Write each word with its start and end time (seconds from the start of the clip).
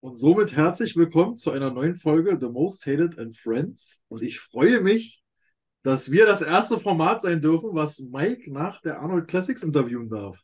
Und 0.00 0.16
somit 0.16 0.54
herzlich 0.54 0.94
willkommen 0.94 1.36
zu 1.36 1.50
einer 1.50 1.72
neuen 1.72 1.96
Folge 1.96 2.38
The 2.40 2.48
Most 2.48 2.86
Hated 2.86 3.18
and 3.18 3.36
Friends. 3.36 4.00
Und 4.06 4.22
ich 4.22 4.38
freue 4.38 4.80
mich, 4.80 5.24
dass 5.82 6.12
wir 6.12 6.24
das 6.24 6.40
erste 6.40 6.78
Format 6.78 7.20
sein 7.20 7.42
dürfen, 7.42 7.70
was 7.72 7.98
Mike 7.98 8.52
nach 8.52 8.80
der 8.80 9.00
Arnold 9.00 9.26
Classics 9.26 9.64
interviewen 9.64 10.08
darf. 10.08 10.40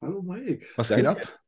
Hallo 0.00 0.22
Mike. 0.22 0.64
Was 0.76 0.88
geht 0.88 1.04
ab? 1.04 1.40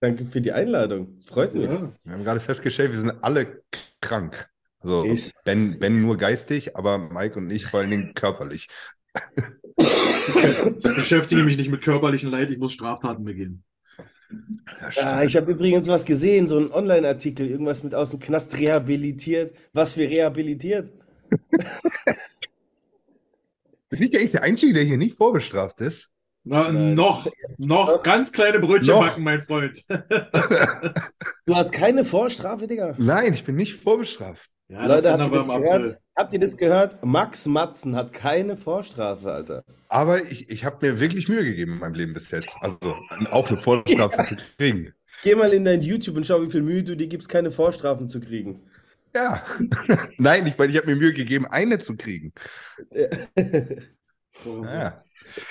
Danke 0.00 0.24
für 0.24 0.40
die 0.40 0.52
Einladung. 0.52 1.20
Freut 1.26 1.54
mich. 1.54 1.66
Ja. 1.66 1.92
Wir 2.04 2.12
haben 2.14 2.24
gerade 2.24 2.40
festgestellt, 2.40 2.92
wir 2.92 3.00
sind 3.00 3.22
alle 3.22 3.62
krank. 4.00 4.48
Also 4.78 5.04
Ben, 5.44 5.78
ben 5.78 6.00
nur 6.00 6.16
geistig, 6.16 6.74
aber 6.74 6.96
Mike 6.96 7.38
und 7.38 7.50
ich 7.50 7.66
vor 7.66 7.80
allen 7.80 7.90
Dingen 7.90 8.14
körperlich. 8.14 8.68
Ich 9.76 10.82
beschäftige 10.82 11.44
mich 11.44 11.58
nicht 11.58 11.70
mit 11.70 11.82
körperlichen 11.82 12.30
Leid, 12.30 12.50
ich 12.50 12.58
muss 12.58 12.72
Straftaten 12.72 13.24
begehen. 13.24 13.62
Ja, 14.94 15.22
ich 15.22 15.36
habe 15.36 15.52
übrigens 15.52 15.88
was 15.88 16.04
gesehen, 16.04 16.48
so 16.48 16.58
ein 16.58 16.72
Online-Artikel, 16.72 17.48
irgendwas 17.48 17.82
mit 17.82 17.94
aus 17.94 18.10
dem 18.10 18.20
Knast 18.20 18.58
rehabilitiert. 18.58 19.54
Was 19.72 19.94
für 19.94 20.08
rehabilitiert? 20.08 20.90
Bin 23.88 24.02
ich 24.02 24.16
eigentlich 24.16 24.32
der 24.32 24.42
Einzige, 24.42 24.72
der 24.72 24.84
hier 24.84 24.96
nicht 24.96 25.16
vorbestraft 25.16 25.80
ist? 25.80 26.10
Na, 26.44 26.72
noch, 26.72 27.28
noch 27.58 28.02
ganz 28.02 28.32
kleine 28.32 28.58
Brötchen 28.58 28.94
noch. 28.94 29.06
backen, 29.06 29.22
mein 29.22 29.40
Freund. 29.40 29.80
du 31.46 31.54
hast 31.54 31.70
keine 31.70 32.04
Vorstrafe, 32.04 32.66
Digga? 32.66 32.96
Nein, 32.98 33.32
ich 33.34 33.44
bin 33.44 33.54
nicht 33.54 33.74
vorbestraft. 33.74 34.50
Ja, 34.72 34.86
Leute, 34.86 35.12
habt 35.12 35.22
ihr, 35.22 35.38
das 35.38 35.46
gehört? 35.48 35.98
habt 36.16 36.32
ihr 36.32 36.40
das 36.40 36.56
gehört? 36.56 37.04
Max 37.04 37.44
Matzen 37.44 37.94
hat 37.94 38.14
keine 38.14 38.56
Vorstrafe, 38.56 39.30
Alter. 39.30 39.64
Aber 39.90 40.22
ich, 40.22 40.48
ich 40.48 40.64
habe 40.64 40.86
mir 40.86 40.98
wirklich 40.98 41.28
Mühe 41.28 41.44
gegeben 41.44 41.74
in 41.74 41.78
meinem 41.80 41.92
Leben 41.92 42.14
bis 42.14 42.30
jetzt. 42.30 42.48
Also 42.62 42.94
auch 43.30 43.48
eine 43.50 43.58
Vorstrafe 43.58 44.24
zu 44.24 44.36
kriegen. 44.56 44.94
Geh 45.22 45.34
mal 45.34 45.52
in 45.52 45.66
dein 45.66 45.82
YouTube 45.82 46.16
und 46.16 46.26
schau, 46.26 46.40
wie 46.40 46.50
viel 46.50 46.62
Mühe 46.62 46.82
du 46.82 46.96
dir 46.96 47.06
gibst, 47.06 47.28
keine 47.28 47.50
Vorstrafen 47.50 48.08
zu 48.08 48.18
kriegen. 48.18 48.62
Ja. 49.14 49.44
Nein, 50.16 50.44
nicht, 50.44 50.58
weil 50.58 50.70
ich 50.70 50.76
habe 50.78 50.86
mir 50.86 50.96
Mühe 50.96 51.12
gegeben, 51.12 51.46
eine 51.46 51.78
zu 51.78 51.94
kriegen. 51.94 52.32
ja. 54.42 55.01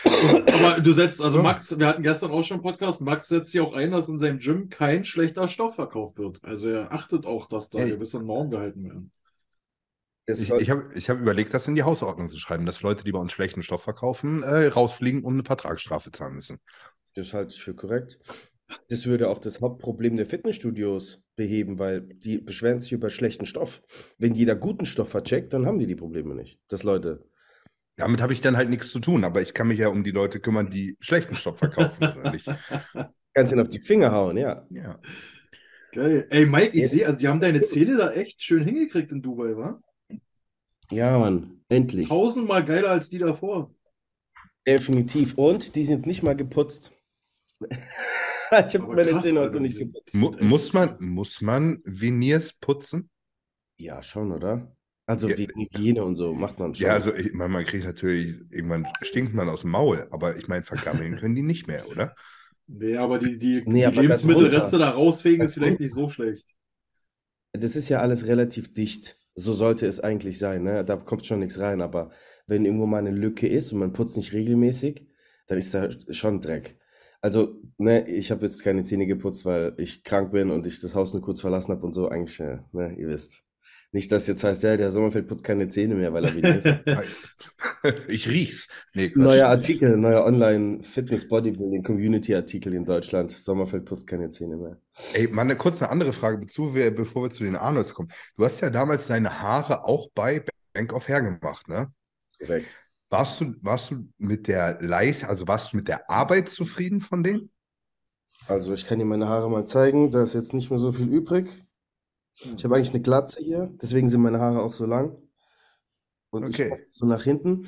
Aber 0.03 0.81
du 0.81 0.91
setzt, 0.91 1.21
also 1.21 1.41
Max, 1.41 1.77
wir 1.77 1.87
hatten 1.87 2.03
gestern 2.03 2.31
auch 2.31 2.43
schon 2.43 2.55
einen 2.55 2.63
Podcast, 2.63 3.01
Max 3.01 3.27
setzt 3.27 3.51
sich 3.51 3.61
auch 3.61 3.73
ein, 3.73 3.91
dass 3.91 4.09
in 4.09 4.19
seinem 4.19 4.39
Gym 4.39 4.69
kein 4.69 5.05
schlechter 5.05 5.47
Stoff 5.47 5.75
verkauft 5.75 6.17
wird. 6.17 6.39
Also 6.43 6.69
er 6.69 6.91
achtet 6.91 7.25
auch, 7.25 7.47
dass 7.47 7.69
da 7.69 7.79
hey. 7.79 7.91
gewisse 7.91 8.23
Normen 8.23 8.51
gehalten 8.51 8.83
werden. 8.83 9.11
Ich, 10.27 10.49
ich 10.49 10.69
habe 10.69 10.89
ich 10.93 11.09
hab 11.09 11.19
überlegt, 11.19 11.53
das 11.53 11.67
in 11.67 11.75
die 11.75 11.83
Hausordnung 11.83 12.27
zu 12.27 12.37
schreiben, 12.37 12.65
dass 12.65 12.81
Leute, 12.81 13.03
die 13.03 13.11
bei 13.11 13.19
uns 13.19 13.31
schlechten 13.31 13.63
Stoff 13.63 13.83
verkaufen, 13.83 14.43
äh, 14.43 14.67
rausfliegen 14.67 15.23
und 15.23 15.33
eine 15.33 15.43
Vertragsstrafe 15.43 16.11
zahlen 16.11 16.35
müssen. 16.35 16.59
Das 17.15 17.33
halte 17.33 17.53
ich 17.53 17.61
für 17.61 17.73
korrekt. 17.73 18.19
Das 18.89 19.05
würde 19.05 19.29
auch 19.29 19.39
das 19.39 19.59
Hauptproblem 19.59 20.15
der 20.15 20.25
Fitnessstudios 20.25 21.21
beheben, 21.35 21.79
weil 21.79 22.01
die 22.01 22.37
beschweren 22.37 22.79
sich 22.79 22.93
über 22.93 23.09
schlechten 23.09 23.45
Stoff. 23.45 23.81
Wenn 24.17 24.33
jeder 24.33 24.55
guten 24.55 24.85
Stoff 24.85 25.09
vercheckt, 25.09 25.53
dann 25.53 25.65
haben 25.65 25.79
die 25.79 25.87
die 25.87 25.95
Probleme 25.95 26.35
nicht. 26.35 26.59
Dass 26.69 26.83
Leute. 26.83 27.25
Damit 28.01 28.19
habe 28.19 28.33
ich 28.33 28.41
dann 28.41 28.57
halt 28.57 28.71
nichts 28.71 28.89
zu 28.89 28.99
tun, 28.99 29.23
aber 29.23 29.43
ich 29.43 29.53
kann 29.53 29.67
mich 29.67 29.77
ja 29.77 29.89
um 29.89 30.03
die 30.03 30.09
Leute 30.09 30.39
kümmern, 30.39 30.71
die 30.71 30.97
schlechten 31.01 31.35
Stoff 31.35 31.59
verkaufen 31.59 32.03
oder 32.03 32.31
nicht. 32.31 32.49
Kannst 33.35 33.53
ihn 33.53 33.59
auf 33.59 33.69
die 33.69 33.79
Finger 33.79 34.11
hauen, 34.11 34.37
ja. 34.37 34.65
Ja. 34.71 34.99
Geil. 35.91 36.25
Ey, 36.31 36.47
Mike, 36.47 36.75
ich 36.75 36.89
sehe, 36.89 37.05
also 37.05 37.19
die 37.19 37.27
haben 37.27 37.39
deine 37.39 37.61
Zähne 37.61 37.97
da 37.97 38.11
echt 38.11 38.41
schön 38.41 38.63
hingekriegt 38.63 39.11
in 39.11 39.21
Dubai, 39.21 39.55
wa? 39.55 39.79
Ja, 40.89 41.19
Mann, 41.19 41.61
endlich. 41.69 42.07
Tausendmal 42.07 42.65
geiler 42.65 42.89
als 42.89 43.11
die 43.11 43.19
davor. 43.19 43.71
Definitiv. 44.65 45.35
Und 45.35 45.75
die 45.75 45.85
sind 45.85 46.07
nicht 46.07 46.23
mal 46.23 46.35
geputzt. 46.35 46.91
ich 47.61 47.69
habe 48.49 48.95
meine 48.95 49.19
Zähne 49.19 49.41
heute 49.41 49.59
nicht 49.59 49.77
geputzt. 49.77 50.15
Mu 50.15 50.31
muss, 50.39 50.73
man, 50.73 50.97
muss 50.99 51.39
man 51.39 51.83
Veneers 51.85 52.51
putzen? 52.53 53.11
Ja, 53.77 54.01
schon, 54.01 54.31
oder? 54.31 54.75
Also 55.11 55.27
ja. 55.27 55.37
wegen 55.37 55.59
Hygiene 55.59 56.05
und 56.05 56.15
so 56.15 56.33
macht 56.33 56.57
man 56.57 56.73
schon. 56.73 56.87
Ja, 56.87 56.93
also 56.93 57.13
ich 57.13 57.33
meine, 57.33 57.51
man 57.51 57.65
kriegt 57.65 57.83
natürlich, 57.83 58.33
irgendwann 58.49 58.87
stinkt 59.01 59.33
man 59.33 59.49
aus 59.49 59.61
dem 59.61 59.71
Maul, 59.71 60.07
aber 60.09 60.37
ich 60.37 60.47
meine, 60.47 60.63
vergammeln 60.63 61.17
können 61.17 61.35
die 61.35 61.41
nicht 61.41 61.67
mehr, 61.67 61.85
oder? 61.89 62.15
Nee, 62.65 62.95
aber 62.95 63.19
die, 63.19 63.37
die, 63.37 63.61
nee, 63.65 63.85
die 63.89 63.99
Lebensmittelreste 63.99 64.77
da 64.77 64.91
rausfegen 64.91 65.41
ist 65.41 65.55
vielleicht 65.55 65.81
nicht 65.81 65.93
so 65.93 66.07
schlecht. 66.07 66.55
Das 67.51 67.75
ist 67.75 67.89
ja 67.89 67.99
alles 67.99 68.25
relativ 68.25 68.73
dicht. 68.73 69.17
So 69.35 69.51
sollte 69.51 69.85
es 69.85 69.99
eigentlich 69.99 70.39
sein, 70.39 70.63
ne? 70.63 70.85
Da 70.85 70.95
kommt 70.95 71.25
schon 71.25 71.39
nichts 71.39 71.59
rein, 71.59 71.81
aber 71.81 72.11
wenn 72.47 72.63
irgendwo 72.63 72.85
mal 72.85 72.99
eine 72.99 73.11
Lücke 73.11 73.49
ist 73.49 73.73
und 73.73 73.79
man 73.79 73.91
putzt 73.91 74.15
nicht 74.15 74.31
regelmäßig, 74.31 75.09
dann 75.47 75.57
ist 75.57 75.73
da 75.73 75.89
schon 76.11 76.39
Dreck. 76.39 76.79
Also, 77.19 77.59
ne, 77.77 78.07
ich 78.07 78.31
habe 78.31 78.45
jetzt 78.45 78.63
keine 78.63 78.83
Zähne 78.83 79.07
geputzt, 79.07 79.45
weil 79.45 79.73
ich 79.77 80.05
krank 80.05 80.31
bin 80.31 80.51
und 80.51 80.65
ich 80.65 80.79
das 80.79 80.95
Haus 80.95 81.11
nur 81.11 81.21
kurz 81.21 81.41
verlassen 81.41 81.73
habe 81.73 81.85
und 81.85 81.91
so. 81.91 82.07
Eigentlich, 82.07 82.39
äh, 82.39 82.59
ne, 82.71 82.95
ihr 82.97 83.09
wisst. 83.09 83.43
Nicht, 83.93 84.09
dass 84.11 84.27
jetzt 84.27 84.45
heißt, 84.45 84.63
ja, 84.63 84.77
der 84.77 84.91
Sommerfeld 84.91 85.27
putzt 85.27 85.43
keine 85.43 85.67
Zähne 85.67 85.95
mehr, 85.95 86.13
weil 86.13 86.23
er 86.23 86.33
wieder 86.33 86.85
ist. 86.85 87.35
ich 88.07 88.29
riech's. 88.29 88.69
Nee, 88.93 89.11
neuer 89.15 89.47
Artikel, 89.47 89.97
neuer 89.97 90.23
Online-Fitness-Bodybuilding-Community-Artikel 90.25 92.73
in 92.73 92.85
Deutschland. 92.85 93.31
Sommerfeld 93.31 93.83
putzt 93.83 94.07
keine 94.07 94.29
Zähne 94.29 94.55
mehr. 94.55 94.77
Ey, 95.13 95.27
mal 95.27 95.41
eine 95.41 95.57
kurze 95.57 95.89
andere 95.89 96.13
Frage, 96.13 96.37
bevor 96.37 96.73
wir, 96.73 96.95
bevor 96.95 97.23
wir 97.23 97.31
zu 97.31 97.43
den 97.43 97.57
Arnolds 97.57 97.93
kommen. 97.93 98.13
Du 98.37 98.45
hast 98.45 98.61
ja 98.61 98.69
damals 98.69 99.07
deine 99.07 99.41
Haare 99.41 99.83
auch 99.83 100.07
bei 100.15 100.45
Bank 100.73 100.93
of 100.93 101.09
Hair 101.09 101.23
gemacht, 101.23 101.67
ne? 101.67 101.91
Korrekt. 102.39 102.77
Warst 103.09 103.41
du, 103.41 103.55
warst 103.61 103.91
du 103.91 104.07
mit 104.17 104.47
der 104.47 104.81
Leist, 104.81 105.25
also 105.25 105.45
warst 105.49 105.73
du 105.73 105.77
mit 105.77 105.89
der 105.89 106.09
Arbeit 106.09 106.47
zufrieden 106.47 107.01
von 107.01 107.23
denen? 107.23 107.51
Also 108.47 108.73
ich 108.73 108.85
kann 108.85 108.99
dir 108.99 109.05
meine 109.05 109.27
Haare 109.27 109.49
mal 109.49 109.67
zeigen, 109.67 110.11
da 110.11 110.23
ist 110.23 110.33
jetzt 110.33 110.53
nicht 110.53 110.69
mehr 110.69 110.79
so 110.79 110.93
viel 110.93 111.09
übrig. 111.09 111.49
Ich 112.55 112.63
habe 112.63 112.75
eigentlich 112.75 112.93
eine 112.93 113.01
Glatze 113.01 113.41
hier, 113.41 113.71
deswegen 113.81 114.09
sind 114.09 114.21
meine 114.21 114.39
Haare 114.39 114.61
auch 114.61 114.73
so 114.73 114.85
lang. 114.85 115.15
Und 116.29 116.45
okay. 116.45 116.87
so 116.91 117.05
nach 117.05 117.23
hinten. 117.23 117.63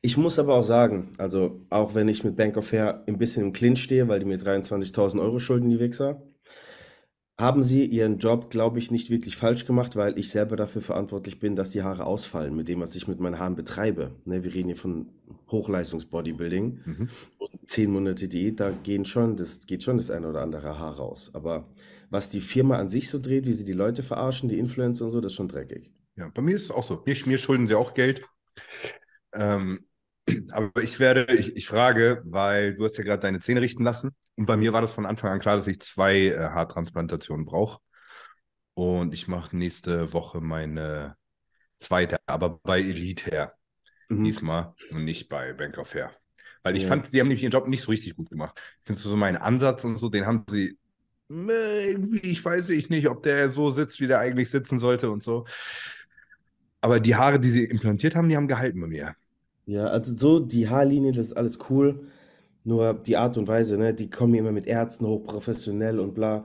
Ich 0.00 0.16
muss 0.16 0.38
aber 0.38 0.54
auch 0.54 0.64
sagen, 0.64 1.10
also 1.18 1.60
auch 1.70 1.94
wenn 1.94 2.06
ich 2.06 2.22
mit 2.22 2.36
Bank 2.36 2.56
of 2.56 2.70
Hair 2.70 3.02
ein 3.08 3.18
bisschen 3.18 3.46
im 3.46 3.52
Clinch 3.52 3.82
stehe, 3.82 4.06
weil 4.06 4.20
die 4.20 4.26
mir 4.26 4.38
23.000 4.38 5.20
Euro 5.20 5.40
schulden, 5.40 5.68
die 5.68 5.80
Wichser, 5.80 6.22
haben 7.38 7.62
sie 7.62 7.84
ihren 7.84 8.18
Job, 8.18 8.50
glaube 8.50 8.78
ich, 8.78 8.90
nicht 8.90 9.10
wirklich 9.10 9.36
falsch 9.36 9.66
gemacht, 9.66 9.96
weil 9.96 10.18
ich 10.18 10.30
selber 10.30 10.56
dafür 10.56 10.80
verantwortlich 10.80 11.38
bin, 11.38 11.54
dass 11.54 11.70
die 11.70 11.82
Haare 11.82 12.06
ausfallen 12.06 12.56
mit 12.56 12.68
dem, 12.68 12.80
was 12.80 12.96
ich 12.96 13.08
mit 13.08 13.20
meinen 13.20 13.38
Haaren 13.38 13.56
betreibe. 13.56 14.12
Ne, 14.24 14.42
wir 14.42 14.54
reden 14.54 14.68
hier 14.68 14.76
von 14.76 15.10
Hochleistungs-Bodybuilding. 15.50 16.78
Mhm. 16.84 17.08
Und 17.38 17.50
zehn 17.66 17.90
Monate 17.90 18.28
Diät, 18.28 18.60
da 18.60 18.70
gehen 18.70 19.04
schon, 19.04 19.36
das 19.36 19.66
geht 19.66 19.82
schon 19.82 19.98
das 19.98 20.10
eine 20.10 20.28
oder 20.28 20.40
andere 20.40 20.78
Haar 20.78 20.96
raus. 20.96 21.30
Aber 21.34 21.68
was 22.16 22.30
die 22.30 22.40
Firma 22.40 22.78
an 22.78 22.88
sich 22.88 23.10
so 23.10 23.18
dreht, 23.18 23.44
wie 23.46 23.52
sie 23.52 23.66
die 23.66 23.74
Leute 23.74 24.02
verarschen, 24.02 24.48
die 24.48 24.58
Influencer 24.58 25.04
und 25.04 25.10
so, 25.10 25.20
das 25.20 25.32
ist 25.32 25.36
schon 25.36 25.48
dreckig. 25.48 25.92
Ja, 26.16 26.30
bei 26.30 26.40
mir 26.40 26.56
ist 26.56 26.62
es 26.62 26.70
auch 26.70 26.82
so. 26.82 27.02
Mir, 27.04 27.14
mir 27.26 27.36
schulden 27.36 27.66
sie 27.66 27.74
auch 27.74 27.92
Geld. 27.92 28.26
Ähm, 29.34 29.84
aber 30.52 30.82
ich 30.82 30.98
werde, 30.98 31.26
ich, 31.34 31.54
ich 31.54 31.66
frage, 31.66 32.22
weil 32.24 32.74
du 32.74 32.86
hast 32.86 32.96
ja 32.96 33.04
gerade 33.04 33.20
deine 33.20 33.40
Zähne 33.40 33.60
richten 33.60 33.84
lassen. 33.84 34.16
Und 34.34 34.46
bei 34.46 34.56
mir 34.56 34.72
war 34.72 34.80
das 34.80 34.92
von 34.92 35.04
Anfang 35.04 35.30
an 35.30 35.40
klar, 35.40 35.56
dass 35.56 35.66
ich 35.66 35.78
zwei 35.80 36.28
äh, 36.28 36.38
Haartransplantationen 36.38 37.44
brauche. 37.44 37.80
Und 38.72 39.12
ich 39.12 39.28
mache 39.28 39.54
nächste 39.54 40.14
Woche 40.14 40.40
meine 40.40 41.16
zweite, 41.76 42.16
aber 42.24 42.60
bei 42.62 42.80
Elite 42.80 43.30
her. 43.30 43.54
Mhm. 44.08 44.24
Diesmal 44.24 44.74
und 44.90 45.04
nicht 45.04 45.28
bei 45.28 45.52
Bank 45.52 45.76
of 45.76 45.94
Hair. 45.94 46.12
Weil 46.62 46.76
ich 46.76 46.84
ja. 46.84 46.88
fand, 46.88 47.06
sie 47.10 47.20
haben 47.20 47.28
nämlich 47.28 47.42
ihren 47.42 47.52
Job 47.52 47.68
nicht 47.68 47.82
so 47.82 47.90
richtig 47.90 48.16
gut 48.16 48.30
gemacht. 48.30 48.58
Findest 48.84 49.04
du 49.04 49.10
so 49.10 49.16
meinen 49.16 49.36
Ansatz 49.36 49.84
und 49.84 49.98
so, 49.98 50.08
den 50.08 50.24
haben 50.24 50.46
sie 50.48 50.78
ich 51.28 52.44
weiß 52.44 52.70
ich 52.70 52.88
nicht, 52.88 53.08
ob 53.08 53.22
der 53.22 53.50
so 53.50 53.70
sitzt, 53.70 54.00
wie 54.00 54.06
der 54.06 54.20
eigentlich 54.20 54.50
sitzen 54.50 54.78
sollte 54.78 55.10
und 55.10 55.22
so. 55.22 55.44
Aber 56.80 57.00
die 57.00 57.16
Haare, 57.16 57.40
die 57.40 57.50
sie 57.50 57.64
implantiert 57.64 58.14
haben, 58.14 58.28
die 58.28 58.36
haben 58.36 58.48
gehalten 58.48 58.80
bei 58.80 58.86
mir. 58.86 59.16
Ja, 59.66 59.86
also 59.86 60.16
so 60.16 60.40
die 60.40 60.68
Haarlinie, 60.68 61.12
das 61.12 61.26
ist 61.26 61.32
alles 61.36 61.58
cool. 61.70 62.06
Nur 62.64 62.94
die 62.94 63.16
Art 63.16 63.36
und 63.38 63.48
Weise, 63.48 63.78
ne, 63.78 63.94
die 63.94 64.10
kommen 64.10 64.34
immer 64.34 64.52
mit 64.52 64.66
Ärzten 64.66 65.06
hochprofessionell 65.06 66.00
und 66.00 66.14
bla. 66.14 66.44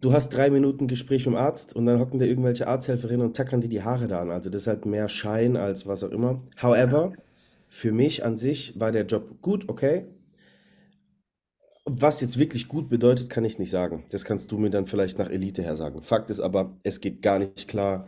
Du 0.00 0.12
hast 0.12 0.30
drei 0.30 0.50
Minuten 0.50 0.88
Gespräch 0.88 1.26
mit 1.26 1.34
dem 1.36 1.40
Arzt 1.40 1.76
und 1.76 1.86
dann 1.86 2.00
hocken 2.00 2.18
da 2.18 2.26
irgendwelche 2.26 2.68
Arzthelferinnen 2.68 3.26
und 3.26 3.36
tackern 3.36 3.60
dir 3.62 3.68
die 3.68 3.82
Haare 3.82 4.08
da 4.08 4.20
an. 4.20 4.30
Also 4.30 4.50
das 4.50 4.62
ist 4.62 4.68
halt 4.68 4.86
mehr 4.86 5.08
Schein 5.08 5.56
als 5.56 5.86
was 5.86 6.04
auch 6.04 6.10
immer. 6.10 6.42
However, 6.62 7.12
für 7.68 7.92
mich 7.92 8.24
an 8.24 8.36
sich 8.36 8.78
war 8.80 8.92
der 8.92 9.06
Job 9.06 9.42
gut, 9.42 9.68
okay. 9.68 10.06
Was 11.92 12.20
jetzt 12.20 12.38
wirklich 12.38 12.68
gut 12.68 12.88
bedeutet, 12.88 13.30
kann 13.30 13.44
ich 13.44 13.58
nicht 13.58 13.70
sagen. 13.70 14.04
Das 14.10 14.24
kannst 14.24 14.52
du 14.52 14.58
mir 14.58 14.70
dann 14.70 14.86
vielleicht 14.86 15.18
nach 15.18 15.28
Elite 15.28 15.62
her 15.62 15.74
sagen. 15.74 16.02
Fakt 16.02 16.30
ist 16.30 16.38
aber, 16.38 16.78
es 16.84 17.00
geht 17.00 17.20
gar 17.20 17.40
nicht 17.40 17.66
klar, 17.66 18.06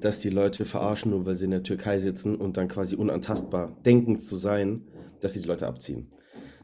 dass 0.00 0.20
die 0.20 0.28
Leute 0.28 0.66
verarschen, 0.66 1.12
nur 1.12 1.24
weil 1.24 1.36
sie 1.36 1.46
in 1.46 1.52
der 1.52 1.62
Türkei 1.62 1.98
sitzen 1.98 2.36
und 2.36 2.58
dann 2.58 2.68
quasi 2.68 2.94
unantastbar 2.94 3.74
denken 3.86 4.20
zu 4.20 4.36
sein, 4.36 4.82
dass 5.20 5.32
sie 5.32 5.40
die 5.40 5.48
Leute 5.48 5.66
abziehen. 5.66 6.10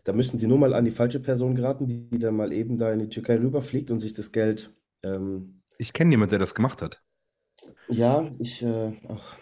Da 0.05 0.13
müssen 0.13 0.39
sie 0.39 0.47
nur 0.47 0.59
mal 0.59 0.75
an 0.75 0.85
die 0.85 0.91
falsche 0.91 1.21
Person 1.21 1.55
geraten, 1.55 1.87
die, 1.87 2.19
dann 2.19 2.37
mal 2.37 2.53
eben 2.53 2.77
da 2.77 2.93
in 2.93 2.99
die 2.99 3.09
Türkei 3.09 3.39
rüberfliegt 3.39 3.91
und 3.91 4.01
sich 4.01 4.13
das 4.13 4.31
Geld. 4.31 4.75
Ähm, 5.03 5.63
ich 5.79 5.95
kenne 5.95 6.11
jemanden, 6.11 6.33
der 6.33 6.39
das 6.39 6.55
gemacht 6.55 6.83
hat. 6.83 7.03
Ja, 7.89 8.31
ich. 8.39 8.63
Äh, 8.63 8.93
ach. 9.09 9.39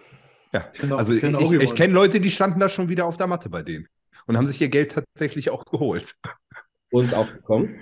Ja, 0.52 0.70
also 0.96 1.12
ich, 1.12 1.22
ich, 1.22 1.52
ich 1.52 1.74
kenne 1.74 1.92
Leute, 1.92 2.20
die 2.20 2.30
standen 2.30 2.60
da 2.60 2.68
schon 2.68 2.88
wieder 2.88 3.04
auf 3.04 3.16
der 3.16 3.26
Matte 3.26 3.50
bei 3.50 3.62
denen 3.62 3.88
und 4.26 4.36
haben 4.36 4.46
sich 4.46 4.60
ihr 4.60 4.68
Geld 4.68 4.92
tatsächlich 4.92 5.50
auch 5.50 5.64
geholt. 5.64 6.14
Und 6.90 7.14
auch 7.14 7.30
bekommen? 7.30 7.80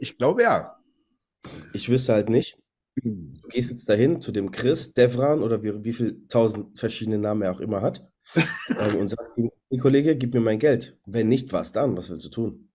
Ich 0.00 0.16
glaube 0.16 0.42
ja. 0.42 0.78
ich 1.72 1.88
wüsste 1.88 2.12
halt 2.14 2.30
nicht, 2.30 2.58
du 2.96 3.48
gehst 3.48 3.70
jetzt 3.70 3.88
dahin 3.88 4.20
zu 4.20 4.32
dem 4.32 4.50
Chris, 4.50 4.92
Devran 4.92 5.42
oder 5.42 5.62
wie, 5.62 5.84
wie 5.84 5.92
viel 5.92 6.26
tausend 6.28 6.78
verschiedene 6.78 7.18
Namen 7.18 7.42
er 7.42 7.52
auch 7.52 7.60
immer 7.60 7.82
hat 7.82 8.06
ähm, 8.78 8.96
und 8.96 9.08
sagst 9.08 9.36
ihm, 9.36 9.50
"Hey, 9.70 9.78
Kollege, 9.78 10.16
gib 10.16 10.34
mir 10.34 10.40
mein 10.40 10.58
Geld. 10.58 10.98
Wenn 11.06 11.28
nicht, 11.28 11.52
was 11.52 11.72
dann? 11.72 11.96
Was 11.96 12.10
willst 12.10 12.26
du 12.26 12.30
tun? 12.30 12.68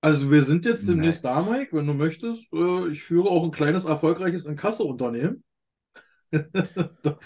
Also 0.00 0.30
wir 0.30 0.42
sind 0.42 0.66
jetzt 0.66 0.86
Nein. 0.86 0.96
demnächst 0.96 1.24
da, 1.24 1.42
Mike, 1.42 1.74
wenn 1.74 1.86
du 1.86 1.94
möchtest. 1.94 2.52
Äh, 2.52 2.88
ich 2.88 3.02
führe 3.02 3.30
auch 3.30 3.42
ein 3.42 3.50
kleines, 3.50 3.86
erfolgreiches 3.86 4.46
Inkasso-Unternehmen. 4.46 5.42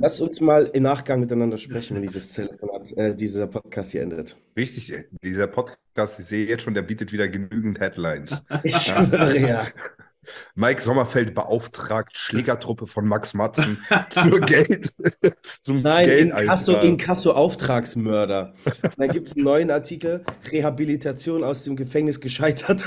Lass 0.00 0.20
uns 0.20 0.40
mal 0.40 0.66
im 0.72 0.84
Nachgang 0.84 1.18
miteinander 1.18 1.58
sprechen, 1.58 1.96
wenn 1.96 2.02
dieses 2.02 2.32
Telefonat, 2.32 2.92
äh, 2.96 3.16
dieser 3.16 3.48
Podcast 3.48 3.90
hier 3.90 4.02
endet. 4.02 4.36
Richtig, 4.56 4.92
ey. 4.92 5.06
dieser 5.24 5.48
Podcast, 5.48 6.20
ich 6.20 6.26
sehe 6.26 6.46
jetzt 6.46 6.62
schon, 6.62 6.74
der 6.74 6.82
bietet 6.82 7.12
wieder 7.12 7.26
genügend 7.26 7.80
Headlines. 7.80 8.42
Ich 8.62 8.76
schwöre, 8.76 9.36
ja. 9.36 9.66
Mike 10.54 10.82
Sommerfeld 10.82 11.34
beauftragt 11.34 12.16
Schlägertruppe 12.16 12.86
von 12.86 13.08
Max 13.08 13.34
Matzen 13.34 13.78
zur 14.10 14.40
Geld, 14.42 14.92
zum 15.62 15.82
Nein, 15.82 16.08
Inkasso, 16.08 16.72
Geldeintrag. 16.72 16.84
Inkasso-Auftragsmörder. 16.84 18.54
Da 18.96 19.06
gibt 19.06 19.28
es 19.28 19.34
einen 19.34 19.44
neuen 19.44 19.70
Artikel, 19.70 20.22
Rehabilitation 20.52 21.42
aus 21.42 21.64
dem 21.64 21.76
Gefängnis 21.76 22.20
gescheitert. 22.20 22.84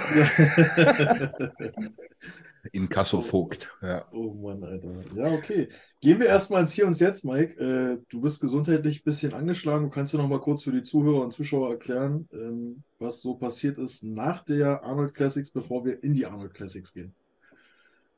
Inkasso-Vogt. 2.71 3.67
Ja. 3.81 4.05
Oh 4.11 4.33
Mann, 4.33 4.63
Alter. 4.63 4.89
Ja, 5.15 5.31
okay. 5.31 5.69
Gehen 6.01 6.19
wir 6.19 6.27
erstmal 6.27 6.61
ins 6.61 6.73
Hier 6.73 6.85
und 6.85 6.99
Jetzt, 6.99 7.25
Mike. 7.25 7.59
Äh, 7.59 7.97
du 8.09 8.21
bist 8.21 8.39
gesundheitlich 8.39 8.99
ein 8.99 9.03
bisschen 9.03 9.33
angeschlagen. 9.33 9.85
Du 9.85 9.89
kannst 9.89 10.13
dir 10.13 10.17
noch 10.17 10.27
mal 10.27 10.39
kurz 10.39 10.63
für 10.63 10.71
die 10.71 10.83
Zuhörer 10.83 11.23
und 11.23 11.33
Zuschauer 11.33 11.71
erklären, 11.71 12.27
ähm, 12.31 12.81
was 12.99 13.21
so 13.21 13.35
passiert 13.35 13.79
ist 13.79 14.03
nach 14.03 14.43
der 14.43 14.83
Arnold 14.83 15.15
Classics, 15.15 15.51
bevor 15.51 15.83
wir 15.83 16.03
in 16.03 16.13
die 16.13 16.25
Arnold 16.25 16.53
Classics 16.53 16.93
gehen. 16.93 17.15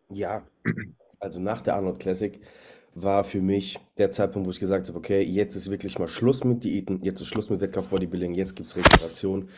Ja, 0.10 0.46
also 1.20 1.40
nach 1.40 1.62
der 1.62 1.76
Arnold 1.76 2.00
Classic 2.00 2.40
war 2.96 3.24
für 3.24 3.42
mich 3.42 3.80
der 3.98 4.12
Zeitpunkt, 4.12 4.48
wo 4.48 4.52
ich 4.52 4.60
gesagt 4.60 4.88
habe, 4.88 4.98
okay, 4.98 5.22
jetzt 5.22 5.56
ist 5.56 5.72
wirklich 5.72 5.98
mal 5.98 6.08
Schluss 6.08 6.44
mit 6.44 6.64
Diäten, 6.64 7.02
jetzt 7.04 7.22
ist 7.22 7.28
Schluss 7.28 7.50
mit 7.50 7.62
Wettkampf-Bodybuilding, 7.62 8.36
jetzt 8.36 8.56
gibt 8.56 8.70
es 8.70 8.76
Regeneration, 8.76 9.50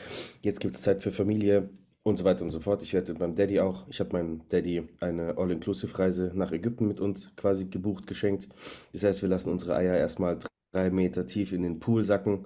jetzt 0.41 0.59
gibt 0.59 0.75
es 0.75 0.81
Zeit 0.81 1.01
für 1.01 1.11
Familie 1.11 1.69
und 2.05 2.17
so 2.17 2.23
weiter 2.23 2.43
und 2.45 2.51
so 2.51 2.59
fort. 2.59 2.83
Ich 2.83 2.93
werde 2.93 3.15
meinem 3.15 3.35
Daddy 3.35 3.59
auch, 3.59 3.87
ich 3.89 3.99
habe 3.99 4.11
meinem 4.13 4.47
Daddy 4.47 4.87
eine 4.99 5.37
All-Inclusive-Reise 5.37 6.31
nach 6.35 6.51
Ägypten 6.51 6.87
mit 6.87 6.99
uns 7.01 7.35
quasi 7.35 7.65
gebucht, 7.65 8.05
geschenkt. 8.05 8.47
Das 8.93 9.03
heißt, 9.03 9.23
wir 9.23 9.29
lassen 9.29 9.49
unsere 9.49 9.75
Eier 9.75 9.97
erstmal 9.97 10.37
drei 10.71 10.91
Meter 10.91 11.25
tief 11.25 11.51
in 11.51 11.63
den 11.63 11.79
Pool 11.79 12.05
sacken, 12.05 12.45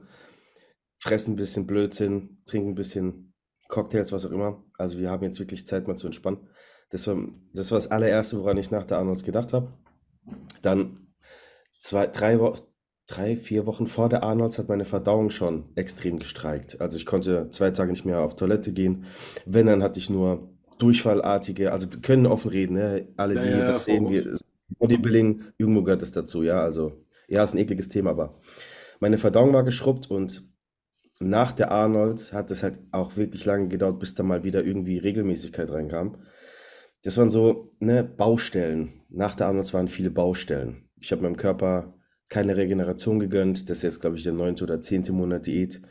fressen 0.98 1.34
ein 1.34 1.36
bisschen 1.36 1.68
Blödsinn, 1.68 2.42
trinken 2.46 2.70
ein 2.70 2.76
bisschen 2.76 3.34
Cocktails, 3.68 4.14
was 4.14 4.26
auch 4.26 4.32
immer. 4.32 4.64
Also 4.78 4.98
wir 4.98 5.10
haben 5.10 5.24
jetzt 5.24 5.40
wirklich 5.40 5.68
Zeit 5.68 5.90
mal 5.90 5.98
zu 5.98 6.08
entspannen. 6.08 6.50
Das 6.90 7.06
war, 7.08 7.18
das 7.54 7.70
war 7.72 7.80
das 7.80 7.92
allererste, 7.92 8.40
woran 8.40 8.58
ich 8.58 8.72
nach 8.72 8.86
der 8.86 8.98
Arnolds 8.98 9.26
gedacht 9.26 9.52
habe. 9.52 9.74
Dann 10.62 11.14
zwei, 11.82 12.08
drei, 12.08 12.40
drei, 13.10 13.36
vier 13.36 13.66
Wochen 13.66 13.88
vor 13.88 14.08
der 14.08 14.24
Arnolds 14.24 14.60
hat 14.60 14.70
meine 14.70 14.86
Verdauung 14.86 15.32
schon 15.32 15.66
extrem 15.76 16.20
gestreikt. 16.20 16.80
Also 16.80 16.98
ich 16.98 17.06
konnte 17.06 17.50
zwei 17.50 17.72
Tage 17.72 17.92
nicht 17.92 18.06
mehr 18.06 18.20
auf 18.20 18.36
Toilette 18.36 18.72
gehen. 18.72 19.06
Wenn, 19.46 19.66
dann 19.66 19.82
hatte 19.82 20.00
ich 20.00 20.10
nur 20.10 20.50
Durchfallartige, 20.78 21.72
also 21.72 21.92
wir 21.92 22.00
können 22.02 22.28
offen 22.28 22.52
reden, 22.52 22.76
ne? 22.76 23.08
Alle, 23.18 23.42
die 23.42 23.50
Ja, 23.50 23.58
ja, 23.60 23.68
das 23.72 23.86
sehen, 23.86 24.10
wir. 24.10 24.38
Bodybuilding, 24.78 25.44
irgendwo 25.58 25.82
gehört 25.82 26.04
das 26.04 26.12
dazu, 26.12 26.44
ja. 26.44 26.62
Also, 26.62 26.94
ja, 27.28 27.44
ist 27.44 27.54
ein 27.54 27.58
ekliges 27.58 27.90
Thema, 27.90 28.12
aber 28.12 28.40
meine 29.00 29.18
Verdauung 29.18 29.54
war 29.54 29.64
geschrubbt 29.64 30.10
und 30.10 30.48
nach 31.20 31.52
der 31.52 31.72
Arnolds 31.72 32.32
hat 32.32 32.52
es 32.52 32.64
halt 32.64 32.80
auch 32.92 33.18
wirklich 33.18 33.44
lange 33.46 33.68
gedauert, 33.68 34.00
bis 34.00 34.16
da 34.16 34.24
mal 34.24 34.44
wieder 34.44 34.64
irgendwie 34.64 35.00
Regelmäßigkeit 35.00 35.70
reinkam. 35.70 36.18
Das 37.04 37.18
waren 37.18 37.30
so, 37.30 37.72
ne, 37.80 38.04
Baustellen. 38.04 39.02
Nach 39.10 39.36
der 39.36 39.48
Arnolds 39.48 39.74
waren 39.74 39.88
viele 39.88 40.12
Baustellen. 40.12 40.90
Ich 41.02 41.12
habe 41.12 41.24
meinem 41.24 41.38
Körper 41.38 41.94
keine 42.30 42.56
Regeneration 42.56 43.20
gegönnt. 43.20 43.70
Das 43.70 43.78
ist 43.78 43.84
jetzt, 43.84 44.02
glaube 44.02 44.18
ich, 44.18 44.24
der 44.24 44.34
neunte 44.34 44.64
oder 44.64 44.82
zehnte 44.82 45.12
Monat 45.12 45.48
Diät. 45.48 45.82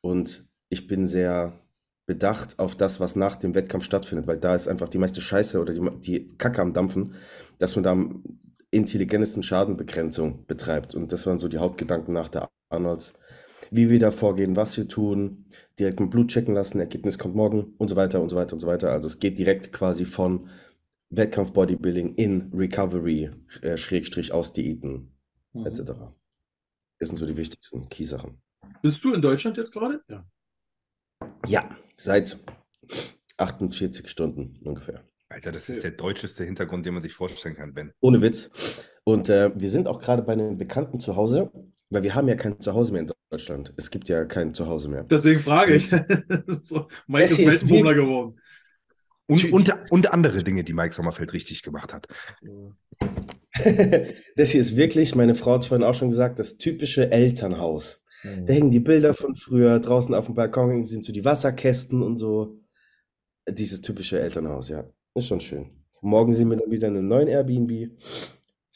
Und 0.00 0.46
ich 0.68 0.86
bin 0.86 1.06
sehr 1.06 1.60
bedacht 2.06 2.58
auf 2.58 2.74
das, 2.74 3.00
was 3.00 3.16
nach 3.16 3.36
dem 3.36 3.54
Wettkampf 3.54 3.84
stattfindet, 3.84 4.26
weil 4.26 4.38
da 4.38 4.54
ist 4.54 4.68
einfach 4.68 4.88
die 4.88 4.98
meiste 4.98 5.20
Scheiße 5.20 5.60
oder 5.60 5.74
die, 5.74 6.00
die 6.00 6.36
Kacke 6.38 6.62
am 6.62 6.72
Dampfen, 6.72 7.14
dass 7.58 7.76
man 7.76 7.82
da 7.82 7.92
am 7.92 8.22
intelligentesten 8.70 9.42
Schadenbegrenzung 9.42 10.46
betreibt. 10.46 10.94
Und 10.94 11.12
das 11.12 11.26
waren 11.26 11.38
so 11.38 11.48
die 11.48 11.58
Hauptgedanken 11.58 12.14
nach 12.14 12.28
der 12.28 12.48
Arnolds. 12.70 13.14
Wie 13.70 13.90
wir 13.90 13.98
da 13.98 14.10
vorgehen, 14.10 14.56
was 14.56 14.76
wir 14.78 14.88
tun, 14.88 15.46
direkt 15.78 16.00
mit 16.00 16.10
Blut 16.10 16.28
checken 16.28 16.54
lassen, 16.54 16.80
Ergebnis 16.80 17.18
kommt 17.18 17.34
morgen 17.34 17.74
und 17.76 17.88
so 17.88 17.96
weiter 17.96 18.22
und 18.22 18.30
so 18.30 18.36
weiter 18.36 18.54
und 18.54 18.60
so 18.60 18.66
weiter. 18.66 18.90
Also 18.90 19.06
es 19.06 19.18
geht 19.18 19.38
direkt 19.38 19.72
quasi 19.72 20.06
von 20.06 20.48
Wettkampf 21.10 21.52
Bodybuilding 21.52 22.14
in 22.14 22.50
Recovery, 22.54 23.30
Mhm. 25.60 25.66
etc. 25.66 25.92
Das 26.98 27.08
sind 27.08 27.16
so 27.16 27.26
die 27.26 27.36
wichtigsten 27.36 27.88
Key-Sachen. 27.88 28.40
Bist 28.82 29.04
du 29.04 29.12
in 29.12 29.22
Deutschland 29.22 29.56
jetzt 29.56 29.72
gerade? 29.72 30.02
Ja. 30.08 30.24
Ja, 31.46 31.76
seit 31.96 32.38
48 33.38 34.08
Stunden 34.08 34.58
ungefähr. 34.64 35.04
Alter, 35.30 35.52
das 35.52 35.68
ist 35.68 35.82
der 35.82 35.90
deutscheste 35.90 36.44
Hintergrund, 36.44 36.86
den 36.86 36.94
man 36.94 37.02
sich 37.02 37.12
vorstellen 37.12 37.54
kann, 37.54 37.74
Ben. 37.74 37.92
Ohne 38.00 38.22
Witz. 38.22 38.50
Und 39.04 39.28
äh, 39.28 39.50
wir 39.54 39.68
sind 39.68 39.86
auch 39.86 40.00
gerade 40.00 40.22
bei 40.22 40.32
einem 40.32 40.56
Bekannten 40.56 41.00
zu 41.00 41.16
Hause, 41.16 41.50
weil 41.90 42.02
wir 42.02 42.14
haben 42.14 42.28
ja 42.28 42.34
kein 42.34 42.60
Zuhause 42.60 42.92
mehr 42.92 43.02
in 43.02 43.12
Deutschland. 43.30 43.74
Es 43.76 43.90
gibt 43.90 44.08
ja 44.08 44.24
kein 44.24 44.54
Zuhause 44.54 44.88
mehr. 44.88 45.04
Deswegen 45.04 45.40
frage 45.40 45.74
ich. 45.74 45.88
so, 46.62 46.88
Mike 47.06 47.32
ist 47.32 47.44
Weltenbummler 47.44 47.94
geworden. 47.94 48.40
Und, 49.28 49.52
und, 49.52 49.72
und 49.90 50.12
andere 50.12 50.42
Dinge, 50.42 50.64
die 50.64 50.72
Mike 50.72 50.94
Sommerfeld 50.94 51.32
richtig 51.32 51.62
gemacht 51.62 51.92
hat. 51.92 52.08
Das 54.36 54.50
hier 54.50 54.60
ist 54.60 54.76
wirklich, 54.76 55.16
meine 55.16 55.34
Frau 55.34 55.54
hat 55.54 55.64
vorhin 55.64 55.84
auch 55.84 55.94
schon 55.94 56.10
gesagt, 56.10 56.38
das 56.38 56.58
typische 56.58 57.10
Elternhaus. 57.10 58.04
Da 58.22 58.52
hängen 58.52 58.70
die 58.70 58.80
Bilder 58.80 59.14
von 59.14 59.34
früher, 59.34 59.80
draußen 59.80 60.14
auf 60.14 60.26
dem 60.26 60.34
Balkon 60.34 60.84
sind 60.84 61.04
so 61.04 61.12
die 61.12 61.24
Wasserkästen 61.24 62.02
und 62.02 62.18
so. 62.18 62.60
Dieses 63.48 63.80
typische 63.80 64.20
Elternhaus, 64.20 64.68
ja. 64.68 64.84
Ist 65.14 65.26
schon 65.26 65.40
schön. 65.40 65.70
Morgen 66.00 66.34
sind 66.34 66.50
wir 66.50 66.56
dann 66.56 66.70
wieder 66.70 66.88
in 66.88 66.96
einem 66.96 67.08
neuen 67.08 67.28
Airbnb. 67.28 67.90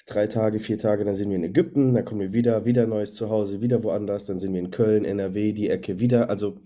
Drei 0.06 0.26
Tage, 0.26 0.58
vier 0.58 0.78
Tage, 0.78 1.04
dann 1.04 1.14
sind 1.14 1.28
wir 1.28 1.36
in 1.36 1.44
Ägypten, 1.44 1.94
dann 1.94 2.04
kommen 2.04 2.20
wir 2.20 2.32
wieder, 2.32 2.64
wieder 2.64 2.86
neues 2.86 3.14
Zuhause, 3.14 3.60
wieder 3.60 3.84
woanders, 3.84 4.24
dann 4.24 4.40
sind 4.40 4.52
wir 4.52 4.60
in 4.60 4.70
Köln, 4.70 5.04
NRW, 5.04 5.52
die 5.52 5.70
Ecke 5.70 6.00
wieder. 6.00 6.28
Also 6.28 6.60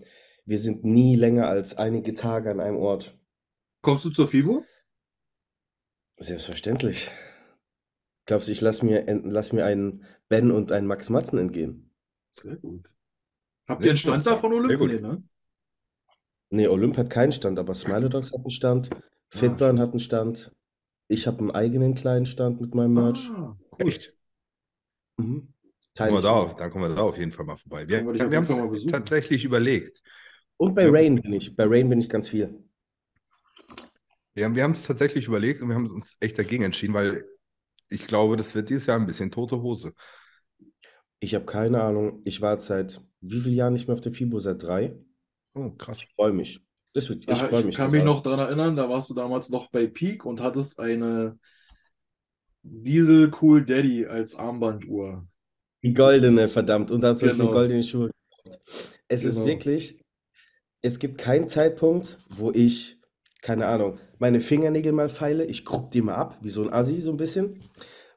wir 0.45 0.57
sind 0.57 0.83
nie 0.83 1.15
länger 1.15 1.47
als 1.47 1.77
einige 1.77 2.13
Tage 2.13 2.49
an 2.49 2.59
einem 2.59 2.77
Ort. 2.77 3.16
Kommst 3.87 4.03
du 4.03 4.09
zur 4.09 4.27
FIBO? 4.27 4.65
Selbstverständlich. 6.17 7.09
Glaubst 8.25 8.49
du, 8.49 8.51
ich 8.51 8.59
lass 8.59 8.83
mir, 8.83 9.05
lass 9.23 9.53
mir 9.53 9.65
einen 9.65 10.03
Ben 10.27 10.51
und 10.51 10.73
einen 10.73 10.87
Max 10.87 11.09
Matzen 11.09 11.39
entgehen? 11.39 11.89
Sehr 12.31 12.57
gut. 12.57 12.85
Habt 13.65 13.85
ihr 13.85 13.91
einen. 13.91 13.97
Stand 13.97 14.25
da 14.27 14.35
von 14.35 14.51
Olymp? 14.51 14.81
Nee, 14.81 14.99
ne? 14.99 15.23
Nee, 16.49 16.67
Olymp 16.67 16.97
hat 16.97 17.09
keinen 17.09 17.31
Stand, 17.31 17.59
aber 17.59 17.73
Smilo 17.75 18.09
Dogs 18.09 18.33
hat 18.33 18.41
einen 18.41 18.49
Stand, 18.49 18.89
Ah, 18.91 18.99
Fitburn 19.29 19.79
hat 19.79 19.91
einen 19.91 20.01
Stand. 20.01 20.53
Ich 21.07 21.25
habe 21.25 21.39
einen 21.39 21.51
eigenen 21.51 21.95
kleinen 21.95 22.25
Stand 22.25 22.59
mit 22.59 22.75
meinem 22.75 22.93
Merch. 22.93 23.29
Ah, 23.29 23.57
cool. 23.71 23.87
Echt? 23.87 24.13
Mhm. 25.15 25.53
Kommen 25.97 26.13
wir 26.13 26.21
da 26.21 26.31
auf, 26.31 26.57
dann 26.57 26.69
kommen 26.71 26.89
wir 26.89 26.93
da 26.97 27.03
auf 27.03 27.17
jeden 27.17 27.31
Fall 27.31 27.45
mal 27.45 27.55
vorbei. 27.55 27.87
Wir, 27.87 28.05
wir 28.05 28.37
haben 28.37 28.73
es 28.73 28.85
tatsächlich 28.85 29.45
überlegt. 29.45 30.03
Und 30.57 30.75
bei 30.75 30.83
Ja. 30.83 30.91
Rain 30.91 31.21
bin 31.21 31.31
ich. 31.31 31.55
Bei 31.55 31.63
Rain 31.65 31.87
bin 31.87 32.01
ich 32.01 32.09
ganz 32.09 32.27
viel. 32.27 32.66
Wir 34.33 34.45
haben 34.45 34.55
wir 34.55 34.63
haben 34.63 34.71
es 34.71 34.83
tatsächlich 34.83 35.27
überlegt 35.27 35.61
und 35.61 35.69
wir 35.69 35.75
haben 35.75 35.89
uns 35.89 36.15
echt 36.19 36.37
dagegen 36.37 36.63
entschieden, 36.63 36.93
weil 36.93 37.25
ich 37.89 38.05
glaube, 38.07 38.35
das 38.37 38.53
wird 38.53 38.69
dieses 38.69 38.85
Jahr 38.85 38.99
ein 38.99 39.07
bisschen 39.07 39.31
tote 39.31 39.61
Hose. 39.61 39.93
Ich 41.19 41.33
habe 41.33 41.45
keine 41.45 41.81
Ahnung. 41.81 42.21
Ich 42.25 42.41
war 42.41 42.53
jetzt 42.53 42.67
seit 42.67 43.01
wie 43.21 43.39
vielen 43.39 43.55
Jahren 43.55 43.73
nicht 43.73 43.87
mehr 43.87 43.95
auf 43.95 44.01
der 44.01 44.11
FIBO? 44.11 44.39
Seit 44.39 44.61
drei. 44.61 44.95
Oh, 45.55 45.71
krass. 45.71 46.03
Ich 46.03 46.13
freue 46.13 46.33
mich. 46.33 46.61
Das 46.93 47.09
wird, 47.09 47.23
ich 47.23 47.29
Ah, 47.29 47.35
freue 47.35 47.59
ich 47.61 47.65
mich. 47.67 47.75
kann 47.75 47.91
mich 47.91 48.03
noch 48.03 48.21
daran 48.21 48.39
erinnern, 48.39 48.75
da 48.75 48.89
warst 48.89 49.09
du 49.09 49.13
damals 49.15 49.49
noch 49.49 49.69
bei 49.71 49.87
Peak 49.87 50.25
und 50.25 50.41
hattest 50.41 50.79
eine 50.79 51.39
Diesel 52.61 53.31
Cool 53.41 53.65
Daddy 53.65 54.05
als 54.05 54.35
Armbanduhr. 54.35 55.25
Die 55.83 55.93
goldene, 55.93 56.47
verdammt. 56.47 56.91
Und 56.91 57.01
dazu 57.01 57.25
Genau. 57.25 57.37
genau. 57.37 57.51
goldene 57.51 57.83
Schuhe 57.83 58.09
gekauft. 58.11 58.99
Es 59.07 59.23
ist 59.23 59.35
Genau. 59.35 59.47
wirklich, 59.47 60.03
es 60.81 60.99
gibt 60.99 61.17
keinen 61.17 61.47
Zeitpunkt, 61.47 62.19
wo 62.29 62.51
ich, 62.51 62.96
keine 63.41 63.67
Ahnung, 63.67 63.97
meine 64.19 64.41
Fingernägel 64.41 64.91
mal 64.91 65.09
feile, 65.09 65.45
ich 65.45 65.65
krupp 65.65 65.91
die 65.91 66.01
mal 66.01 66.15
ab, 66.15 66.37
wie 66.41 66.49
so 66.49 66.63
ein 66.63 66.73
Assi 66.73 66.99
so 66.99 67.11
ein 67.11 67.17
bisschen, 67.17 67.59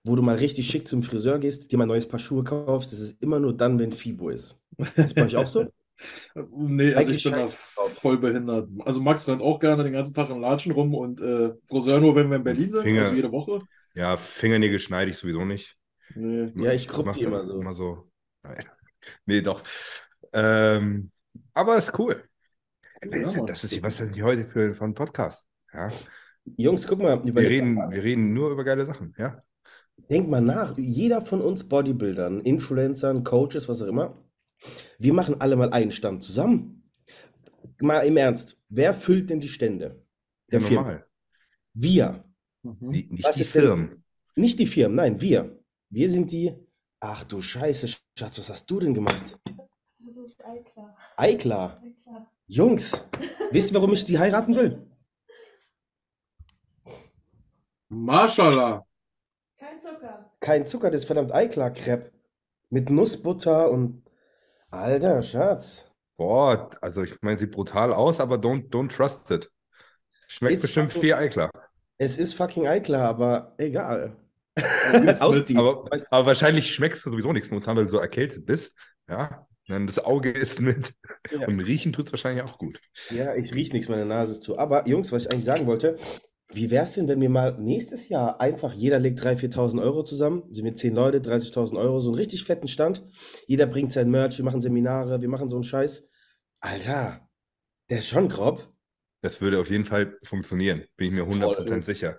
wo 0.04 0.16
du 0.16 0.22
mal 0.22 0.36
richtig 0.36 0.66
schick 0.68 0.88
zum 0.88 1.02
Friseur 1.02 1.38
gehst, 1.38 1.72
dir 1.72 1.78
mal 1.78 1.84
ein 1.84 1.88
neues 1.88 2.08
Paar 2.08 2.20
Schuhe 2.20 2.44
kaufst. 2.44 2.92
Das 2.92 3.00
ist 3.00 3.22
immer 3.22 3.40
nur 3.40 3.56
dann, 3.56 3.78
wenn 3.78 3.92
FIBO 3.92 4.30
ist. 4.30 4.58
Das 4.96 5.16
mache 5.16 5.28
ich 5.28 5.36
auch 5.36 5.46
so. 5.48 5.66
Nee, 6.52 6.94
also 6.94 7.10
Eigentlich 7.10 7.18
ich 7.18 7.24
bin 7.24 7.34
da 7.34 7.46
voll 7.46 8.18
behindert. 8.18 8.68
Also 8.86 9.02
Max 9.02 9.28
rennt 9.28 9.42
auch 9.42 9.58
gerne 9.60 9.84
den 9.84 9.92
ganzen 9.92 10.14
Tag 10.14 10.30
im 10.30 10.40
Latschen 10.40 10.72
rum 10.72 10.94
und 10.94 11.20
äh, 11.20 11.52
Friseur 11.66 12.00
nur, 12.00 12.16
wenn 12.16 12.30
wir 12.30 12.36
in 12.38 12.44
Berlin 12.44 12.72
sind, 12.72 12.86
Finger- 12.86 13.00
also 13.00 13.14
jede 13.14 13.32
Woche. 13.32 13.62
Ja, 13.94 14.16
Fingernägel 14.16 14.78
schneide 14.80 15.10
ich 15.10 15.18
sowieso 15.18 15.44
nicht. 15.44 15.76
Nee. 16.14 16.52
Ja, 16.56 16.72
ich 16.72 16.88
krupp 16.88 17.06
mach 17.06 17.14
die 17.14 17.22
immer 17.22 17.46
so. 17.46 17.60
Immer 17.60 17.74
so. 17.74 18.10
Nee, 19.26 19.42
doch. 19.42 19.62
Ähm, 20.32 21.10
aber 21.54 21.78
ist 21.78 21.98
cool. 21.98 22.28
Ja, 23.04 23.32
Mann. 23.32 23.46
das 23.46 23.64
ist 23.64 23.82
was 23.82 23.96
das 23.98 24.10
ist 24.10 24.22
heute 24.22 24.44
für, 24.44 24.74
für 24.74 24.84
ein 24.84 24.94
Podcast. 24.94 25.44
Ja? 25.72 25.90
Jungs, 26.56 26.86
guck 26.86 27.00
mal, 27.00 27.22
Wir 27.24 27.34
reden, 27.36 27.74
mal. 27.74 27.90
wir 27.90 28.02
reden 28.02 28.32
nur 28.34 28.50
über 28.50 28.64
geile 28.64 28.84
Sachen. 28.84 29.14
Ja? 29.18 29.42
Denk 30.10 30.28
mal 30.28 30.40
nach. 30.40 30.76
Jeder 30.76 31.22
von 31.22 31.40
uns 31.40 31.64
Bodybuildern, 31.68 32.40
Influencern, 32.40 33.24
Coaches, 33.24 33.68
was 33.68 33.80
auch 33.82 33.86
immer, 33.86 34.22
wir 34.98 35.12
machen 35.14 35.40
alle 35.40 35.56
mal 35.56 35.70
einen 35.72 35.92
Stand 35.92 36.22
zusammen. 36.22 36.90
Mal 37.80 38.00
im 38.00 38.16
Ernst, 38.16 38.58
wer 38.68 38.92
füllt 38.92 39.30
denn 39.30 39.40
die 39.40 39.48
Stände? 39.48 40.04
Der 40.50 40.60
Ja, 40.60 40.66
Firmen. 40.66 41.02
Wir. 41.72 42.24
Mhm. 42.62 42.92
Die, 42.92 43.08
nicht 43.10 43.24
Was 43.24 43.36
die 43.36 43.42
denn- 43.44 43.50
Firmen. 43.52 44.04
Nicht 44.36 44.58
die 44.58 44.66
Firmen, 44.66 44.96
nein, 44.96 45.20
wir. 45.20 45.58
Wir 45.90 46.08
sind 46.10 46.30
die. 46.32 46.54
Ach 47.00 47.24
du 47.24 47.40
Scheiße, 47.40 47.88
Schatz, 48.18 48.38
was 48.38 48.50
hast 48.50 48.70
du 48.70 48.80
denn 48.80 48.92
gemacht? 48.94 49.38
Das 49.98 50.16
ist 50.16 50.44
Eiklar. 50.44 50.96
Eiklar. 51.16 51.82
Jungs, 52.50 53.04
wisst 53.52 53.70
ihr, 53.70 53.74
warum 53.76 53.92
ich 53.92 54.04
die 54.04 54.18
heiraten 54.18 54.56
will? 54.56 54.84
Mashallah. 57.88 58.84
Kein 59.56 59.78
Zucker. 59.78 60.32
Kein 60.40 60.66
Zucker, 60.66 60.90
das 60.90 61.02
ist 61.02 61.06
verdammt 61.06 61.32
Eiklar-Crepe. 61.32 62.10
Mit 62.70 62.90
Nussbutter 62.90 63.70
und. 63.70 64.02
Alter, 64.68 65.22
Schatz. 65.22 65.86
Boah, 66.16 66.70
also 66.80 67.04
ich 67.04 67.16
meine, 67.22 67.36
sieht 67.36 67.52
brutal 67.52 67.92
aus, 67.92 68.18
aber 68.18 68.34
don't, 68.36 68.68
don't 68.70 68.88
trust 68.94 69.30
it. 69.30 69.48
Schmeckt 70.26 70.54
Ist 70.54 70.62
bestimmt 70.62 70.90
fucking- 70.92 71.02
viel 71.02 71.14
Eiklar. 71.14 71.50
Es 71.98 72.18
ist 72.18 72.34
fucking 72.34 72.66
Eiklar, 72.66 73.08
aber 73.08 73.54
egal. 73.58 74.16
Aber, 75.20 75.88
aber 76.10 76.26
wahrscheinlich 76.26 76.74
schmeckst 76.74 77.06
du 77.06 77.10
sowieso 77.10 77.32
nichts 77.32 77.50
momentan, 77.50 77.76
weil 77.76 77.84
du 77.84 77.90
so 77.90 77.98
erkältet 77.98 78.44
bist. 78.44 78.76
Ja, 79.08 79.46
Dann 79.70 79.86
das 79.86 79.98
Auge 79.98 80.30
ist 80.30 80.60
mit. 80.60 80.92
Ja. 81.30 81.46
Und 81.46 81.60
riechen 81.60 81.92
tut 81.92 82.06
es 82.06 82.12
wahrscheinlich 82.12 82.44
auch 82.44 82.58
gut. 82.58 82.80
Ja, 83.10 83.34
ich 83.34 83.54
rieche 83.54 83.72
nichts, 83.72 83.88
meine 83.88 84.04
Nase 84.06 84.32
ist 84.32 84.42
zu. 84.42 84.58
Aber 84.58 84.86
Jungs, 84.86 85.12
was 85.12 85.24
ich 85.24 85.32
eigentlich 85.32 85.44
sagen 85.44 85.66
wollte, 85.66 85.96
wie 86.52 86.70
wäre 86.70 86.84
es 86.84 86.94
denn, 86.94 87.06
wenn 87.06 87.20
wir 87.20 87.30
mal 87.30 87.56
nächstes 87.60 88.08
Jahr 88.08 88.40
einfach, 88.40 88.72
jeder 88.72 88.98
legt 88.98 89.20
3.000, 89.20 89.54
4.000 89.54 89.82
Euro 89.82 90.02
zusammen, 90.02 90.42
sind 90.50 90.64
wir 90.64 90.74
10 90.74 90.94
Leute, 90.94 91.18
30.000 91.18 91.78
Euro, 91.78 92.00
so 92.00 92.10
einen 92.10 92.18
richtig 92.18 92.42
fetten 92.44 92.66
Stand. 92.66 93.06
Jeder 93.46 93.66
bringt 93.66 93.92
sein 93.92 94.10
Merch, 94.10 94.36
wir 94.36 94.44
machen 94.44 94.60
Seminare, 94.60 95.20
wir 95.20 95.28
machen 95.28 95.48
so 95.48 95.56
einen 95.56 95.62
Scheiß. 95.62 96.08
Alter, 96.58 97.28
der 97.88 97.98
ist 97.98 98.08
schon 98.08 98.28
grob. 98.28 98.68
Das 99.22 99.40
würde 99.40 99.60
auf 99.60 99.70
jeden 99.70 99.84
Fall 99.84 100.18
funktionieren, 100.24 100.84
bin 100.96 101.08
ich 101.08 101.12
mir 101.12 101.26
Voll. 101.26 101.54
100% 101.54 101.82
sicher. 101.82 102.18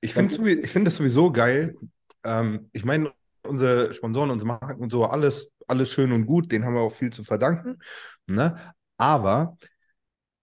Ich 0.00 0.14
finde 0.14 0.66
find 0.66 0.86
das 0.86 0.96
sowieso 0.96 1.30
geil. 1.30 1.76
Ähm, 2.24 2.70
ich 2.72 2.84
meine, 2.84 3.12
unsere 3.46 3.92
Sponsoren, 3.92 4.30
unsere 4.30 4.48
Marken 4.48 4.82
und 4.82 4.90
so, 4.90 5.04
alles, 5.04 5.51
alles 5.68 5.92
schön 5.92 6.12
und 6.12 6.26
gut, 6.26 6.52
denen 6.52 6.64
haben 6.64 6.74
wir 6.74 6.80
auch 6.80 6.94
viel 6.94 7.12
zu 7.12 7.24
verdanken. 7.24 7.78
Ne? 8.26 8.56
Aber 8.96 9.56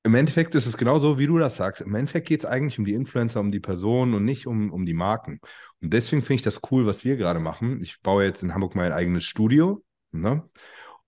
im 0.03 0.15
Endeffekt 0.15 0.55
ist 0.55 0.65
es 0.65 0.77
genauso, 0.77 1.19
wie 1.19 1.27
du 1.27 1.37
das 1.37 1.57
sagst. 1.57 1.81
Im 1.81 1.93
Endeffekt 1.93 2.27
geht 2.27 2.43
es 2.43 2.49
eigentlich 2.49 2.79
um 2.79 2.85
die 2.85 2.93
Influencer, 2.93 3.39
um 3.39 3.51
die 3.51 3.59
Personen 3.59 4.13
und 4.13 4.25
nicht 4.25 4.47
um, 4.47 4.71
um 4.71 4.85
die 4.85 4.93
Marken. 4.93 5.39
Und 5.81 5.93
deswegen 5.93 6.21
finde 6.21 6.35
ich 6.35 6.41
das 6.41 6.61
cool, 6.71 6.85
was 6.85 7.03
wir 7.03 7.17
gerade 7.17 7.39
machen. 7.39 7.81
Ich 7.83 8.01
baue 8.01 8.23
jetzt 8.23 8.41
in 8.41 8.53
Hamburg 8.53 8.75
mein 8.75 8.91
eigenes 8.93 9.25
Studio. 9.25 9.83
Ne? 10.11 10.43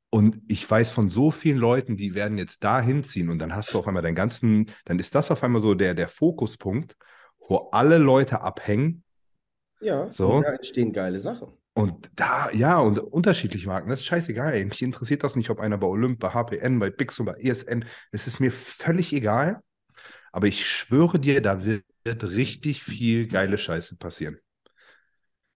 Und 0.10 0.42
ich 0.50 0.70
weiß 0.70 0.92
von 0.92 1.10
so 1.10 1.32
vielen 1.32 1.58
Leuten, 1.58 1.96
die 1.96 2.16
werden 2.16 2.38
jetzt 2.38 2.64
da 2.66 2.82
hinziehen 2.82 3.30
und 3.30 3.40
dann 3.40 3.56
hast 3.56 3.74
du 3.74 3.80
auf 3.80 3.88
einmal 3.88 4.04
deinen 4.04 4.16
ganzen, 4.16 4.70
dann 4.84 5.00
ist 5.00 5.16
das 5.16 5.32
auf 5.32 5.42
einmal 5.42 5.62
so 5.62 5.74
der, 5.74 5.94
der 5.94 6.10
Fokuspunkt, 6.10 6.98
wo 7.48 7.70
alle 7.72 7.98
Leute 7.98 8.42
abhängen. 8.42 9.04
Ja, 9.80 10.10
So. 10.12 10.34
und 10.34 10.44
da 10.44 10.52
entstehen 10.52 10.92
geile 10.92 11.20
Sachen. 11.20 11.54
Und 11.74 12.12
da, 12.16 12.52
ja, 12.52 12.80
und 12.80 13.00
unterschiedliche 13.00 13.68
Marken, 13.68 13.90
das 13.90 14.02
ist 14.02 14.06
scheißegal. 14.06 14.54
ey. 14.54 14.66
Mich 14.66 14.82
interessiert 14.82 15.24
das 15.24 15.36
nicht, 15.36 15.50
ob 15.50 15.60
einer 15.60 15.78
bei 15.78 15.88
Olymp, 15.88 16.20
bei 16.20 16.30
HPN, 16.30 16.80
bei 16.80 16.90
Bix 16.90 17.20
oder 17.20 17.40
ESN, 17.40 17.86
es 18.12 18.28
ist 18.28 18.40
mir 18.40 18.52
völlig 18.52 19.14
egal. 19.14 19.62
Aber 20.34 20.48
ich 20.48 20.66
schwöre 20.68 21.20
dir, 21.20 21.42
da 21.42 21.66
wird, 21.66 21.84
wird 22.04 22.24
richtig 22.24 22.84
viel 22.84 23.28
geile 23.28 23.58
Scheiße 23.58 23.98
passieren. 23.98 24.38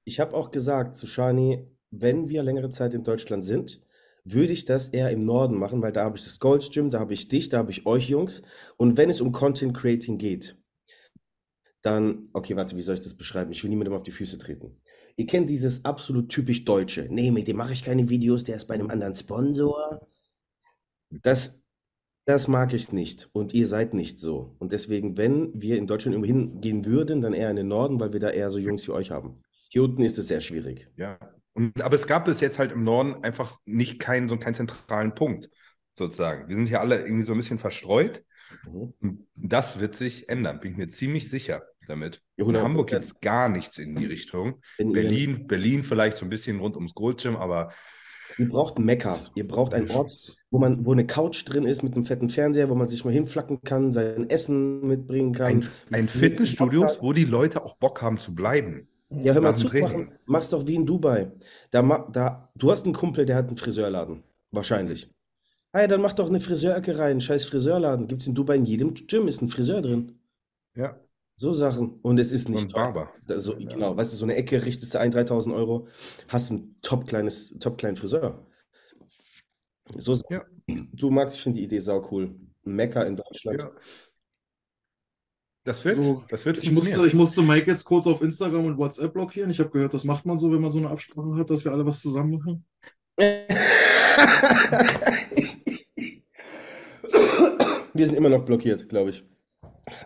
Ich 0.06 0.20
habe 0.20 0.36
auch 0.36 0.52
gesagt 0.52 0.96
zu 0.96 1.08
Shani, 1.08 1.68
wenn 1.92 2.30
wir 2.30 2.44
längere 2.44 2.70
Zeit 2.70 2.94
in 2.94 3.04
Deutschland 3.04 3.44
sind, 3.44 3.82
würde 4.24 4.54
ich 4.54 4.66
das 4.66 4.88
eher 4.88 5.12
im 5.12 5.26
Norden 5.26 5.58
machen, 5.58 5.82
weil 5.82 5.92
da 5.92 6.04
habe 6.04 6.18
ich 6.18 6.24
das 6.24 6.40
Gold's 6.40 6.72
Gym, 6.72 6.90
da 6.90 7.00
habe 7.00 7.14
ich 7.14 7.28
dich, 7.28 7.50
da 7.50 7.60
habe 7.60 7.72
ich 7.72 7.86
euch 7.86 8.10
Jungs. 8.10 8.42
Und 8.78 8.98
wenn 8.98 9.10
es 9.10 9.22
um 9.22 9.32
Content 9.32 9.76
Creating 9.76 10.18
geht, 10.18 10.58
dann, 11.82 12.30
okay, 12.34 12.56
warte, 12.56 12.76
wie 12.76 12.82
soll 12.82 12.96
ich 12.96 13.02
das 13.02 13.14
beschreiben? 13.14 13.52
Ich 13.52 13.64
will 13.64 13.70
niemandem 13.70 13.94
auf 13.94 14.04
die 14.04 14.12
Füße 14.12 14.40
treten. 14.40 14.82
Ihr 15.18 15.26
kennt 15.26 15.50
dieses 15.50 15.86
absolut 15.86 16.30
typisch 16.30 16.66
Deutsche. 16.66 17.08
Nee, 17.10 17.32
mit 17.32 17.48
dem 17.48 17.58
mache 17.58 17.74
ich 17.74 17.84
keine 17.84 18.10
Videos, 18.10 18.44
der 18.44 18.58
ist 18.58 18.66
bei 18.66 18.74
einem 18.74 18.90
anderen 18.90 19.16
Sponsor. 19.16 20.06
Das, 21.10 21.62
das 22.26 22.48
mag 22.50 22.74
ich 22.74 22.92
nicht. 22.92 23.30
Und 23.32 23.54
ihr 23.54 23.66
seid 23.66 23.94
nicht 23.94 24.20
so. 24.20 24.56
Und 24.60 24.74
deswegen, 24.74 25.16
wenn 25.18 25.52
wir 25.54 25.78
in 25.78 25.88
Deutschland 25.88 26.16
irgendwo 26.16 26.28
hingehen 26.28 26.84
würden, 26.86 27.22
dann 27.22 27.34
eher 27.34 27.50
in 27.50 27.56
den 27.56 27.70
Norden, 27.70 28.00
weil 28.00 28.12
wir 28.12 28.20
da 28.20 28.30
eher 28.30 28.50
so 28.50 28.58
Jungs 28.58 28.86
wie 28.88 28.92
euch 28.92 29.12
haben. 29.12 29.42
Hier 29.70 29.84
unten 29.84 30.04
ist 30.04 30.18
es 30.18 30.28
sehr 30.28 30.42
schwierig. 30.42 30.90
Ja. 30.98 31.18
Und, 31.54 31.82
aber 31.82 31.96
es 31.96 32.08
gab 32.08 32.26
bis 32.26 32.42
jetzt 32.42 32.60
halt 32.60 32.74
im 32.74 32.84
Norden 32.84 33.24
einfach 33.24 33.58
nicht 33.66 34.00
keinen, 34.00 34.28
so 34.28 34.38
keinen 34.38 34.56
zentralen 34.56 35.16
Punkt, 35.16 35.50
sozusagen. 35.98 36.50
Wir 36.50 36.58
sind 36.58 36.66
hier 36.66 36.82
alle 36.82 37.02
irgendwie 37.02 37.26
so 37.26 37.32
ein 37.32 37.38
bisschen 37.38 37.60
verstreut. 37.60 38.22
Mhm. 38.66 39.28
Das 39.36 39.80
wird 39.80 39.96
sich 39.96 40.28
ändern, 40.28 40.60
bin 40.60 40.72
ich 40.72 40.78
mir 40.78 40.88
ziemlich 40.90 41.30
sicher 41.30 41.64
damit. 41.88 42.22
In 42.38 42.46
100%. 42.46 42.62
Hamburg 42.62 42.90
gibt 42.90 43.06
es 43.06 43.20
gar 43.20 43.50
nichts 43.50 43.78
in 43.78 43.96
die 43.96 44.06
Richtung. 44.06 44.62
Ihr- 44.78 44.92
Berlin, 44.92 45.48
Berlin 45.48 45.84
vielleicht 45.84 46.18
so 46.18 46.26
ein 46.26 46.30
bisschen 46.30 46.60
rund 46.60 46.76
ums 46.76 46.94
Gold 46.94 47.22
Gym, 47.22 47.36
aber 47.36 47.72
Ihr 48.38 48.50
braucht 48.50 48.78
ein 48.78 48.86
Mekka. 48.86 49.16
Ihr 49.36 49.48
braucht 49.48 49.74
einen 49.74 49.90
Ort, 49.92 50.36
wo 50.52 50.58
man, 50.60 50.86
wo 50.86 50.92
eine 50.92 51.08
Couch 51.08 51.44
drin 51.48 51.64
ist 51.66 51.84
mit 51.84 51.94
einem 51.96 52.06
fetten 52.06 52.30
Fernseher, 52.30 52.70
wo 52.70 52.76
man 52.76 52.88
sich 52.90 53.06
mal 53.06 53.14
hinflacken 53.14 53.62
kann, 53.62 53.92
sein 53.94 54.30
Essen 54.30 54.86
mitbringen 54.86 55.32
kann. 55.32 55.48
ein, 55.48 55.70
ein 55.94 56.08
Fitnessstudio, 56.10 56.86
wo 57.00 57.14
die 57.14 57.24
Leute 57.24 57.64
auch 57.64 57.78
Bock 57.78 58.02
haben 58.02 58.18
zu 58.18 58.36
bleiben. 58.36 58.88
Ja, 59.10 59.34
hör 59.34 59.42
mal 59.42 59.56
zu, 59.56 59.70
mach's 60.26 60.50
doch 60.50 60.68
wie 60.68 60.76
in 60.76 60.86
Dubai. 60.86 61.32
Da, 61.72 61.82
da, 62.12 62.50
du 62.56 62.72
hast 62.72 62.86
einen 62.86 62.94
Kumpel, 62.96 63.26
der 63.26 63.36
hat 63.38 63.48
einen 63.48 63.58
Friseurladen. 63.58 64.24
Wahrscheinlich. 64.52 65.10
Ah 65.72 65.82
ja, 65.82 65.88
dann 65.88 66.02
mach 66.02 66.14
doch 66.14 66.28
eine 66.28 66.40
Friseurecke 66.40 66.98
rein. 66.98 67.22
Scheiß 67.22 67.46
Friseurladen. 67.46 68.08
Gibt's 68.08 68.28
in 68.28 68.34
Dubai 68.34 68.56
in 68.56 68.66
jedem 68.66 68.94
Gym 68.94 69.28
ist 69.28 69.42
ein 69.42 69.50
Friseur 69.50 69.82
drin. 69.82 70.20
Ja, 70.74 70.98
So 71.38 71.54
Sachen. 71.54 72.00
Und 72.02 72.20
es 72.20 72.32
ist 72.32 72.48
nicht 72.50 72.70
teuer. 72.72 72.94
Barber. 72.94 73.10
Da, 73.26 73.40
so, 73.40 73.56
genau, 73.56 73.96
weißt 73.98 74.14
du, 74.14 74.18
so 74.18 74.26
eine 74.26 74.36
Ecke 74.36 74.66
richtest 74.66 74.94
du 74.94 75.00
ein, 75.00 75.12
3000 75.12 75.54
Euro, 75.56 75.88
hast 76.30 76.52
ein 76.52 76.76
top 76.82 77.08
kleines, 77.08 77.54
top 77.60 77.78
kleinen 77.78 77.98
Friseur. 77.98 78.46
So, 79.98 80.20
Ja. 80.30 80.44
du 80.68 81.12
Max, 81.12 81.36
ich 81.36 81.42
finde 81.44 81.60
die 81.60 81.66
Idee 81.66 81.80
sau 81.80 82.08
cool. 82.12 82.36
Mekka 82.64 83.04
in 83.04 83.18
Deutschland. 83.18 83.60
Ja. 83.60 83.72
Das 85.66 85.84
wird, 85.84 86.02
So, 86.02 86.24
das 86.30 86.46
wird 86.46 86.58
Ich 86.64 86.72
musste, 86.72 87.06
ich 87.06 87.14
musste 87.14 87.42
Mike 87.42 87.70
jetzt 87.70 87.84
kurz 87.84 88.08
auf 88.08 88.22
Instagram 88.22 88.66
und 88.66 88.78
WhatsApp 88.78 89.14
blockieren. 89.14 89.50
Ich 89.50 89.60
habe 89.60 89.70
gehört, 89.70 89.94
das 89.94 90.04
macht 90.04 90.26
man 90.26 90.38
so, 90.40 90.52
wenn 90.52 90.62
man 90.62 90.72
so 90.72 90.78
eine 90.78 90.90
Absprache 90.90 91.36
hat, 91.36 91.50
dass 91.50 91.66
wir 91.66 91.72
alle 91.72 91.86
was 91.86 92.02
zusammen 92.02 92.38
machen. 92.38 92.66
Wir 97.94 98.08
sind 98.08 98.18
immer 98.18 98.30
noch 98.30 98.44
blockiert, 98.44 98.90
glaube 98.90 99.12
ich. 99.12 99.24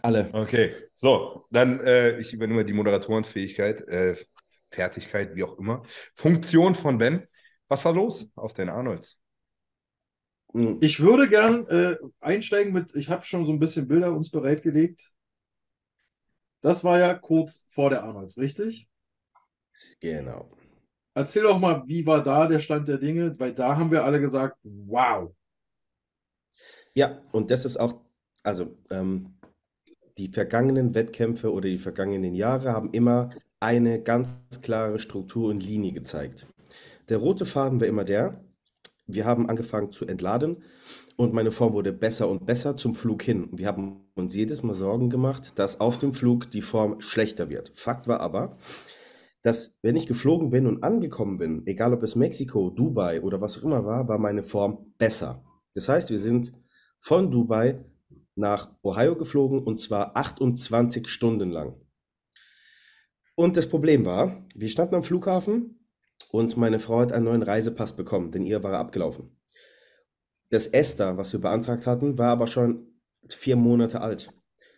Alle. 0.01 0.29
Okay, 0.33 0.75
so, 0.95 1.45
dann 1.51 1.79
äh, 1.81 2.19
ich 2.19 2.33
übernehme 2.33 2.65
die 2.65 2.73
Moderatorenfähigkeit, 2.73 3.81
äh, 3.87 4.15
Fertigkeit, 4.71 5.35
wie 5.35 5.43
auch 5.43 5.57
immer. 5.57 5.83
Funktion 6.15 6.75
von 6.75 6.97
Ben. 6.97 7.27
Was 7.67 7.85
war 7.85 7.93
los 7.93 8.29
auf 8.35 8.53
den 8.53 8.69
Arnolds? 8.69 9.19
Mhm. 10.53 10.79
Ich 10.81 10.99
würde 10.99 11.29
gern 11.29 11.65
äh, 11.67 11.95
einsteigen 12.19 12.73
mit, 12.73 12.95
ich 12.95 13.09
habe 13.09 13.23
schon 13.23 13.45
so 13.45 13.51
ein 13.51 13.59
bisschen 13.59 13.87
Bilder 13.87 14.13
uns 14.13 14.29
bereitgelegt. 14.29 15.11
Das 16.61 16.83
war 16.83 16.99
ja 16.99 17.13
kurz 17.13 17.65
vor 17.69 17.89
der 17.89 18.03
Arnolds, 18.03 18.37
richtig? 18.37 18.87
Genau. 20.01 20.51
Erzähl 21.13 21.43
doch 21.43 21.59
mal, 21.59 21.83
wie 21.87 22.05
war 22.05 22.23
da 22.23 22.47
der 22.47 22.59
Stand 22.59 22.87
der 22.87 22.97
Dinge? 22.97 23.39
Weil 23.39 23.53
da 23.53 23.77
haben 23.77 23.91
wir 23.91 24.03
alle 24.03 24.19
gesagt, 24.19 24.57
wow. 24.63 25.33
Ja, 26.93 27.21
und 27.31 27.51
das 27.51 27.65
ist 27.65 27.77
auch, 27.77 28.01
also 28.43 28.77
ähm, 28.89 29.38
die 30.19 30.27
vergangenen 30.27 30.93
Wettkämpfe 30.93 31.51
oder 31.51 31.69
die 31.69 31.77
vergangenen 31.77 32.35
Jahre 32.35 32.73
haben 32.73 32.91
immer 32.91 33.29
eine 33.61 34.03
ganz 34.03 34.45
klare 34.61 34.99
Struktur 34.99 35.49
und 35.49 35.63
Linie 35.63 35.93
gezeigt. 35.93 36.45
Der 37.07 37.17
rote 37.17 37.45
Faden 37.45 37.79
war 37.79 37.87
immer 37.87 38.03
der, 38.03 38.43
wir 39.07 39.25
haben 39.25 39.49
angefangen 39.49 39.91
zu 39.91 40.05
entladen 40.05 40.57
und 41.15 41.33
meine 41.33 41.51
Form 41.51 41.73
wurde 41.73 41.93
besser 41.93 42.29
und 42.29 42.45
besser 42.45 42.77
zum 42.77 42.95
Flug 42.95 43.23
hin. 43.23 43.49
Wir 43.51 43.67
haben 43.67 44.01
uns 44.13 44.35
jedes 44.35 44.61
Mal 44.61 44.73
Sorgen 44.73 45.09
gemacht, 45.09 45.57
dass 45.57 45.79
auf 45.79 45.97
dem 45.97 46.13
Flug 46.13 46.51
die 46.51 46.61
Form 46.61 47.01
schlechter 47.01 47.49
wird. 47.49 47.71
Fakt 47.73 48.07
war 48.07 48.19
aber, 48.19 48.57
dass 49.41 49.79
wenn 49.81 49.95
ich 49.95 50.05
geflogen 50.05 50.49
bin 50.49 50.67
und 50.67 50.83
angekommen 50.83 51.37
bin, 51.37 51.65
egal 51.65 51.93
ob 51.93 52.03
es 52.03 52.15
Mexiko, 52.15 52.69
Dubai 52.69 53.21
oder 53.21 53.41
was 53.41 53.57
auch 53.57 53.63
immer 53.63 53.85
war, 53.85 54.07
war 54.07 54.19
meine 54.19 54.43
Form 54.43 54.93
besser. 54.97 55.43
Das 55.73 55.87
heißt, 55.87 56.09
wir 56.09 56.19
sind 56.19 56.51
von 56.99 57.31
Dubai 57.31 57.79
nach 58.39 58.71
Ohio 58.81 59.15
geflogen 59.15 59.59
und 59.63 59.79
zwar 59.79 60.15
28 60.15 61.07
Stunden 61.07 61.51
lang. 61.51 61.75
Und 63.35 63.55
das 63.55 63.67
Problem 63.67 64.05
war, 64.05 64.45
wir 64.55 64.69
standen 64.69 64.95
am 64.95 65.03
Flughafen 65.03 65.87
und 66.31 66.57
meine 66.57 66.79
Frau 66.79 66.99
hat 66.99 67.13
einen 67.13 67.25
neuen 67.25 67.43
Reisepass 67.43 67.95
bekommen, 67.95 68.31
denn 68.31 68.45
ihr 68.45 68.63
war 68.63 68.73
abgelaufen. 68.73 69.37
Das 70.49 70.67
ESTA, 70.67 71.17
was 71.17 71.31
wir 71.33 71.39
beantragt 71.39 71.85
hatten, 71.85 72.17
war 72.17 72.31
aber 72.31 72.47
schon 72.47 72.87
vier 73.27 73.55
Monate 73.55 74.01
alt. 74.01 74.33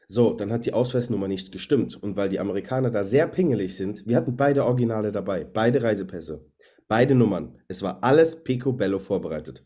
So, 0.07 0.33
dann 0.33 0.51
hat 0.51 0.65
die 0.65 0.73
Ausweisnummer 0.73 1.29
nicht 1.29 1.53
gestimmt. 1.53 1.95
Und 2.03 2.17
weil 2.17 2.27
die 2.27 2.39
Amerikaner 2.39 2.91
da 2.91 3.05
sehr 3.05 3.27
pingelig 3.27 3.77
sind, 3.77 4.05
wir 4.05 4.17
hatten 4.17 4.35
beide 4.35 4.65
Originale 4.65 5.13
dabei, 5.13 5.45
beide 5.45 5.81
Reisepässe, 5.81 6.45
beide 6.89 7.15
Nummern. 7.15 7.57
Es 7.69 7.81
war 7.81 8.03
alles 8.03 8.43
picobello 8.43 8.99
vorbereitet. 8.99 9.63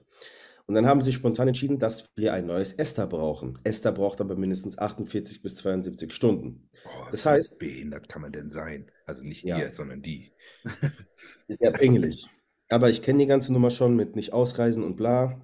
Und 0.68 0.74
dann 0.74 0.88
haben 0.88 1.02
sie 1.02 1.14
spontan 1.14 1.48
entschieden, 1.48 1.78
dass 1.78 2.10
wir 2.16 2.34
ein 2.34 2.48
neues 2.48 2.74
ESTA 2.74 3.06
brauchen. 3.06 3.60
ESTA 3.64 3.92
braucht 3.92 4.20
aber 4.20 4.36
mindestens 4.36 4.78
48 4.80 5.44
bis 5.44 5.58
72 5.58 6.12
Stunden. 6.12 6.70
Oh, 6.86 6.90
Das 7.12 7.24
wie 7.24 7.30
heißt- 7.30 7.60
behindert 7.60 8.10
kann 8.10 8.24
man 8.24 8.32
denn 8.32 8.50
sein? 8.50 8.90
Also 9.06 9.22
nicht 9.24 9.44
Ja. 9.44 9.60
ihr, 9.60 9.70
sondern 9.70 10.02
die. 10.02 10.32
Sehr 11.48 11.72
pingelig. 11.72 12.26
Aber 12.70 12.90
ich 12.90 13.04
kenne 13.04 13.20
die 13.20 13.28
ganze 13.28 13.54
Nummer 13.54 13.70
schon 13.70 13.96
mit 13.96 14.16
nicht 14.16 14.34
ausreisen 14.34 14.84
und 14.84 14.96
bla. 14.96 15.40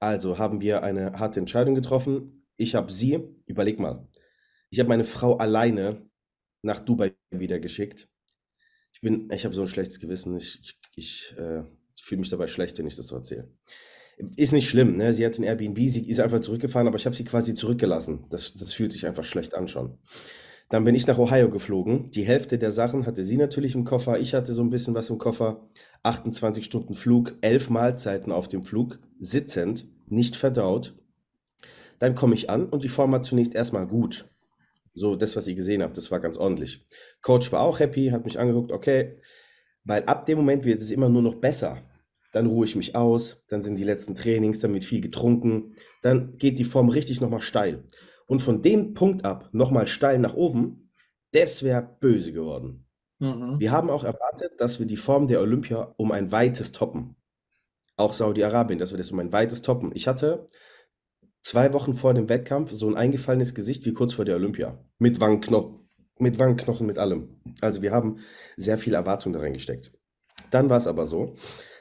Also 0.00 0.36
haben 0.38 0.60
wir 0.60 0.82
eine 0.82 1.12
harte 1.18 1.40
Entscheidung 1.40 1.74
getroffen. 1.74 2.44
Ich 2.58 2.74
habe 2.74 2.92
sie, 2.92 3.20
überleg 3.46 3.78
mal, 3.80 4.06
ich 4.68 4.78
habe 4.78 4.90
meine 4.90 5.04
Frau 5.04 5.38
alleine 5.38 6.06
nach 6.60 6.80
Dubai 6.80 7.14
wieder 7.30 7.58
geschickt. 7.58 8.10
Ich 8.92 9.00
bin, 9.00 9.30
ich 9.32 9.46
habe 9.46 9.54
so 9.54 9.62
ein 9.62 9.68
schlechtes 9.68 9.98
Gewissen. 9.98 10.36
Ich, 10.36 10.60
ich, 10.60 10.78
ich, 10.94 11.34
äh, 11.38 11.62
ich 11.96 12.02
fühle 12.04 12.18
mich 12.20 12.28
dabei 12.28 12.46
schlecht, 12.48 12.76
wenn 12.78 12.86
ich 12.86 12.96
das 12.96 13.06
so 13.06 13.16
erzähle. 13.16 13.48
Ist 14.36 14.52
nicht 14.52 14.68
schlimm, 14.68 14.96
ne? 14.96 15.12
Sie 15.12 15.24
hat 15.24 15.38
ein 15.38 15.44
Airbnb, 15.44 15.78
sie 15.88 16.08
ist 16.08 16.20
einfach 16.20 16.40
zurückgefahren, 16.40 16.88
aber 16.88 16.96
ich 16.96 17.06
habe 17.06 17.14
sie 17.14 17.24
quasi 17.24 17.54
zurückgelassen. 17.54 18.24
Das, 18.30 18.54
das 18.54 18.72
fühlt 18.72 18.92
sich 18.92 19.06
einfach 19.06 19.24
schlecht 19.24 19.54
an 19.54 19.68
schon. 19.68 19.98
Dann 20.68 20.84
bin 20.84 20.94
ich 20.94 21.06
nach 21.06 21.18
Ohio 21.18 21.48
geflogen. 21.48 22.06
Die 22.10 22.24
Hälfte 22.24 22.58
der 22.58 22.72
Sachen 22.72 23.06
hatte 23.06 23.24
sie 23.24 23.36
natürlich 23.36 23.74
im 23.74 23.84
Koffer. 23.84 24.20
Ich 24.20 24.34
hatte 24.34 24.52
so 24.52 24.62
ein 24.62 24.70
bisschen 24.70 24.94
was 24.94 25.08
im 25.08 25.18
Koffer. 25.18 25.68
28 26.02 26.64
Stunden 26.64 26.94
Flug, 26.94 27.36
11 27.40 27.70
Mahlzeiten 27.70 28.32
auf 28.32 28.48
dem 28.48 28.62
Flug, 28.62 28.98
sitzend, 29.18 29.86
nicht 30.06 30.36
verdaut. 30.36 30.94
Dann 31.98 32.14
komme 32.14 32.34
ich 32.34 32.50
an 32.50 32.66
und 32.66 32.84
die 32.84 32.88
Form 32.88 33.12
war 33.12 33.22
zunächst 33.22 33.54
erstmal 33.54 33.86
gut. 33.86 34.28
So, 34.94 35.16
das, 35.16 35.36
was 35.36 35.48
ihr 35.48 35.54
gesehen 35.54 35.82
habt, 35.82 35.96
das 35.96 36.10
war 36.10 36.20
ganz 36.20 36.36
ordentlich. 36.36 36.84
Coach 37.22 37.50
war 37.52 37.60
auch 37.60 37.78
happy, 37.78 38.08
hat 38.08 38.24
mich 38.24 38.38
angeguckt, 38.38 38.72
okay. 38.72 39.18
Weil 39.84 40.04
ab 40.04 40.26
dem 40.26 40.38
Moment 40.38 40.64
wird 40.64 40.80
es 40.80 40.90
immer 40.90 41.08
nur 41.08 41.22
noch 41.22 41.36
besser. 41.36 41.82
Dann 42.32 42.46
ruhe 42.46 42.66
ich 42.66 42.76
mich 42.76 42.94
aus, 42.94 43.44
dann 43.48 43.62
sind 43.62 43.78
die 43.78 43.84
letzten 43.84 44.14
Trainings, 44.14 44.58
dann 44.58 44.74
wird 44.74 44.84
viel 44.84 45.00
getrunken, 45.00 45.74
dann 46.02 46.36
geht 46.36 46.58
die 46.58 46.64
Form 46.64 46.88
richtig 46.88 47.20
nochmal 47.20 47.40
steil. 47.40 47.84
Und 48.26 48.42
von 48.42 48.60
dem 48.60 48.92
Punkt 48.92 49.24
ab 49.24 49.48
nochmal 49.52 49.86
steil 49.86 50.18
nach 50.18 50.34
oben, 50.34 50.92
das 51.32 51.62
wäre 51.62 51.96
böse 52.00 52.32
geworden. 52.32 52.86
Mhm. 53.18 53.58
Wir 53.58 53.72
haben 53.72 53.90
auch 53.90 54.04
erwartet, 54.04 54.52
dass 54.58 54.78
wir 54.78 54.86
die 54.86 54.96
Form 54.96 55.26
der 55.26 55.40
Olympia 55.40 55.94
um 55.96 56.12
ein 56.12 56.30
weites 56.30 56.72
toppen. 56.72 57.16
Auch 57.96 58.12
Saudi-Arabien, 58.12 58.78
dass 58.78 58.92
wir 58.92 58.98
das 58.98 59.10
um 59.10 59.18
ein 59.18 59.32
weites 59.32 59.62
toppen. 59.62 59.90
Ich 59.94 60.06
hatte 60.06 60.46
zwei 61.40 61.72
Wochen 61.72 61.94
vor 61.94 62.14
dem 62.14 62.28
Wettkampf 62.28 62.72
so 62.72 62.88
ein 62.88 62.96
eingefallenes 62.96 63.54
Gesicht 63.54 63.84
wie 63.86 63.92
kurz 63.92 64.12
vor 64.12 64.24
der 64.24 64.36
Olympia. 64.36 64.78
Mit 64.98 65.20
Wangenknochen, 65.20 65.88
mit 66.18 66.38
Wangenknochen, 66.38 66.86
mit 66.86 66.98
allem. 66.98 67.40
Also 67.60 67.82
wir 67.82 67.92
haben 67.92 68.18
sehr 68.56 68.78
viel 68.78 68.94
Erwartung 68.94 69.32
da 69.32 69.40
reingesteckt. 69.40 69.92
Dann 70.50 70.70
war 70.70 70.76
es 70.76 70.86
aber 70.86 71.06
so, 71.06 71.34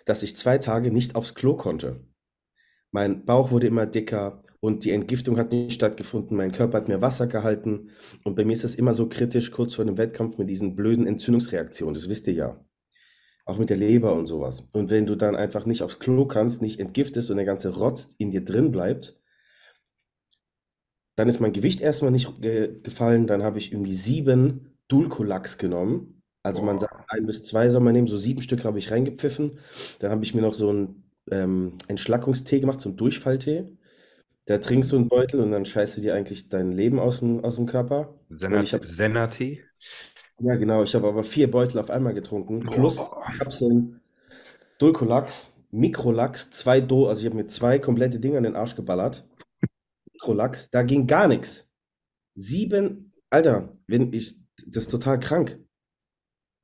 dass 0.07 0.23
ich 0.23 0.35
zwei 0.35 0.57
Tage 0.57 0.91
nicht 0.91 1.15
aufs 1.15 1.35
Klo 1.35 1.55
konnte. 1.55 1.99
Mein 2.91 3.25
Bauch 3.25 3.51
wurde 3.51 3.67
immer 3.67 3.85
dicker 3.85 4.43
und 4.59 4.85
die 4.85 4.91
Entgiftung 4.91 5.37
hat 5.37 5.51
nicht 5.51 5.73
stattgefunden. 5.73 6.37
Mein 6.37 6.53
Körper 6.53 6.77
hat 6.77 6.87
mehr 6.87 7.01
Wasser 7.01 7.27
gehalten. 7.27 7.91
Und 8.23 8.35
bei 8.35 8.45
mir 8.45 8.53
ist 8.53 8.63
es 8.63 8.75
immer 8.75 8.93
so 8.93 9.09
kritisch 9.09 9.51
kurz 9.51 9.75
vor 9.75 9.85
dem 9.85 9.97
Wettkampf 9.97 10.37
mit 10.37 10.49
diesen 10.49 10.75
blöden 10.75 11.05
Entzündungsreaktionen. 11.05 11.93
Das 11.93 12.09
wisst 12.09 12.27
ihr 12.27 12.33
ja. 12.33 12.65
Auch 13.45 13.57
mit 13.57 13.69
der 13.69 13.77
Leber 13.77 14.13
und 14.13 14.25
sowas. 14.25 14.67
Und 14.73 14.89
wenn 14.89 15.05
du 15.05 15.15
dann 15.15 15.35
einfach 15.35 15.65
nicht 15.65 15.83
aufs 15.83 15.99
Klo 15.99 16.25
kannst, 16.25 16.61
nicht 16.61 16.79
entgiftest 16.79 17.29
und 17.29 17.37
der 17.37 17.45
ganze 17.45 17.69
Rotz 17.69 18.09
in 18.17 18.31
dir 18.31 18.43
drin 18.43 18.71
bleibt, 18.71 19.19
dann 21.15 21.27
ist 21.27 21.39
mein 21.39 21.53
Gewicht 21.53 21.81
erstmal 21.81 22.11
nicht 22.11 22.41
ge 22.41 22.79
gefallen. 22.81 23.27
Dann 23.27 23.43
habe 23.43 23.57
ich 23.57 23.71
irgendwie 23.71 23.93
sieben 23.93 24.77
Dulcolax 24.87 25.57
genommen. 25.57 26.16
Also 26.47 26.61
man 26.63 26.77
Boah. 26.77 26.81
sagt, 26.81 27.03
ein 27.09 27.25
bis 27.25 27.43
zwei 27.43 27.69
soll 27.69 27.81
man 27.81 27.93
nehmen. 27.93 28.07
So 28.07 28.17
sieben 28.17 28.41
Stück 28.41 28.65
habe 28.65 28.79
ich 28.79 28.91
reingepfiffen. 28.91 29.59
Dann 29.99 30.11
habe 30.11 30.23
ich 30.23 30.33
mir 30.33 30.41
noch 30.41 30.53
so 30.53 30.69
einen 30.69 31.03
ähm, 31.31 31.73
Entschlackungstee 31.87 32.59
gemacht, 32.59 32.79
so 32.79 32.89
einen 32.89 32.97
Durchfalltee. 32.97 33.65
Da 34.45 34.59
trinkst 34.59 34.91
du 34.91 34.95
einen 34.97 35.09
Beutel 35.09 35.41
und 35.41 35.51
dann 35.51 35.65
scheißt 35.65 35.97
du 35.97 36.01
dir 36.01 36.15
eigentlich 36.15 36.49
dein 36.49 36.71
Leben 36.71 36.99
aus 36.99 37.19
dem, 37.19 37.43
aus 37.43 37.55
dem 37.55 37.65
Körper. 37.65 38.15
Und 38.29 38.63
ich 38.63 38.73
habe 38.73 38.85
Senna-Tee? 38.87 39.63
ja, 40.39 40.55
genau. 40.55 40.83
Ich 40.83 40.95
habe 40.95 41.07
aber 41.07 41.23
vier 41.23 41.49
Beutel 41.51 41.79
auf 41.79 41.89
einmal 41.89 42.13
getrunken, 42.13 42.59
plus 42.61 42.97
Oh. 42.99 43.19
Kapseln 43.37 44.01
Dulcolax, 44.79 45.53
Mikrolax, 45.71 46.51
zwei 46.51 46.81
Do, 46.81 47.07
also 47.07 47.21
ich 47.21 47.25
habe 47.25 47.35
mir 47.35 47.47
zwei 47.47 47.79
komplette 47.79 48.19
Dinge 48.19 48.37
an 48.37 48.43
den 48.43 48.55
Arsch 48.55 48.75
geballert. 48.75 49.27
Mikrolax, 50.13 50.69
da 50.69 50.83
ging 50.83 51.07
gar 51.07 51.27
nichts. 51.27 51.67
Sieben, 52.35 53.11
Alter, 53.29 53.75
wenn 53.87 54.13
ich, 54.13 54.35
das 54.65 54.83
ist 54.83 54.91
total 54.91 55.19
krank. 55.19 55.59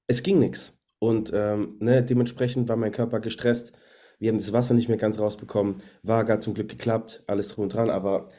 Es 0.07 0.23
ging 0.23 0.39
nichts. 0.39 0.79
Und 0.99 1.31
ähm, 1.33 1.75
ne, 1.79 2.03
dementsprechend 2.03 2.69
war 2.69 2.77
mein 2.77 2.91
Körper 2.91 3.19
gestresst. 3.19 3.73
Wir 4.19 4.29
haben 4.29 4.37
das 4.37 4.53
Wasser 4.53 4.73
nicht 4.73 4.87
mehr 4.87 4.97
ganz 4.97 5.19
rausbekommen. 5.19 5.83
War 6.01 6.23
gar 6.23 6.39
zum 6.39 6.53
Glück 6.53 6.69
geklappt, 6.69 7.23
alles 7.27 7.49
drum 7.49 7.63
und 7.63 7.73
dran, 7.73 7.89
aber 7.89 8.29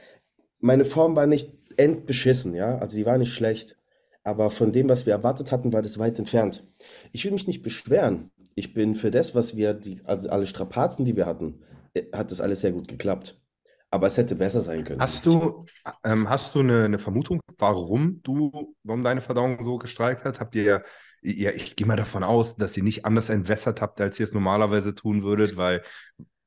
meine 0.61 0.87
Form 0.87 1.15
war 1.15 1.27
nicht 1.27 1.53
endbeschissen, 1.77 2.55
ja. 2.55 2.79
Also 2.79 2.97
die 2.97 3.05
war 3.05 3.19
nicht 3.19 3.35
schlecht. 3.35 3.77
Aber 4.23 4.49
von 4.49 4.73
dem, 4.73 4.89
was 4.89 5.05
wir 5.05 5.13
erwartet 5.13 5.53
hatten, 5.53 5.73
war 5.75 5.83
das 5.83 5.99
weit 5.99 6.19
entfernt. 6.19 6.67
Ich 7.13 7.25
will 7.25 7.33
mich 7.33 7.47
nicht 7.47 7.63
beschweren. 7.63 8.31
Ich 8.55 8.73
bin 8.73 8.95
für 8.95 9.11
das, 9.11 9.35
was 9.35 9.57
wir, 9.57 9.75
die, 9.75 10.01
also 10.05 10.31
alle 10.31 10.47
Strapazen, 10.47 11.05
die 11.05 11.17
wir 11.17 11.27
hatten, 11.27 11.63
äh, 11.93 12.05
hat 12.15 12.31
das 12.31 12.41
alles 12.41 12.63
sehr 12.63 12.73
gut 12.73 12.89
geklappt. 12.89 13.39
Aber 13.91 14.07
es 14.07 14.17
hätte 14.17 14.35
besser 14.35 14.63
sein 14.63 14.85
können. 14.85 15.01
Hast 15.01 15.27
du, 15.27 15.67
ähm, 16.05 16.29
hast 16.31 16.55
du 16.55 16.61
eine, 16.61 16.85
eine 16.85 16.99
Vermutung, 16.99 17.41
warum 17.59 18.21
du, 18.23 18.75
warum 18.83 19.05
deine 19.05 19.21
Verdauung 19.21 19.63
so 19.63 19.77
gestreikt 19.77 20.25
hat? 20.25 20.41
Habt 20.41 20.55
ihr, 20.55 20.83
ja, 21.25 21.51
ich 21.51 21.75
gehe 21.75 21.87
mal 21.87 21.97
davon 21.97 22.23
aus, 22.23 22.57
dass 22.57 22.77
ihr 22.77 22.83
nicht 22.83 23.05
anders 23.07 23.31
entwässert 23.31 23.81
habt, 23.81 24.01
als 24.01 24.21
ihr 24.21 24.25
es 24.25 24.35
normalerweise 24.35 24.95
tun 24.95 25.23
würdet, 25.23 25.57
weil 25.57 25.83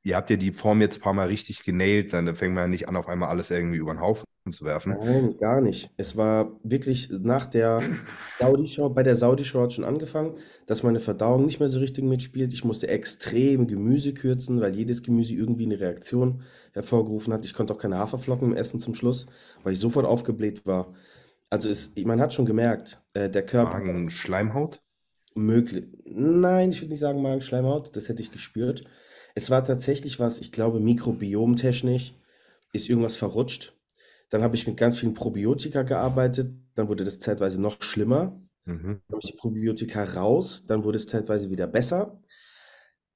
ihr 0.04 0.16
habt 0.16 0.30
ja 0.30 0.38
die 0.38 0.52
Form 0.52 0.82
jetzt 0.82 1.00
ein 1.00 1.02
paar 1.02 1.14
Mal 1.14 1.28
richtig 1.28 1.64
genäht, 1.64 2.14
dann 2.14 2.34
fängt 2.36 2.54
man 2.54 2.66
ja 2.66 2.68
nicht 2.68 2.88
an, 2.88 2.96
auf 2.96 3.10
einmal 3.10 3.30
alles 3.30 3.50
irgendwie 3.50 3.78
über 3.78 3.94
den 3.94 4.02
Haufen 4.02 4.24
zu 4.52 4.64
werfen. 4.64 4.96
Nein, 5.02 5.36
gar 5.38 5.60
nicht. 5.60 5.92
Es 5.98 6.16
war 6.16 6.58
wirklich 6.64 7.10
nach 7.12 7.48
der 7.48 7.82
Saudi-Show, 8.40 8.90
bei 8.90 9.04
der 9.04 9.16
Saudi-Show 9.16 9.64
hat 9.64 9.74
schon 9.74 9.84
angefangen, 9.84 10.38
dass 10.68 10.84
meine 10.84 11.02
Verdauung 11.02 11.46
nicht 11.46 11.60
mehr 11.60 11.70
so 11.70 11.80
richtig 11.80 12.06
mitspielt. 12.06 12.54
Ich 12.54 12.64
musste 12.64 12.88
extrem 12.88 13.68
Gemüse 13.68 14.14
kürzen, 14.14 14.62
weil 14.62 14.76
jedes 14.76 15.04
Gemüse 15.04 15.34
irgendwie 15.34 15.66
eine 15.66 15.80
Reaktion 15.80 16.44
hervorgerufen 16.72 17.34
hat. 17.34 17.44
Ich 17.44 17.54
konnte 17.54 17.74
auch 17.74 17.80
keine 17.80 17.98
Haferflocken 17.98 18.56
essen 18.56 18.80
zum 18.80 18.96
Schluss, 18.96 19.28
weil 19.64 19.74
ich 19.74 19.80
sofort 19.80 20.06
aufgebläht 20.06 20.66
war. 20.66 20.94
Also 21.50 21.70
es, 21.70 21.94
man 21.96 22.20
hat 22.20 22.34
schon 22.34 22.46
gemerkt, 22.46 23.02
äh, 23.14 23.30
der 23.30 23.46
Körper 23.46 23.80
Magen, 23.80 24.12
Schleimhaut? 24.12 24.82
möglich. 25.36 25.86
Nein, 26.06 26.72
ich 26.72 26.82
würde 26.82 26.92
nicht 26.92 27.00
sagen 27.00 27.22
Magenschleimhaut, 27.22 27.96
das 27.96 28.10
hätte 28.10 28.22
ich 28.22 28.32
gespürt. 28.32 28.84
Es 29.36 29.50
war 29.50 29.64
tatsächlich 29.64 30.20
was, 30.20 30.40
ich 30.42 30.52
glaube, 30.52 30.80
mikrobiomtechnisch 30.80 32.14
ist 32.74 32.90
irgendwas 32.90 33.18
verrutscht. 33.18 33.74
Dann 34.30 34.42
habe 34.42 34.56
ich 34.56 34.68
mit 34.68 34.78
ganz 34.78 34.98
vielen 34.98 35.14
Probiotika 35.14 35.84
gearbeitet, 35.84 36.52
dann 36.76 36.90
wurde 36.90 37.06
das 37.06 37.20
zeitweise 37.20 37.62
noch 37.62 37.82
schlimmer. 37.82 38.42
Mhm. 38.66 39.02
Dann 39.08 39.14
habe 39.14 39.20
ich 39.22 39.32
die 39.32 39.38
Probiotika 39.38 40.04
raus, 40.04 40.66
dann 40.66 40.84
wurde 40.84 40.98
es 40.98 41.08
zeitweise 41.08 41.50
wieder 41.50 41.68
besser. 41.68 42.20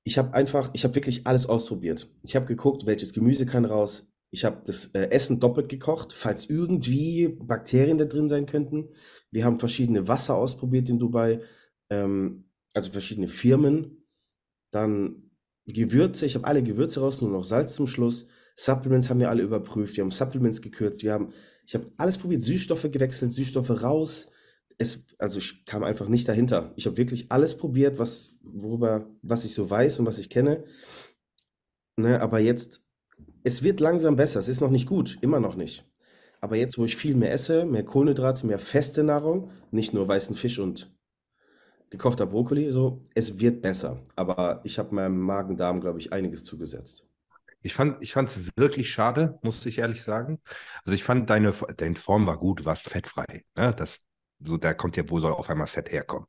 Ich 0.04 0.18
habe 0.18 0.34
einfach, 0.34 0.70
ich 0.74 0.84
habe 0.84 0.96
wirklich 0.96 1.28
alles 1.28 1.48
ausprobiert. 1.48 2.08
Ich 2.24 2.36
habe 2.36 2.46
geguckt, 2.46 2.86
welches 2.86 3.14
Gemüse 3.14 3.46
kann 3.46 3.66
raus. 3.66 4.11
Ich 4.32 4.46
habe 4.46 4.62
das 4.66 4.88
äh, 4.94 5.10
Essen 5.12 5.40
doppelt 5.40 5.68
gekocht, 5.68 6.14
falls 6.14 6.50
irgendwie 6.50 7.28
Bakterien 7.28 7.98
da 7.98 8.06
drin 8.06 8.30
sein 8.30 8.46
könnten. 8.46 8.90
Wir 9.30 9.44
haben 9.44 9.60
verschiedene 9.60 10.08
Wasser 10.08 10.36
ausprobiert 10.36 10.90
in 10.90 11.00
Dubai, 11.00 11.42
ähm, 11.90 12.46
also 12.74 12.92
verschiedene 12.92 13.28
Firmen. 13.28 14.06
Dann 14.72 15.32
Gewürze, 15.66 16.26
ich 16.26 16.36
habe 16.36 16.48
alle 16.48 16.64
Gewürze 16.64 17.02
raus, 17.02 17.22
nur 17.22 17.30
noch 17.30 17.44
Salz 17.44 17.76
zum 17.76 17.88
Schluss. 17.88 18.28
Supplements 18.56 19.10
haben 19.10 19.20
wir 19.20 19.30
alle 19.30 19.44
überprüft, 19.44 19.96
wir 19.98 20.04
haben 20.04 20.12
Supplements 20.12 20.62
gekürzt, 20.62 21.04
wir 21.04 21.14
haben, 21.14 21.30
ich 21.66 21.76
habe 21.76 21.86
alles 21.98 22.18
probiert, 22.18 22.42
Süßstoffe 22.42 22.90
gewechselt, 22.92 23.32
Süßstoffe 23.34 23.82
raus. 23.84 24.30
Es, 24.78 25.04
also 25.18 25.40
ich 25.40 25.66
kam 25.66 25.84
einfach 25.84 26.08
nicht 26.08 26.28
dahinter. 26.28 26.74
Ich 26.76 26.86
habe 26.86 26.98
wirklich 26.98 27.32
alles 27.32 27.56
probiert, 27.58 28.00
was, 28.00 28.40
worüber, 28.44 29.10
was 29.22 29.46
ich 29.46 29.54
so 29.54 29.70
weiß 29.70 30.00
und 30.00 30.06
was 30.06 30.18
ich 30.18 30.30
kenne. 30.30 30.64
Ne, 31.98 32.20
aber 32.22 32.40
jetzt, 32.40 32.84
es 33.44 33.64
wird 33.64 33.80
langsam 33.80 34.16
besser. 34.16 34.40
Es 34.40 34.48
ist 34.48 34.62
noch 34.62 34.70
nicht 34.70 34.88
gut, 34.88 35.18
immer 35.22 35.40
noch 35.40 35.56
nicht. 35.56 35.86
Aber 36.42 36.56
jetzt, 36.56 36.78
wo 36.78 36.86
ich 36.86 36.96
viel 36.96 37.16
mehr 37.16 37.32
esse, 37.32 37.66
mehr 37.66 37.84
Kohlenhydrate, 37.84 38.48
mehr 38.48 38.60
feste 38.60 39.04
Nahrung, 39.04 39.52
nicht 39.70 39.94
nur 39.94 40.08
weißen 40.08 40.36
Fisch 40.36 40.60
und 40.60 40.92
gekochter 41.92 42.26
Brokkoli, 42.26 42.72
so, 42.72 43.04
es 43.14 43.40
wird 43.40 43.62
besser. 43.62 44.02
Aber 44.16 44.62
ich 44.64 44.80
habe 44.80 44.96
meinem 44.96 45.20
Magen-Darm, 45.20 45.82
glaube 45.82 46.00
ich, 46.00 46.12
einiges 46.12 46.44
zugesetzt. 46.44 47.06
Ich 47.62 47.76
fand, 47.76 48.02
es 48.02 48.58
wirklich 48.58 48.90
schade, 48.90 49.38
muss 49.44 49.64
ich 49.68 49.78
ehrlich 49.78 50.02
sagen. 50.02 50.42
Also 50.84 50.96
ich 50.96 51.04
fand 51.04 51.30
deine, 51.30 51.54
deine 51.78 51.96
Form 51.96 52.26
war 52.26 52.40
gut, 52.40 52.62
du 52.62 52.66
warst 52.66 52.90
fettfrei. 52.90 53.44
Ne? 53.56 53.72
Das, 53.78 54.08
so, 54.40 54.58
da 54.58 54.74
kommt 54.74 54.98
ja, 54.98 55.08
wo 55.08 55.20
soll 55.20 55.34
auf 55.34 55.48
einmal 55.48 55.68
Fett 55.68 55.92
herkommen? 55.92 56.26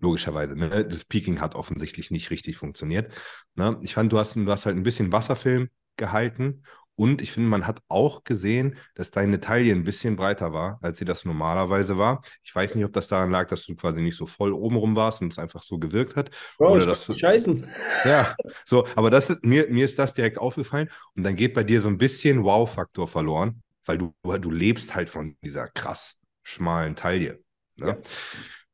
Logischerweise. 0.00 0.54
Ne? 0.56 0.84
Das 0.84 1.06
Peaking 1.06 1.40
hat 1.40 1.54
offensichtlich 1.54 2.10
nicht 2.10 2.30
richtig 2.30 2.58
funktioniert. 2.58 3.10
Ne? 3.54 3.78
Ich 3.80 3.94
fand, 3.94 4.12
du 4.12 4.18
hast, 4.18 4.36
du 4.36 4.50
hast 4.50 4.66
halt 4.66 4.76
ein 4.76 4.82
bisschen 4.82 5.10
Wasserfilm 5.10 5.70
gehalten 5.96 6.64
Und 6.96 7.22
ich 7.22 7.32
finde, 7.32 7.48
man 7.48 7.66
hat 7.66 7.80
auch 7.88 8.22
gesehen, 8.22 8.78
dass 8.94 9.10
deine 9.10 9.40
Taille 9.40 9.72
ein 9.74 9.82
bisschen 9.82 10.14
breiter 10.16 10.52
war, 10.52 10.78
als 10.80 10.98
sie 10.98 11.04
das 11.04 11.24
normalerweise 11.24 11.98
war. 11.98 12.22
Ich 12.44 12.54
weiß 12.54 12.76
nicht, 12.76 12.84
ob 12.84 12.92
das 12.92 13.08
daran 13.08 13.30
lag, 13.32 13.48
dass 13.48 13.64
du 13.66 13.74
quasi 13.74 14.00
nicht 14.00 14.16
so 14.16 14.26
voll 14.26 14.52
obenrum 14.52 14.94
warst 14.94 15.20
und 15.20 15.32
es 15.32 15.38
einfach 15.38 15.64
so 15.64 15.78
gewirkt 15.78 16.14
hat. 16.14 16.30
Bro, 16.58 16.74
Oder 16.74 16.86
das 16.86 17.10
scheißen. 17.18 17.66
Ja, 18.04 18.36
so, 18.64 18.86
aber 18.94 19.10
das 19.10 19.30
ist, 19.30 19.44
mir, 19.44 19.68
mir 19.70 19.84
ist 19.84 19.98
das 19.98 20.14
direkt 20.14 20.38
aufgefallen 20.38 20.88
und 21.16 21.24
dann 21.24 21.36
geht 21.36 21.54
bei 21.54 21.64
dir 21.64 21.80
so 21.82 21.88
ein 21.88 21.98
bisschen 21.98 22.44
Wow-Faktor 22.44 23.08
verloren, 23.08 23.62
weil 23.86 23.98
du, 23.98 24.14
du 24.22 24.50
lebst 24.50 24.94
halt 24.94 25.08
von 25.10 25.36
dieser 25.42 25.68
krass 25.68 26.14
schmalen 26.42 26.94
Taille. 26.94 27.40
Ne? 27.76 27.86
Ja. 27.88 27.96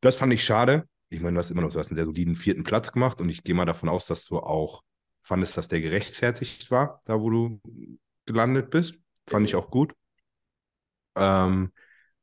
Das 0.00 0.16
fand 0.16 0.32
ich 0.32 0.44
schade. 0.44 0.84
Ich 1.08 1.20
meine, 1.20 1.34
du 1.34 1.40
hast 1.40 1.50
immer 1.50 1.62
noch, 1.62 1.72
du 1.72 1.78
hast 1.78 1.88
einen 1.88 1.96
sehr 1.96 2.04
soliden 2.04 2.36
vierten 2.36 2.64
Platz 2.64 2.92
gemacht 2.92 3.20
und 3.20 3.28
ich 3.28 3.42
gehe 3.44 3.54
mal 3.54 3.64
davon 3.64 3.88
aus, 3.88 4.06
dass 4.06 4.24
du 4.26 4.38
auch 4.38 4.82
fandest, 5.30 5.56
dass 5.56 5.68
der 5.68 5.80
gerechtfertigt 5.80 6.72
war, 6.72 7.00
da 7.04 7.20
wo 7.20 7.30
du 7.30 7.60
gelandet 8.26 8.70
bist. 8.70 8.96
Fand 9.28 9.46
ich 9.46 9.54
auch 9.54 9.70
gut. 9.70 9.94
Ähm, 11.14 11.70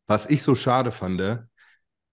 was 0.08 0.30
ich 0.30 0.44
so 0.44 0.56
schade 0.56 0.92
fand, 0.92 1.22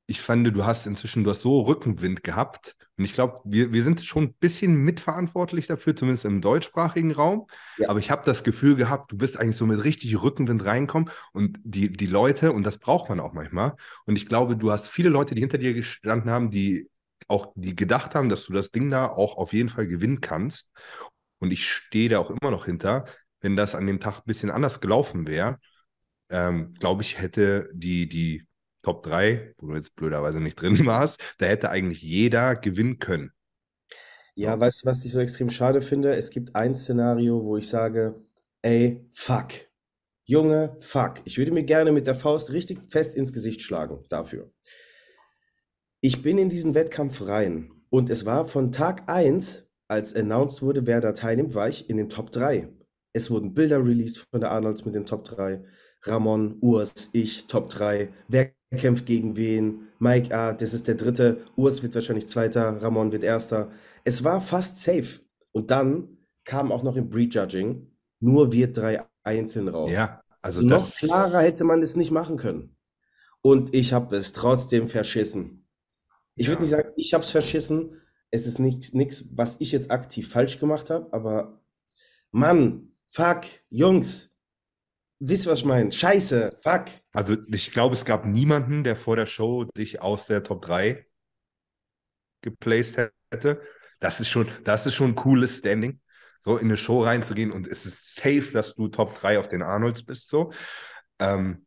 ich 0.06 0.20
fand, 0.20 0.46
du 0.46 0.64
hast 0.64 0.86
inzwischen, 0.86 1.24
du 1.24 1.30
hast 1.30 1.40
so 1.40 1.62
Rückenwind 1.62 2.22
gehabt. 2.22 2.76
Und 2.96 3.04
ich 3.06 3.12
glaube, 3.12 3.40
wir, 3.44 3.72
wir 3.72 3.82
sind 3.82 4.02
schon 4.02 4.24
ein 4.24 4.34
bisschen 4.34 4.76
mitverantwortlich 4.76 5.66
dafür, 5.66 5.96
zumindest 5.96 6.26
im 6.26 6.40
deutschsprachigen 6.40 7.10
Raum. 7.10 7.48
Ja. 7.78 7.88
Aber 7.88 7.98
ich 7.98 8.12
habe 8.12 8.22
das 8.24 8.44
Gefühl 8.44 8.76
gehabt, 8.76 9.10
du 9.10 9.16
bist 9.16 9.36
eigentlich 9.36 9.56
so 9.56 9.66
mit 9.66 9.82
richtig 9.82 10.22
Rückenwind 10.22 10.64
reinkommen 10.64 11.10
und 11.32 11.58
die, 11.64 11.90
die 11.90 12.06
Leute, 12.06 12.52
und 12.52 12.62
das 12.64 12.78
braucht 12.78 13.08
man 13.08 13.18
auch 13.18 13.32
manchmal. 13.32 13.74
Und 14.06 14.14
ich 14.14 14.26
glaube, 14.26 14.56
du 14.56 14.70
hast 14.70 14.88
viele 14.88 15.08
Leute, 15.08 15.34
die 15.34 15.40
hinter 15.40 15.58
dir 15.58 15.74
gestanden 15.74 16.30
haben, 16.30 16.50
die 16.50 16.88
auch, 17.28 17.52
die 17.56 17.74
gedacht 17.76 18.14
haben, 18.14 18.28
dass 18.28 18.46
du 18.46 18.52
das 18.52 18.70
Ding 18.70 18.90
da 18.90 19.08
auch 19.08 19.36
auf 19.36 19.52
jeden 19.52 19.68
Fall 19.68 19.86
gewinnen 19.86 20.20
kannst. 20.20 20.70
Und 21.38 21.52
ich 21.52 21.68
stehe 21.68 22.08
da 22.08 22.18
auch 22.18 22.30
immer 22.30 22.50
noch 22.50 22.66
hinter. 22.66 23.06
Wenn 23.40 23.56
das 23.56 23.74
an 23.74 23.86
dem 23.86 24.00
Tag 24.00 24.18
ein 24.18 24.26
bisschen 24.26 24.50
anders 24.50 24.80
gelaufen 24.80 25.26
wäre, 25.26 25.58
ähm, 26.30 26.74
glaube 26.74 27.02
ich, 27.02 27.20
hätte 27.20 27.68
die, 27.74 28.08
die 28.08 28.46
Top 28.82 29.02
3, 29.02 29.54
wo 29.58 29.68
du 29.68 29.76
jetzt 29.76 29.94
blöderweise 29.96 30.40
nicht 30.40 30.60
drin 30.60 30.86
warst, 30.86 31.20
da 31.38 31.46
hätte 31.46 31.70
eigentlich 31.70 32.02
jeder 32.02 32.56
gewinnen 32.56 32.98
können. 32.98 33.32
Ja, 34.36 34.58
weißt 34.58 34.82
du, 34.82 34.86
was 34.86 35.04
ich 35.04 35.12
so 35.12 35.20
extrem 35.20 35.50
schade 35.50 35.80
finde? 35.80 36.14
Es 36.14 36.30
gibt 36.30 36.56
ein 36.56 36.74
Szenario, 36.74 37.44
wo 37.44 37.56
ich 37.56 37.68
sage, 37.68 38.20
ey, 38.62 39.06
fuck. 39.12 39.52
Junge, 40.26 40.76
fuck. 40.80 41.20
Ich 41.24 41.38
würde 41.38 41.52
mir 41.52 41.64
gerne 41.64 41.92
mit 41.92 42.06
der 42.06 42.14
Faust 42.14 42.50
richtig 42.52 42.80
fest 42.90 43.14
ins 43.14 43.32
Gesicht 43.32 43.62
schlagen 43.62 44.02
dafür. 44.10 44.50
Ich 46.06 46.20
bin 46.20 46.36
in 46.36 46.50
diesen 46.50 46.74
Wettkampf 46.74 47.26
rein 47.26 47.70
und 47.88 48.10
es 48.10 48.26
war 48.26 48.44
von 48.44 48.70
Tag 48.70 49.04
1, 49.06 49.66
als 49.88 50.14
announced 50.14 50.60
wurde, 50.60 50.86
wer 50.86 51.00
da 51.00 51.12
teilnimmt, 51.12 51.54
war 51.54 51.66
ich 51.70 51.88
in 51.88 51.96
den 51.96 52.10
Top 52.10 52.30
3. 52.30 52.68
Es 53.14 53.30
wurden 53.30 53.54
Bilder 53.54 53.82
released 53.82 54.18
von 54.30 54.42
der 54.42 54.50
Arnolds 54.50 54.84
mit 54.84 54.94
den 54.94 55.06
Top 55.06 55.24
3. 55.24 55.64
Ramon, 56.02 56.58
Urs, 56.60 57.08
ich, 57.12 57.46
Top 57.46 57.70
3. 57.70 58.10
Wer 58.28 58.52
kämpft 58.76 59.06
gegen 59.06 59.38
wen? 59.38 59.88
Mike, 59.98 60.36
ah, 60.36 60.52
das 60.52 60.74
ist 60.74 60.88
der 60.88 60.96
dritte. 60.96 61.38
Urs 61.56 61.82
wird 61.82 61.94
wahrscheinlich 61.94 62.28
Zweiter, 62.28 62.82
Ramon 62.82 63.10
wird 63.10 63.24
Erster. 63.24 63.70
Es 64.04 64.22
war 64.22 64.42
fast 64.42 64.82
safe. 64.82 65.20
Und 65.52 65.70
dann 65.70 66.18
kam 66.44 66.70
auch 66.70 66.82
noch 66.82 66.96
im 66.96 67.08
Prejudging 67.08 67.90
nur 68.20 68.52
wir 68.52 68.70
drei 68.70 69.02
einzeln 69.22 69.68
raus. 69.68 69.90
Ja, 69.90 70.20
also 70.42 70.60
noch 70.60 70.86
klarer 70.96 71.40
hätte 71.40 71.64
man 71.64 71.82
es 71.82 71.96
nicht 71.96 72.10
machen 72.10 72.36
können. 72.36 72.76
Und 73.40 73.74
ich 73.74 73.94
habe 73.94 74.16
es 74.16 74.34
trotzdem 74.34 74.88
verschissen. 74.88 75.63
Ich 76.36 76.46
würde 76.48 76.56
Ja. 76.56 76.60
nicht 76.62 76.70
sagen, 76.70 76.88
ich 76.96 77.14
habe 77.14 77.24
es 77.24 77.30
verschissen. 77.30 78.00
Es 78.30 78.46
ist 78.46 78.58
nichts, 78.58 79.28
was 79.36 79.60
ich 79.60 79.70
jetzt 79.72 79.90
aktiv 79.90 80.28
falsch 80.28 80.58
gemacht 80.58 80.90
habe, 80.90 81.12
aber 81.12 81.60
Mann, 82.32 82.92
fuck, 83.08 83.44
Jungs, 83.70 84.30
wisst 85.20 85.46
was 85.46 85.60
ich 85.60 85.64
meine? 85.64 85.92
Scheiße, 85.92 86.58
fuck. 86.62 86.86
Also 87.12 87.36
ich 87.52 87.70
glaube, 87.70 87.94
es 87.94 88.04
gab 88.04 88.26
niemanden, 88.26 88.82
der 88.82 88.96
vor 88.96 89.14
der 89.16 89.26
Show 89.26 89.64
dich 89.76 90.02
aus 90.02 90.26
der 90.26 90.42
Top 90.42 90.62
3 90.62 91.06
geplaced 92.42 93.10
hätte. 93.30 93.62
Das 94.00 94.20
ist 94.20 94.28
schon, 94.28 94.48
das 94.64 94.86
ist 94.86 94.94
schon 94.94 95.10
ein 95.12 95.14
cooles 95.14 95.58
Standing, 95.58 96.00
so 96.40 96.56
in 96.56 96.66
eine 96.66 96.76
Show 96.76 97.02
reinzugehen 97.02 97.52
und 97.52 97.66
es 97.66 97.86
ist 97.86 98.16
safe, 98.16 98.50
dass 98.52 98.74
du 98.74 98.88
Top 98.88 99.18
3 99.18 99.38
auf 99.38 99.48
den 99.48 99.62
Arnolds 99.62 100.04
bist, 100.04 100.28
so. 100.28 100.52
Ähm, 101.20 101.63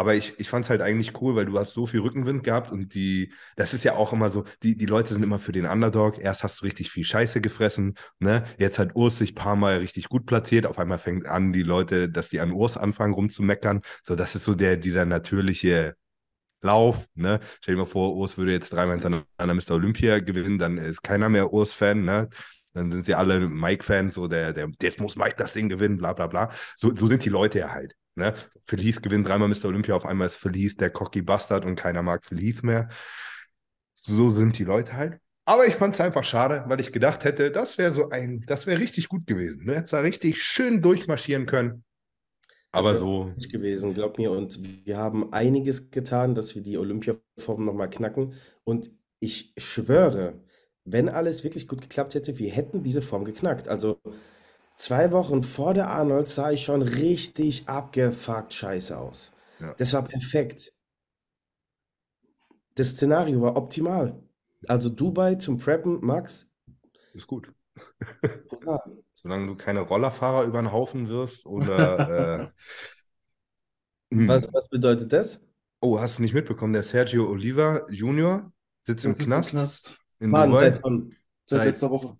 aber 0.00 0.14
ich, 0.14 0.32
ich 0.40 0.48
fand 0.48 0.64
es 0.64 0.70
halt 0.70 0.80
eigentlich 0.80 1.20
cool, 1.20 1.36
weil 1.36 1.44
du 1.44 1.58
hast 1.58 1.74
so 1.74 1.86
viel 1.86 2.00
Rückenwind 2.00 2.42
gehabt 2.42 2.72
und 2.72 2.94
die, 2.94 3.32
das 3.56 3.74
ist 3.74 3.84
ja 3.84 3.94
auch 3.96 4.14
immer 4.14 4.30
so, 4.30 4.44
die, 4.62 4.74
die 4.76 4.86
Leute 4.86 5.12
sind 5.12 5.22
immer 5.22 5.38
für 5.38 5.52
den 5.52 5.66
Underdog. 5.66 6.18
Erst 6.18 6.42
hast 6.42 6.60
du 6.60 6.64
richtig 6.64 6.90
viel 6.90 7.04
Scheiße 7.04 7.42
gefressen, 7.42 7.96
ne? 8.18 8.44
Jetzt 8.58 8.78
hat 8.78 8.96
Urs 8.96 9.18
sich 9.18 9.32
ein 9.32 9.34
paar 9.34 9.56
Mal 9.56 9.78
richtig 9.78 10.08
gut 10.08 10.24
platziert. 10.24 10.64
Auf 10.66 10.78
einmal 10.78 10.98
fängt 10.98 11.26
an, 11.26 11.52
die 11.52 11.62
Leute, 11.62 12.08
dass 12.08 12.30
die 12.30 12.40
an 12.40 12.52
Urs 12.52 12.78
anfangen 12.78 13.12
rumzumeckern. 13.12 13.82
So, 14.02 14.16
das 14.16 14.34
ist 14.34 14.44
so 14.46 14.54
der, 14.54 14.76
dieser 14.78 15.04
natürliche 15.04 15.94
Lauf, 16.62 17.06
ne? 17.14 17.40
Stell 17.60 17.74
dir 17.74 17.82
mal 17.82 17.86
vor, 17.86 18.16
Urs 18.16 18.38
würde 18.38 18.52
jetzt 18.52 18.72
dreimal 18.72 18.98
hintereinander 18.98 19.54
Mr. 19.54 19.74
Olympia 19.76 20.20
gewinnen, 20.20 20.58
dann 20.58 20.78
ist 20.78 21.02
keiner 21.02 21.28
mehr 21.28 21.52
Urs-Fan, 21.52 22.04
ne? 22.04 22.28
Dann 22.74 22.92
sind 22.92 23.04
sie 23.04 23.14
alle 23.14 23.40
Mike-Fans, 23.48 24.14
so 24.14 24.28
der, 24.28 24.52
der, 24.52 24.70
jetzt 24.82 25.00
muss 25.00 25.16
Mike 25.16 25.34
das 25.38 25.52
Ding 25.54 25.68
gewinnen, 25.68 25.98
bla 25.98 26.12
bla 26.12 26.26
bla. 26.26 26.50
So, 26.76 26.94
so 26.94 27.06
sind 27.06 27.24
die 27.24 27.30
Leute 27.30 27.58
ja 27.60 27.70
halt. 27.70 27.94
Ne? 28.14 28.34
Felice 28.64 29.00
gewinnt 29.00 29.26
dreimal 29.26 29.48
Mr. 29.48 29.66
Olympia, 29.66 29.94
auf 29.94 30.06
einmal 30.06 30.26
ist 30.26 30.36
Felice 30.36 30.76
der 30.76 30.90
Cocky 30.90 31.22
Bastard 31.22 31.64
und 31.64 31.76
keiner 31.76 32.02
mag 32.02 32.24
Felice 32.24 32.64
mehr. 32.64 32.88
So 33.92 34.30
sind 34.30 34.58
die 34.58 34.64
Leute 34.64 34.94
halt. 34.94 35.18
Aber 35.44 35.66
ich 35.66 35.74
fand 35.74 35.94
es 35.94 36.00
einfach 36.00 36.24
schade, 36.24 36.64
weil 36.68 36.80
ich 36.80 36.92
gedacht 36.92 37.24
hätte, 37.24 37.50
das 37.50 37.76
wäre 37.76 37.92
so 37.92 38.10
ein, 38.10 38.44
das 38.46 38.66
wäre 38.66 38.78
richtig 38.78 39.08
gut 39.08 39.26
gewesen. 39.26 39.64
Ne? 39.64 39.76
Hättest 39.76 39.92
da 39.92 40.00
richtig 40.00 40.42
schön 40.42 40.80
durchmarschieren 40.82 41.46
können. 41.46 41.84
Aber 42.72 42.94
so, 42.94 43.32
nicht 43.36 43.50
gewesen, 43.50 43.94
glaub 43.94 44.18
mir. 44.18 44.30
Und 44.30 44.60
wir 44.86 44.96
haben 44.96 45.32
einiges 45.32 45.90
getan, 45.90 46.34
dass 46.34 46.54
wir 46.54 46.62
die 46.62 46.78
Olympiaform 46.78 47.64
nochmal 47.64 47.90
knacken. 47.90 48.34
Und 48.62 48.92
ich 49.18 49.52
schwöre, 49.58 50.40
wenn 50.84 51.08
alles 51.08 51.42
wirklich 51.42 51.66
gut 51.66 51.80
geklappt 51.80 52.14
hätte, 52.14 52.38
wir 52.38 52.52
hätten 52.52 52.82
diese 52.82 53.02
Form 53.02 53.24
geknackt. 53.24 53.68
Also 53.68 54.00
zwei 54.80 55.12
Wochen 55.12 55.44
vor 55.44 55.74
der 55.74 55.88
Arnold 55.90 56.26
sah 56.26 56.50
ich 56.50 56.62
schon 56.64 56.82
richtig 56.82 57.68
abgefuckt 57.68 58.54
scheiße 58.54 58.96
aus. 58.98 59.32
Ja. 59.58 59.74
Das 59.74 59.92
war 59.92 60.02
perfekt. 60.02 60.72
Das 62.74 62.90
Szenario 62.92 63.42
war 63.42 63.56
optimal. 63.56 64.22
Also 64.66 64.88
Dubai 64.88 65.34
zum 65.34 65.58
Preppen, 65.58 66.00
Max. 66.04 66.48
ist 67.12 67.26
gut. 67.26 67.52
Ja, 68.64 68.78
Solange 69.14 69.46
du 69.48 69.54
keine 69.56 69.80
Rollerfahrer 69.80 70.44
über 70.46 70.62
den 70.62 70.72
Haufen 70.72 71.08
wirfst 71.08 71.44
oder. 71.44 72.50
äh, 72.50 72.50
hm. 74.14 74.28
was, 74.28 74.50
was 74.52 74.68
bedeutet 74.68 75.12
das? 75.12 75.40
Oh, 75.80 75.98
hast 75.98 76.18
du 76.18 76.22
nicht 76.22 76.34
mitbekommen? 76.34 76.72
Der 76.72 76.82
Sergio 76.82 77.28
Oliva 77.28 77.86
Junior 77.90 78.50
sitzt 78.82 79.04
im 79.04 79.12
Das 79.12 79.20
ist 79.20 79.26
Knast 79.26 79.50
Knast. 79.50 79.98
in 80.20 80.30
Mann, 80.30 80.50
Dubai. 80.50 80.70
Seit 80.72 81.58
Seit- 81.58 81.66
letzter 81.68 81.90
Woche. 81.90 82.16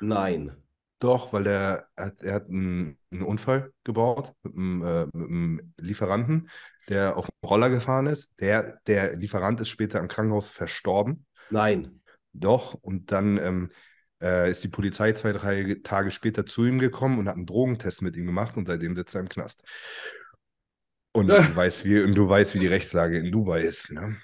Nein. 0.00 0.56
Doch, 1.00 1.32
weil 1.32 1.44
der 1.44 1.86
hat, 1.96 2.22
er 2.22 2.34
hat 2.34 2.48
einen, 2.48 2.98
einen 3.12 3.22
Unfall 3.22 3.72
gebaut 3.84 4.32
mit 4.42 4.54
einem, 4.54 4.82
äh, 4.82 5.06
mit 5.06 5.28
einem 5.28 5.74
Lieferanten, 5.78 6.50
der 6.88 7.16
auf 7.16 7.26
dem 7.26 7.48
Roller 7.48 7.70
gefahren 7.70 8.06
ist. 8.06 8.32
Der, 8.40 8.80
der 8.86 9.14
Lieferant 9.16 9.60
ist 9.60 9.68
später 9.68 10.00
im 10.00 10.08
Krankenhaus 10.08 10.48
verstorben. 10.48 11.24
Nein. 11.50 12.00
Doch, 12.32 12.74
und 12.74 13.12
dann 13.12 13.38
ähm, 13.38 13.70
äh, 14.20 14.50
ist 14.50 14.64
die 14.64 14.68
Polizei 14.68 15.12
zwei, 15.12 15.32
drei 15.32 15.76
Tage 15.84 16.10
später 16.10 16.46
zu 16.46 16.64
ihm 16.64 16.78
gekommen 16.78 17.18
und 17.18 17.28
hat 17.28 17.36
einen 17.36 17.46
Drogentest 17.46 18.02
mit 18.02 18.16
ihm 18.16 18.26
gemacht 18.26 18.56
und 18.56 18.66
seitdem 18.66 18.96
sitzt 18.96 19.14
er 19.14 19.20
im 19.20 19.28
Knast. 19.28 19.62
Und 21.12 21.28
du 21.28 21.56
weißt, 21.56 21.84
wie, 21.84 22.00
und 22.00 22.14
du 22.14 22.28
weißt, 22.28 22.54
wie 22.54 22.60
die 22.60 22.66
Rechtslage 22.66 23.18
in 23.18 23.30
Dubai 23.30 23.62
ist. 23.62 23.92
Ne? 23.92 24.16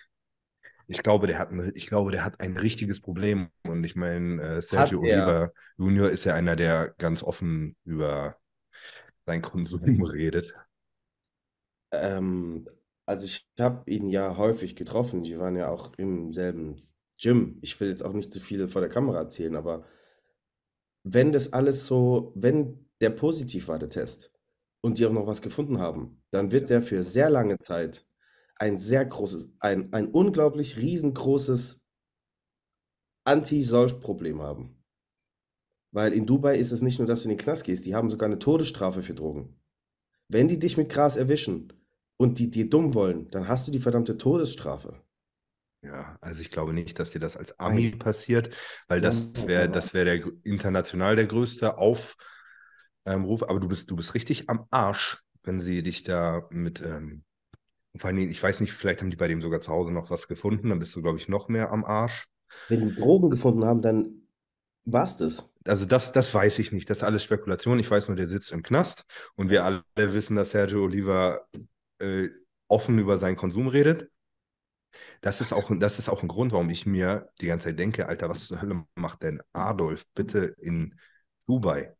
Ich 0.86 1.02
glaube, 1.02 1.26
der 1.26 1.38
hat 1.38 1.50
ein, 1.50 1.72
ich 1.74 1.86
glaube, 1.86 2.10
der 2.10 2.24
hat 2.24 2.40
ein 2.40 2.56
richtiges 2.56 3.00
Problem. 3.00 3.48
Und 3.62 3.84
ich 3.84 3.96
meine, 3.96 4.42
äh, 4.42 4.62
Sergio 4.62 5.02
er. 5.04 5.26
Oliva 5.26 5.52
Junior 5.78 6.10
ist 6.10 6.24
ja 6.24 6.34
einer, 6.34 6.56
der 6.56 6.94
ganz 6.98 7.22
offen 7.22 7.76
über 7.84 8.36
seinen 9.26 9.42
Konsum 9.42 9.80
redet. 10.02 10.54
Ähm, 11.92 12.68
also 13.06 13.26
ich 13.26 13.46
habe 13.58 13.90
ihn 13.90 14.08
ja 14.08 14.36
häufig 14.36 14.76
getroffen. 14.76 15.22
Die 15.22 15.38
waren 15.38 15.56
ja 15.56 15.68
auch 15.68 15.92
im 15.96 16.32
selben 16.32 16.82
Gym. 17.20 17.58
Ich 17.62 17.78
will 17.80 17.88
jetzt 17.88 18.02
auch 18.02 18.12
nicht 18.12 18.32
zu 18.32 18.40
viel 18.40 18.68
vor 18.68 18.80
der 18.80 18.90
Kamera 18.90 19.18
erzählen, 19.18 19.56
aber 19.56 19.84
wenn 21.02 21.32
das 21.32 21.52
alles 21.52 21.86
so, 21.86 22.32
wenn 22.34 22.88
der 23.00 23.10
positiv 23.10 23.68
war, 23.68 23.78
der 23.78 23.90
Test, 23.90 24.34
und 24.84 24.98
die 24.98 25.06
auch 25.06 25.12
noch 25.12 25.26
was 25.26 25.40
gefunden 25.40 25.78
haben, 25.78 26.22
dann 26.30 26.50
wird 26.50 26.68
der 26.68 26.82
für 26.82 27.02
sehr 27.04 27.30
lange 27.30 27.58
Zeit 27.58 28.04
ein 28.56 28.78
sehr 28.78 29.04
großes, 29.04 29.50
ein, 29.58 29.92
ein 29.92 30.08
unglaublich 30.08 30.76
riesengroßes 30.76 31.80
Anti-Solf-Problem 33.24 34.42
haben. 34.42 34.82
Weil 35.92 36.12
in 36.12 36.26
Dubai 36.26 36.58
ist 36.58 36.72
es 36.72 36.82
nicht 36.82 36.98
nur, 36.98 37.06
dass 37.06 37.22
du 37.22 37.28
in 37.28 37.36
den 37.36 37.42
Knast 37.42 37.64
gehst, 37.64 37.86
die 37.86 37.94
haben 37.94 38.10
sogar 38.10 38.26
eine 38.26 38.38
Todesstrafe 38.38 39.02
für 39.02 39.14
Drogen. 39.14 39.56
Wenn 40.28 40.48
die 40.48 40.58
dich 40.58 40.76
mit 40.76 40.88
Gras 40.88 41.16
erwischen 41.16 41.72
und 42.16 42.38
die 42.38 42.50
dir 42.50 42.68
dumm 42.68 42.94
wollen, 42.94 43.30
dann 43.30 43.48
hast 43.48 43.66
du 43.66 43.72
die 43.72 43.78
verdammte 43.78 44.18
Todesstrafe. 44.18 45.00
Ja, 45.82 46.16
also 46.20 46.40
ich 46.40 46.50
glaube 46.50 46.72
nicht, 46.72 46.98
dass 46.98 47.10
dir 47.10 47.20
das 47.20 47.36
als 47.36 47.58
Ami 47.58 47.90
Nein. 47.90 47.98
passiert, 47.98 48.50
weil 48.88 49.00
das 49.02 49.46
wäre, 49.46 49.68
das 49.68 49.92
wäre 49.92 50.04
der 50.18 50.32
international 50.42 51.14
der 51.14 51.26
größte 51.26 51.76
Auf, 51.76 52.16
ähm, 53.04 53.24
aber 53.26 53.60
du 53.60 53.68
bist, 53.68 53.90
du 53.90 53.96
bist 53.96 54.14
richtig 54.14 54.48
am 54.48 54.66
Arsch, 54.70 55.22
wenn 55.42 55.60
sie 55.60 55.82
dich 55.82 56.02
da 56.02 56.46
mit, 56.50 56.80
ähm, 56.80 57.22
vor 57.96 58.08
allem, 58.08 58.18
ich 58.18 58.42
weiß 58.42 58.60
nicht, 58.60 58.72
vielleicht 58.72 59.00
haben 59.00 59.10
die 59.10 59.16
bei 59.16 59.28
dem 59.28 59.40
sogar 59.40 59.60
zu 59.60 59.70
Hause 59.70 59.92
noch 59.92 60.10
was 60.10 60.28
gefunden, 60.28 60.70
dann 60.70 60.78
bist 60.78 60.94
du, 60.96 61.02
glaube 61.02 61.18
ich, 61.18 61.28
noch 61.28 61.48
mehr 61.48 61.70
am 61.70 61.84
Arsch. 61.84 62.26
Wenn 62.68 62.88
die 62.88 62.94
Drogen 62.94 63.30
gefunden 63.30 63.64
haben, 63.64 63.82
dann 63.82 64.22
war's 64.84 65.16
das. 65.16 65.48
Also 65.64 65.86
das, 65.86 66.12
das 66.12 66.32
weiß 66.34 66.58
ich 66.58 66.72
nicht, 66.72 66.90
das 66.90 66.98
ist 66.98 67.04
alles 67.04 67.24
Spekulation. 67.24 67.78
Ich 67.78 67.90
weiß 67.90 68.08
nur, 68.08 68.16
der 68.16 68.26
sitzt 68.26 68.52
im 68.52 68.62
Knast 68.62 69.04
und 69.34 69.50
wir 69.50 69.64
alle 69.64 69.84
wissen, 69.96 70.36
dass 70.36 70.50
Sergio 70.50 70.84
Oliva 70.84 71.40
äh, 71.98 72.28
offen 72.68 72.98
über 72.98 73.18
seinen 73.18 73.36
Konsum 73.36 73.68
redet. 73.68 74.10
Das 75.20 75.40
ist, 75.40 75.52
auch, 75.52 75.70
das 75.78 75.98
ist 75.98 76.08
auch 76.08 76.22
ein 76.22 76.28
Grund, 76.28 76.52
warum 76.52 76.68
ich 76.68 76.86
mir 76.86 77.30
die 77.40 77.46
ganze 77.46 77.68
Zeit 77.68 77.78
denke, 77.78 78.08
Alter, 78.08 78.28
was 78.28 78.46
zur 78.46 78.60
Hölle 78.60 78.84
macht 78.94 79.22
denn 79.22 79.40
Adolf 79.52 80.04
bitte 80.14 80.54
in 80.58 80.98
Dubai? 81.46 81.96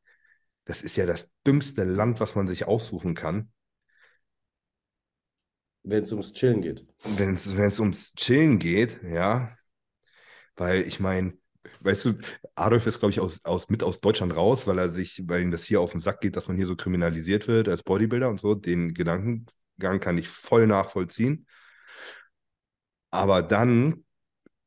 Das 0.67 0.83
ist 0.83 0.97
ja 0.97 1.07
das 1.07 1.31
dümmste 1.47 1.85
Land, 1.85 2.21
was 2.21 2.35
man 2.35 2.47
sich 2.47 2.67
aussuchen 2.67 3.15
kann. 3.15 3.51
Wenn 5.85 6.03
es 6.03 6.13
ums 6.13 6.33
Chillen 6.33 6.63
geht. 6.63 6.85
Wenn 7.05 7.35
es 7.37 7.79
ums 7.79 8.15
Chillen 8.15 8.59
geht, 8.59 9.01
ja. 9.03 9.51
Weil 10.57 10.83
ich 10.83 10.99
meine, 10.99 11.35
weißt 11.81 12.05
du, 12.07 12.19
Adolf 12.55 12.87
ist, 12.87 12.99
glaube 12.99 13.11
ich, 13.11 13.21
aus, 13.21 13.45
aus, 13.45 13.69
mit 13.69 13.83
aus 13.83 13.99
Deutschland 13.99 14.35
raus, 14.35 14.67
weil 14.67 14.79
er 14.79 14.89
sich, 14.89 15.23
weil 15.27 15.43
ihm 15.43 15.51
das 15.51 15.65
hier 15.65 15.81
auf 15.81 15.93
den 15.93 16.01
Sack 16.01 16.21
geht, 16.21 16.37
dass 16.37 16.49
man 16.49 16.57
hier 16.57 16.67
so 16.67 16.75
kriminalisiert 16.75 17.49
wird 17.49 17.69
als 17.69 17.83
Bodybuilder 17.83 18.31
und 18.31 18.41
so. 18.41 18.55
Den 18.55 18.95
Gedankengang 18.95 20.01
kann 20.01 20.19
ich 20.19 20.29
voll 20.29 20.67
nachvollziehen. 20.67 21.47
Aber 23.11 23.43
dann 23.43 24.05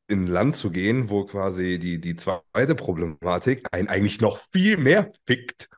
in 0.06 0.24
ein 0.24 0.26
Land 0.28 0.56
zu 0.56 0.70
gehen, 0.70 1.10
wo 1.10 1.24
quasi 1.26 1.78
die, 1.78 2.00
die 2.00 2.16
zweite 2.16 2.74
Problematik 2.74 3.66
einen 3.72 3.88
eigentlich 3.88 4.20
noch 4.20 4.40
viel 4.52 4.76
mehr 4.78 5.12
fickt. 5.26 5.68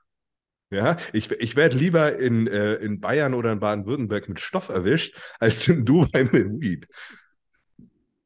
Ja, 0.71 0.97
ich, 1.13 1.31
ich 1.33 1.57
werde 1.57 1.77
lieber 1.77 2.17
in, 2.17 2.47
äh, 2.47 2.75
in 2.75 3.01
Bayern 3.01 3.35
oder 3.35 3.51
in 3.51 3.59
Baden-Württemberg 3.59 4.29
mit 4.29 4.39
Stoff 4.39 4.69
erwischt, 4.69 5.17
als 5.41 5.67
in 5.67 5.85
Dubai 5.85 6.25
mit 6.25 6.61
Weed. 6.61 6.87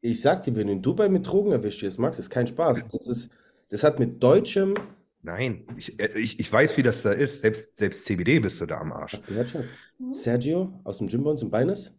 Ich 0.03 0.21
sag 0.21 0.43
dir, 0.43 0.55
wenn 0.55 0.67
du 0.67 0.75
in 0.75 0.83
Dubai 0.83 1.09
mit 1.09 1.27
Drogen 1.27 1.53
erwischt 1.53 1.83
wirst, 1.83 1.99
Max, 1.99 2.19
ist 2.19 2.29
kein 2.29 2.47
Spaß. 2.47 2.89
Das 2.89 3.09
ist, 3.09 3.31
das 3.71 3.83
hat 3.83 3.99
mit 3.99 4.23
deutschem. 4.23 4.75
Nein, 5.23 5.67
ich, 5.79 5.99
äh, 5.99 6.19
ich, 6.19 6.39
ich 6.39 6.53
weiß, 6.53 6.77
wie 6.77 6.83
das 6.83 7.01
da 7.01 7.13
ist. 7.13 7.41
Selbst, 7.41 7.79
selbst 7.79 8.05
CBD 8.05 8.41
bist 8.41 8.61
du 8.61 8.67
da 8.67 8.79
am 8.79 8.93
Arsch. 8.93 9.15
Hast 9.15 9.25
du 9.25 9.29
gehört, 9.29 9.49
Schatz? 9.49 9.79
Sergio 10.13 10.79
aus 10.85 10.99
dem 10.99 11.07
Gym 11.07 11.25
bei 11.25 11.31
uns 11.31 11.41
in 11.41 11.51
Beines, 11.51 11.95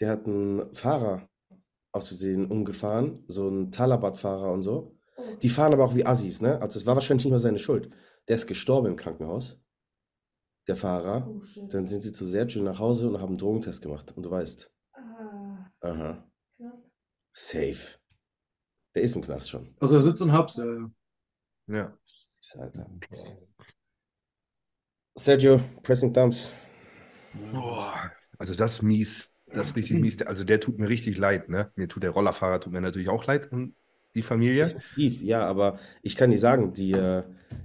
der 0.00 0.08
hat 0.08 0.26
einen 0.26 0.72
Fahrer 0.72 1.28
aus 1.92 2.08
Versehen 2.08 2.46
umgefahren, 2.46 3.22
so 3.28 3.48
ein 3.50 3.70
Talabat-Fahrer 3.70 4.50
und 4.50 4.62
so. 4.62 4.96
Die 5.42 5.50
fahren 5.50 5.74
aber 5.74 5.84
auch 5.84 5.94
wie 5.94 6.06
Assis, 6.06 6.40
ne? 6.40 6.60
Also 6.62 6.78
es 6.78 6.86
war 6.86 6.94
wahrscheinlich 6.94 7.26
nicht 7.26 7.32
mal 7.32 7.38
seine 7.38 7.58
Schuld. 7.58 7.90
Der 8.28 8.36
ist 8.36 8.46
gestorben 8.46 8.86
im 8.88 8.96
Krankenhaus, 8.96 9.60
der 10.66 10.76
Fahrer. 10.76 11.28
Oh. 11.28 11.40
Dann 11.68 11.86
sind 11.86 12.02
sie 12.02 12.12
zu 12.12 12.24
Sergio 12.24 12.62
nach 12.62 12.78
Hause 12.78 13.08
und 13.08 13.20
haben 13.20 13.30
einen 13.30 13.38
Drogentest 13.38 13.82
gemacht. 13.82 14.12
Und 14.16 14.22
du 14.22 14.30
weißt, 14.30 14.70
Ah, 14.92 15.70
aha, 15.80 16.30
krass. 16.56 16.72
safe. 17.34 17.98
Der 18.94 19.02
ist 19.02 19.16
im 19.16 19.22
Knast 19.22 19.50
schon. 19.50 19.76
Also 19.80 19.96
er 19.96 20.02
sitzt 20.02 20.22
in 20.22 20.32
Hubs, 20.32 20.56
ja, 20.56 20.64
ja. 20.64 20.90
Ja. 21.66 21.98
Alter. 22.58 22.90
Sergio, 25.16 25.60
pressing 25.82 26.12
thumbs. 26.12 26.52
Boah, 27.52 28.12
also 28.38 28.54
das 28.54 28.74
ist 28.74 28.82
mies. 28.82 29.30
Das 29.46 29.68
ist 29.70 29.76
richtig 29.76 30.00
mies. 30.00 30.20
Also 30.22 30.44
der 30.44 30.60
tut 30.60 30.78
mir 30.78 30.88
richtig 30.88 31.16
leid, 31.16 31.48
ne? 31.48 31.72
Mir 31.76 31.88
tut 31.88 32.02
der 32.02 32.10
Rollerfahrer 32.10 32.60
tut 32.60 32.72
mir 32.72 32.80
natürlich 32.80 33.08
auch 33.08 33.26
leid 33.26 33.50
und 33.52 33.76
die 34.14 34.22
Familie. 34.22 34.74
Definitiv, 34.74 35.22
ja, 35.22 35.46
aber 35.46 35.78
ich 36.02 36.16
kann 36.16 36.30
dir 36.30 36.38
sagen, 36.38 36.72
die, 36.72 36.92
äh, 36.92 37.22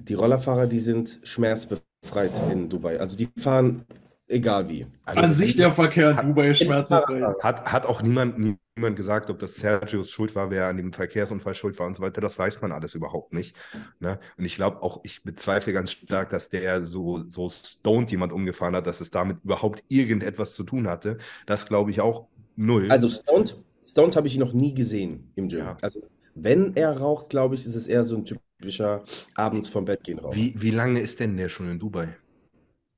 die 0.08 0.14
Rollerfahrer, 0.14 0.68
die 0.68 0.80
sind 0.80 1.20
schmerzbefreit 1.24 2.42
in 2.52 2.70
Dubai. 2.70 3.00
Also 3.00 3.18
die 3.18 3.30
fahren 3.38 3.86
egal 4.30 4.70
wie. 4.70 4.86
Also 5.04 5.22
An 5.22 5.32
sich 5.32 5.56
der 5.56 5.72
Verkehr 5.72 6.12
in 6.12 6.28
Dubai 6.28 6.50
ist 6.50 6.64
schmerzbefreit. 6.64 7.36
Hat, 7.42 7.66
hat 7.66 7.86
auch 7.86 8.02
niemand, 8.02 8.40
niemand 8.40 8.96
gesagt, 8.96 9.30
ob 9.30 9.40
das 9.40 9.56
Sergios 9.56 10.10
Schuld 10.10 10.36
war, 10.36 10.50
wer 10.52 10.68
an 10.68 10.78
dem 10.78 10.94
Verkehrsunfall 10.94 11.56
schuld 11.56 11.78
war 11.80 11.88
und 11.88 11.98
so 11.98 12.04
weiter. 12.04 12.22
Das 12.22 12.38
weiß 12.38 12.62
man 12.62 12.72
alles 12.72 12.96
überhaupt 12.96 13.34
nicht. 13.34 13.56
Ne? 14.00 14.20
Und 14.38 14.46
ich 14.46 14.56
glaube 14.56 14.82
auch, 14.82 15.02
ich 15.04 15.24
bezweifle 15.24 15.74
ganz 15.74 15.92
stark, 15.92 16.30
dass 16.30 16.50
der 16.50 16.86
so, 16.86 17.24
so 17.28 17.50
stoned 17.50 18.12
jemand 18.12 18.32
umgefahren 18.32 18.76
hat, 18.76 18.88
dass 18.88 19.02
es 19.02 19.12
damit 19.12 19.38
überhaupt 19.44 19.84
irgendetwas 19.88 20.54
zu 20.54 20.64
tun 20.64 20.88
hatte. 20.88 21.18
Das 21.46 21.68
glaube 21.68 21.92
ich 21.92 22.02
auch 22.02 22.28
null. 22.56 22.92
Also 22.92 23.10
Stoned, 23.10 23.60
Stoned 23.84 24.16
habe 24.16 24.28
ich 24.28 24.38
noch 24.38 24.54
nie 24.54 24.74
gesehen 24.74 25.32
im 25.36 25.48
Gym. 25.48 25.60
Ja. 25.60 25.78
Also 25.82 26.02
wenn 26.44 26.76
er 26.76 26.98
raucht, 26.98 27.30
glaube 27.30 27.56
ich, 27.56 27.66
ist 27.66 27.76
es 27.76 27.88
eher 27.88 28.04
so 28.04 28.18
ein 28.18 28.26
typischer 28.26 29.04
abends 29.36 29.68
vom 29.70 29.86
Bett 29.86 30.04
gehen 30.04 30.20
Rauch. 30.20 30.34
wie, 30.36 30.54
wie 30.62 30.72
lange 30.72 31.00
ist 31.02 31.20
denn 31.20 31.38
der 31.38 31.50
schon 31.50 31.70
in 31.70 31.80
Dubai? 31.80 32.16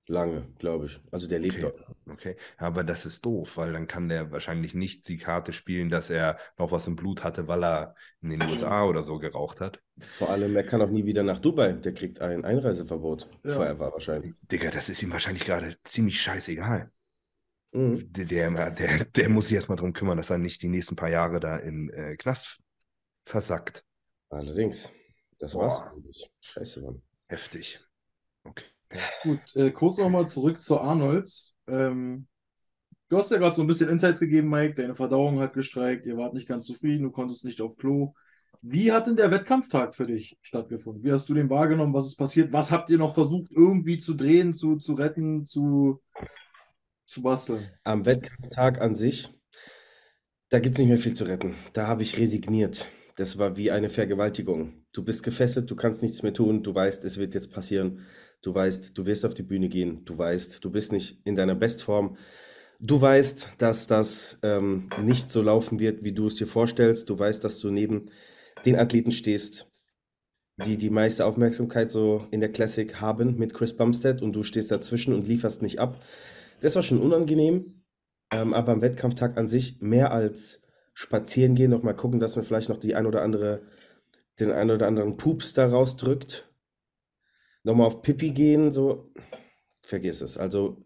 Lange, 0.08 0.48
glaube 0.58 0.88
ich. 0.88 1.00
Also 1.12 1.28
der 1.28 1.40
lebt 1.40 1.56
Okay. 1.56 1.62
dort. 1.62 1.86
Okay, 2.10 2.36
aber 2.58 2.84
das 2.84 3.06
ist 3.06 3.24
doof, 3.26 3.56
weil 3.56 3.72
dann 3.72 3.88
kann 3.88 4.10
der 4.10 4.32
wahrscheinlich 4.32 4.74
nicht 4.74 5.08
die 5.08 5.18
Karte 5.18 5.54
spielen, 5.54 5.90
dass 5.90 6.10
er 6.10 6.38
noch 6.58 6.72
was 6.72 6.88
im 6.88 6.96
Blut 6.96 7.24
hatte, 7.24 7.48
weil 7.48 7.64
er 7.64 7.96
in 8.22 8.32
den 8.32 8.42
USA 8.50 8.84
oder 8.86 9.04
so 9.04 9.20
geraucht 9.20 9.62
hat. 9.62 9.82
Vor 10.10 10.30
allem, 10.30 10.56
er 10.56 10.64
kann 10.64 10.82
auch 10.82 10.90
nie 10.90 11.06
wieder 11.06 11.24
nach 11.24 11.40
Dubai. 11.40 11.74
Der 11.74 11.94
kriegt 11.94 12.20
ein 12.20 12.44
Einreiseverbot. 12.44 13.30
Ja. 13.46 13.52
Forever 13.54 13.94
wahrscheinlich. 13.94 14.34
Digga, 14.52 14.72
das 14.72 14.90
ist 14.90 15.02
ihm 15.04 15.12
wahrscheinlich 15.12 15.46
gerade 15.46 15.78
ziemlich 15.84 16.20
scheißegal. 16.22 16.92
Mhm. 17.72 18.12
Der, 18.12 18.26
der, 18.26 18.72
der, 18.72 19.06
der 19.06 19.30
muss 19.30 19.48
sich 19.48 19.56
erstmal 19.56 19.78
drum 19.78 19.94
kümmern, 19.94 20.18
dass 20.18 20.30
er 20.30 20.40
nicht 20.40 20.62
die 20.62 20.68
nächsten 20.68 20.96
paar 20.98 21.10
Jahre 21.10 21.40
da 21.40 21.58
im 21.58 21.90
äh, 21.92 22.18
Knast 22.18 22.60
versackt. 23.26 23.86
Allerdings. 24.30 24.92
Das 25.40 25.54
Boah. 25.54 25.64
war's 25.64 25.82
eigentlich. 25.82 26.32
Scheiße, 26.40 26.82
Mann. 26.82 27.02
Heftig. 27.28 27.80
Okay. 28.44 28.66
Gut, 29.24 29.56
äh, 29.56 29.72
kurz 29.72 29.98
nochmal 29.98 30.28
zurück 30.28 30.62
zu 30.62 30.80
Arnolds. 30.80 31.56
Ähm, 31.68 32.28
du 33.10 33.18
hast 33.18 33.32
ja 33.32 33.38
gerade 33.38 33.56
so 33.56 33.62
ein 33.62 33.68
bisschen 33.68 33.90
Insights 33.90 34.20
gegeben, 34.20 34.50
Mike. 34.50 34.76
Deine 34.76 34.96
Verdauung 34.96 35.40
hat 35.40 35.54
gestreikt, 35.54 36.06
ihr 36.06 36.18
wart 36.18 36.34
nicht 36.34 36.48
ganz 36.48 36.66
zufrieden, 36.68 37.04
du 37.04 37.12
konntest 37.12 37.46
nicht 37.46 37.62
auf 37.62 37.78
Klo. 37.78 38.14
Wie 38.62 38.92
hat 38.92 39.08
denn 39.08 39.16
der 39.16 39.32
Wettkampftag 39.32 39.96
für 39.96 40.06
dich 40.06 40.38
stattgefunden? 40.42 41.04
Wie 41.04 41.12
hast 41.12 41.28
du 41.30 41.34
den 41.34 41.50
wahrgenommen? 41.50 41.94
Was 41.94 42.06
ist 42.06 42.18
passiert? 42.18 42.54
Was 42.54 42.72
habt 42.72 42.90
ihr 42.92 42.98
noch 42.98 43.14
versucht, 43.14 43.52
irgendwie 43.52 43.98
zu 43.98 44.14
drehen, 44.14 44.54
zu, 44.54 44.78
zu 44.78 44.94
retten, 44.94 45.46
zu, 45.46 46.02
zu 47.08 47.24
basteln? 47.24 47.68
Am 47.84 48.06
Wettkampftag 48.06 48.80
an 48.80 48.94
sich, 48.94 49.34
da 50.50 50.60
gibt 50.60 50.76
es 50.76 50.80
nicht 50.80 50.90
mehr 50.90 51.00
viel 51.00 51.16
zu 51.16 51.24
retten. 51.24 51.56
Da 51.74 51.88
habe 51.88 52.04
ich 52.04 52.20
resigniert. 52.20 52.86
Das 53.22 53.38
war 53.38 53.56
wie 53.56 53.70
eine 53.70 53.90
Vergewaltigung. 53.90 54.84
Du 54.94 55.04
bist 55.04 55.22
gefesselt, 55.22 55.70
du 55.70 55.76
kannst 55.76 56.02
nichts 56.02 56.24
mehr 56.24 56.34
tun, 56.34 56.64
du 56.64 56.74
weißt, 56.74 57.06
es 57.06 57.20
wird 57.20 57.36
jetzt 57.36 57.52
passieren. 57.52 58.00
Du 58.42 58.56
weißt, 58.56 58.98
du 58.98 59.06
wirst 59.06 59.28
auf 59.28 59.36
die 59.36 59.44
Bühne 59.44 59.70
gehen. 59.70 60.04
Du 60.06 60.18
weißt, 60.18 60.66
du 60.66 60.72
bist 60.72 60.92
nicht 60.92 61.22
in 61.24 61.36
deiner 61.36 61.54
Bestform. 61.54 62.18
Du 62.80 63.00
weißt, 63.00 63.50
dass 63.60 63.86
das 63.86 64.40
ähm, 64.42 64.90
nicht 65.04 65.30
so 65.30 65.44
laufen 65.44 65.78
wird, 65.78 66.04
wie 66.04 66.14
du 66.14 66.26
es 66.26 66.38
dir 66.38 66.48
vorstellst. 66.48 67.12
Du 67.12 67.20
weißt, 67.20 67.44
dass 67.44 67.60
du 67.60 67.70
neben 67.70 68.10
den 68.66 68.76
Athleten 68.76 69.12
stehst, 69.12 69.70
die 70.66 70.78
die 70.78 70.90
meiste 70.90 71.24
Aufmerksamkeit 71.24 71.92
so 71.92 72.26
in 72.32 72.40
der 72.40 72.52
Classic 72.52 73.02
haben 73.02 73.38
mit 73.38 73.54
Chris 73.54 73.78
Bumstead 73.78 74.24
und 74.24 74.34
du 74.34 74.42
stehst 74.42 74.72
dazwischen 74.72 75.14
und 75.14 75.28
lieferst 75.28 75.62
nicht 75.62 75.78
ab. 75.78 76.04
Das 76.62 76.74
war 76.74 76.82
schon 76.82 77.00
unangenehm, 77.00 77.84
ähm, 78.34 78.56
aber 78.56 78.72
am 78.72 78.82
Wettkampftag 78.82 79.38
an 79.38 79.48
sich 79.48 79.80
mehr 79.80 80.12
als 80.12 80.61
spazieren 80.94 81.56
gehen, 81.56 81.72
noch 81.72 81.84
mal 81.84 81.94
gucken, 81.94 82.20
dass 82.20 82.36
man 82.36 82.46
vielleicht 82.46 82.70
noch 82.70 82.80
die 82.80 82.96
ein 82.96 83.06
oder 83.06 83.22
andere, 83.22 83.62
den 84.40 84.52
ein 84.52 84.72
oder 84.72 84.88
anderen 84.88 85.18
Pups 85.18 85.54
da 85.54 85.68
rausdrückt. 85.68 86.50
Nochmal 87.64 87.88
auf 87.88 88.02
Pipi 88.02 88.32
gehen, 88.32 88.72
so, 88.72 89.12
vergiss 89.82 90.22
es. 90.22 90.38
Also, 90.38 90.84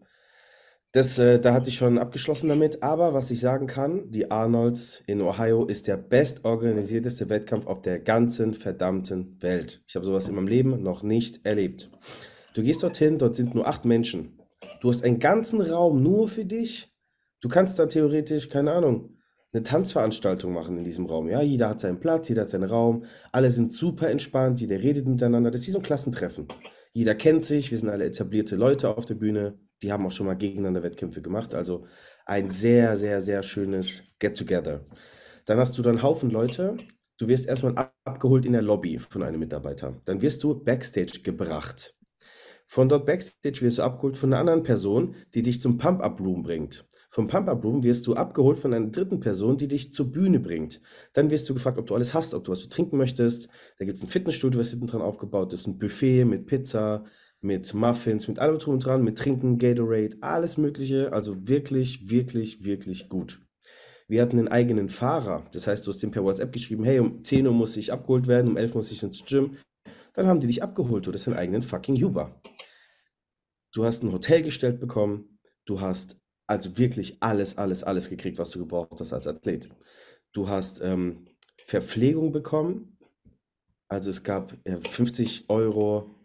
das, 0.92 1.18
äh, 1.18 1.38
da 1.38 1.52
hatte 1.52 1.68
ich 1.68 1.76
schon 1.76 1.98
abgeschlossen 1.98 2.48
damit. 2.48 2.82
Aber 2.82 3.12
was 3.12 3.30
ich 3.30 3.40
sagen 3.40 3.66
kann, 3.66 4.10
die 4.10 4.30
Arnolds 4.30 5.02
in 5.06 5.20
Ohio 5.20 5.66
ist 5.66 5.86
der 5.88 5.98
bestorganisierteste 5.98 7.28
Wettkampf 7.28 7.66
auf 7.66 7.82
der 7.82 7.98
ganzen 7.98 8.54
verdammten 8.54 9.36
Welt. 9.42 9.82
Ich 9.86 9.94
habe 9.94 10.06
sowas 10.06 10.28
in 10.28 10.34
meinem 10.34 10.48
Leben 10.48 10.82
noch 10.82 11.02
nicht 11.02 11.44
erlebt. 11.44 11.90
Du 12.54 12.62
gehst 12.62 12.82
dorthin, 12.82 13.18
dort 13.18 13.36
sind 13.36 13.54
nur 13.54 13.68
acht 13.68 13.84
Menschen. 13.84 14.40
Du 14.80 14.88
hast 14.88 15.04
einen 15.04 15.18
ganzen 15.18 15.60
Raum 15.60 16.02
nur 16.02 16.28
für 16.28 16.46
dich. 16.46 16.90
Du 17.42 17.48
kannst 17.50 17.78
da 17.78 17.84
theoretisch, 17.84 18.48
keine 18.48 18.72
Ahnung, 18.72 19.15
eine 19.52 19.62
Tanzveranstaltung 19.62 20.52
machen 20.52 20.76
in 20.78 20.84
diesem 20.84 21.06
Raum. 21.06 21.28
Ja, 21.28 21.40
jeder 21.40 21.68
hat 21.70 21.80
seinen 21.80 22.00
Platz, 22.00 22.28
jeder 22.28 22.42
hat 22.42 22.50
seinen 22.50 22.68
Raum. 22.68 23.04
Alle 23.32 23.50
sind 23.50 23.72
super 23.72 24.10
entspannt, 24.10 24.60
jeder 24.60 24.80
redet 24.80 25.06
miteinander. 25.06 25.50
Das 25.50 25.62
ist 25.62 25.66
wie 25.68 25.72
so 25.72 25.78
ein 25.78 25.84
Klassentreffen. 25.84 26.46
Jeder 26.92 27.14
kennt 27.14 27.44
sich, 27.44 27.70
wir 27.70 27.78
sind 27.78 27.88
alle 27.88 28.04
etablierte 28.04 28.56
Leute 28.56 28.96
auf 28.96 29.06
der 29.06 29.14
Bühne. 29.14 29.58
Die 29.82 29.92
haben 29.92 30.06
auch 30.06 30.12
schon 30.12 30.26
mal 30.26 30.34
gegeneinander 30.34 30.82
Wettkämpfe 30.82 31.22
gemacht. 31.22 31.54
Also 31.54 31.86
ein 32.24 32.48
sehr, 32.48 32.96
sehr, 32.96 33.20
sehr 33.20 33.42
schönes 33.42 34.02
Get-Together. 34.18 34.86
Dann 35.44 35.58
hast 35.58 35.76
du 35.78 35.82
dann 35.82 35.96
einen 35.96 36.02
Haufen 36.02 36.30
Leute. 36.30 36.76
Du 37.18 37.28
wirst 37.28 37.46
erstmal 37.46 37.76
ab- 37.76 37.94
abgeholt 38.04 38.44
in 38.46 38.52
der 38.52 38.62
Lobby 38.62 38.98
von 38.98 39.22
einem 39.22 39.40
Mitarbeiter. 39.40 40.00
Dann 40.04 40.22
wirst 40.22 40.42
du 40.42 40.54
Backstage 40.54 41.20
gebracht. 41.22 41.94
Von 42.66 42.88
dort 42.88 43.06
Backstage 43.06 43.60
wirst 43.60 43.78
du 43.78 43.82
abgeholt 43.82 44.16
von 44.16 44.32
einer 44.32 44.40
anderen 44.40 44.62
Person, 44.64 45.14
die 45.34 45.42
dich 45.42 45.60
zum 45.60 45.78
Pump-Up-Room 45.78 46.42
bringt. 46.42 46.88
Vom 47.16 47.28
Pump-Up-Room 47.28 47.82
wirst 47.82 48.06
du 48.06 48.12
abgeholt 48.12 48.58
von 48.58 48.74
einer 48.74 48.88
dritten 48.88 49.20
Person, 49.20 49.56
die 49.56 49.68
dich 49.68 49.90
zur 49.90 50.12
Bühne 50.12 50.38
bringt. 50.38 50.82
Dann 51.14 51.30
wirst 51.30 51.48
du 51.48 51.54
gefragt, 51.54 51.78
ob 51.78 51.86
du 51.86 51.94
alles 51.94 52.12
hast, 52.12 52.34
ob 52.34 52.44
du 52.44 52.52
was 52.52 52.60
zu 52.60 52.68
trinken 52.68 52.98
möchtest. 52.98 53.48
Da 53.78 53.86
gibt 53.86 53.96
es 53.96 54.04
ein 54.04 54.08
Fitnessstudio, 54.08 54.60
was 54.60 54.68
hinten 54.68 54.86
dran 54.86 55.00
aufgebaut 55.00 55.54
ist, 55.54 55.66
ein 55.66 55.78
Buffet 55.78 56.26
mit 56.26 56.44
Pizza, 56.44 57.04
mit 57.40 57.72
Muffins, 57.72 58.28
mit 58.28 58.38
allem 58.38 58.58
drum 58.58 58.74
und 58.74 58.84
dran, 58.84 59.02
mit 59.02 59.16
Trinken, 59.16 59.56
Gatorade, 59.56 60.18
alles 60.20 60.58
Mögliche. 60.58 61.10
Also 61.14 61.48
wirklich, 61.48 62.10
wirklich, 62.10 62.66
wirklich 62.66 63.08
gut. 63.08 63.40
Wir 64.08 64.20
hatten 64.20 64.38
einen 64.38 64.48
eigenen 64.48 64.90
Fahrer. 64.90 65.46
Das 65.52 65.66
heißt, 65.66 65.86
du 65.86 65.92
hast 65.92 66.02
dem 66.02 66.10
per 66.10 66.22
WhatsApp 66.22 66.52
geschrieben, 66.52 66.84
hey, 66.84 66.98
um 66.98 67.24
10 67.24 67.46
Uhr 67.46 67.54
muss 67.54 67.78
ich 67.78 67.94
abgeholt 67.94 68.26
werden, 68.26 68.50
um 68.50 68.58
11 68.58 68.72
Uhr 68.72 68.76
muss 68.76 68.92
ich 68.92 69.02
ins 69.02 69.24
Gym. 69.24 69.52
Dann 70.12 70.26
haben 70.26 70.40
die 70.40 70.48
dich 70.48 70.62
abgeholt. 70.62 71.06
Du 71.06 71.14
hast 71.14 71.26
einen 71.26 71.38
eigenen 71.38 71.62
fucking 71.62 71.96
Uber. 72.04 72.42
Du 73.72 73.86
hast 73.86 74.02
ein 74.02 74.12
Hotel 74.12 74.42
gestellt 74.42 74.80
bekommen. 74.80 75.38
Du 75.64 75.80
hast 75.80 76.18
also 76.46 76.76
wirklich 76.78 77.16
alles, 77.20 77.58
alles, 77.58 77.84
alles 77.84 78.08
gekriegt, 78.08 78.38
was 78.38 78.50
du 78.50 78.58
gebraucht 78.60 79.00
hast 79.00 79.12
als 79.12 79.26
Athlet. 79.26 79.68
Du 80.32 80.48
hast 80.48 80.80
ähm, 80.80 81.26
Verpflegung 81.64 82.32
bekommen. 82.32 82.98
Also 83.88 84.10
es 84.10 84.22
gab 84.22 84.56
äh, 84.64 84.80
50 84.80 85.48
Euro 85.48 86.16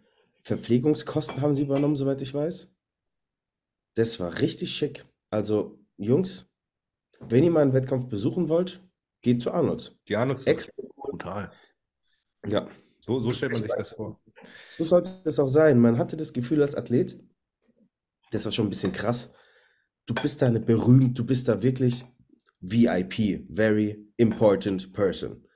Verpflegungskosten 0.43 1.41
haben 1.41 1.55
sie 1.55 1.63
übernommen, 1.63 1.95
soweit 1.95 2.21
ich 2.21 2.34
weiß. 2.34 2.73
Das 3.95 4.19
war 4.19 4.41
richtig 4.41 4.73
schick. 4.73 5.05
Also, 5.29 5.79
Jungs, 5.97 6.45
wenn 7.19 7.43
ihr 7.43 7.51
mal 7.51 7.62
einen 7.62 7.73
Wettkampf 7.73 8.07
besuchen 8.07 8.49
wollt, 8.49 8.81
geht 9.21 9.41
zu 9.41 9.51
Arnolds. 9.51 9.95
Die 10.07 10.15
Arnolds 10.15 10.45
Ex 10.45 10.65
ist 10.65 10.95
brutal. 10.95 11.51
ja, 12.47 12.67
So, 13.01 13.19
so 13.19 13.31
stellt 13.31 13.51
man 13.51 13.62
sich 13.62 13.71
das 13.71 13.91
vor. 13.91 14.19
so 14.71 14.84
sollte 14.84 15.10
es 15.25 15.38
auch 15.39 15.47
sein. 15.47 15.79
Man 15.79 15.97
hatte 15.97 16.17
das 16.17 16.34
Gefühl 16.34 16.62
als 16.62 16.75
Athlet, 16.75 17.19
das 18.31 18.45
war 18.45 18.51
schon 18.51 18.65
ein 18.65 18.69
bisschen 18.69 18.93
krass. 18.93 19.34
Du 20.12 20.21
bist 20.21 20.41
da 20.41 20.47
eine 20.47 20.60
berühmt, 20.60 21.17
du 21.17 21.26
bist 21.26 21.47
da 21.47 21.63
wirklich 21.63 22.04
VIP, 22.60 23.45
very 23.50 24.06
important 24.17 24.91
person. 24.91 25.47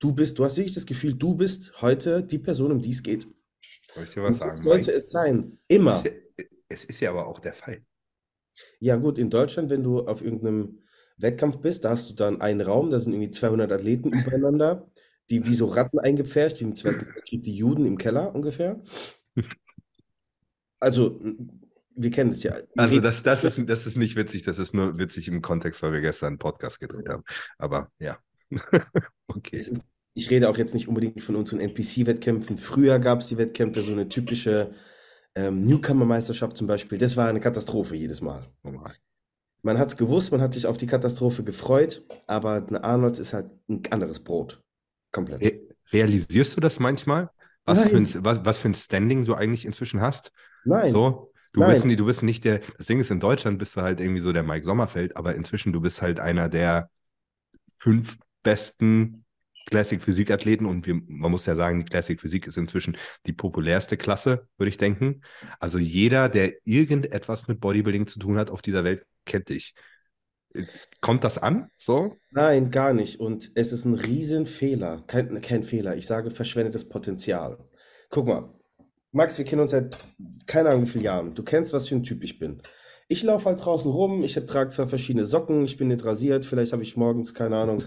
Du 0.00 0.12
bist, 0.12 0.38
du 0.38 0.44
hast 0.44 0.58
wirklich 0.58 0.74
das 0.74 0.84
Gefühl, 0.84 1.14
du 1.14 1.34
bist 1.34 1.80
heute 1.80 2.22
die 2.22 2.38
Person, 2.38 2.72
um 2.72 2.82
die 2.82 2.90
es 2.90 3.02
geht. 3.02 3.26
Soll 3.94 4.04
ich 4.04 4.10
dir 4.10 4.22
was 4.22 4.36
sagen, 4.36 4.62
sollte 4.62 4.92
es 4.92 5.10
sein. 5.10 5.58
Immer. 5.66 6.02
Es 6.04 6.04
ist 6.04 6.12
ja, 6.12 6.44
es 6.68 6.84
ist 6.84 7.00
ja 7.00 7.10
aber 7.10 7.26
auch 7.26 7.38
der 7.38 7.54
Fall. 7.54 7.86
Ja, 8.80 8.96
gut, 8.96 9.18
in 9.18 9.30
Deutschland, 9.30 9.70
wenn 9.70 9.82
du 9.82 10.00
auf 10.00 10.20
irgendeinem 10.20 10.82
Wettkampf 11.16 11.60
bist, 11.60 11.86
da 11.86 11.90
hast 11.90 12.10
du 12.10 12.14
dann 12.14 12.42
einen 12.42 12.60
Raum, 12.60 12.90
da 12.90 12.98
sind 12.98 13.14
irgendwie 13.14 13.30
200 13.30 13.72
Athleten 13.72 14.12
übereinander, 14.12 14.90
die 15.30 15.46
wie 15.46 15.54
so 15.54 15.64
Ratten 15.64 15.98
eingepfercht, 15.98 16.60
wie 16.60 16.64
im 16.64 16.74
Zweiten 16.74 17.06
Weltkrieg 17.06 17.44
die 17.44 17.56
Juden 17.56 17.86
im 17.86 17.96
Keller 17.96 18.34
ungefähr. 18.34 18.78
Also, 20.80 21.18
wir 21.94 22.10
kennen 22.10 22.30
es 22.30 22.42
ja. 22.42 22.54
Also 22.76 23.00
das, 23.00 23.22
das, 23.22 23.44
ist, 23.44 23.68
das 23.68 23.86
ist 23.86 23.96
nicht 23.96 24.16
witzig, 24.16 24.42
das 24.42 24.58
ist 24.58 24.74
nur 24.74 24.98
witzig 24.98 25.28
im 25.28 25.42
Kontext, 25.42 25.82
weil 25.82 25.92
wir 25.92 26.00
gestern 26.00 26.28
einen 26.28 26.38
Podcast 26.38 26.80
gedreht 26.80 27.08
haben. 27.08 27.22
Aber 27.58 27.88
ja. 27.98 28.18
okay. 29.28 29.56
ist, 29.56 29.88
ich 30.14 30.30
rede 30.30 30.48
auch 30.48 30.56
jetzt 30.56 30.74
nicht 30.74 30.88
unbedingt 30.88 31.22
von 31.22 31.36
unseren 31.36 31.60
NPC-Wettkämpfen. 31.60 32.58
Früher 32.58 32.98
gab 32.98 33.20
es 33.20 33.28
die 33.28 33.38
Wettkämpfe, 33.38 33.80
so 33.80 33.92
eine 33.92 34.08
typische 34.08 34.74
ähm, 35.34 35.60
Newcomer-Meisterschaft 35.60 36.56
zum 36.56 36.66
Beispiel. 36.66 36.98
Das 36.98 37.16
war 37.16 37.28
eine 37.28 37.40
Katastrophe 37.40 37.96
jedes 37.96 38.20
Mal. 38.20 38.46
Normal. 38.62 38.94
Man 39.62 39.78
hat 39.78 39.88
es 39.88 39.96
gewusst, 39.96 40.32
man 40.32 40.40
hat 40.40 40.54
sich 40.54 40.66
auf 40.66 40.76
die 40.76 40.86
Katastrophe 40.86 41.44
gefreut, 41.44 42.02
aber 42.26 42.66
eine 42.66 42.82
Arnolds 42.82 43.18
ist 43.18 43.32
halt 43.32 43.50
ein 43.68 43.82
anderes 43.90 44.20
Brot. 44.20 44.60
Komplett. 45.12 45.40
Re 45.40 45.60
realisierst 45.92 46.56
du 46.56 46.60
das 46.60 46.80
manchmal? 46.80 47.30
Was 47.64 47.80
für, 47.82 47.96
ein, 47.96 48.08
was, 48.24 48.44
was 48.44 48.58
für 48.58 48.68
ein 48.68 48.74
Standing 48.74 49.24
du 49.24 49.34
eigentlich 49.34 49.64
inzwischen 49.64 50.00
hast? 50.00 50.32
Nein. 50.64 50.90
So, 50.90 51.31
du 51.52 51.60
Nein. 51.60 51.70
bist, 51.70 51.84
nie- 51.84 51.96
du 51.96 52.04
bist 52.06 52.22
nicht 52.22 52.44
der, 52.44 52.60
das 52.78 52.86
Ding 52.86 53.00
ist, 53.00 53.10
in 53.10 53.20
Deutschland 53.20 53.58
bist 53.58 53.76
du 53.76 53.82
halt 53.82 54.00
irgendwie 54.00 54.20
so 54.20 54.32
der 54.32 54.42
Mike 54.42 54.64
Sommerfeld, 54.64 55.16
aber 55.16 55.34
inzwischen 55.34 55.72
du 55.72 55.80
bist 55.80 56.02
halt 56.02 56.20
einer 56.20 56.48
der 56.48 56.90
fünf 57.78 58.18
besten 58.42 59.24
Classic 59.66 60.02
Physik-Athleten 60.02 60.66
und 60.66 60.86
wir, 60.86 60.94
man 61.06 61.30
muss 61.30 61.46
ja 61.46 61.54
sagen, 61.54 61.80
die 61.80 61.84
Classic 61.86 62.20
Physik 62.20 62.46
ist 62.46 62.56
inzwischen 62.56 62.96
die 63.26 63.32
populärste 63.32 63.96
Klasse, 63.96 64.48
würde 64.58 64.70
ich 64.70 64.76
denken. 64.76 65.22
Also 65.60 65.78
jeder, 65.78 66.28
der 66.28 66.54
irgendetwas 66.64 67.48
mit 67.48 67.60
Bodybuilding 67.60 68.06
zu 68.06 68.18
tun 68.18 68.38
hat 68.38 68.50
auf 68.50 68.62
dieser 68.62 68.84
Welt, 68.84 69.06
kennt 69.24 69.48
dich. 69.48 69.74
Kommt 71.00 71.24
das 71.24 71.38
an? 71.38 71.70
So? 71.76 72.18
Nein, 72.30 72.70
gar 72.70 72.94
nicht. 72.94 73.20
Und 73.20 73.52
es 73.54 73.72
ist 73.72 73.84
ein 73.84 73.94
Riesenfehler. 73.94 75.04
Kein, 75.06 75.40
kein 75.42 75.62
Fehler. 75.62 75.96
Ich 75.96 76.06
sage 76.06 76.30
verschwendetes 76.30 76.88
Potenzial. 76.88 77.58
Guck 78.10 78.26
mal, 78.26 78.54
Max, 79.12 79.38
wir 79.38 79.44
kennen 79.44 79.60
uns 79.62 79.72
seit 79.72 79.96
keine 80.46 80.70
Ahnung 80.70 80.82
wie 80.82 80.88
vielen 80.88 81.04
Jahren. 81.04 81.34
Du 81.34 81.42
kennst, 81.42 81.72
was 81.72 81.88
für 81.88 81.94
ein 81.94 82.02
Typ 82.02 82.24
ich 82.24 82.38
bin. 82.38 82.62
Ich 83.08 83.22
laufe 83.22 83.46
halt 83.46 83.62
draußen 83.62 83.90
rum, 83.90 84.24
ich 84.24 84.34
trage 84.34 84.70
zwar 84.70 84.86
verschiedene 84.86 85.26
Socken, 85.26 85.64
ich 85.66 85.76
bin 85.76 85.88
nicht 85.88 86.04
rasiert, 86.04 86.46
vielleicht 86.46 86.72
habe 86.72 86.82
ich 86.82 86.96
morgens, 86.96 87.34
keine 87.34 87.56
Ahnung, 87.58 87.82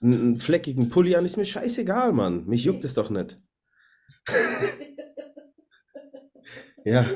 einen, 0.00 0.20
einen 0.20 0.40
fleckigen 0.40 0.88
Pulli 0.88 1.14
an. 1.16 1.26
Ist 1.26 1.36
mir 1.36 1.44
scheißegal, 1.44 2.12
Mann. 2.12 2.46
Mich 2.46 2.64
juckt 2.64 2.84
es 2.84 2.94
doch 2.94 3.10
nicht. 3.10 3.38
Ja, 6.84 7.06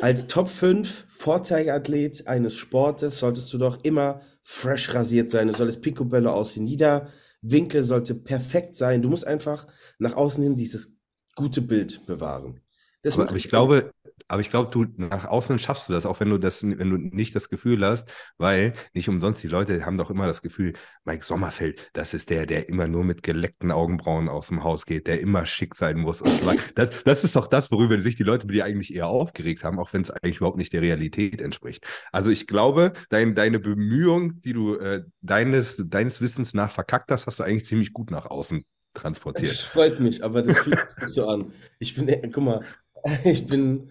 als 0.00 0.26
Top 0.26 0.48
5 0.48 1.06
Vorzeigeathlet 1.08 2.26
eines 2.26 2.54
Sportes 2.54 3.20
solltest 3.20 3.52
du 3.52 3.58
doch 3.58 3.84
immer 3.84 4.20
fresh 4.42 4.92
rasiert 4.94 5.30
sein. 5.30 5.46
Du 5.46 5.54
solltest 5.54 5.80
Picobello 5.80 6.32
aussehen. 6.32 6.66
Jeder 6.66 7.12
Winkel 7.40 7.84
sollte 7.84 8.14
perfekt 8.14 8.74
sein. 8.74 9.02
Du 9.02 9.08
musst 9.08 9.26
einfach 9.26 9.66
nach 9.98 10.14
außen 10.14 10.42
hin 10.42 10.56
dieses 10.56 10.96
gute 11.36 11.62
Bild 11.62 12.04
bewahren. 12.06 12.60
Das 13.06 13.14
Aber, 13.14 13.28
aber 13.28 13.36
ich 13.36 13.48
glaube, 13.48 13.92
aber 14.28 14.40
ich 14.40 14.50
glaube, 14.50 14.70
du 14.72 14.86
nach 14.96 15.26
außen 15.26 15.58
schaffst 15.60 15.88
du 15.88 15.92
das, 15.92 16.06
auch 16.06 16.18
wenn 16.18 16.30
du 16.30 16.38
das, 16.38 16.64
wenn 16.64 16.90
du 16.90 16.96
nicht 16.96 17.36
das 17.36 17.48
Gefühl 17.48 17.86
hast, 17.86 18.10
weil 18.36 18.74
nicht 18.94 19.08
umsonst 19.08 19.42
die 19.44 19.46
Leute 19.48 19.86
haben 19.86 19.96
doch 19.96 20.10
immer 20.10 20.26
das 20.26 20.42
Gefühl, 20.42 20.72
Mike 21.04 21.24
Sommerfeld, 21.24 21.88
das 21.92 22.14
ist 22.14 22.30
der, 22.30 22.46
der 22.46 22.68
immer 22.68 22.88
nur 22.88 23.04
mit 23.04 23.22
geleckten 23.22 23.70
Augenbrauen 23.70 24.28
aus 24.28 24.48
dem 24.48 24.64
Haus 24.64 24.86
geht, 24.86 25.06
der 25.06 25.20
immer 25.20 25.46
schick 25.46 25.76
sein 25.76 25.98
muss. 25.98 26.18
So 26.18 26.24
das, 26.74 26.90
das 27.04 27.22
ist 27.22 27.36
doch 27.36 27.46
das, 27.46 27.70
worüber 27.70 28.00
sich 28.00 28.16
die 28.16 28.24
Leute 28.24 28.48
bei 28.48 28.54
dir 28.54 28.64
eigentlich 28.64 28.92
eher 28.92 29.06
aufgeregt 29.06 29.62
haben, 29.62 29.78
auch 29.78 29.92
wenn 29.92 30.02
es 30.02 30.10
eigentlich 30.10 30.38
überhaupt 30.38 30.58
nicht 30.58 30.72
der 30.72 30.82
Realität 30.82 31.40
entspricht. 31.40 31.86
Also 32.10 32.32
ich 32.32 32.48
glaube, 32.48 32.92
dein, 33.10 33.36
deine 33.36 33.60
Bemühung, 33.60 34.40
die 34.40 34.52
du 34.52 34.74
äh, 34.76 35.04
deines, 35.20 35.76
deines 35.86 36.20
Wissens 36.20 36.54
nach 36.54 36.72
verkackt 36.72 37.12
hast, 37.12 37.28
hast 37.28 37.38
du 37.38 37.44
eigentlich 37.44 37.66
ziemlich 37.66 37.92
gut 37.92 38.10
nach 38.10 38.26
außen 38.26 38.64
Das 38.94 39.02
transportiert. 39.02 39.56
freut 39.60 40.00
mich, 40.00 40.24
aber 40.24 40.42
das 40.42 40.58
fühlt 40.58 40.80
sich 40.98 41.12
so 41.12 41.28
an. 41.28 41.52
Ich 41.78 41.94
bin, 41.94 42.08
guck 42.32 42.42
mal, 42.44 42.64
ich 43.24 43.46
bin 43.46 43.90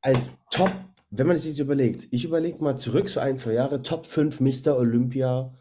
als 0.00 0.32
Top, 0.50 0.70
wenn 1.10 1.26
man 1.26 1.36
sich 1.36 1.50
jetzt 1.50 1.60
überlegt, 1.60 2.08
ich 2.10 2.24
überlege 2.24 2.62
mal 2.62 2.76
zurück, 2.76 3.08
so 3.08 3.20
ein, 3.20 3.36
zwei 3.36 3.52
Jahre, 3.54 3.82
Top 3.82 4.06
5 4.06 4.40
Mr. 4.40 4.76
Olympia, 4.76 5.54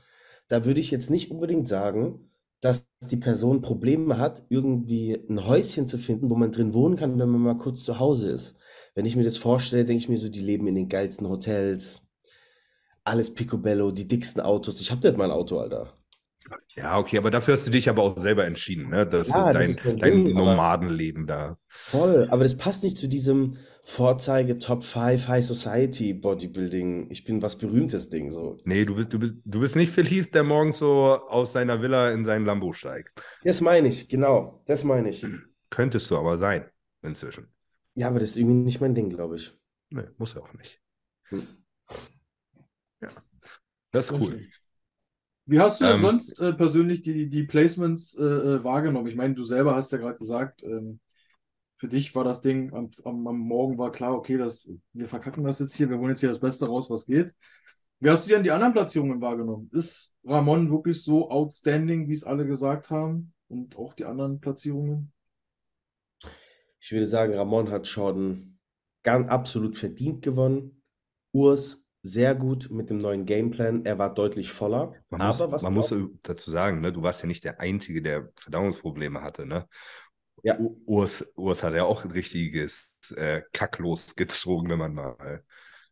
da 0.48 0.66
würde 0.66 0.80
ich 0.80 0.92
jetzt 0.92 1.10
nicht 1.10 1.32
unbedingt 1.32 1.68
sagen, 1.68 2.30
dass 2.62 2.88
die 3.02 3.18
Person 3.18 3.62
Probleme 3.62 4.18
hat, 4.18 4.44
irgendwie 4.50 5.14
ein 5.30 5.46
Häuschen 5.46 5.86
zu 5.88 5.98
finden, 5.98 6.30
wo 6.30 6.36
man 6.36 6.52
drin 6.52 6.74
wohnen 6.74 6.96
kann, 6.96 7.20
wenn 7.20 7.30
man 7.30 7.42
mal 7.42 7.58
kurz 7.58 7.84
zu 7.84 8.00
Hause 8.00 8.32
ist. 8.32 8.56
Wenn 8.96 9.06
ich 9.06 9.16
mir 9.16 9.24
das 9.24 9.38
vorstelle, 9.38 9.86
denke 9.86 10.04
ich 10.04 10.10
mir 10.10 10.18
so, 10.18 10.30
die 10.30 10.42
leben 10.42 10.68
in 10.68 10.76
den 10.76 10.90
geilsten 10.90 11.30
Hotels, 11.30 12.08
alles 13.04 13.34
Picobello, 13.34 13.92
die 13.92 14.08
dicksten 14.08 14.42
Autos. 14.42 14.82
Ich 14.82 14.92
habe 14.92 15.08
nicht 15.08 15.18
mein 15.18 15.32
Auto, 15.32 15.60
Alter. 15.60 15.97
Ja, 16.76 16.98
okay, 17.00 17.18
aber 17.18 17.32
dafür 17.32 17.54
hast 17.56 17.66
du 17.68 17.72
dich 17.72 17.90
aber 17.90 18.04
auch 18.04 18.18
selber 18.18 18.46
entschieden, 18.46 18.90
ne? 18.90 19.06
Das 19.08 19.28
Ja, 19.30 19.40
ist 19.40 19.48
das 19.48 19.54
dein, 19.54 19.70
ist 19.72 19.86
mein 19.86 19.98
dein 19.98 20.14
Ding, 20.26 20.38
aber- 20.38 20.46
Nomadenleben 20.52 21.28
da. 21.28 21.58
Voll, 21.68 22.28
aber 22.30 22.44
das 22.44 22.56
passt 22.58 22.84
nicht 22.84 22.98
zu 22.98 23.08
diesem 23.08 23.56
Vorzeige 23.84 24.58
Top 24.60 24.84
5 24.84 25.28
High 25.28 25.44
Society 25.46 26.14
Bodybuilding. 26.14 27.10
Ich 27.10 27.24
bin 27.24 27.42
was 27.42 27.58
Berühmtes 27.58 28.10
Ding 28.10 28.32
so. 28.32 28.58
Nee, 28.66 28.86
du 28.86 28.96
bist, 28.96 29.14
du 29.14 29.20
bist, 29.20 29.34
du 29.44 29.60
bist 29.60 29.76
nicht 29.76 29.92
Phil 29.92 30.06
Heath, 30.06 30.34
der 30.36 30.44
morgens 30.44 30.78
so 30.78 31.06
aus 31.06 31.54
seiner 31.54 31.82
Villa 31.82 32.12
in 32.12 32.24
seinen 32.24 32.46
Lambo 32.46 32.72
steigt. 32.74 33.12
Das 33.44 33.60
meine 33.62 33.88
ich, 33.88 34.08
genau, 34.08 34.62
das 34.68 34.84
meine 34.84 35.10
ich. 35.10 35.26
Könntest 35.70 36.12
du 36.12 36.18
aber 36.18 36.38
sein, 36.38 36.70
inzwischen. 37.02 37.48
Ja, 37.96 38.10
aber 38.10 38.20
das 38.20 38.32
ist 38.32 38.38
irgendwie 38.38 38.58
nicht 38.64 38.80
mein 38.80 38.94
Ding, 38.94 39.10
glaube 39.10 39.38
ich. 39.38 39.58
Nee, 39.90 40.04
muss 40.18 40.34
ja 40.36 40.42
auch 40.42 40.54
nicht. 40.54 40.80
Hm. 41.30 41.48
Ja. 43.02 43.10
Das 43.92 44.12
ist 44.12 44.12
cool. 44.20 44.48
Wie 45.48 45.60
hast 45.60 45.80
du 45.80 45.86
denn 45.86 45.96
Ähm, 45.96 46.02
sonst 46.02 46.40
äh, 46.42 46.54
persönlich 46.54 47.02
die, 47.04 47.30
die 47.30 47.44
Placements 47.44 48.16
äh, 48.16 48.24
äh, 48.24 48.64
wahrgenommen? 48.64 49.08
Ich 49.08 49.16
meine, 49.16 49.34
du 49.34 49.44
selber 49.44 49.76
hast 49.76 49.92
ja 49.94 49.98
gerade 49.98 50.18
gesagt, 50.18 50.62
ähm, 50.64 51.00
für 51.74 51.88
dich 51.88 52.14
war 52.16 52.26
das 52.26 52.42
Ding 52.42 52.74
am, 52.74 52.90
am, 53.06 53.26
am 53.26 53.40
Morgen 53.40 53.78
war 53.78 53.92
klar, 53.92 54.14
okay, 54.14 54.38
das, 54.38 54.70
wir 54.94 55.08
verkacken 55.08 55.44
das 55.46 55.60
jetzt 55.60 55.76
hier, 55.76 55.90
wir 55.90 55.98
holen 55.98 56.10
jetzt 56.10 56.20
hier 56.20 56.30
das 56.30 56.42
Beste 56.42 56.68
raus, 56.68 56.90
was 56.90 57.06
geht. 57.06 57.34
Wie 58.00 58.10
hast 58.10 58.28
du 58.28 58.34
denn 58.34 58.44
die 58.44 58.52
anderen 58.52 58.74
Platzierungen 58.74 59.22
wahrgenommen? 59.22 59.70
Ist 59.72 60.14
Ramon 60.26 60.70
wirklich 60.70 61.02
so 61.02 61.30
outstanding, 61.32 62.10
wie 62.10 62.14
es 62.14 62.26
alle 62.26 62.46
gesagt 62.46 62.90
haben? 62.92 63.34
Und 63.48 63.78
auch 63.78 63.94
die 63.94 64.06
anderen 64.06 64.42
Platzierungen? 64.42 65.14
Ich 66.80 66.92
würde 66.92 67.08
sagen, 67.08 67.34
Ramon 67.34 67.72
hat 67.72 67.88
schon 67.88 68.60
ganz 69.04 69.30
absolut 69.30 69.78
verdient 69.78 70.22
gewonnen. 70.22 70.84
Urs 71.32 71.84
sehr 72.08 72.36
gut 72.36 72.70
mit 72.72 72.90
dem 72.90 72.98
neuen 72.98 73.26
Gameplan. 73.26 73.86
Er 73.86 73.98
war 73.98 74.14
deutlich 74.14 74.52
voller. 74.52 74.94
Man 75.10 75.22
aber 75.22 75.48
muss, 75.48 75.52
was 75.52 75.64
man 75.64 75.74
muss 75.74 75.94
dazu 76.24 76.52
sagen, 76.52 76.82
ne, 76.82 76.92
du 76.92 77.04
warst 77.04 77.22
ja 77.22 77.28
nicht 77.28 77.44
der 77.44 77.60
Einzige, 77.60 78.02
der 78.02 78.30
Verdauungsprobleme 78.38 79.22
hatte, 79.22 79.46
ne? 79.46 79.68
Ja. 80.44 80.58
Urs, 80.86 81.26
Urs 81.36 81.64
hat 81.64 81.74
ja 81.74 81.84
auch 81.84 82.06
ein 82.06 82.12
richtiges 82.12 82.96
äh, 83.16 83.42
Kacklos 83.54 84.16
gezogen, 84.16 84.70
wenn 84.70 84.80
man 84.80 84.94
mal 84.94 85.44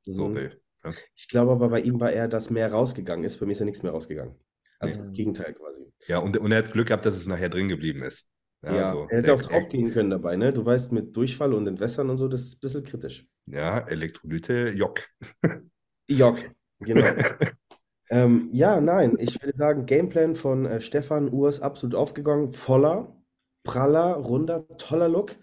so 0.04 0.30
Mhm. 0.30 0.36
will. 0.36 0.62
Ne? 0.84 0.94
Ich 1.16 1.28
glaube 1.28 1.52
aber 1.52 1.70
bei 1.70 1.82
ihm 1.82 2.00
war 2.00 2.12
eher, 2.12 2.28
dass 2.28 2.50
mehr 2.50 2.72
rausgegangen 2.72 3.26
ist. 3.26 3.40
Bei 3.40 3.46
mir 3.46 3.54
ist 3.54 3.60
ja 3.60 3.66
nichts 3.66 3.84
mehr 3.84 3.92
rausgegangen. 3.92 4.36
Also 4.80 5.00
Nee. 5.00 5.06
das 5.08 5.16
Gegenteil 5.16 5.54
quasi. 5.54 5.86
Ja, 6.08 6.20
und, 6.20 6.38
und 6.38 6.52
er 6.52 6.60
hat 6.60 6.72
Glück 6.74 6.88
gehabt, 6.88 7.06
dass 7.06 7.16
es 7.16 7.28
nachher 7.28 7.50
drin 7.50 7.68
geblieben 7.70 8.04
ist. 8.04 8.28
Ja, 8.62 8.90
also, 8.90 9.08
er 9.10 9.18
hätte 9.20 9.34
auch 9.34 9.42
draufgehen 9.42 9.92
können 9.92 10.10
dabei, 10.10 10.36
ne? 10.36 10.52
Du 10.54 10.66
weißt, 10.66 10.92
mit 10.92 11.16
Durchfall 11.16 11.54
und 11.54 11.68
Entwässern 11.68 12.10
und 12.10 12.18
so, 12.18 12.28
das 12.28 12.42
ist 12.42 12.58
ein 12.58 12.60
bisschen 12.62 12.84
kritisch. 12.84 13.28
Ja, 13.48 13.80
Elektrolyte, 13.80 14.70
Jock. 14.70 15.02
Jock, 16.08 16.40
genau. 16.80 17.06
Ähm, 18.10 18.50
ja, 18.52 18.80
nein, 18.82 19.16
ich 19.20 19.42
würde 19.42 19.54
sagen, 19.54 19.86
Gameplan 19.86 20.36
von 20.36 20.66
äh, 20.66 20.80
Stefan 20.80 21.30
Urs 21.30 21.60
absolut 21.60 21.96
aufgegangen. 21.96 22.52
Voller, 22.52 23.20
praller, 23.64 24.14
runder, 24.14 24.68
toller 24.78 25.10
Look. 25.10 25.36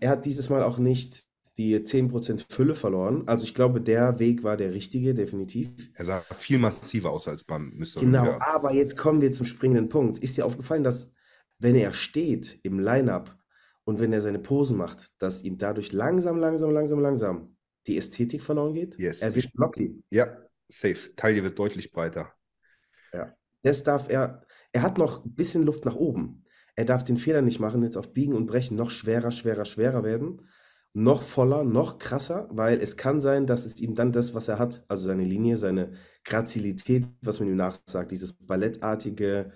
Er 0.00 0.10
hat 0.10 0.26
dieses 0.26 0.50
Mal 0.50 0.62
auch 0.62 0.78
nicht 0.78 1.26
die 1.58 1.76
10% 1.76 2.46
Fülle 2.50 2.74
verloren. 2.74 3.24
Also 3.26 3.44
ich 3.44 3.54
glaube, 3.54 3.80
der 3.80 4.18
Weg 4.18 4.44
war 4.44 4.56
der 4.56 4.74
richtige, 4.74 5.14
definitiv. 5.14 5.70
Er 5.94 6.04
sah 6.04 6.20
viel 6.34 6.58
massiver 6.58 7.10
aus 7.10 7.26
als 7.26 7.44
beim 7.44 7.72
Mr. 7.76 8.00
Genau, 8.00 8.22
Olympia. 8.22 8.40
aber 8.40 8.72
jetzt 8.74 8.96
kommen 8.96 9.20
wir 9.20 9.32
zum 9.32 9.46
springenden 9.46 9.88
Punkt. 9.88 10.18
Ist 10.18 10.36
dir 10.36 10.46
aufgefallen, 10.46 10.84
dass 10.84 11.12
wenn 11.58 11.74
er 11.74 11.92
steht 11.92 12.60
im 12.62 12.78
Line-Up 12.78 13.36
und 13.84 13.98
wenn 13.98 14.12
er 14.12 14.20
seine 14.20 14.38
Posen 14.38 14.76
macht, 14.76 15.10
dass 15.18 15.42
ihm 15.42 15.58
dadurch 15.58 15.92
langsam, 15.92 16.38
langsam, 16.38 16.70
langsam, 16.70 17.00
langsam 17.00 17.56
die 17.86 17.96
Ästhetik 17.96 18.42
verloren 18.42 18.74
geht? 18.74 18.98
Yes. 18.98 19.22
Er 19.22 19.34
wird 19.34 19.52
blocky. 19.52 20.02
Ja, 20.10 20.38
safe. 20.68 21.14
Taille 21.16 21.42
wird 21.42 21.58
deutlich 21.58 21.92
breiter. 21.92 22.32
Das 23.62 23.82
darf 23.82 24.08
er, 24.08 24.42
er 24.72 24.82
hat 24.82 24.98
noch 24.98 25.24
ein 25.24 25.34
bisschen 25.34 25.64
Luft 25.64 25.84
nach 25.84 25.96
oben. 25.96 26.44
Er 26.76 26.84
darf 26.84 27.04
den 27.04 27.16
Fehler 27.16 27.42
nicht 27.42 27.58
machen, 27.58 27.82
jetzt 27.82 27.96
auf 27.96 28.12
Biegen 28.12 28.34
und 28.34 28.46
Brechen 28.46 28.76
noch 28.76 28.90
schwerer, 28.90 29.32
schwerer, 29.32 29.64
schwerer 29.64 30.04
werden. 30.04 30.48
Noch 30.94 31.22
voller, 31.22 31.64
noch 31.64 31.98
krasser, 31.98 32.48
weil 32.50 32.80
es 32.80 32.96
kann 32.96 33.20
sein, 33.20 33.46
dass 33.46 33.66
es 33.66 33.80
ihm 33.80 33.94
dann 33.94 34.12
das, 34.12 34.32
was 34.32 34.48
er 34.48 34.58
hat, 34.58 34.84
also 34.88 35.04
seine 35.04 35.24
Linie, 35.24 35.56
seine 35.56 35.92
Grazilität, 36.24 37.06
was 37.20 37.40
man 37.40 37.48
ihm 37.48 37.56
nachsagt, 37.56 38.10
dieses 38.10 38.32
ballettartige, 38.32 39.52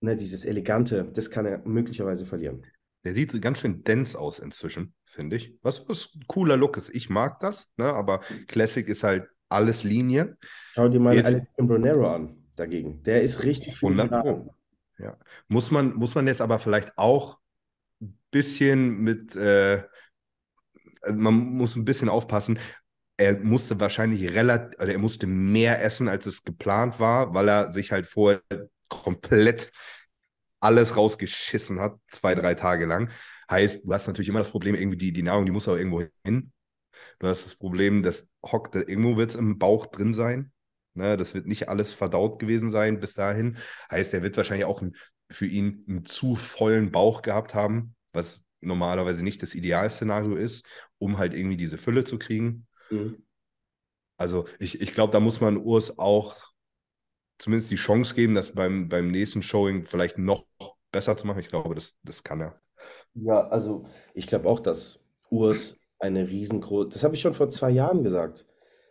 ne, 0.00 0.16
dieses 0.16 0.44
elegante, 0.44 1.10
das 1.12 1.30
kann 1.30 1.46
er 1.46 1.66
möglicherweise 1.66 2.26
verlieren. 2.26 2.66
Der 3.04 3.14
sieht 3.14 3.40
ganz 3.40 3.60
schön 3.60 3.82
dense 3.84 4.18
aus 4.18 4.38
inzwischen, 4.38 4.94
finde 5.06 5.36
ich. 5.36 5.54
Was, 5.62 5.88
was 5.88 6.14
ein 6.14 6.24
cooler 6.26 6.56
Look 6.56 6.76
ist. 6.76 6.94
Ich 6.94 7.08
mag 7.08 7.40
das, 7.40 7.68
ne? 7.76 7.86
aber 7.86 8.20
Classic 8.46 8.86
ist 8.86 9.02
halt 9.02 9.28
alles 9.48 9.84
Linie. 9.84 10.36
Schau 10.74 10.88
dir 10.88 11.00
mal 11.00 11.14
Jetzt- 11.14 11.26
Alex 11.26 11.46
Imbronero 11.56 12.14
an, 12.14 12.44
dagegen. 12.56 13.02
Der 13.02 13.22
ist 13.22 13.42
richtig 13.44 13.76
für 13.76 13.86
die 13.86 13.92
100 14.00 14.10
Haare. 14.10 14.22
Pro. 14.34 14.54
Ja. 14.98 15.16
Muss 15.48 15.70
man, 15.70 15.94
muss 15.94 16.14
man 16.14 16.26
jetzt 16.26 16.42
aber 16.42 16.58
vielleicht 16.58 16.96
auch 16.98 17.38
ein 18.02 18.18
bisschen 18.30 19.00
mit, 19.00 19.34
äh, 19.34 19.82
also 21.00 21.18
man 21.18 21.34
muss 21.34 21.76
ein 21.76 21.86
bisschen 21.86 22.10
aufpassen. 22.10 22.58
Er 23.16 23.38
musste 23.38 23.80
wahrscheinlich 23.80 24.34
relativ, 24.34 24.78
oder 24.78 24.92
er 24.92 24.98
musste 24.98 25.26
mehr 25.26 25.82
essen, 25.82 26.08
als 26.08 26.26
es 26.26 26.44
geplant 26.44 27.00
war, 27.00 27.34
weil 27.34 27.48
er 27.48 27.72
sich 27.72 27.92
halt 27.92 28.06
vorher 28.06 28.42
komplett 28.88 29.72
alles 30.60 30.96
rausgeschissen 30.96 31.80
hat, 31.80 31.98
zwei, 32.08 32.34
drei 32.34 32.54
Tage 32.54 32.86
lang. 32.86 33.10
Heißt, 33.50 33.80
du 33.84 33.92
hast 33.92 34.06
natürlich 34.06 34.28
immer 34.28 34.38
das 34.38 34.50
Problem, 34.50 34.74
irgendwie 34.74 34.98
die, 34.98 35.12
die 35.12 35.22
Nahrung, 35.22 35.46
die 35.46 35.52
muss 35.52 35.68
auch 35.68 35.76
irgendwo 35.76 36.04
hin. 36.24 36.52
Du 37.18 37.26
hast 37.26 37.44
das 37.44 37.54
Problem, 37.54 38.02
das 38.02 38.26
hockt, 38.44 38.74
irgendwo 38.74 39.16
wird 39.16 39.30
es 39.30 39.36
im 39.36 39.58
Bauch 39.58 39.86
drin 39.86 40.14
sein. 40.14 40.52
Ne, 40.94 41.16
das 41.16 41.34
wird 41.34 41.46
nicht 41.46 41.68
alles 41.68 41.92
verdaut 41.92 42.38
gewesen 42.40 42.70
sein 42.70 42.98
bis 42.98 43.14
dahin. 43.14 43.58
Heißt, 43.90 44.12
er 44.12 44.22
wird 44.22 44.36
wahrscheinlich 44.36 44.64
auch 44.66 44.82
einen, 44.82 44.96
für 45.30 45.46
ihn 45.46 45.84
einen 45.88 46.04
zu 46.04 46.34
vollen 46.34 46.90
Bauch 46.90 47.22
gehabt 47.22 47.54
haben, 47.54 47.94
was 48.12 48.40
normalerweise 48.60 49.22
nicht 49.22 49.42
das 49.42 49.54
Idealszenario 49.54 50.34
ist, 50.34 50.66
um 50.98 51.18
halt 51.18 51.34
irgendwie 51.34 51.56
diese 51.56 51.78
Fülle 51.78 52.04
zu 52.04 52.18
kriegen. 52.18 52.66
Mhm. 52.90 53.24
Also 54.16 54.46
ich, 54.58 54.80
ich 54.80 54.92
glaube, 54.92 55.12
da 55.12 55.20
muss 55.20 55.40
man 55.40 55.56
Urs 55.56 55.98
auch 55.98 56.36
zumindest 57.40 57.70
die 57.70 57.76
Chance 57.76 58.14
geben, 58.14 58.34
das 58.34 58.52
beim, 58.52 58.88
beim 58.88 59.10
nächsten 59.10 59.42
Showing 59.42 59.84
vielleicht 59.84 60.18
noch 60.18 60.46
besser 60.92 61.16
zu 61.16 61.26
machen. 61.26 61.40
Ich 61.40 61.48
glaube, 61.48 61.74
das, 61.74 61.96
das 62.04 62.22
kann 62.22 62.40
er. 62.40 62.60
Ja, 63.14 63.48
also 63.48 63.86
ich 64.14 64.26
glaube 64.26 64.48
auch, 64.48 64.60
dass 64.60 65.00
Urs 65.30 65.78
eine 65.98 66.28
riesengroße, 66.28 66.90
das 66.90 67.04
habe 67.04 67.14
ich 67.14 67.20
schon 67.20 67.34
vor 67.34 67.50
zwei 67.50 67.70
Jahren 67.70 68.02
gesagt. 68.02 68.46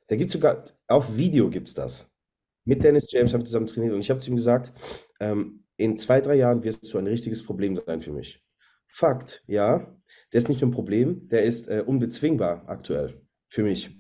Da 0.08 0.16
gibt 0.16 0.30
es 0.30 0.34
sogar, 0.34 0.64
auf 0.88 1.16
Video 1.18 1.50
gibt 1.50 1.68
es 1.68 1.74
das. 1.74 2.10
Mit 2.66 2.84
Dennis 2.84 3.12
James 3.12 3.34
haben 3.34 3.42
wir 3.42 3.46
zusammen 3.46 3.68
trainiert 3.68 3.94
und 3.94 4.00
ich 4.00 4.10
habe 4.10 4.20
zu 4.20 4.30
ihm 4.32 4.36
gesagt, 4.36 4.74
ähm, 5.20 5.64
in 5.78 5.98
zwei, 5.98 6.20
drei 6.20 6.36
Jahren 6.36 6.64
wirst 6.64 6.92
du 6.92 6.98
ein 6.98 7.08
richtiges 7.08 7.44
Problem 7.44 7.76
sein 7.76 8.02
für 8.02 8.12
mich. 8.12 8.44
Fakt, 8.88 9.44
ja, 9.48 9.96
der 10.34 10.40
ist 10.40 10.50
nicht 10.50 10.62
nur 10.62 10.70
ein 10.70 10.74
Problem, 10.74 11.28
der 11.30 11.44
ist 11.44 11.68
äh, 11.68 11.84
unbezwingbar 11.86 12.64
aktuell 12.68 13.22
für 13.48 13.64
mich. 13.64 13.98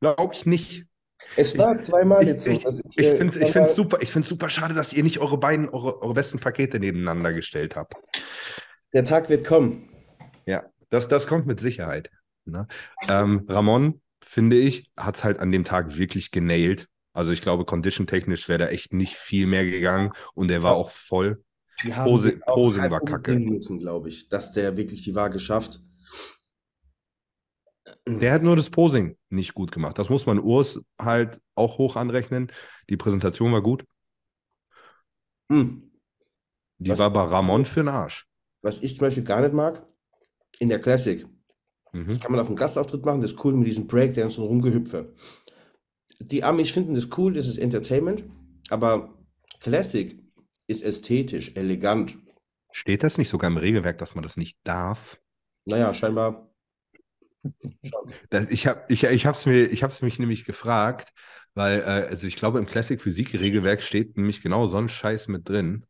Glaube 0.00 0.34
ich 0.34 0.46
nicht. 0.46 0.86
Es 1.34 1.56
war 1.58 1.78
zweimal 1.80 2.22
Ich, 2.22 2.28
jetzt 2.28 2.44
so, 2.44 2.50
ich, 2.50 2.62
dass 2.62 2.82
ich 2.96 3.06
äh, 3.06 3.16
finde 3.16 3.38
ich 3.40 3.52
find's 3.52 3.74
super, 3.74 3.98
ich 4.00 4.10
find's 4.12 4.28
super 4.28 4.48
schade, 4.48 4.74
dass 4.74 4.92
ihr 4.92 5.02
nicht 5.02 5.18
eure 5.18 5.38
beiden, 5.38 5.68
eure, 5.68 6.00
eure 6.02 6.14
besten 6.14 6.38
Pakete 6.38 6.78
nebeneinander 6.78 7.32
gestellt 7.32 7.76
habt. 7.76 7.94
der 8.92 9.04
Tag 9.04 9.28
wird 9.28 9.44
kommen. 9.46 9.88
Ja, 10.46 10.64
das, 10.90 11.08
das 11.08 11.26
kommt 11.26 11.46
mit 11.46 11.60
Sicherheit. 11.60 12.10
Ne? 12.44 12.66
Ähm, 13.08 13.44
Ramon, 13.48 14.00
finde 14.24 14.56
ich, 14.56 14.90
hat 14.96 15.16
es 15.16 15.24
halt 15.24 15.38
an 15.40 15.50
dem 15.52 15.64
Tag 15.64 15.98
wirklich 15.98 16.30
genailt. 16.30 16.86
Also 17.12 17.32
ich 17.32 17.40
glaube, 17.42 17.64
condition-technisch 17.64 18.48
wäre 18.48 18.58
da 18.60 18.68
echt 18.68 18.92
nicht 18.92 19.14
viel 19.14 19.46
mehr 19.46 19.64
gegangen 19.64 20.12
und 20.34 20.50
er 20.50 20.62
war 20.62 20.74
auch 20.76 20.90
voll. 20.90 21.42
Die 21.84 21.94
haben 21.94 22.10
Pose- 22.10 22.32
sich 22.32 22.42
auch 22.46 22.54
Posing 22.54 22.82
halb 22.82 22.92
war 22.92 23.00
kacke. 23.00 23.38
müssen, 23.38 23.78
glaube 23.78 24.08
ich, 24.08 24.28
dass 24.28 24.52
der 24.52 24.76
wirklich 24.76 25.02
die 25.02 25.14
Waage 25.14 25.40
schafft. 25.40 25.80
Der 28.06 28.32
hat 28.32 28.42
nur 28.42 28.56
das 28.56 28.70
Posing 28.70 29.16
nicht 29.30 29.54
gut 29.54 29.70
gemacht. 29.72 29.98
Das 29.98 30.08
muss 30.08 30.26
man 30.26 30.38
Urs 30.40 30.80
halt 31.00 31.40
auch 31.54 31.78
hoch 31.78 31.96
anrechnen. 31.96 32.50
Die 32.90 32.96
Präsentation 32.96 33.52
war 33.52 33.62
gut. 33.62 33.84
Hm. 35.50 35.90
Die 36.78 36.90
Was- 36.90 36.98
war 36.98 37.12
bei 37.12 37.22
Ramon 37.22 37.64
für 37.64 37.80
den 37.80 37.88
Arsch. 37.88 38.26
Was 38.62 38.82
ich 38.82 38.96
zum 38.96 39.06
Beispiel 39.06 39.24
gar 39.24 39.40
nicht 39.40 39.52
mag, 39.54 39.86
in 40.58 40.68
der 40.68 40.80
Classic 40.80 41.24
Mhm. 41.92 42.18
kann 42.20 42.32
man 42.32 42.40
auf 42.40 42.48
einen 42.48 42.56
Gastauftritt 42.56 43.04
machen, 43.04 43.20
das 43.22 43.32
ist 43.32 43.44
cool 43.44 43.54
mit 43.54 43.66
diesem 43.66 43.86
Breakdance 43.86 44.40
und 44.40 44.48
Rumgehüpfe. 44.48 45.14
Die 46.18 46.42
Amis 46.44 46.70
finden 46.70 46.94
das 46.94 47.08
cool, 47.16 47.34
das 47.34 47.46
ist 47.46 47.58
Entertainment, 47.58 48.24
aber 48.70 49.14
Classic 49.60 50.18
ist 50.66 50.82
ästhetisch, 50.82 51.52
elegant. 51.54 52.18
Steht 52.72 53.02
das 53.02 53.18
nicht 53.18 53.28
sogar 53.28 53.48
im 53.50 53.56
Regelwerk, 53.56 53.98
dass 53.98 54.14
man 54.14 54.22
das 54.22 54.36
nicht 54.36 54.58
darf? 54.64 55.20
Naja, 55.64 55.94
scheinbar. 55.94 56.50
Das, 58.30 58.50
ich 58.50 58.66
habe 58.66 58.82
ich, 58.88 59.04
ich 59.04 59.26
hab's 59.26 59.46
mir, 59.46 59.66
ich 59.66 59.82
hab's 59.82 60.02
mich 60.02 60.18
nämlich 60.18 60.44
gefragt, 60.44 61.12
weil, 61.54 61.80
äh, 61.80 62.08
also 62.08 62.26
ich 62.26 62.36
glaube, 62.36 62.58
im 62.58 62.66
Classic 62.66 63.00
Physik-Regelwerk 63.00 63.82
steht 63.82 64.16
nämlich 64.16 64.42
genau 64.42 64.66
so 64.66 64.76
ein 64.76 64.88
Scheiß 64.88 65.28
mit 65.28 65.48
drin, 65.48 65.86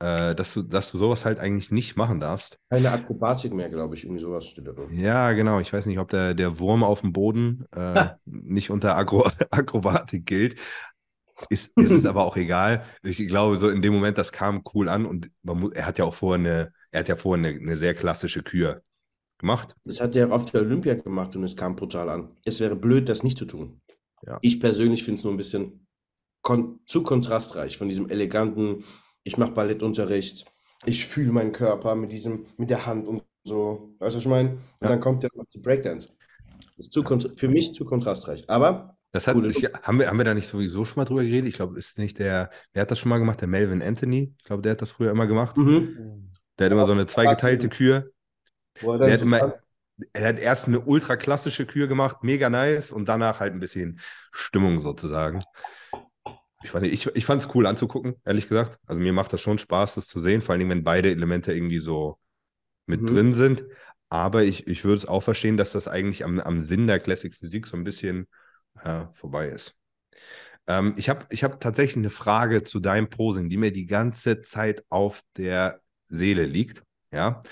äh, 0.00 0.34
dass 0.34 0.54
du, 0.54 0.62
dass 0.62 0.90
du 0.90 0.98
sowas 0.98 1.24
halt 1.24 1.38
eigentlich 1.38 1.70
nicht 1.70 1.96
machen 1.96 2.20
darfst. 2.20 2.58
Keine 2.70 2.90
Akrobatik 2.90 3.52
mehr, 3.52 3.68
glaube 3.68 3.94
ich, 3.94 4.04
irgendwie 4.04 4.20
sowas 4.20 4.46
steht 4.46 4.66
da 4.66 4.72
drin. 4.72 4.98
Ja, 4.98 5.32
genau. 5.32 5.60
Ich 5.60 5.72
weiß 5.72 5.86
nicht, 5.86 5.98
ob 5.98 6.08
der, 6.10 6.34
der 6.34 6.58
Wurm 6.58 6.82
auf 6.82 7.02
dem 7.02 7.12
Boden 7.12 7.66
äh, 7.72 8.06
nicht 8.24 8.70
unter 8.70 8.96
Agro 8.96 9.26
Akrobatik 9.50 10.26
gilt. 10.26 10.58
Ist, 11.50 11.72
ist 11.76 11.90
es 11.90 12.06
aber 12.06 12.24
auch 12.24 12.36
egal. 12.36 12.84
Ich 13.02 13.18
glaube, 13.26 13.56
so 13.56 13.68
in 13.68 13.82
dem 13.82 13.92
Moment, 13.92 14.18
das 14.18 14.30
kam 14.30 14.62
cool 14.72 14.88
an 14.88 15.04
und 15.04 15.30
man, 15.42 15.72
er 15.72 15.86
hat 15.86 15.98
ja 15.98 16.04
auch 16.04 16.14
vorher 16.14 16.38
eine, 16.38 16.72
er 16.92 17.00
hat 17.00 17.08
ja 17.08 17.16
vorher 17.16 17.44
eine, 17.44 17.58
eine 17.58 17.76
sehr 17.76 17.94
klassische 17.94 18.42
Kür 18.42 18.82
gemacht. 19.44 19.76
Das 19.84 20.00
hat 20.00 20.16
er 20.16 20.32
auf 20.32 20.46
der 20.46 20.62
Olympia 20.62 20.94
gemacht 20.94 21.36
und 21.36 21.44
es 21.44 21.54
kam 21.54 21.76
brutal 21.76 22.08
an. 22.08 22.36
Es 22.44 22.60
wäre 22.60 22.76
blöd, 22.76 23.08
das 23.08 23.22
nicht 23.22 23.38
zu 23.38 23.44
tun. 23.44 23.80
Ja. 24.26 24.38
Ich 24.40 24.58
persönlich 24.58 25.04
finde 25.04 25.18
es 25.18 25.24
nur 25.24 25.32
ein 25.34 25.36
bisschen 25.36 25.86
kon 26.42 26.80
zu 26.86 27.02
kontrastreich 27.02 27.76
von 27.78 27.88
diesem 27.88 28.08
eleganten, 28.08 28.84
ich 29.22 29.36
mache 29.38 29.52
Ballettunterricht, 29.52 30.44
ich 30.86 31.06
fühle 31.06 31.32
meinen 31.32 31.52
Körper 31.52 31.94
mit 31.94 32.12
diesem, 32.12 32.44
mit 32.58 32.70
der 32.70 32.86
Hand 32.86 33.06
und 33.06 33.22
so. 33.44 33.94
Weißt 33.98 34.14
du, 34.14 34.16
was 34.18 34.24
ich 34.24 34.28
meine? 34.28 34.50
Und 34.50 34.58
Ja. 34.82 34.88
dann 34.88 35.00
kommt 35.00 35.22
der 35.22 35.30
noch 35.34 35.46
zu 35.48 35.60
Breakdance. 35.60 36.08
Das 36.76 36.86
ist 36.86 36.92
zu 36.92 37.02
für 37.36 37.48
mich 37.48 37.74
zu 37.74 37.84
kontrastreich. 37.84 38.48
Aber 38.48 38.96
Das 39.12 39.26
hat, 39.26 39.36
ich, 39.36 39.64
haben, 39.82 39.98
wir, 39.98 40.08
haben 40.08 40.18
wir 40.18 40.24
da 40.24 40.34
nicht 40.34 40.48
sowieso 40.48 40.84
schon 40.84 40.96
mal 41.00 41.04
drüber 41.04 41.22
geredet? 41.22 41.48
Ich 41.48 41.54
glaube, 41.56 41.78
ist 41.78 41.98
nicht 41.98 42.18
der, 42.18 42.50
wer 42.72 42.82
hat 42.82 42.90
das 42.90 42.98
schon 42.98 43.10
mal 43.10 43.18
gemacht? 43.18 43.40
Der 43.40 43.48
Melvin 43.48 43.82
Anthony. 43.82 44.34
Ich 44.38 44.44
glaube, 44.44 44.62
der 44.62 44.72
hat 44.72 44.82
das 44.82 44.90
früher 44.90 45.10
immer 45.10 45.26
gemacht. 45.26 45.56
mhm. 45.56 46.28
Der 46.58 46.66
hat 46.66 46.72
immer 46.72 46.86
so 46.86 46.92
eine 46.92 47.06
zweigeteilte 47.06 47.68
Kür. 47.68 48.10
Wo 48.80 48.92
er 48.92 48.98
so 48.98 49.22
immer, 49.22 49.42
er 50.12 50.28
hat 50.28 50.40
erst 50.40 50.66
eine 50.68 50.80
ultra 50.80 51.16
klassische 51.16 51.66
Kür 51.66 51.86
gemacht, 51.88 52.24
mega 52.24 52.50
nice, 52.50 52.90
und 52.92 53.08
danach 53.08 53.40
halt 53.40 53.54
ein 53.54 53.60
bisschen 53.60 54.00
Stimmung 54.32 54.80
sozusagen. 54.80 55.44
Ich 56.62 56.70
fand 56.70 56.86
ich, 56.86 57.06
ich 57.14 57.28
es 57.28 57.54
cool 57.54 57.66
anzugucken, 57.66 58.14
ehrlich 58.24 58.48
gesagt. 58.48 58.78
Also 58.86 59.00
mir 59.00 59.12
macht 59.12 59.32
das 59.32 59.40
schon 59.40 59.58
Spaß, 59.58 59.96
das 59.96 60.06
zu 60.06 60.18
sehen, 60.18 60.40
vor 60.42 60.54
allem, 60.54 60.70
wenn 60.70 60.82
beide 60.84 61.10
Elemente 61.10 61.52
irgendwie 61.52 61.78
so 61.78 62.18
mit 62.86 63.10
Mhm. 63.10 63.10
drin 63.10 63.32
sind. 63.32 63.64
Aber 64.10 64.44
ich, 64.44 64.66
ich 64.68 64.84
würde 64.84 64.96
es 64.96 65.06
auch 65.06 65.22
verstehen, 65.22 65.56
dass 65.56 65.72
das 65.72 65.88
eigentlich 65.88 66.24
am, 66.24 66.40
am 66.40 66.60
Sinn 66.60 66.86
der 66.86 67.00
Classic 67.00 67.34
Physik 67.34 67.66
so 67.66 67.76
ein 67.76 67.84
bisschen 67.84 68.28
äh, 68.82 69.06
vorbei 69.14 69.48
ist. 69.48 69.74
Ähm, 70.66 70.94
ich 70.98 71.08
habe 71.10 71.26
ich 71.30 71.44
hab 71.44 71.60
tatsächlich 71.60 71.98
eine 71.98 72.10
Frage 72.10 72.64
zu 72.64 72.80
deinem 72.80 73.10
Posing, 73.10 73.48
die 73.50 73.58
mir 73.58 73.72
die 73.72 73.86
ganze 73.86 74.42
Zeit 74.42 74.84
auf 74.90 75.22
der 75.36 75.80
Seele 76.08 76.46
liegt. 76.46 76.82
Ja 77.12 77.42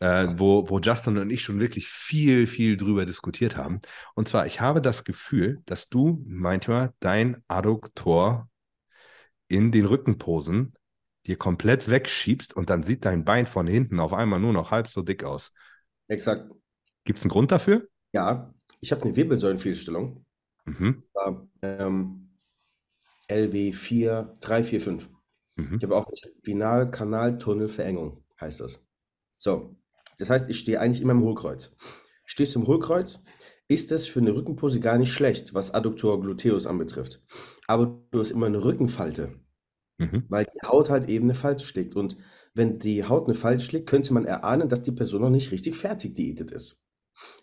äh, 0.00 0.26
wo, 0.36 0.68
wo 0.68 0.78
Justin 0.78 1.18
und 1.18 1.30
ich 1.30 1.42
schon 1.42 1.60
wirklich 1.60 1.88
viel, 1.88 2.46
viel 2.46 2.76
drüber 2.76 3.06
diskutiert 3.06 3.56
haben. 3.56 3.80
Und 4.14 4.28
zwar, 4.28 4.46
ich 4.46 4.60
habe 4.60 4.80
das 4.80 5.04
Gefühl, 5.04 5.62
dass 5.66 5.88
du 5.88 6.22
manchmal 6.26 6.92
dein 7.00 7.42
Adduktor 7.48 8.48
in 9.48 9.72
den 9.72 9.86
Rückenposen 9.86 10.74
dir 11.26 11.36
komplett 11.36 11.90
wegschiebst 11.90 12.54
und 12.54 12.70
dann 12.70 12.82
sieht 12.82 13.04
dein 13.04 13.24
Bein 13.24 13.46
von 13.46 13.66
hinten 13.66 14.00
auf 14.00 14.12
einmal 14.12 14.40
nur 14.40 14.52
noch 14.52 14.70
halb 14.70 14.88
so 14.88 15.02
dick 15.02 15.24
aus. 15.24 15.52
Exakt. 16.06 16.50
Gibt 17.04 17.18
es 17.18 17.24
einen 17.24 17.30
Grund 17.30 17.50
dafür? 17.50 17.86
Ja, 18.12 18.54
ich 18.80 18.92
habe 18.92 19.02
eine 19.02 19.16
Wirbelsäulenfehlstellung. 19.16 20.24
Mhm. 20.64 21.02
Ähm, 21.62 22.30
LW4, 23.28 24.36
3, 24.40 24.62
4, 24.62 24.80
5. 24.80 25.10
Mhm. 25.56 25.76
Ich 25.76 25.82
habe 25.82 25.96
auch 25.96 26.06
eine 26.06 26.16
Spinalkanaltunnelverengung, 26.16 28.24
heißt 28.40 28.60
das. 28.60 28.80
So, 29.36 29.76
das 30.18 30.30
heißt, 30.30 30.50
ich 30.50 30.58
stehe 30.58 30.80
eigentlich 30.80 31.00
immer 31.02 31.12
im 31.12 31.22
Hohlkreuz. 31.22 31.74
Stehst 32.24 32.54
du 32.54 32.60
im 32.60 32.66
Hohlkreuz, 32.66 33.22
ist 33.68 33.90
das 33.90 34.06
für 34.06 34.20
eine 34.20 34.34
Rückenpose 34.34 34.80
gar 34.80 34.98
nicht 34.98 35.12
schlecht, 35.12 35.54
was 35.54 35.72
Adduktor 35.74 36.20
Gluteus 36.20 36.66
anbetrifft. 36.66 37.22
Aber 37.66 38.02
du 38.10 38.20
hast 38.20 38.30
immer 38.30 38.46
eine 38.46 38.64
Rückenfalte, 38.64 39.34
Mhm. 39.98 40.24
weil 40.28 40.44
die 40.46 40.66
Haut 40.66 40.90
halt 40.90 41.08
eben 41.08 41.24
eine 41.26 41.34
Falte 41.34 41.64
schlägt. 41.64 41.94
Und 41.96 42.16
wenn 42.54 42.78
die 42.78 43.04
Haut 43.04 43.26
eine 43.26 43.34
Falte 43.34 43.62
schlägt, 43.64 43.88
könnte 43.88 44.14
man 44.14 44.24
erahnen, 44.24 44.68
dass 44.68 44.82
die 44.82 44.92
Person 44.92 45.22
noch 45.22 45.30
nicht 45.30 45.50
richtig 45.52 45.76
fertig 45.76 46.14
diätet 46.14 46.50
ist. 46.50 46.78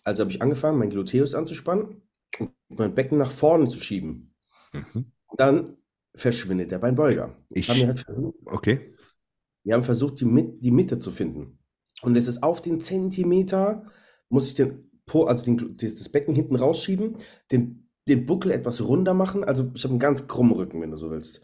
Also 0.04 0.22
habe 0.22 0.30
ich 0.32 0.42
angefangen, 0.42 0.78
mein 0.78 0.88
Gluteus 0.90 1.34
anzuspannen 1.34 2.02
und 2.38 2.52
mein 2.78 2.94
Becken 2.94 3.18
nach 3.18 3.30
vorne 3.30 3.68
zu 3.68 3.78
schieben. 3.80 4.34
Mhm. 4.72 5.12
Dann 5.36 5.76
verschwindet 6.14 6.70
der 6.70 6.78
Beinbeuger. 6.78 7.36
Ich- 7.50 7.68
halt 7.68 8.00
versucht, 8.00 8.36
Okay. 8.46 8.94
wir 9.64 9.74
haben 9.74 9.84
versucht, 9.84 10.20
die, 10.20 10.58
die 10.60 10.70
Mitte 10.70 10.98
zu 10.98 11.10
finden. 11.10 11.58
Und 12.02 12.16
es 12.16 12.28
ist 12.28 12.42
auf 12.42 12.60
den 12.60 12.80
Zentimeter, 12.80 13.84
muss 14.28 14.48
ich 14.48 14.54
den 14.54 14.90
po, 15.06 15.24
also 15.24 15.44
den, 15.44 15.76
das 15.76 16.08
Becken 16.08 16.34
hinten 16.34 16.56
rausschieben, 16.56 17.16
den, 17.50 17.88
den 18.08 18.26
Buckel 18.26 18.50
etwas 18.50 18.86
runder 18.86 19.14
machen. 19.14 19.44
Also 19.44 19.70
ich 19.74 19.84
habe 19.84 19.92
einen 19.92 20.00
ganz 20.00 20.28
krummen 20.28 20.52
Rücken, 20.52 20.80
wenn 20.82 20.90
du 20.90 20.96
so 20.96 21.10
willst. 21.10 21.42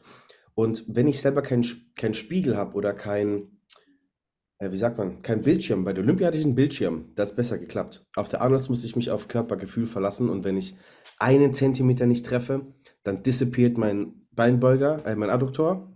Und 0.55 0.85
wenn 0.87 1.07
ich 1.07 1.21
selber 1.21 1.43
keinen 1.43 1.65
kein 1.97 2.15
Spiegel 2.15 2.57
habe 2.57 2.75
oder 2.75 2.93
kein, 2.93 3.59
äh, 4.59 4.71
wie 4.71 4.77
sagt 4.77 4.99
man, 4.99 5.23
kein 5.23 5.43
Bildschirm, 5.43 5.85
bei 5.85 5.93
der 5.93 6.05
Olympia 6.05 6.27
hatte 6.27 6.37
ich 6.37 6.45
einen 6.45 6.55
Bildschirm, 6.55 7.13
das 7.15 7.31
ist 7.31 7.37
besser 7.37 7.59
geklappt. 7.59 8.07
Auf 8.17 8.29
der 8.29 8.43
Arnold 8.43 8.69
musste 8.69 8.87
ich 8.87 8.97
mich 8.97 9.11
auf 9.11 9.29
Körpergefühl 9.29 9.87
verlassen 9.87 10.29
und 10.29 10.45
wenn 10.45 10.59
ich 10.59 10.77
einen 11.19 11.55
Zentimeter 11.55 12.07
nicht 12.07 12.27
treffe, 12.27 12.67
dann 13.03 13.23
dissipiert 13.23 13.79
mein 13.79 14.27
Beinbeuger, 14.33 15.07
äh, 15.07 15.17
mein 15.17 15.31
Adduktor 15.31 15.93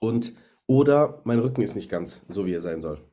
und 0.00 0.32
oder 0.66 1.22
mein 1.24 1.38
Rücken 1.38 1.62
ist 1.62 1.74
nicht 1.74 1.90
ganz 1.90 2.24
so, 2.28 2.46
wie 2.46 2.52
er 2.52 2.60
sein 2.60 2.82
soll. 2.82 3.07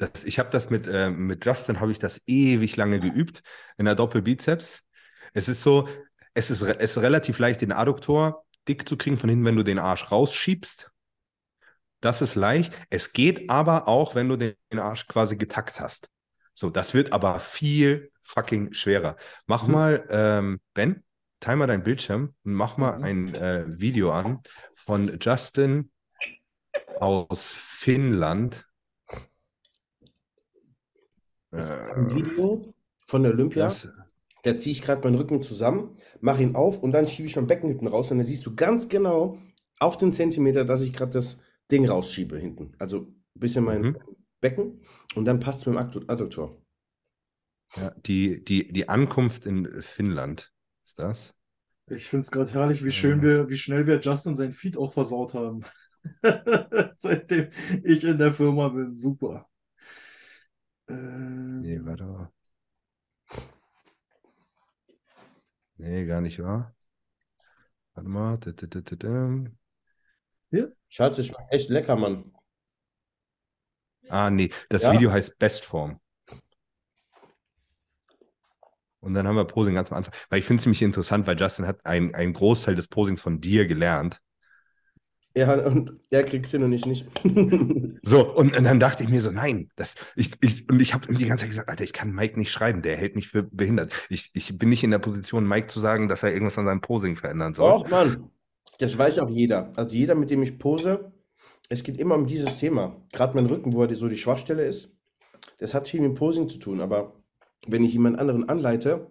Das, 0.00 0.24
ich 0.24 0.38
habe 0.38 0.50
das 0.50 0.70
mit, 0.70 0.86
äh, 0.86 1.10
mit 1.10 1.44
Justin, 1.44 1.80
habe 1.80 1.92
ich 1.92 1.98
das 1.98 2.20
ewig 2.26 2.76
lange 2.76 3.00
geübt 3.00 3.42
in 3.78 3.84
der 3.84 3.94
Doppelbizeps. 3.94 4.82
Es 5.34 5.48
ist 5.48 5.62
so, 5.62 5.88
es 6.34 6.50
ist, 6.50 6.62
es 6.62 6.76
ist 6.96 6.98
relativ 6.98 7.38
leicht, 7.38 7.60
den 7.60 7.72
Adduktor 7.72 8.44
dick 8.68 8.88
zu 8.88 8.96
kriegen 8.96 9.18
von 9.18 9.30
hinten, 9.30 9.44
wenn 9.44 9.56
du 9.56 9.62
den 9.64 9.78
Arsch 9.78 10.10
rausschiebst. 10.10 10.90
Das 12.00 12.22
ist 12.22 12.34
leicht. 12.34 12.72
Es 12.88 13.12
geht 13.12 13.50
aber 13.50 13.88
auch, 13.88 14.14
wenn 14.14 14.28
du 14.28 14.36
den 14.36 14.56
Arsch 14.78 15.06
quasi 15.06 15.36
getackt 15.36 15.80
hast. 15.80 16.08
So, 16.54 16.70
das 16.70 16.94
wird 16.94 17.12
aber 17.12 17.40
viel 17.40 18.10
fucking 18.22 18.72
schwerer. 18.72 19.16
Mach 19.46 19.66
Mhm. 19.66 19.72
mal, 19.72 20.06
ähm, 20.10 20.60
Ben, 20.74 21.04
teile 21.40 21.56
mal 21.58 21.66
deinen 21.66 21.82
Bildschirm 21.84 22.34
und 22.44 22.54
mach 22.54 22.78
mal 22.78 22.96
Mhm. 22.98 23.04
ein 23.04 23.34
äh, 23.34 23.64
Video 23.80 24.12
an 24.12 24.40
von 24.74 25.18
Justin 25.20 25.90
aus 27.00 27.52
Finnland. 27.54 28.66
Ein 31.52 32.14
Video 32.14 32.72
von 33.06 33.22
der 33.22 33.32
Olympia, 33.32 33.66
das- 33.66 33.88
da 34.42 34.56
ziehe 34.56 34.72
ich 34.72 34.82
gerade 34.82 35.02
meinen 35.06 35.16
Rücken 35.18 35.42
zusammen, 35.42 35.96
mache 36.20 36.42
ihn 36.42 36.54
auf 36.54 36.78
und 36.82 36.92
dann 36.92 37.06
schiebe 37.08 37.26
ich 37.28 37.36
mein 37.36 37.46
Becken 37.46 37.68
hinten 37.68 37.86
raus 37.88 38.10
und 38.10 38.18
dann 38.18 38.26
siehst 38.26 38.46
du 38.46 38.54
ganz 38.54 38.88
genau 38.88 39.36
auf 39.78 39.96
den 39.96 40.12
Zentimeter, 40.12 40.64
dass 40.64 40.80
ich 40.80 40.92
gerade 40.92 41.12
das 41.12 41.38
Ding 41.70 41.88
rausschiebe 41.88 42.38
hinten. 42.38 42.70
Also 42.78 43.00
ein 43.00 43.40
bisschen 43.40 43.64
mein 43.64 43.82
Mhm. 43.82 43.98
Becken 44.40 44.80
und 45.14 45.24
dann 45.26 45.40
passt 45.40 45.60
es 45.60 45.66
mit 45.66 45.74
dem 45.76 45.80
Addu- 45.82 46.08
Adduktor. 46.08 46.56
Ja, 47.76 47.90
die, 48.06 48.42
die, 48.44 48.72
die 48.72 48.88
Ankunft 48.88 49.46
in 49.46 49.66
Finnland 49.82 50.52
ist 50.84 50.98
das. 50.98 51.34
Ich 51.90 52.06
finde 52.06 52.24
es 52.24 52.30
gerade 52.30 52.52
herrlich, 52.52 52.84
wie 52.84 52.90
schön 52.92 53.18
Ja. 53.18 53.22
wir, 53.22 53.48
wie 53.50 53.58
schnell 53.58 53.86
wir 53.86 54.00
Justin 54.00 54.36
sein 54.36 54.52
Feed 54.52 54.76
auch 54.78 54.92
versaut 54.92 55.34
haben. 55.34 55.64
Seitdem 56.96 57.50
ich 57.84 58.04
in 58.04 58.16
der 58.18 58.32
Firma 58.32 58.68
bin. 58.68 58.94
Super. 58.94 59.49
Ähm, 60.90 61.60
Nee, 61.62 61.80
warte 61.84 62.04
mal. 62.04 62.32
Nee, 65.76 66.04
gar 66.06 66.20
nicht 66.20 66.42
wahr. 66.42 66.74
Warte 67.94 68.08
mal. 68.08 68.38
Tüm. 68.38 69.56
Schatz, 70.88 71.16
das 71.16 71.26
schmeckt 71.26 71.52
echt 71.52 71.70
lecker, 71.70 71.96
Mann. 71.96 72.32
Ah, 74.08 74.30
nee, 74.30 74.50
das 74.68 74.82
Ja. 74.82 74.92
Video 74.92 75.12
heißt 75.12 75.38
Bestform. 75.38 76.00
Und 78.98 79.14
dann 79.14 79.26
haben 79.26 79.36
wir 79.36 79.44
Posing 79.46 79.74
ganz 79.74 79.90
am 79.90 79.98
Anfang. 79.98 80.14
Weil 80.28 80.40
ich 80.40 80.44
finde 80.44 80.58
es 80.60 80.64
ziemlich 80.64 80.82
interessant, 80.82 81.26
weil 81.26 81.38
Justin 81.38 81.66
hat 81.66 81.86
ein- 81.86 82.14
einen 82.14 82.32
Großteil 82.32 82.74
des 82.74 82.88
Posings 82.88 83.20
von 83.20 83.40
dir 83.40 83.66
gelernt. 83.66 84.20
Ja, 85.36 85.54
und 85.66 85.92
er 86.10 86.24
kriegt 86.24 86.46
es 86.46 86.50
hin 86.50 86.62
und 86.64 86.72
ich 86.72 86.86
nicht. 86.86 87.06
So, 88.02 88.34
und, 88.34 88.56
und 88.56 88.64
dann 88.64 88.80
dachte 88.80 89.04
ich 89.04 89.10
mir 89.10 89.20
so, 89.20 89.30
nein, 89.30 89.68
das, 89.76 89.94
ich, 90.16 90.32
ich, 90.40 90.68
und 90.68 90.80
ich 90.80 90.94
habe 90.94 91.06
ihm 91.08 91.18
die 91.18 91.26
ganze 91.26 91.42
Zeit 91.42 91.50
gesagt, 91.50 91.68
Alter, 91.68 91.84
ich 91.84 91.92
kann 91.92 92.12
Mike 92.12 92.36
nicht 92.38 92.50
schreiben, 92.50 92.82
der 92.82 92.96
hält 92.96 93.14
mich 93.14 93.28
für 93.28 93.42
behindert. 93.44 93.92
Ich, 94.08 94.30
ich 94.34 94.58
bin 94.58 94.70
nicht 94.70 94.82
in 94.82 94.90
der 94.90 94.98
Position, 94.98 95.46
Mike 95.46 95.68
zu 95.68 95.78
sagen, 95.78 96.08
dass 96.08 96.22
er 96.24 96.32
irgendwas 96.32 96.58
an 96.58 96.66
seinem 96.66 96.80
Posing 96.80 97.14
verändern 97.14 97.54
soll. 97.54 97.70
Doch, 97.84 97.90
Mann. 97.90 98.30
Das 98.78 98.96
weiß 98.98 99.18
auch 99.20 99.28
jeder. 99.30 99.70
Also 99.76 99.94
jeder, 99.94 100.14
mit 100.14 100.30
dem 100.30 100.42
ich 100.42 100.58
pose, 100.58 101.12
es 101.68 101.82
geht 101.84 101.98
immer 101.98 102.16
um 102.16 102.26
dieses 102.26 102.56
Thema. 102.56 102.96
Gerade 103.12 103.36
mein 103.36 103.46
Rücken, 103.46 103.72
wo 103.74 103.82
er 103.82 103.86
die- 103.88 103.94
so 103.96 104.08
die 104.08 104.16
Schwachstelle 104.16 104.64
ist, 104.64 104.96
das 105.58 105.74
hat 105.74 105.88
viel 105.88 106.00
mit 106.00 106.14
Posing 106.14 106.48
zu 106.48 106.58
tun. 106.58 106.80
Aber 106.80 107.12
wenn 107.68 107.84
ich 107.84 107.92
jemand 107.92 108.18
anderen 108.18 108.48
anleite, 108.48 109.06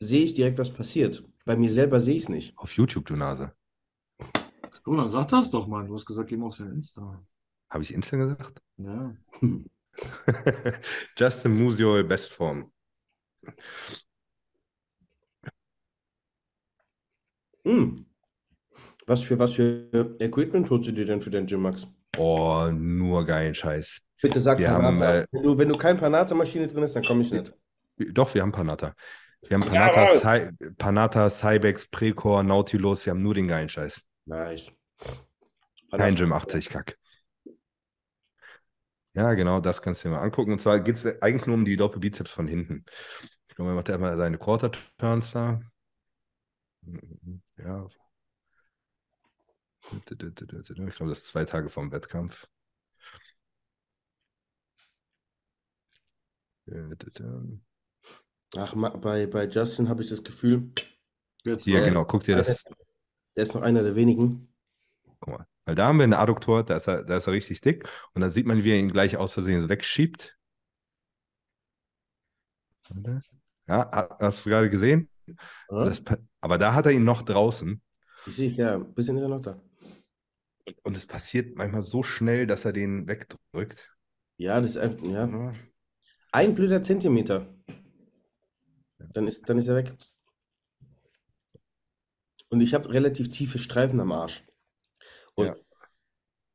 sehe 0.00 0.24
ich 0.24 0.32
direkt, 0.34 0.58
was 0.58 0.72
passiert. 0.72 1.22
Bei 1.44 1.56
mir 1.56 1.70
selber 1.70 2.00
sehe 2.00 2.16
ich 2.16 2.24
es 2.24 2.28
nicht. 2.30 2.58
Auf 2.58 2.72
YouTube, 2.72 3.06
du 3.06 3.14
Nase. 3.16 3.52
So, 4.84 4.94
dann 4.94 5.08
sag 5.08 5.28
das 5.28 5.50
doch 5.50 5.66
mal. 5.66 5.86
Du 5.86 5.94
hast 5.94 6.04
gesagt, 6.06 6.28
geh 6.28 6.36
mal 6.36 6.46
auf 6.46 6.54
sein 6.54 6.70
Insta. 6.72 7.22
Habe 7.70 7.82
ich 7.82 7.94
Insta 7.94 8.16
gesagt? 8.16 8.60
Ja. 8.76 9.14
Justin 11.16 11.56
Musiol, 11.56 12.04
Bestform. 12.04 12.70
Hm. 17.64 18.04
Was 19.06 19.22
für, 19.22 19.38
was 19.38 19.54
für 19.54 19.88
Equipment 20.18 20.68
holst 20.70 20.88
du 20.88 20.92
dir 20.92 21.04
denn 21.04 21.20
für 21.20 21.30
dein 21.30 21.46
Gym, 21.46 21.62
Max? 21.62 21.86
Oh, 22.16 22.68
nur 22.72 23.24
geilen 23.24 23.54
Scheiß. 23.54 24.00
Bitte 24.20 24.40
sag 24.40 24.58
Wir 24.58 24.70
haben, 24.70 24.98
Panata. 24.98 25.20
äh, 25.20 25.26
wenn 25.32 25.42
du, 25.42 25.58
wenn 25.58 25.68
du 25.68 25.76
kein 25.76 25.96
Panata-Maschine 25.96 26.66
drin 26.66 26.82
ist, 26.82 26.96
dann 26.96 27.04
komme 27.04 27.22
ich 27.22 27.32
nicht. 27.32 27.52
Doch, 28.12 28.34
wir 28.34 28.42
haben 28.42 28.52
Panata. 28.52 28.94
Wir 29.46 29.56
haben 29.56 29.62
Panata, 29.62 30.08
Cy 30.08 30.50
Panata, 30.78 31.28
Cybex, 31.30 31.86
Precor, 31.88 32.42
Nautilus, 32.42 33.04
wir 33.04 33.10
haben 33.10 33.22
nur 33.22 33.34
den 33.34 33.46
geilen 33.46 33.68
Scheiß. 33.68 34.00
Nice. 34.26 34.72
Kein 35.90 36.14
Gym 36.14 36.32
80 36.32 36.68
Kack. 36.68 36.98
Ja, 39.14 39.34
genau, 39.34 39.60
das 39.60 39.80
kannst 39.80 40.04
du 40.04 40.08
dir 40.08 40.16
mal 40.16 40.22
angucken. 40.22 40.52
Und 40.52 40.60
zwar 40.60 40.80
geht 40.80 40.96
es 40.96 41.22
eigentlich 41.22 41.46
nur 41.46 41.54
um 41.54 41.64
die 41.64 41.76
Doppelbizeps 41.76 42.32
von 42.32 42.48
hinten. 42.48 42.84
Ich 43.48 43.54
glaube, 43.54 43.70
er 43.70 43.74
macht 43.74 43.90
einmal 43.90 44.16
seine 44.16 44.38
Quarter 44.38 44.72
Turns 44.98 45.30
da. 45.32 45.60
Ja. 47.58 47.86
Ich 49.84 50.04
glaube, 50.06 51.10
das 51.10 51.18
ist 51.18 51.28
zwei 51.28 51.44
Tage 51.44 51.68
vom 51.68 51.92
Wettkampf. 51.92 52.48
Ach, 58.56 58.74
bei, 59.00 59.26
bei 59.26 59.46
Justin 59.46 59.88
habe 59.88 60.02
ich 60.02 60.08
das 60.08 60.24
Gefühl, 60.24 60.72
Jetzt 61.44 61.64
Hier, 61.64 61.82
Äh, 61.82 61.88
genau, 61.88 62.04
guck 62.04 62.24
dir 62.24 62.36
das. 62.36 62.64
Der 63.36 63.42
ist 63.44 63.54
noch 63.54 63.62
einer 63.62 63.82
der 63.82 63.96
wenigen. 63.96 64.48
Guck 65.20 65.28
mal. 65.38 65.46
Weil 65.66 65.74
da 65.74 65.86
haben 65.88 65.98
wir 65.98 66.04
einen 66.04 66.12
Adduktor, 66.12 66.62
da 66.62 66.76
ist 66.76 66.88
er, 66.88 67.04
da 67.04 67.16
ist 67.16 67.26
er 67.26 67.32
richtig 67.32 67.60
dick. 67.62 67.88
Und 68.12 68.20
dann 68.20 68.30
sieht 68.30 68.46
man, 68.46 68.62
wie 68.64 68.70
er 68.72 68.78
ihn 68.78 68.92
gleich 68.92 69.16
aus 69.16 69.32
Versehen 69.34 69.60
so 69.62 69.68
wegschiebt. 69.68 70.36
Ja, 73.66 73.90
ha- 73.90 74.16
hast 74.20 74.44
du 74.44 74.50
gerade 74.50 74.70
gesehen? 74.70 75.08
Ja? 75.70 75.84
Das, 75.84 76.02
aber 76.40 76.58
da 76.58 76.74
hat 76.74 76.86
er 76.86 76.92
ihn 76.92 77.04
noch 77.04 77.22
draußen. 77.22 77.80
Ich 78.26 78.36
sehe, 78.36 78.50
ja, 78.50 78.74
ein 78.74 78.94
bisschen 78.94 79.16
ist 79.16 79.22
er 79.22 79.28
noch 79.28 79.40
da. 79.40 79.60
Und 80.82 80.96
es 80.96 81.06
passiert 81.06 81.56
manchmal 81.56 81.82
so 81.82 82.02
schnell, 82.02 82.46
dass 82.46 82.64
er 82.64 82.72
den 82.72 83.06
wegdrückt. 83.06 83.90
Ja, 84.36 84.60
das 84.60 84.72
ist 84.72 84.76
einfach, 84.78 85.04
ja. 85.06 85.26
Ja. 85.26 85.52
Ein 86.32 86.54
blöder 86.54 86.82
Zentimeter. 86.82 87.46
Dann 89.12 89.26
ist, 89.26 89.48
dann 89.48 89.58
ist 89.58 89.68
er 89.68 89.76
weg. 89.76 89.94
Und 92.54 92.60
ich 92.60 92.72
habe 92.72 92.92
relativ 92.92 93.30
tiefe 93.30 93.58
Streifen 93.58 93.98
am 93.98 94.12
Arsch. 94.12 94.44
Und 95.34 95.46
Ja. 95.46 95.56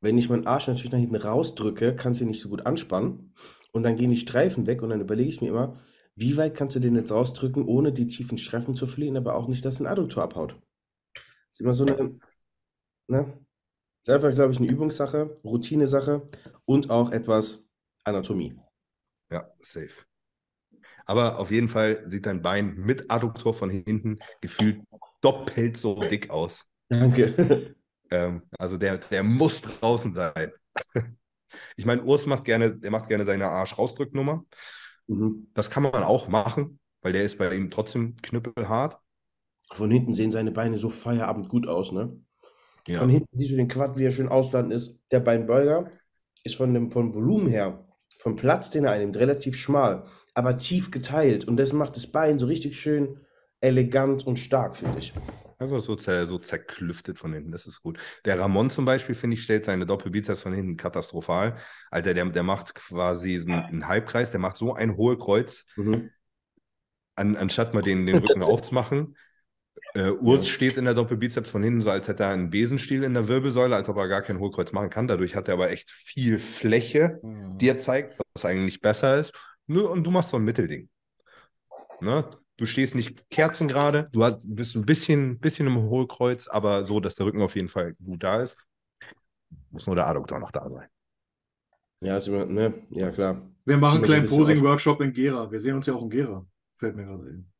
wenn 0.00 0.16
ich 0.16 0.30
meinen 0.30 0.46
Arsch 0.46 0.66
natürlich 0.66 0.92
nach 0.92 0.98
hinten 0.98 1.16
rausdrücke, 1.16 1.94
kannst 1.94 2.20
du 2.20 2.24
ihn 2.24 2.28
nicht 2.28 2.40
so 2.40 2.48
gut 2.48 2.64
anspannen. 2.64 3.34
Und 3.72 3.82
dann 3.82 3.96
gehen 3.96 4.10
die 4.10 4.16
Streifen 4.16 4.66
weg 4.66 4.80
und 4.80 4.88
dann 4.88 5.02
überlege 5.02 5.28
ich 5.28 5.42
mir 5.42 5.48
immer, 5.48 5.76
wie 6.16 6.38
weit 6.38 6.54
kannst 6.54 6.74
du 6.74 6.80
den 6.80 6.96
jetzt 6.96 7.12
rausdrücken, 7.12 7.64
ohne 7.64 7.92
die 7.92 8.06
tiefen 8.06 8.38
Streifen 8.38 8.74
zu 8.74 8.86
verlieren, 8.86 9.18
aber 9.18 9.34
auch 9.34 9.46
nicht, 9.46 9.62
dass 9.62 9.78
ein 9.78 9.86
Adduktor 9.86 10.22
abhaut. 10.22 10.58
ist 11.52 11.60
immer 11.60 11.74
so 11.74 11.84
eine, 11.84 12.18
ne? 13.06 13.46
Ist 14.02 14.08
einfach, 14.08 14.34
glaube 14.34 14.52
ich, 14.52 14.58
eine 14.58 14.68
Übungssache, 14.68 15.38
Routinesache 15.44 16.30
und 16.64 16.88
auch 16.88 17.12
etwas 17.12 17.62
Anatomie. 18.04 18.58
Ja, 19.30 19.52
safe. 19.60 20.06
Aber 21.04 21.38
auf 21.38 21.50
jeden 21.50 21.68
Fall 21.68 22.08
sieht 22.08 22.24
dein 22.24 22.40
Bein 22.40 22.76
mit 22.76 23.10
Adduktor 23.10 23.52
von 23.52 23.68
hinten 23.68 24.18
gefühlt 24.40 24.82
doppelt 25.20 25.76
so 25.76 25.98
dick 26.00 26.30
aus. 26.30 26.64
Danke. 26.88 27.74
Ähm, 28.10 28.42
also 28.58 28.76
der, 28.76 28.98
der 28.98 29.22
muss 29.22 29.60
draußen 29.60 30.12
sein. 30.12 30.52
Ich 31.76 31.84
meine, 31.84 32.02
Urs 32.04 32.26
macht 32.26 32.44
gerne, 32.44 32.76
der 32.76 32.90
macht 32.92 33.08
gerne 33.08 33.24
seine 33.24 33.46
Arsch-Rausdrücknummer. 33.46 34.44
Mhm. 35.08 35.48
Das 35.52 35.68
kann 35.68 35.82
man 35.82 36.02
auch 36.04 36.28
machen, 36.28 36.78
weil 37.02 37.12
der 37.12 37.24
ist 37.24 37.38
bei 37.38 37.52
ihm 37.54 37.70
trotzdem 37.70 38.16
knüppelhart. 38.22 38.98
Von 39.72 39.90
hinten 39.90 40.14
sehen 40.14 40.30
seine 40.30 40.52
Beine 40.52 40.78
so 40.78 40.90
Feierabend 40.90 41.48
gut 41.48 41.66
aus, 41.66 41.90
ne? 41.90 42.20
Ja. 42.86 43.00
Von 43.00 43.10
hinten 43.10 43.36
siehst 43.36 43.50
du 43.50 43.56
den 43.56 43.68
Quad, 43.68 43.98
wie 43.98 44.04
er 44.04 44.12
schön 44.12 44.28
ausladen 44.28 44.70
ist. 44.70 44.98
Der 45.10 45.20
Beinbeuger 45.20 45.90
ist 46.44 46.56
von 46.56 46.72
dem 46.72 46.92
vom 46.92 47.14
Volumen 47.14 47.48
her, 47.48 47.86
vom 48.18 48.36
Platz, 48.36 48.70
den 48.70 48.84
er 48.84 48.92
einnimmt, 48.92 49.16
relativ 49.16 49.56
schmal, 49.56 50.04
aber 50.34 50.56
tief 50.56 50.90
geteilt. 50.90 51.46
Und 51.46 51.56
das 51.56 51.72
macht 51.72 51.96
das 51.96 52.06
Bein 52.06 52.38
so 52.38 52.46
richtig 52.46 52.78
schön 52.78 53.20
elegant 53.60 54.26
und 54.26 54.38
stark, 54.38 54.76
finde 54.76 54.98
ich. 54.98 55.12
Einfach 55.58 55.80
so, 55.80 55.94
zer, 55.94 56.26
so 56.26 56.38
zerklüftet 56.38 57.18
von 57.18 57.34
hinten, 57.34 57.52
das 57.52 57.66
ist 57.66 57.82
gut. 57.82 57.98
Der 58.24 58.38
Ramon 58.38 58.70
zum 58.70 58.86
Beispiel, 58.86 59.14
finde 59.14 59.34
ich, 59.34 59.42
stellt 59.42 59.66
seine 59.66 59.84
Doppelbizeps 59.84 60.40
von 60.40 60.54
hinten 60.54 60.78
katastrophal. 60.78 61.56
Alter, 61.90 62.14
der, 62.14 62.24
der 62.26 62.42
macht 62.42 62.74
quasi 62.74 63.34
einen, 63.36 63.50
einen 63.64 63.88
Halbkreis, 63.88 64.30
der 64.30 64.40
macht 64.40 64.56
so 64.56 64.74
ein 64.74 64.96
hohes 64.96 65.18
Kreuz, 65.18 65.66
Mhm. 65.76 66.10
an, 67.14 67.36
anstatt 67.36 67.74
mal 67.74 67.82
den, 67.82 68.06
den 68.06 68.16
Rücken 68.18 68.42
aufzumachen. 68.42 69.16
Äh, 69.94 70.10
Urs 70.10 70.46
Ja. 70.46 70.52
steht 70.52 70.76
in 70.78 70.84
der 70.86 70.94
Doppelbizeps 70.94 71.50
von 71.50 71.62
hinten, 71.62 71.82
so 71.82 71.90
als 71.90 72.08
hätte 72.08 72.22
er 72.22 72.30
einen 72.30 72.48
Besenstiel 72.50 73.02
in 73.04 73.12
der 73.14 73.28
Wirbelsäule, 73.28 73.76
als 73.76 73.88
ob 73.88 73.96
er 73.98 74.08
gar 74.08 74.22
kein 74.22 74.38
Hohlkreuz 74.38 74.72
machen 74.72 74.88
kann. 74.88 75.08
Dadurch 75.08 75.34
hat 75.36 75.48
er 75.48 75.54
aber 75.54 75.70
echt 75.70 75.90
viel 75.90 76.38
Fläche, 76.38 77.20
die 77.22 77.68
er 77.68 77.78
zeigt, 77.78 78.18
was 78.34 78.44
eigentlich 78.44 78.80
besser 78.80 79.18
ist. 79.18 79.32
Und 79.68 80.04
du 80.04 80.10
machst 80.10 80.30
so 80.30 80.38
ein 80.38 80.44
Mittelding. 80.44 80.88
Ne? 82.00 82.24
Du 82.60 82.66
stehst 82.66 82.94
nicht 82.94 83.30
kerzengerade, 83.30 84.10
du 84.12 84.22
hast, 84.22 84.42
bist 84.44 84.76
ein 84.76 84.84
bisschen, 84.84 85.38
bisschen 85.38 85.66
im 85.66 85.78
Hohlkreuz, 85.78 86.46
aber 86.46 86.84
so, 86.84 87.00
dass 87.00 87.14
der 87.14 87.24
Rücken 87.24 87.40
auf 87.40 87.56
jeden 87.56 87.70
Fall 87.70 87.94
gut 87.94 88.22
da 88.22 88.42
ist. 88.42 88.58
Muss 89.70 89.86
nur 89.86 89.96
der 89.96 90.06
Adduktor 90.06 90.38
noch 90.38 90.50
da 90.50 90.68
sein. 90.68 90.86
Ja, 92.02 92.18
ist 92.18 92.28
immer, 92.28 92.44
ne? 92.44 92.74
Ja, 92.90 93.08
klar. 93.08 93.40
Wir 93.64 93.78
machen 93.78 93.94
einen 93.94 94.04
kleinen 94.04 94.26
Posing-Workshop 94.26 95.00
in 95.00 95.14
Gera. 95.14 95.50
Wir 95.50 95.58
sehen 95.58 95.76
uns 95.76 95.86
ja 95.86 95.94
auch 95.94 96.02
in 96.02 96.10
Gera. 96.10 96.46
Fällt 96.76 96.96
mir 96.96 97.06
gerade 97.06 97.28
ein. 97.28 97.50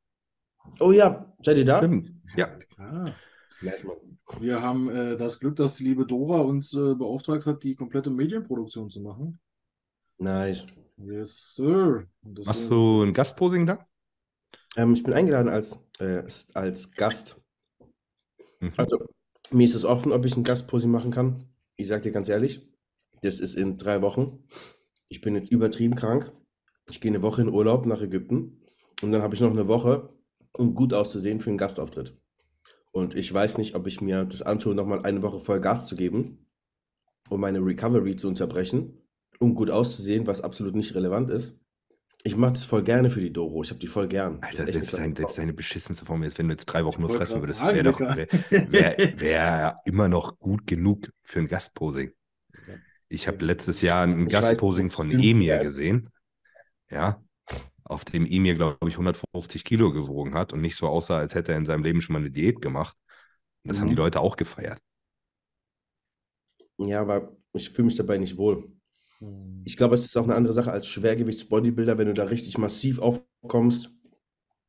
Oh 0.81 0.93
ja, 0.93 1.35
seid 1.41 1.57
ihr 1.57 1.65
da? 1.65 1.79
Stimmt. 1.79 2.13
Ja, 2.37 2.49
Klar. 2.75 3.15
Nice, 3.63 3.85
Mann. 3.85 3.97
Wir 4.39 4.61
haben 4.61 4.91
äh, 4.91 5.17
das 5.17 5.41
Glück, 5.41 5.57
dass 5.57 5.77
die 5.77 5.85
liebe 5.85 6.05
Dora 6.05 6.41
uns 6.41 6.75
äh, 6.75 6.95
beauftragt 6.95 7.47
hat, 7.47 7.63
die 7.63 7.75
komplette 7.75 8.11
Medienproduktion 8.11 8.91
zu 8.91 9.01
machen. 9.01 9.41
Nice. 10.19 10.67
Yes, 10.99 11.55
sir. 11.55 12.07
Machst 12.21 12.71
du 12.71 13.03
ein 13.03 13.15
Gastposing 13.15 13.65
da? 13.65 13.87
Ähm, 14.77 14.95
ich 14.95 15.03
bin 15.03 15.13
eingeladen 15.13 15.49
als, 15.49 15.79
äh, 15.99 16.23
als 16.55 16.93
Gast. 16.93 17.41
Mhm. 18.61 18.73
Also, 18.77 19.07
mir 19.51 19.65
ist 19.65 19.75
es 19.75 19.85
offen, 19.85 20.13
ob 20.13 20.25
ich 20.25 20.37
ein 20.37 20.45
Gastposing 20.45 20.91
machen 20.91 21.11
kann. 21.11 21.45
Ich 21.77 21.89
sag 21.89 22.03
dir 22.03 22.13
ganz 22.13 22.29
ehrlich, 22.29 22.69
das 23.23 23.41
ist 23.41 23.55
in 23.55 23.79
drei 23.79 24.03
Wochen. 24.03 24.45
Ich 25.09 25.21
bin 25.21 25.35
jetzt 25.35 25.51
übertrieben 25.51 25.97
krank. 25.97 26.33
Ich 26.89 27.01
gehe 27.01 27.11
eine 27.11 27.23
Woche 27.23 27.43
in 27.43 27.49
Urlaub 27.49 27.87
nach 27.87 28.01
Ägypten 28.01 28.61
und 29.03 29.13
dann 29.13 29.23
habe 29.23 29.35
ich 29.35 29.41
noch 29.41 29.51
eine 29.51 29.69
Woche, 29.69 30.11
um 30.53 30.75
gut 30.75 30.93
auszusehen 30.93 31.41
für 31.41 31.51
einen 31.51 31.59
Gastauftritt. 31.59 32.17
Und 32.93 33.15
ich 33.15 33.33
weiß 33.33 33.59
nicht, 33.59 33.75
ob 33.75 33.87
ich 33.87 34.01
mir 34.01 34.25
das 34.25 34.43
antue, 34.43 34.75
nochmal 34.75 35.03
eine 35.03 35.23
Woche 35.23 35.41
voll 35.41 35.61
Gas 35.61 35.87
zu 35.87 35.95
geben, 35.95 36.47
um 37.29 37.41
meine 37.41 37.65
Recovery 37.65 38.17
zu 38.17 38.29
unterbrechen, 38.29 38.99
um 39.39 39.55
gut 39.55 39.71
auszusehen, 39.71 40.27
was 40.27 40.41
absolut 40.41 40.75
nicht 40.75 40.95
relevant 40.95 41.31
ist. 41.31 41.61
Ich 42.23 42.37
mache 42.37 42.53
das 42.53 42.65
voll 42.65 42.83
gerne 42.83 43.11
für 43.11 43.21
die 43.21 43.33
Doro. 43.33 43.63
Ich 43.63 43.71
habe 43.71 43.81
die 43.81 43.87
voll 43.87 44.09
gern. 44.09 44.41
Das 44.41 44.51
Alter, 44.51 44.63
ist 44.65 44.69
echt 44.69 44.75
selbst, 44.77 44.99
dein, 44.99 45.17
selbst 45.17 45.39
deine 45.39 45.53
beschissenste 45.53 46.05
Form 46.05 46.23
ist, 46.23 46.39
wenn 46.39 46.49
du 46.49 46.53
jetzt 46.55 46.67
drei 46.67 46.85
Wochen 46.85 47.01
nur 47.01 47.11
fressen 47.11 47.41
würdest, 47.41 47.61
wäre 47.63 47.83
doch 47.85 48.01
wär, 48.01 48.27
wär, 48.51 48.97
wär 49.17 49.81
immer 49.85 50.09
noch 50.09 50.39
gut 50.39 50.67
genug 50.67 51.11
für 51.23 51.41
ein 51.41 51.49
Gastposing. 51.49 52.13
Ich 53.09 53.27
habe 53.29 53.45
letztes 53.45 53.81
Jahr 53.83 54.05
ein 54.05 54.27
Ich 54.27 54.33
Gastposing 54.33 54.91
von 54.91 55.11
Emir 55.11 55.59
gesehen. 55.59 56.11
Ja. 56.91 57.23
Auf 57.85 58.05
dem 58.05 58.27
Emir, 58.27 58.55
glaube 58.57 58.89
ich, 58.89 58.95
150 58.95 59.65
Kilo 59.65 59.93
gewogen 59.93 60.35
hat 60.35 60.53
und 60.53 60.61
nicht 60.61 60.77
so 60.77 60.89
aussah, 60.89 61.19
als 61.19 61.35
hätte 61.35 61.53
er 61.53 61.59
in 61.59 61.67
seinem 61.67 61.85
Leben 61.85 62.03
schon 62.03 62.15
mal 62.15 62.21
eine 62.21 62.31
Diät 62.31 62.63
gemacht. 62.63 62.97
Das 63.65 63.81
haben 63.81 63.89
die 63.91 63.95
Mhm. 63.95 63.97
Leute 63.97 64.21
auch 64.21 64.37
gefeiert. 64.37 64.81
Ja, 66.79 67.01
aber 67.03 67.37
ich 67.53 67.71
fühle 67.71 67.87
mich 67.87 67.97
dabei 67.97 68.19
nicht 68.19 68.37
wohl. 68.37 68.73
Ich 69.65 69.77
glaube, 69.77 69.95
es 69.95 70.05
ist 70.05 70.17
auch 70.17 70.25
eine 70.25 70.35
andere 70.37 70.53
Sache 70.53 70.73
als 70.73 70.87
Schwergewichts-Bodybuilder, 70.87 71.99
wenn 71.99 72.07
du 72.09 72.15
da 72.15 72.25
richtig 72.25 72.59
massiv 72.59 72.99
aufkommst, 73.01 73.91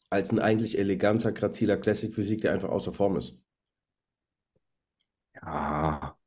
als 0.10 0.32
ein 0.32 0.39
eigentlich 0.39 0.78
eleganter, 0.80 1.32
graziler 1.32 1.78
Classic-Physik, 1.78 2.41
der 2.41 2.54
einfach 2.54 2.70
außer 2.70 2.93
Form 2.93 3.18
ist. 3.18 3.38
Ja. 5.36 6.18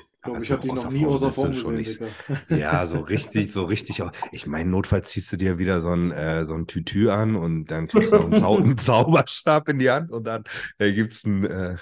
Ich 0.00 0.22
glaube, 0.22 0.36
Aber 0.36 0.42
ich 0.42 0.48
so 0.48 0.54
habe 0.54 0.62
die 0.62 0.72
noch 0.72 0.90
nie 0.90 1.00
Form 1.00 1.12
außer 1.14 1.32
Form 1.32 1.50
gesehen, 1.52 1.76
nicht. 1.76 2.00
Ja, 2.50 2.86
so 2.86 3.00
richtig, 3.00 3.52
so 3.52 3.64
richtig. 3.64 4.02
auch- 4.02 4.12
Ich 4.32 4.46
meine, 4.46 4.68
notfalls 4.70 5.08
ziehst 5.10 5.32
du 5.32 5.36
dir 5.36 5.58
wieder 5.58 5.80
so 5.80 5.90
ein, 5.90 6.10
äh, 6.12 6.44
so 6.44 6.54
ein 6.54 6.66
Tütü 6.66 7.08
an 7.10 7.36
und 7.36 7.66
dann 7.66 7.88
kriegst 7.88 8.12
du 8.12 8.16
noch 8.16 8.24
einen, 8.24 8.34
Zau 8.36 8.56
einen 8.58 8.78
Zauberstab 8.78 9.68
in 9.68 9.78
die 9.78 9.90
Hand 9.90 10.10
und 10.10 10.24
dann 10.24 10.44
äh, 10.78 10.92
gibt 10.92 11.12
es 11.12 11.24
ein 11.24 11.44
äh, 11.44 11.76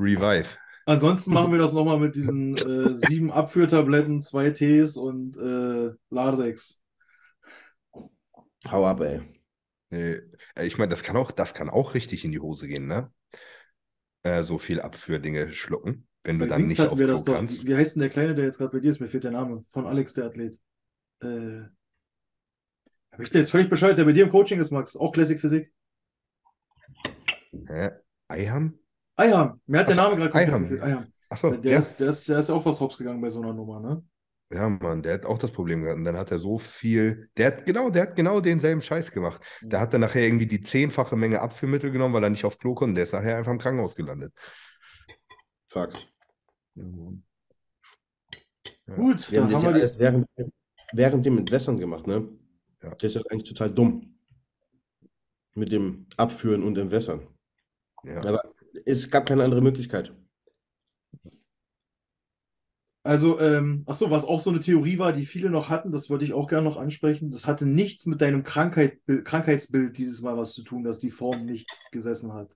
Revive. 0.00 0.48
Ansonsten 0.86 1.34
machen 1.34 1.50
wir 1.50 1.58
das 1.58 1.72
nochmal 1.72 1.98
mit 1.98 2.14
diesen 2.14 2.56
äh, 2.56 2.94
sieben 2.94 3.32
Abführtabletten, 3.32 4.22
zwei 4.22 4.50
Tees 4.50 4.96
und 4.96 5.36
äh, 5.36 5.92
Lasix. 6.10 6.80
Hau 8.70 8.86
ab, 8.86 9.00
ey. 9.00 9.20
Äh, 9.90 10.20
ich 10.64 10.78
meine, 10.78 10.90
das 10.90 11.02
kann 11.02 11.16
auch, 11.16 11.32
das 11.32 11.54
kann 11.54 11.68
auch 11.70 11.94
richtig 11.94 12.24
in 12.24 12.30
die 12.30 12.38
Hose 12.38 12.68
gehen, 12.68 12.86
ne? 12.86 13.12
Äh, 14.22 14.44
so 14.44 14.58
viel 14.58 14.80
Abführdinge 14.80 15.52
schlucken, 15.52 16.06
wenn 16.22 16.38
du 16.38 16.44
Bei 16.44 16.50
dann 16.50 16.60
Dings 16.60 16.70
nicht 16.70 16.78
hatten 16.80 16.92
auf 16.92 16.98
wir 16.98 17.08
das 17.08 17.24
doch. 17.24 17.34
kannst. 17.34 17.66
Wie 17.66 17.74
heißt 17.74 17.96
denn 17.96 18.02
der 18.02 18.10
Kleine, 18.10 18.34
der 18.36 18.44
jetzt 18.44 18.58
gerade 18.58 18.70
bei 18.72 18.80
dir 18.80 18.90
ist? 18.90 19.00
Mir 19.00 19.08
fehlt 19.08 19.24
der 19.24 19.32
Name. 19.32 19.62
Von 19.70 19.86
Alex, 19.86 20.14
der 20.14 20.26
Athlet. 20.26 20.58
Äh, 21.20 21.62
hab 23.10 23.20
ich 23.20 23.30
dir 23.30 23.40
jetzt 23.40 23.50
völlig 23.50 23.68
Bescheid, 23.68 23.98
der 23.98 24.04
bei 24.04 24.12
dir 24.12 24.24
im 24.24 24.30
Coaching 24.30 24.60
ist, 24.60 24.70
Max. 24.70 24.96
Auch 24.96 25.12
Classic 25.12 25.40
Physik. 25.40 25.72
Hä? 27.68 27.90
Eiham? 28.28 28.78
Ayhan. 29.16 29.60
Mir 29.66 29.80
hat 29.80 29.88
der 29.88 29.96
Name 29.96 30.16
gerade. 30.16 30.34
Ayhan. 30.34 31.12
Achso, 31.28 31.50
Der, 31.50 31.72
ja. 31.72 31.78
ist, 31.78 31.98
der, 31.98 32.10
ist, 32.10 32.28
der 32.28 32.38
ist 32.38 32.48
ja 32.48 32.54
auch 32.54 32.64
was 32.64 32.80
hops 32.80 32.98
gegangen 32.98 33.20
bei 33.20 33.30
so 33.30 33.40
einer 33.42 33.52
Nummer, 33.52 33.80
ne? 33.80 34.02
Ja, 34.52 34.68
Mann, 34.68 35.02
der 35.02 35.14
hat 35.14 35.26
auch 35.26 35.38
das 35.38 35.50
Problem 35.50 35.82
gehabt. 35.82 35.98
Und 35.98 36.04
dann 36.04 36.16
hat 36.16 36.30
er 36.30 36.38
so 36.38 36.56
viel, 36.56 37.28
der 37.36 37.48
hat 37.48 37.66
genau, 37.66 37.90
der 37.90 38.02
hat 38.02 38.14
genau 38.14 38.40
denselben 38.40 38.80
Scheiß 38.80 39.10
gemacht. 39.10 39.42
Der 39.60 39.80
hat 39.80 39.92
dann 39.92 40.02
nachher 40.02 40.24
irgendwie 40.24 40.46
die 40.46 40.60
zehnfache 40.60 41.16
Menge 41.16 41.40
Abführmittel 41.40 41.90
genommen, 41.90 42.14
weil 42.14 42.22
er 42.22 42.30
nicht 42.30 42.44
auf 42.44 42.58
Klo 42.58 42.74
konnte. 42.74 42.94
Der 42.94 43.02
ist 43.04 43.12
nachher 43.12 43.38
einfach 43.38 43.50
im 43.50 43.58
Krankenhaus 43.58 43.96
gelandet. 43.96 44.32
Fuck. 45.66 45.94
Gut, 48.94 49.32
Wir 49.32 49.42
haben 49.42 49.50
dann 49.50 49.50
das 49.50 49.64
haben 49.64 49.74
ja 49.74 49.80
wir 49.82 49.88
die. 49.88 49.98
während, 49.98 50.26
während 50.92 51.26
dem 51.26 51.38
Entwässern 51.38 51.76
gemacht, 51.76 52.06
ne? 52.06 52.28
Ja. 52.82 52.90
Das 52.90 53.02
ist 53.02 53.14
ja 53.16 53.22
eigentlich 53.30 53.48
total 53.48 53.72
dumm. 53.74 54.16
Mit 55.54 55.72
dem 55.72 56.06
Abführen 56.16 56.62
und 56.62 56.78
Entwässern. 56.78 57.26
Ja. 58.04 58.18
Aber 58.18 58.42
es 58.84 59.10
gab 59.10 59.26
keine 59.26 59.44
andere 59.44 59.60
Möglichkeit. 59.62 60.12
Also, 63.04 63.38
ähm, 63.38 63.84
ach 63.86 63.94
so, 63.94 64.10
was 64.10 64.24
auch 64.24 64.40
so 64.40 64.50
eine 64.50 64.58
Theorie 64.58 64.98
war, 64.98 65.12
die 65.12 65.26
viele 65.26 65.48
noch 65.48 65.68
hatten, 65.70 65.92
das 65.92 66.10
wollte 66.10 66.24
ich 66.24 66.32
auch 66.32 66.48
gerne 66.48 66.64
noch 66.68 66.76
ansprechen. 66.76 67.30
Das 67.30 67.46
hatte 67.46 67.64
nichts 67.64 68.04
mit 68.06 68.20
deinem 68.20 68.42
Krankheit, 68.42 68.98
Krankheitsbild 69.24 69.96
dieses 69.96 70.22
Mal 70.22 70.36
was 70.36 70.54
zu 70.54 70.64
tun, 70.64 70.82
dass 70.82 70.98
die 70.98 71.12
Form 71.12 71.46
nicht 71.46 71.68
gesessen 71.92 72.32
hat. 72.34 72.50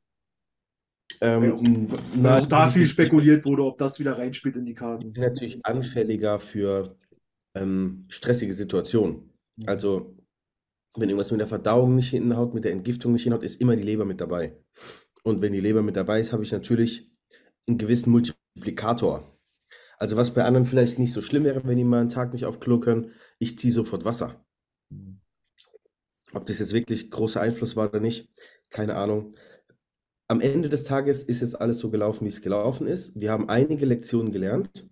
Ähm, 1.21 1.53
auch- 1.53 1.63
n- 1.63 1.89
Weil 1.93 2.01
nein, 2.17 2.43
auch 2.43 2.47
da 2.47 2.69
viel 2.69 2.85
spekuliert 2.87 3.45
wurde, 3.45 3.65
ob 3.65 3.79
das 3.79 4.01
wieder 4.01 4.19
reinspielt 4.19 4.57
in 4.57 4.67
die 4.67 4.75
Karten. 4.75 5.07
Ich 5.09 5.13
bin 5.13 5.23
natürlich 5.23 5.65
anfälliger 5.65 6.41
für 6.41 6.97
ähm, 7.55 8.07
stressige 8.09 8.53
Situationen. 8.55 9.31
Also, 9.67 10.17
wenn 10.97 11.09
irgendwas 11.09 11.31
mit 11.31 11.41
der 11.41 11.47
Verdauung 11.47 11.95
nicht 11.95 12.11
hinhaut, 12.11 12.55
mit 12.55 12.65
der 12.65 12.73
Entgiftung 12.73 13.13
nicht 13.13 13.23
hinhaut, 13.23 13.45
ist 13.45 13.61
immer 13.61 13.77
die 13.77 13.85
Leber 13.85 14.05
mit 14.05 14.21
dabei. 14.21 14.57
Und 15.23 15.43
wenn 15.43 15.53
die 15.53 15.61
Leber 15.61 15.83
mit 15.83 15.97
dabei 15.97 16.21
ist, 16.21 16.33
habe 16.33 16.43
ich 16.43 16.53
natürlich 16.53 17.11
einen 17.67 17.79
gewissen 17.79 18.11
Multiplikator. 18.11 19.39
Also, 19.99 20.17
was 20.17 20.33
bei 20.33 20.45
anderen 20.45 20.65
vielleicht 20.65 20.99
nicht 20.99 21.13
so 21.13 21.21
schlimm 21.21 21.45
wäre, 21.45 21.63
wenn 21.65 21.77
die 21.77 21.85
mal 21.85 22.01
einen 22.01 22.09
Tag 22.09 22.33
nicht 22.33 22.47
auf 22.47 22.59
Klo 22.59 22.81
können, 22.81 23.13
ich 23.39 23.59
ziehe 23.59 23.73
sofort 23.73 24.05
Wasser. 24.05 24.45
Ob 26.33 26.47
das 26.47 26.59
jetzt 26.59 26.73
wirklich 26.73 27.11
großer 27.11 27.41
Einfluss 27.41 27.77
war 27.77 27.89
oder 27.89 28.01
nicht, 28.01 28.29
keine 28.71 28.97
Ahnung. 28.97 29.33
Am 30.29 30.41
Ende 30.41 30.69
des 30.69 30.85
Tages 30.85 31.23
ist 31.25 31.41
jetzt 31.41 31.61
alles 31.61 31.81
so 31.81 31.91
gelaufen, 31.91 32.25
wie 32.25 32.31
es 32.31 32.41
gelaufen 32.41 32.87
ist. 32.87 33.19
Wir 33.21 33.33
haben 33.33 33.49
einige 33.49 33.85
Lektionen 33.85 34.33
gelernt. 34.33 34.89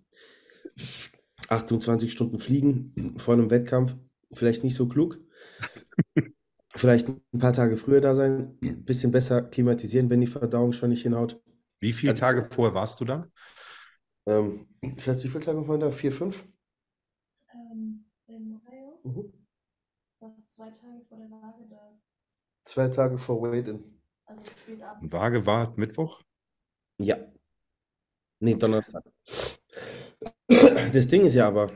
28 1.47 2.11
Stunden 2.11 2.39
fliegen 2.39 3.15
vor 3.17 3.33
einem 3.33 3.49
Wettkampf, 3.49 3.95
vielleicht 4.33 4.63
nicht 4.63 4.75
so 4.75 4.87
klug. 4.87 5.19
Vielleicht 6.79 7.09
ein 7.09 7.39
paar 7.39 7.51
Tage 7.51 7.75
früher 7.75 7.99
da 7.99 8.15
sein, 8.15 8.57
ein 8.63 8.85
bisschen 8.85 9.11
besser 9.11 9.41
klimatisieren, 9.41 10.09
wenn 10.09 10.21
die 10.21 10.27
Verdauung 10.27 10.71
schon 10.71 10.91
nicht 10.91 11.03
hinhaut. 11.03 11.41
Wie 11.81 11.91
viele 11.91 12.13
Also- 12.13 12.21
Tage 12.21 12.45
vorher 12.45 12.73
warst 12.73 13.01
du 13.01 13.05
da? 13.05 13.27
Ähm, 14.25 14.65
schätzt, 14.97 15.25
wie 15.25 15.27
viele 15.27 15.43
Tage 15.43 15.67
waren 15.67 15.81
da? 15.81 15.91
Vier, 15.91 16.13
fünf? 16.13 16.47
Ähm, 17.53 18.05
in 18.27 18.55
Ohio 18.55 19.01
Mhm. 19.03 19.33
zwei 20.47 20.69
Tage 20.71 21.03
vor 21.09 21.17
der 21.17 21.29
Waage 21.29 21.67
da. 21.69 21.99
Zwei 22.63 22.87
Tage 22.87 23.17
vor 23.17 23.41
Weigh-In. 23.41 24.01
Also 24.25 24.45
spät 24.45 24.81
abends. 24.81 25.11
Waage 25.11 25.45
war 25.45 25.73
Mittwoch? 25.75 26.21
Ja. 26.97 27.17
Nee, 28.39 28.55
Donnerstag. 28.55 29.03
Das 30.93 31.07
Ding 31.09 31.25
ist 31.25 31.35
ja 31.35 31.49
aber, 31.49 31.71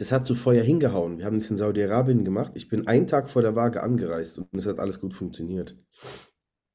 das 0.00 0.12
hat 0.12 0.26
so 0.26 0.34
Feuer 0.34 0.62
hingehauen. 0.62 1.18
Wir 1.18 1.26
haben 1.26 1.38
das 1.38 1.50
in 1.50 1.58
Saudi-Arabien 1.58 2.24
gemacht. 2.24 2.52
Ich 2.54 2.68
bin 2.68 2.86
einen 2.86 3.06
Tag 3.06 3.28
vor 3.28 3.42
der 3.42 3.54
Waage 3.54 3.82
angereist 3.82 4.38
und 4.38 4.48
es 4.54 4.66
hat 4.66 4.78
alles 4.78 4.98
gut 4.98 5.12
funktioniert. 5.12 5.76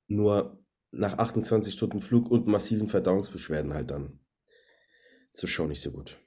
Nur 0.08 0.60
nach 0.92 1.18
28 1.18 1.74
Stunden 1.74 2.02
Flug 2.02 2.30
und 2.30 2.46
massiven 2.46 2.88
Verdauungsbeschwerden 2.88 3.74
halt 3.74 3.90
dann. 3.90 4.20
Zur 5.34 5.50
Show 5.50 5.66
nicht 5.66 5.82
so 5.82 5.90
gut. 5.92 6.20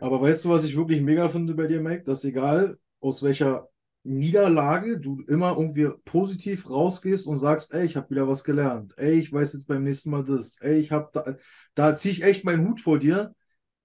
Aber 0.00 0.20
weißt 0.20 0.44
du, 0.44 0.50
was 0.50 0.64
ich 0.64 0.76
wirklich 0.76 1.00
mega 1.00 1.30
finde 1.30 1.54
bei 1.54 1.66
dir, 1.66 1.80
Mike? 1.80 2.04
Dass 2.04 2.22
egal 2.26 2.76
aus 3.00 3.22
welcher 3.22 3.70
Niederlage 4.02 5.00
du 5.00 5.22
immer 5.28 5.56
irgendwie 5.56 5.88
positiv 6.04 6.68
rausgehst 6.68 7.26
und 7.26 7.38
sagst, 7.38 7.72
ey, 7.72 7.86
ich 7.86 7.96
habe 7.96 8.10
wieder 8.10 8.28
was 8.28 8.44
gelernt. 8.44 8.92
Ey, 8.98 9.14
ich 9.14 9.32
weiß 9.32 9.54
jetzt 9.54 9.66
beim 9.66 9.82
nächsten 9.82 10.10
Mal 10.10 10.24
das. 10.24 10.60
Ey, 10.60 10.78
ich 10.78 10.92
habe 10.92 11.08
da, 11.10 11.36
da 11.74 11.96
ziehe 11.96 12.12
ich 12.12 12.22
echt 12.22 12.44
meinen 12.44 12.68
Hut 12.68 12.82
vor 12.82 12.98
dir. 12.98 13.34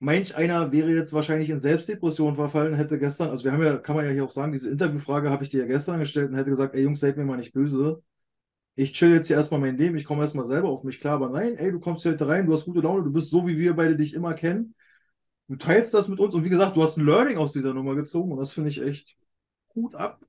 Manch 0.04 0.36
einer 0.36 0.72
wäre 0.74 0.90
jetzt 0.94 1.14
wahrscheinlich 1.14 1.50
in 1.50 1.60
Selbstdepression 1.60 2.36
verfallen, 2.36 2.74
hätte 2.76 3.00
gestern, 3.00 3.30
also 3.30 3.46
wir 3.46 3.54
haben 3.54 3.64
ja, 3.64 3.78
kann 3.78 3.96
man 3.96 4.04
ja 4.04 4.12
hier 4.12 4.26
auch 4.26 4.30
sagen, 4.30 4.52
diese 4.52 4.70
Interviewfrage 4.70 5.30
habe 5.30 5.46
ich 5.46 5.50
dir 5.50 5.62
ja 5.62 5.66
gestern 5.66 6.00
gestellt 6.00 6.30
und 6.30 6.36
hätte 6.36 6.50
gesagt, 6.50 6.76
ey 6.76 6.84
Jungs, 6.84 7.00
seid 7.00 7.16
mir 7.16 7.24
mal 7.24 7.38
nicht 7.38 7.54
böse. 7.54 8.04
Ich 8.76 8.92
chill 8.92 9.14
jetzt 9.14 9.28
hier 9.28 9.38
erstmal 9.38 9.62
mein 9.62 9.78
Leben, 9.78 9.96
ich 9.96 10.04
komme 10.04 10.22
erstmal 10.24 10.44
selber 10.44 10.68
auf 10.68 10.84
mich 10.84 11.00
klar, 11.00 11.14
aber 11.16 11.30
nein, 11.30 11.56
ey, 11.56 11.72
du 11.72 11.80
kommst 11.80 12.04
hier 12.04 12.12
heute 12.12 12.28
rein, 12.28 12.46
du 12.46 12.52
hast 12.52 12.66
gute 12.66 12.82
Laune, 12.82 13.04
du 13.04 13.14
bist 13.14 13.30
so, 13.30 13.48
wie 13.48 13.58
wir 13.58 13.76
beide 13.76 13.96
dich 13.96 14.14
immer 14.14 14.34
kennen. 14.34 14.76
Du 15.48 15.56
teilst 15.56 15.94
das 15.94 16.10
mit 16.10 16.20
uns 16.20 16.36
und 16.36 16.44
wie 16.44 16.50
gesagt, 16.50 16.76
du 16.76 16.84
hast 16.84 16.98
ein 16.98 17.06
Learning 17.06 17.38
aus 17.38 17.54
dieser 17.54 17.74
Nummer 17.74 17.96
gezogen 17.96 18.32
und 18.34 18.40
das 18.40 18.52
finde 18.52 18.72
ich 18.72 18.82
echt 18.82 19.16
Hut 19.74 19.96
ab, 19.96 20.22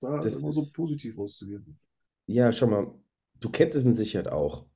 da 0.00 0.18
Das 0.18 0.34
immer 0.34 0.50
so 0.52 0.62
ist- 0.62 0.74
positiv 0.74 1.16
rauszugehen. 1.18 1.78
Ja, 2.26 2.50
schau 2.50 2.66
mal, 2.66 2.92
du 3.40 3.50
kennst 3.50 3.76
es 3.76 3.84
mit 3.84 3.96
Sicherheit 3.96 4.28
auch. 4.28 4.66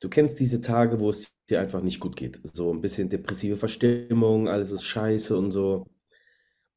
Du 0.00 0.08
kennst 0.08 0.40
diese 0.40 0.60
Tage, 0.60 1.00
wo 1.00 1.10
es 1.10 1.32
dir 1.48 1.60
einfach 1.60 1.82
nicht 1.82 2.00
gut 2.00 2.16
geht. 2.16 2.40
So 2.42 2.72
ein 2.72 2.80
bisschen 2.80 3.08
depressive 3.08 3.56
Verstimmung, 3.56 4.48
alles 4.48 4.72
ist 4.72 4.84
scheiße 4.84 5.36
und 5.36 5.50
so. 5.50 5.86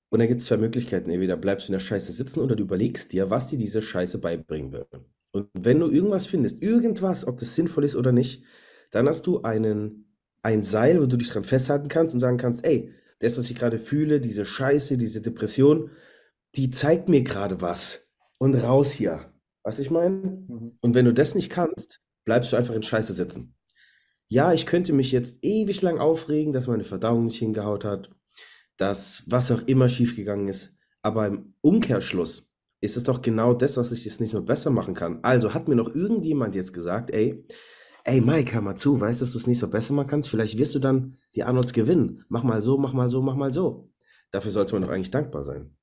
Und 0.10 0.20
da 0.20 0.26
gibt 0.26 0.42
es 0.42 0.48
zwei 0.48 0.58
Möglichkeiten. 0.58 1.10
Entweder 1.10 1.38
bleibst 1.38 1.68
du 1.68 1.72
in 1.72 1.74
der 1.74 1.80
Scheiße 1.80 2.12
sitzen 2.12 2.40
oder 2.40 2.56
du 2.56 2.64
überlegst 2.64 3.12
dir, 3.12 3.30
was 3.30 3.48
dir 3.48 3.58
diese 3.58 3.82
Scheiße 3.82 4.20
beibringen 4.20 4.72
will. 4.72 4.86
Und 5.34 5.50
wenn 5.54 5.80
du 5.80 5.90
irgendwas 5.90 6.26
findest, 6.26 6.62
irgendwas, 6.62 7.28
ob 7.28 7.38
das 7.38 7.56
sinnvoll 7.56 7.84
ist 7.84 7.96
oder 7.96 8.12
nicht, 8.12 8.44
dann 8.92 9.08
hast 9.08 9.28
du 9.28 9.42
einen, 9.42 10.14
ein 10.42 10.64
Seil, 10.64 11.02
wo 11.02 11.06
du 11.06 11.18
dich 11.18 11.30
dran 11.30 11.44
festhalten 11.44 11.90
kannst 11.90 12.14
und 12.14 12.22
sagen 12.22 12.38
kannst, 12.38 12.66
ey, 12.66 12.94
das, 13.20 13.38
was 13.38 13.50
ich 13.50 13.58
gerade 13.58 13.80
fühle, 13.80 14.22
diese 14.22 14.46
Scheiße, 14.46 14.98
diese 14.98 15.22
Depression, 15.22 15.92
die 16.56 16.72
zeigt 16.72 17.10
mir 17.10 17.24
gerade 17.24 17.62
was. 17.62 18.08
Und 18.38 18.54
raus 18.56 18.92
hier. 18.92 19.34
Was 19.68 19.80
ich 19.80 19.92
meine? 19.92 20.46
Mhm. 20.48 20.78
Und 20.80 20.96
wenn 20.96 21.04
du 21.04 21.14
das 21.14 21.36
nicht 21.36 21.50
kannst, 21.50 22.00
bleibst 22.24 22.54
du 22.54 22.56
einfach 22.56 22.74
in 22.74 22.84
Scheiße 22.84 23.12
sitzen. 23.12 23.54
Ja, 24.30 24.54
ich 24.54 24.66
könnte 24.66 24.94
mich 24.94 25.12
jetzt 25.12 25.40
ewig 25.42 25.82
lang 25.82 26.00
aufregen, 26.00 26.54
dass 26.54 26.68
meine 26.68 26.86
Verdauung 26.86 27.26
nicht 27.26 27.40
hingehaut 27.40 27.84
hat, 27.84 28.10
dass 28.78 29.24
was 29.28 29.52
auch 29.52 29.62
immer 29.66 29.90
schiefgegangen 29.90 30.48
ist. 30.48 30.74
Aber 31.02 31.28
im 31.28 31.54
Umkehrschluss 31.60 32.50
ist 32.80 32.96
es 32.96 33.04
doch 33.04 33.22
genau 33.22 33.54
das, 33.54 33.76
was 33.76 33.92
ich 33.92 34.06
jetzt 34.06 34.22
nicht 34.22 34.32
mehr 34.32 34.42
besser 34.42 34.70
machen 34.70 34.94
kann. 34.94 35.20
Also 35.24 35.54
hat 35.54 35.68
mir 35.68 35.76
noch 35.76 35.94
irgendjemand 35.94 36.56
jetzt 36.56 36.72
gesagt, 36.72 37.12
ey, 37.12 37.44
ey 38.06 38.22
Mike, 38.22 38.54
hör 38.54 38.62
mal 38.62 38.78
zu, 38.78 39.02
weißt 39.02 39.20
du, 39.20 39.26
dass 39.26 39.34
du 39.34 39.38
es 39.38 39.48
nicht 39.48 39.60
so 39.60 39.68
besser 39.68 39.94
machen 39.94 40.08
kannst? 40.08 40.30
Vielleicht 40.30 40.58
wirst 40.58 40.76
du 40.76 40.80
dann 40.80 41.18
die 41.36 41.44
Arnolds 41.44 41.74
gewinnen. 41.74 42.24
Mach 42.30 42.44
mal 42.44 42.62
so, 42.62 42.78
mach 42.78 42.94
mal 42.94 43.10
so, 43.10 43.22
mach 43.22 43.36
mal 43.36 43.52
so. 43.52 43.92
Dafür 44.32 44.52
sollte 44.52 44.76
man 44.76 44.84
doch 44.84 44.92
eigentlich 44.92 45.12
dankbar 45.12 45.44
sein. 45.44 45.76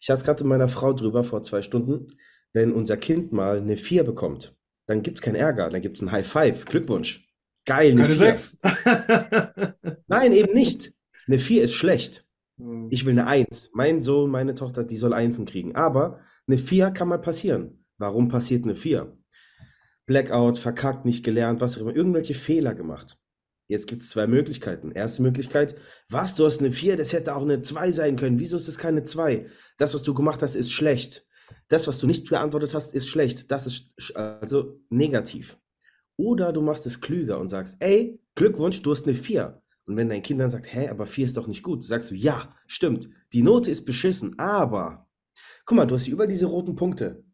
Ich 0.00 0.08
hatte 0.08 0.20
es 0.20 0.24
gerade 0.24 0.42
mit 0.42 0.48
meiner 0.48 0.68
Frau 0.68 0.94
drüber 0.94 1.22
vor 1.22 1.42
zwei 1.42 1.60
Stunden. 1.60 2.08
Wenn 2.56 2.72
unser 2.72 2.96
Kind 2.96 3.32
mal 3.32 3.58
eine 3.58 3.76
4 3.76 4.02
bekommt, 4.02 4.56
dann 4.86 5.02
gibt 5.02 5.18
es 5.18 5.20
keinen 5.20 5.34
Ärger, 5.34 5.68
dann 5.68 5.82
gibt 5.82 5.98
es 5.98 6.02
ein 6.02 6.10
High 6.10 6.26
Five. 6.26 6.64
Glückwunsch. 6.64 7.28
Geil, 7.66 7.90
eine 7.90 8.04
Keine 8.04 8.14
4. 8.14 8.16
sechs. 8.16 8.60
Nein, 10.06 10.32
eben 10.32 10.54
nicht. 10.54 10.94
Eine 11.26 11.38
4 11.38 11.64
ist 11.64 11.74
schlecht. 11.74 12.26
Mhm. 12.56 12.88
Ich 12.88 13.04
will 13.04 13.12
eine 13.12 13.26
1. 13.26 13.72
Mein 13.74 14.00
Sohn, 14.00 14.30
meine 14.30 14.54
Tochter, 14.54 14.84
die 14.84 14.96
soll 14.96 15.12
Einsen 15.12 15.44
kriegen. 15.44 15.76
Aber 15.76 16.20
eine 16.46 16.56
4 16.56 16.92
kann 16.92 17.08
mal 17.08 17.18
passieren. 17.18 17.84
Warum 17.98 18.28
passiert 18.28 18.64
eine 18.64 18.74
4? 18.74 19.14
Blackout, 20.06 20.56
verkackt, 20.56 21.04
nicht 21.04 21.26
gelernt, 21.26 21.60
was 21.60 21.76
auch 21.76 21.82
immer. 21.82 21.94
Irgendwelche 21.94 22.32
Fehler 22.32 22.74
gemacht. 22.74 23.18
Jetzt 23.68 23.86
gibt 23.86 24.00
es 24.00 24.08
zwei 24.08 24.26
Möglichkeiten. 24.26 24.92
Erste 24.92 25.20
Möglichkeit, 25.20 25.76
was, 26.08 26.34
du 26.34 26.46
hast 26.46 26.60
eine 26.60 26.72
4, 26.72 26.96
das 26.96 27.12
hätte 27.12 27.36
auch 27.36 27.42
eine 27.42 27.60
2 27.60 27.92
sein 27.92 28.16
können. 28.16 28.38
Wieso 28.38 28.56
ist 28.56 28.66
das 28.66 28.78
keine 28.78 29.04
2? 29.04 29.44
Das, 29.76 29.92
was 29.92 30.04
du 30.04 30.14
gemacht 30.14 30.42
hast, 30.42 30.56
ist 30.56 30.72
schlecht. 30.72 31.25
Das, 31.68 31.86
was 31.86 31.98
du 31.98 32.06
nicht 32.06 32.28
beantwortet 32.28 32.74
hast, 32.74 32.94
ist 32.94 33.08
schlecht. 33.08 33.50
Das 33.50 33.66
ist 33.66 34.14
also 34.16 34.80
negativ. 34.88 35.58
Oder 36.16 36.52
du 36.52 36.62
machst 36.62 36.86
es 36.86 37.00
klüger 37.00 37.38
und 37.38 37.48
sagst, 37.48 37.76
ey, 37.80 38.20
Glückwunsch, 38.34 38.82
du 38.82 38.92
hast 38.92 39.06
eine 39.06 39.14
4. 39.14 39.62
Und 39.86 39.96
wenn 39.96 40.08
dein 40.08 40.22
Kind 40.22 40.40
dann 40.40 40.50
sagt, 40.50 40.72
hä, 40.72 40.88
aber 40.88 41.06
4 41.06 41.24
ist 41.26 41.36
doch 41.36 41.46
nicht 41.46 41.62
gut, 41.62 41.84
sagst 41.84 42.10
du, 42.10 42.14
ja, 42.14 42.54
stimmt, 42.66 43.08
die 43.32 43.42
Note 43.42 43.70
ist 43.70 43.84
beschissen, 43.84 44.38
aber 44.38 45.08
guck 45.64 45.76
mal, 45.76 45.86
du 45.86 45.94
hast 45.94 46.04
hier 46.04 46.14
über 46.14 46.26
diese 46.26 46.46
roten 46.46 46.74
Punkte. 46.74 47.24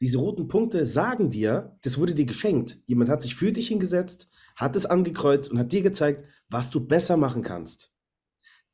Diese 0.00 0.18
roten 0.18 0.48
Punkte 0.48 0.84
sagen 0.84 1.30
dir, 1.30 1.78
das 1.82 1.96
wurde 1.96 2.14
dir 2.14 2.26
geschenkt. 2.26 2.80
Jemand 2.86 3.08
hat 3.08 3.22
sich 3.22 3.36
für 3.36 3.52
dich 3.52 3.68
hingesetzt, 3.68 4.28
hat 4.56 4.74
es 4.74 4.84
angekreuzt 4.84 5.50
und 5.50 5.58
hat 5.58 5.72
dir 5.72 5.82
gezeigt, 5.82 6.24
was 6.48 6.70
du 6.70 6.84
besser 6.86 7.16
machen 7.16 7.42
kannst. 7.42 7.92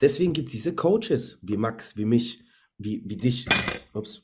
Deswegen 0.00 0.32
gibt 0.32 0.48
es 0.48 0.52
diese 0.52 0.74
Coaches, 0.74 1.38
wie 1.42 1.56
Max, 1.56 1.96
wie 1.96 2.06
mich, 2.06 2.42
wie, 2.78 3.02
wie 3.04 3.16
dich, 3.16 3.46
ups, 3.92 4.22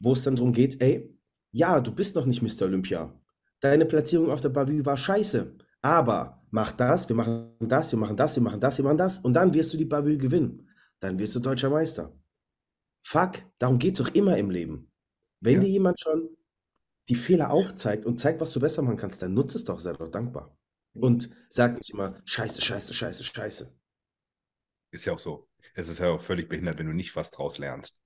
wo 0.00 0.12
es 0.12 0.22
dann 0.22 0.36
darum 0.36 0.52
geht, 0.52 0.80
ey, 0.80 1.16
ja, 1.52 1.80
du 1.80 1.92
bist 1.94 2.14
noch 2.16 2.26
nicht 2.26 2.42
Mr. 2.42 2.66
Olympia. 2.66 3.12
Deine 3.60 3.86
Platzierung 3.86 4.30
auf 4.30 4.40
der 4.40 4.50
Bavü 4.50 4.84
war 4.84 4.96
scheiße. 4.96 5.56
Aber 5.82 6.42
mach 6.50 6.72
das, 6.72 7.08
wir 7.08 7.16
machen 7.16 7.56
das, 7.60 7.92
wir 7.92 7.98
machen 7.98 8.16
das, 8.16 8.36
wir 8.36 8.42
machen 8.42 8.60
das, 8.60 8.78
wir 8.78 8.84
machen 8.84 8.98
das 8.98 9.18
und 9.20 9.34
dann 9.34 9.54
wirst 9.54 9.72
du 9.72 9.76
die 9.76 9.84
Bavü 9.84 10.18
gewinnen. 10.18 10.68
Dann 11.00 11.18
wirst 11.18 11.34
du 11.34 11.40
deutscher 11.40 11.70
Meister. 11.70 12.12
Fuck, 13.02 13.44
darum 13.58 13.78
geht 13.78 13.98
es 13.98 14.04
doch 14.06 14.14
immer 14.14 14.36
im 14.36 14.50
Leben. 14.50 14.90
Wenn 15.40 15.56
Ja. 15.56 15.60
dir 15.60 15.68
jemand 15.68 16.00
schon 16.00 16.28
die 17.08 17.14
Fehler 17.14 17.50
aufzeigt 17.50 18.04
und 18.06 18.18
zeigt, 18.20 18.40
was 18.40 18.52
du 18.52 18.60
besser 18.60 18.82
machen 18.82 18.96
kannst, 18.96 19.22
dann 19.22 19.34
nutze 19.34 19.58
es 19.58 19.64
doch, 19.64 19.80
sei 19.80 19.92
doch 19.92 20.10
dankbar. 20.10 20.56
Und 20.94 21.30
sag 21.48 21.74
nicht 21.76 21.90
immer, 21.90 22.20
scheiße, 22.24 22.60
scheiße, 22.62 22.94
scheiße, 22.94 23.24
scheiße. 23.24 23.72
Ist 24.90 25.04
ja 25.04 25.12
auch 25.12 25.18
so. 25.18 25.48
Es 25.74 25.88
ist 25.88 25.98
ja 25.98 26.08
auch 26.10 26.20
völlig 26.20 26.48
behindert, 26.48 26.78
wenn 26.78 26.86
du 26.86 26.92
nicht 26.92 27.14
was 27.16 27.30
draus 27.30 27.58
lernst. 27.58 27.98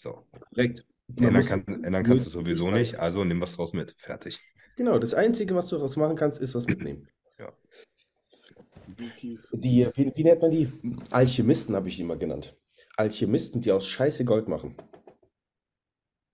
So. 0.00 0.24
Korrekt. 0.54 0.86
Man 1.08 1.18
Ändern, 1.18 1.34
muss- 1.34 1.46
kann, 1.46 1.84
ändern 1.84 2.04
kannst 2.04 2.24
du 2.24 2.30
sowieso 2.30 2.70
nicht, 2.70 2.98
also 2.98 3.22
nimm 3.24 3.40
was 3.40 3.54
draus 3.54 3.74
mit. 3.74 3.94
Fertig. 3.98 4.40
Genau, 4.76 4.98
das 4.98 5.12
Einzige, 5.12 5.54
was 5.54 5.68
du 5.68 5.76
daraus 5.76 5.96
machen 5.96 6.16
kannst, 6.16 6.40
ist 6.40 6.54
was 6.54 6.66
mitnehmen. 6.66 7.06
Definitiv. 8.86 9.46
Die, 9.52 9.88
wie, 9.94 10.12
wie 10.14 10.24
nennt 10.24 10.40
man 10.40 10.50
die? 10.50 10.68
Alchemisten 11.10 11.74
habe 11.76 11.88
ich 11.88 11.96
die 11.96 12.04
mal 12.04 12.18
genannt. 12.18 12.56
Alchemisten, 12.96 13.60
die 13.60 13.72
aus 13.72 13.86
Scheiße 13.86 14.24
Gold 14.24 14.48
machen. 14.48 14.74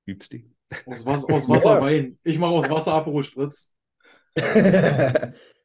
Gibt's 0.07 0.29
die? 0.29 0.49
Aus, 0.87 1.05
Was 1.05 1.25
aus 1.25 1.49
Wasser 1.49 1.75
Ja. 1.77 1.81
Wein. 1.81 2.19
Ich 2.23 2.39
mache 2.39 2.53
aus 2.53 2.71
Wasser 2.71 2.95
Aperol 2.95 3.25
Spritz. 3.25 3.77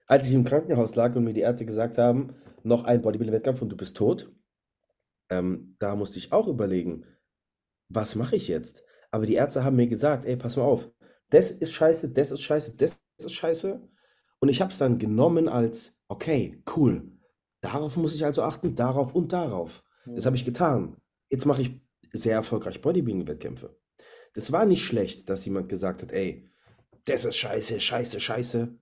Als 0.07 0.27
ich 0.27 0.33
im 0.33 0.43
Krankenhaus 0.43 0.95
lag 0.95 1.15
und 1.15 1.23
mir 1.23 1.33
die 1.33 1.41
Ärzte 1.41 1.65
gesagt 1.65 1.97
haben, 1.97 2.35
noch 2.63 2.83
ein 2.83 3.01
Bodybuilding-Wettkampf 3.01 3.61
und 3.61 3.69
du 3.69 3.77
bist 3.77 3.95
tot, 3.95 4.31
ähm, 5.29 5.75
da 5.79 5.95
musste 5.95 6.17
ich 6.19 6.31
auch 6.33 6.47
überlegen, 6.47 7.05
was 7.93 8.15
mache 8.15 8.35
ich 8.35 8.47
jetzt? 8.47 8.83
Aber 9.11 9.25
die 9.25 9.35
Ärzte 9.35 9.63
haben 9.63 9.75
mir 9.75 9.87
gesagt, 9.87 10.25
ey, 10.25 10.37
pass 10.37 10.57
mal 10.57 10.63
auf, 10.63 10.89
das 11.29 11.51
ist 11.51 11.71
scheiße, 11.71 12.11
das 12.11 12.31
ist 12.31 12.41
scheiße, 12.41 12.75
das 12.77 12.99
ist 13.17 13.33
scheiße. 13.33 13.81
Und 14.39 14.49
ich 14.49 14.61
habe 14.61 14.71
es 14.71 14.77
dann 14.77 14.97
genommen 14.97 15.47
als, 15.47 15.97
okay, 16.07 16.63
cool, 16.75 17.11
darauf 17.61 17.97
muss 17.97 18.15
ich 18.15 18.25
also 18.25 18.43
achten, 18.43 18.75
darauf 18.75 19.13
und 19.13 19.33
darauf. 19.33 19.83
Das 20.05 20.25
habe 20.25 20.35
ich 20.35 20.45
getan. 20.45 20.97
Jetzt 21.29 21.45
mache 21.45 21.61
ich 21.61 21.79
sehr 22.11 22.33
erfolgreich 22.33 22.81
Bodybuilding-Wettkämpfe. 22.81 23.77
Das 24.33 24.51
war 24.51 24.65
nicht 24.65 24.83
schlecht, 24.83 25.29
dass 25.29 25.45
jemand 25.45 25.69
gesagt 25.69 26.01
hat, 26.01 26.11
ey, 26.11 26.49
das 27.05 27.25
ist 27.25 27.37
scheiße, 27.37 27.79
scheiße, 27.79 28.19
scheiße. 28.19 28.75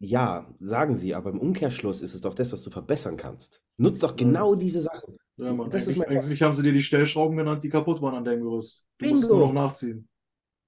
Ja, 0.00 0.54
sagen 0.60 0.96
sie, 0.96 1.14
aber 1.14 1.30
im 1.30 1.40
Umkehrschluss 1.40 2.02
ist 2.02 2.14
es 2.14 2.20
doch 2.20 2.34
das, 2.34 2.52
was 2.52 2.62
du 2.62 2.70
verbessern 2.70 3.16
kannst. 3.16 3.62
Nutz 3.78 4.00
doch 4.00 4.16
genau 4.16 4.54
diese 4.54 4.80
Sachen. 4.80 5.16
Ja, 5.36 5.52
Mann, 5.52 5.70
Das 5.70 5.82
ist 5.82 5.88
eigentlich, 5.88 5.98
mein 5.98 6.08
eigentlich 6.08 6.42
haben 6.42 6.54
sie 6.54 6.62
dir 6.62 6.72
die 6.72 6.82
Stellschrauben 6.82 7.36
genannt, 7.36 7.64
die 7.64 7.68
kaputt 7.68 8.00
waren 8.00 8.14
an 8.14 8.24
deinem 8.24 8.42
Gerüst. 8.42 8.86
Du 8.98 9.08
musst 9.08 9.22
Bingo. 9.22 9.36
nur 9.36 9.46
noch 9.48 9.54
nachziehen. 9.54 10.08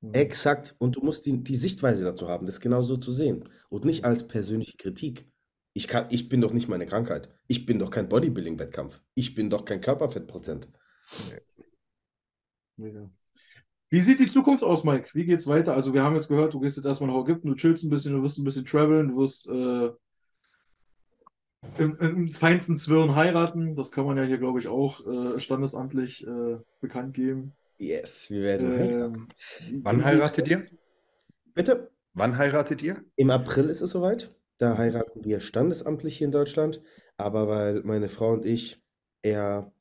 Mhm. 0.00 0.14
Exakt. 0.14 0.74
Und 0.78 0.96
du 0.96 1.00
musst 1.00 1.26
die, 1.26 1.42
die 1.42 1.54
Sichtweise 1.54 2.04
dazu 2.04 2.28
haben, 2.28 2.46
das 2.46 2.60
genau 2.60 2.82
so 2.82 2.96
zu 2.96 3.12
sehen. 3.12 3.48
Und 3.68 3.84
nicht 3.84 4.04
als 4.04 4.26
persönliche 4.26 4.76
Kritik. 4.76 5.28
Ich, 5.72 5.88
kann, 5.88 6.06
ich 6.10 6.28
bin 6.28 6.40
doch 6.40 6.52
nicht 6.52 6.68
meine 6.68 6.86
Krankheit. 6.86 7.28
Ich 7.48 7.66
bin 7.66 7.78
doch 7.78 7.90
kein 7.90 8.08
Bodybuilding-Wettkampf. 8.08 9.00
Ich 9.14 9.34
bin 9.34 9.50
doch 9.50 9.64
kein 9.64 9.80
Körperfettprozent. 9.80 10.68
Mega. 12.76 13.10
Wie 13.88 14.00
sieht 14.00 14.18
die 14.18 14.26
Zukunft 14.26 14.64
aus, 14.64 14.84
Mike? 14.84 15.10
Wie 15.12 15.26
geht's 15.26 15.46
weiter? 15.46 15.74
Also, 15.74 15.94
wir 15.94 16.02
haben 16.02 16.16
jetzt 16.16 16.28
gehört, 16.28 16.54
du 16.54 16.60
gehst 16.60 16.76
jetzt 16.76 16.86
erstmal 16.86 17.10
nach 17.10 17.22
Ägypten, 17.22 17.48
du 17.48 17.54
chillst 17.54 17.84
ein 17.84 17.90
bisschen, 17.90 18.14
du 18.14 18.22
wirst 18.22 18.38
ein 18.38 18.44
bisschen 18.44 18.64
traveln, 18.64 19.08
du 19.08 19.18
wirst 19.18 19.48
äh, 19.48 19.90
im, 21.78 21.96
im 21.98 22.28
feinsten 22.28 22.78
Zwirn 22.78 23.14
heiraten. 23.14 23.74
Das 23.76 23.92
kann 23.92 24.06
man 24.06 24.16
ja 24.16 24.24
hier, 24.24 24.38
glaube 24.38 24.58
ich, 24.58 24.68
auch 24.68 25.06
äh, 25.06 25.40
standesamtlich 25.40 26.26
äh, 26.26 26.58
bekannt 26.80 27.14
geben. 27.14 27.52
Yes, 27.78 28.30
wir 28.30 28.42
werden. 28.42 28.80
Ähm, 28.80 29.28
Wann 29.82 30.04
heiratet 30.04 30.48
ihr? 30.48 30.66
Bitte? 31.54 31.90
Wann 32.14 32.38
heiratet 32.38 32.82
ihr? 32.82 33.04
Im 33.16 33.30
April 33.30 33.68
ist 33.68 33.82
es 33.82 33.90
soweit. 33.90 34.34
Da 34.58 34.78
heiraten 34.78 35.24
wir 35.24 35.40
standesamtlich 35.40 36.16
hier 36.16 36.26
in 36.26 36.32
Deutschland. 36.32 36.80
Aber 37.18 37.48
weil 37.48 37.82
meine 37.82 38.08
Frau 38.08 38.32
und 38.32 38.46
ich 38.46 38.82
eher 39.22 39.72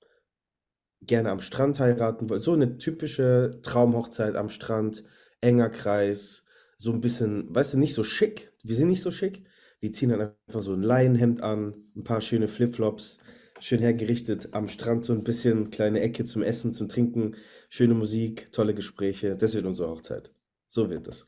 gerne 1.02 1.30
am 1.30 1.40
Strand 1.40 1.80
heiraten 1.80 2.30
wollen, 2.30 2.40
so 2.40 2.54
eine 2.54 2.78
typische 2.78 3.60
Traumhochzeit 3.64 4.36
am 4.36 4.50
Strand, 4.50 5.04
enger 5.42 5.70
Kreis, 5.70 6.46
so 6.78 6.92
ein 6.92 7.02
bisschen, 7.02 7.54
weißt 7.54 7.74
du, 7.74 7.80
nicht 7.80 7.94
so 7.94 8.04
schick. 8.04 8.52
Wir 8.64 8.76
sind 8.76 8.90
nicht 8.90 9.02
so 9.02 9.12
schick. 9.12 9.46
Wir 9.86 9.94
ziehen 9.94 10.10
dann 10.10 10.34
einfach 10.48 10.64
so 10.64 10.74
ein 10.74 10.82
Leinenhemd 10.82 11.42
an, 11.42 11.76
ein 11.96 12.04
paar 12.04 12.20
schöne 12.20 12.48
Flipflops, 12.48 13.20
schön 13.60 13.82
hergerichtet 13.82 14.50
am 14.56 14.68
Strand, 14.68 15.06
so 15.06 15.14
ein 15.14 15.24
bisschen 15.24 15.70
kleine 15.70 16.00
Ecke 16.00 16.26
zum 16.26 16.42
Essen, 16.42 16.74
zum 16.74 16.90
Trinken, 16.90 17.36
schöne 17.70 17.94
Musik, 17.94 18.52
tolle 18.52 18.74
Gespräche. 18.74 19.36
Das 19.36 19.54
wird 19.54 19.68
unsere 19.68 19.92
Hochzeit. 19.92 20.34
So 20.70 20.90
wird 20.90 21.08
es. 21.08 21.28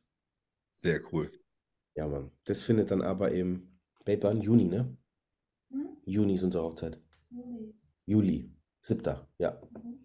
Sehr 0.81 0.99
cool. 1.11 1.31
Ja, 1.93 2.07
Mann. 2.07 2.31
Das 2.45 2.63
findet 2.63 2.89
dann 2.89 3.03
aber 3.03 3.31
im, 3.31 3.77
wann? 4.07 4.41
Juni, 4.41 4.63
ne? 4.63 4.97
Hm? 5.69 5.89
Juni 6.05 6.33
ist 6.33 6.43
unsere 6.43 6.63
Hochzeit. 6.63 6.99
Juli. 7.29 7.75
Juli. 8.07 8.51
Siebter, 8.81 9.29
ja. 9.37 9.61
Mhm. 9.71 9.99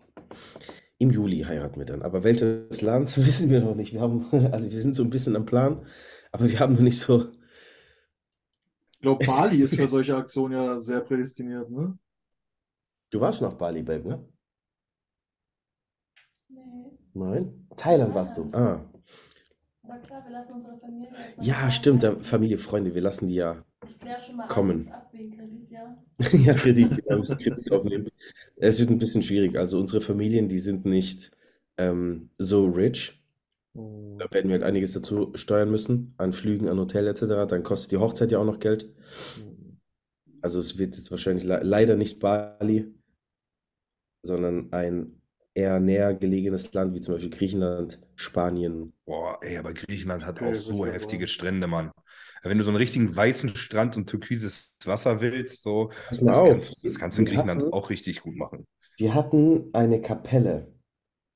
Im 0.99 1.11
Juli 1.11 1.39
heiraten 1.39 1.79
wir 1.79 1.87
dann. 1.87 2.03
Aber 2.03 2.23
welches 2.23 2.83
Land 2.83 3.17
wissen 3.27 3.49
wir 3.49 3.61
noch 3.61 3.77
nicht. 3.77 3.95
Wir 3.95 4.03
haben, 4.03 4.27
also 4.53 4.71
wir 4.71 4.79
sind 4.79 4.95
so 4.95 5.03
ein 5.03 5.09
bisschen 5.09 5.37
am 5.37 5.47
Plan, 5.47 5.87
aber 6.33 6.51
wir 6.51 6.61
haben 6.61 6.75
noch 6.75 6.83
nicht 6.83 6.99
so. 6.99 7.33
Ich 9.03 9.05
glaube, 9.05 9.27
Bali 9.27 9.61
ist 9.61 9.75
für 9.75 9.89
solche 9.89 10.15
Aktionen 10.17 10.55
ja 10.55 10.79
sehr 10.79 11.01
prädestiniert, 11.01 11.69
ne? 11.69 11.99
Du 13.11 13.21
warst 13.21 13.43
auf 13.43 13.59
Bali, 13.59 13.83
Babe, 13.83 14.09
ne? 14.09 14.29
Nee. 16.49 16.93
Nein? 17.15 17.67
Thailand 17.77 18.15
warst 18.15 18.37
du. 18.37 18.49
Ah. 18.53 18.81
Aber 19.83 19.99
klar, 19.99 20.25
wir 20.25 20.31
lassen 20.31 20.53
unsere 20.53 20.79
Familie 20.79 21.11
Ja, 21.39 21.69
stimmt. 21.73 22.05
Da, 22.05 22.15
Familie, 22.21 22.59
Freunde, 22.59 22.95
wir 22.95 23.03
lassen 23.03 23.27
die 23.27 23.35
ja. 23.35 23.65
Ich 23.89 23.99
klär 23.99 24.21
schon 24.21 24.37
mal 24.37 24.47
kommen. 24.47 24.87
ab, 24.93 25.01
ab 25.07 25.09
wegen 25.13 25.37
Kredit, 25.37 25.69
ja. 25.71 25.97
Ja, 26.33 26.55
Kredit, 26.55 26.97
wir 27.05 27.19
müssen 27.19 27.39
Kredit 27.39 27.73
aufnehmen. 27.73 28.09
Es 28.55 28.79
wird 28.79 28.91
ein 28.91 28.99
bisschen 28.99 29.23
schwierig. 29.23 29.59
Also 29.59 29.81
unsere 29.81 30.01
Familien, 30.01 30.49
die 30.49 30.61
sind 30.61 30.85
nicht 30.85 31.33
ähm, 31.77 32.31
so 32.39 32.67
rich. 32.67 33.22
Da 33.75 34.27
werden 34.31 34.49
wir 34.49 34.55
halt 34.55 34.63
einiges 34.63 34.93
dazu 34.93 35.33
steuern 35.35 35.71
müssen, 35.71 36.15
an 36.17 36.33
Flügen, 36.33 36.69
an 36.69 36.79
Hotel 36.79 37.07
etc. 37.07 37.47
Dann 37.47 37.63
kostet 37.63 37.93
die 37.93 37.97
Hochzeit 37.99 38.33
ja 38.33 38.39
auch 38.39 38.45
noch 38.47 38.61
Geld. 38.61 38.89
Also 40.41 40.61
es 40.61 40.79
wird 40.79 40.95
jetzt 40.95 41.11
wahrscheinlich 41.11 41.43
le 41.45 41.61
leider 41.65 41.97
nicht 41.97 42.21
Bali, 42.21 42.95
sondern 44.23 44.73
ein 44.73 45.21
eher 45.55 45.81
näher 45.81 46.15
gelegenes 46.15 46.73
Land, 46.73 46.95
wie 46.95 47.01
zum 47.01 47.15
Beispiel 47.15 47.31
Griechenland, 47.31 48.01
Spanien. 48.15 48.93
Boah, 49.05 49.39
ey, 49.43 49.59
aber 49.59 49.75
Griechenland 49.75 50.25
hat 50.25 50.41
Okay, 50.41 50.49
auch 50.49 50.55
so 50.55 50.87
heftige 50.87 51.27
sagen. 51.27 51.29
Strände, 51.29 51.67
Mann. 51.67 51.91
Wenn 52.43 52.59
du 52.59 52.65
so 52.65 52.71
einen 52.71 52.79
richtigen 52.79 53.15
weißen 53.15 53.55
Strand 53.57 53.97
und 53.97 54.09
türkises 54.09 54.75
Wasser 54.85 55.21
willst, 55.21 55.63
so, 55.63 55.93
Pass 56.05 56.21
mal 56.21 56.35
das 56.35 56.39
auf, 56.39 56.49
kannst, 56.49 56.85
das 56.85 56.99
kannst 56.99 57.19
du 57.19 57.23
in 57.23 57.27
wir 57.27 57.33
Griechenland 57.33 57.65
hatten- 57.65 57.73
auch 57.73 57.91
richtig 57.91 58.23
gut 58.23 58.37
machen. 58.37 58.67
Wir 58.97 59.15
hatten 59.15 59.69
eine 59.75 60.01
Kapelle, 60.01 60.73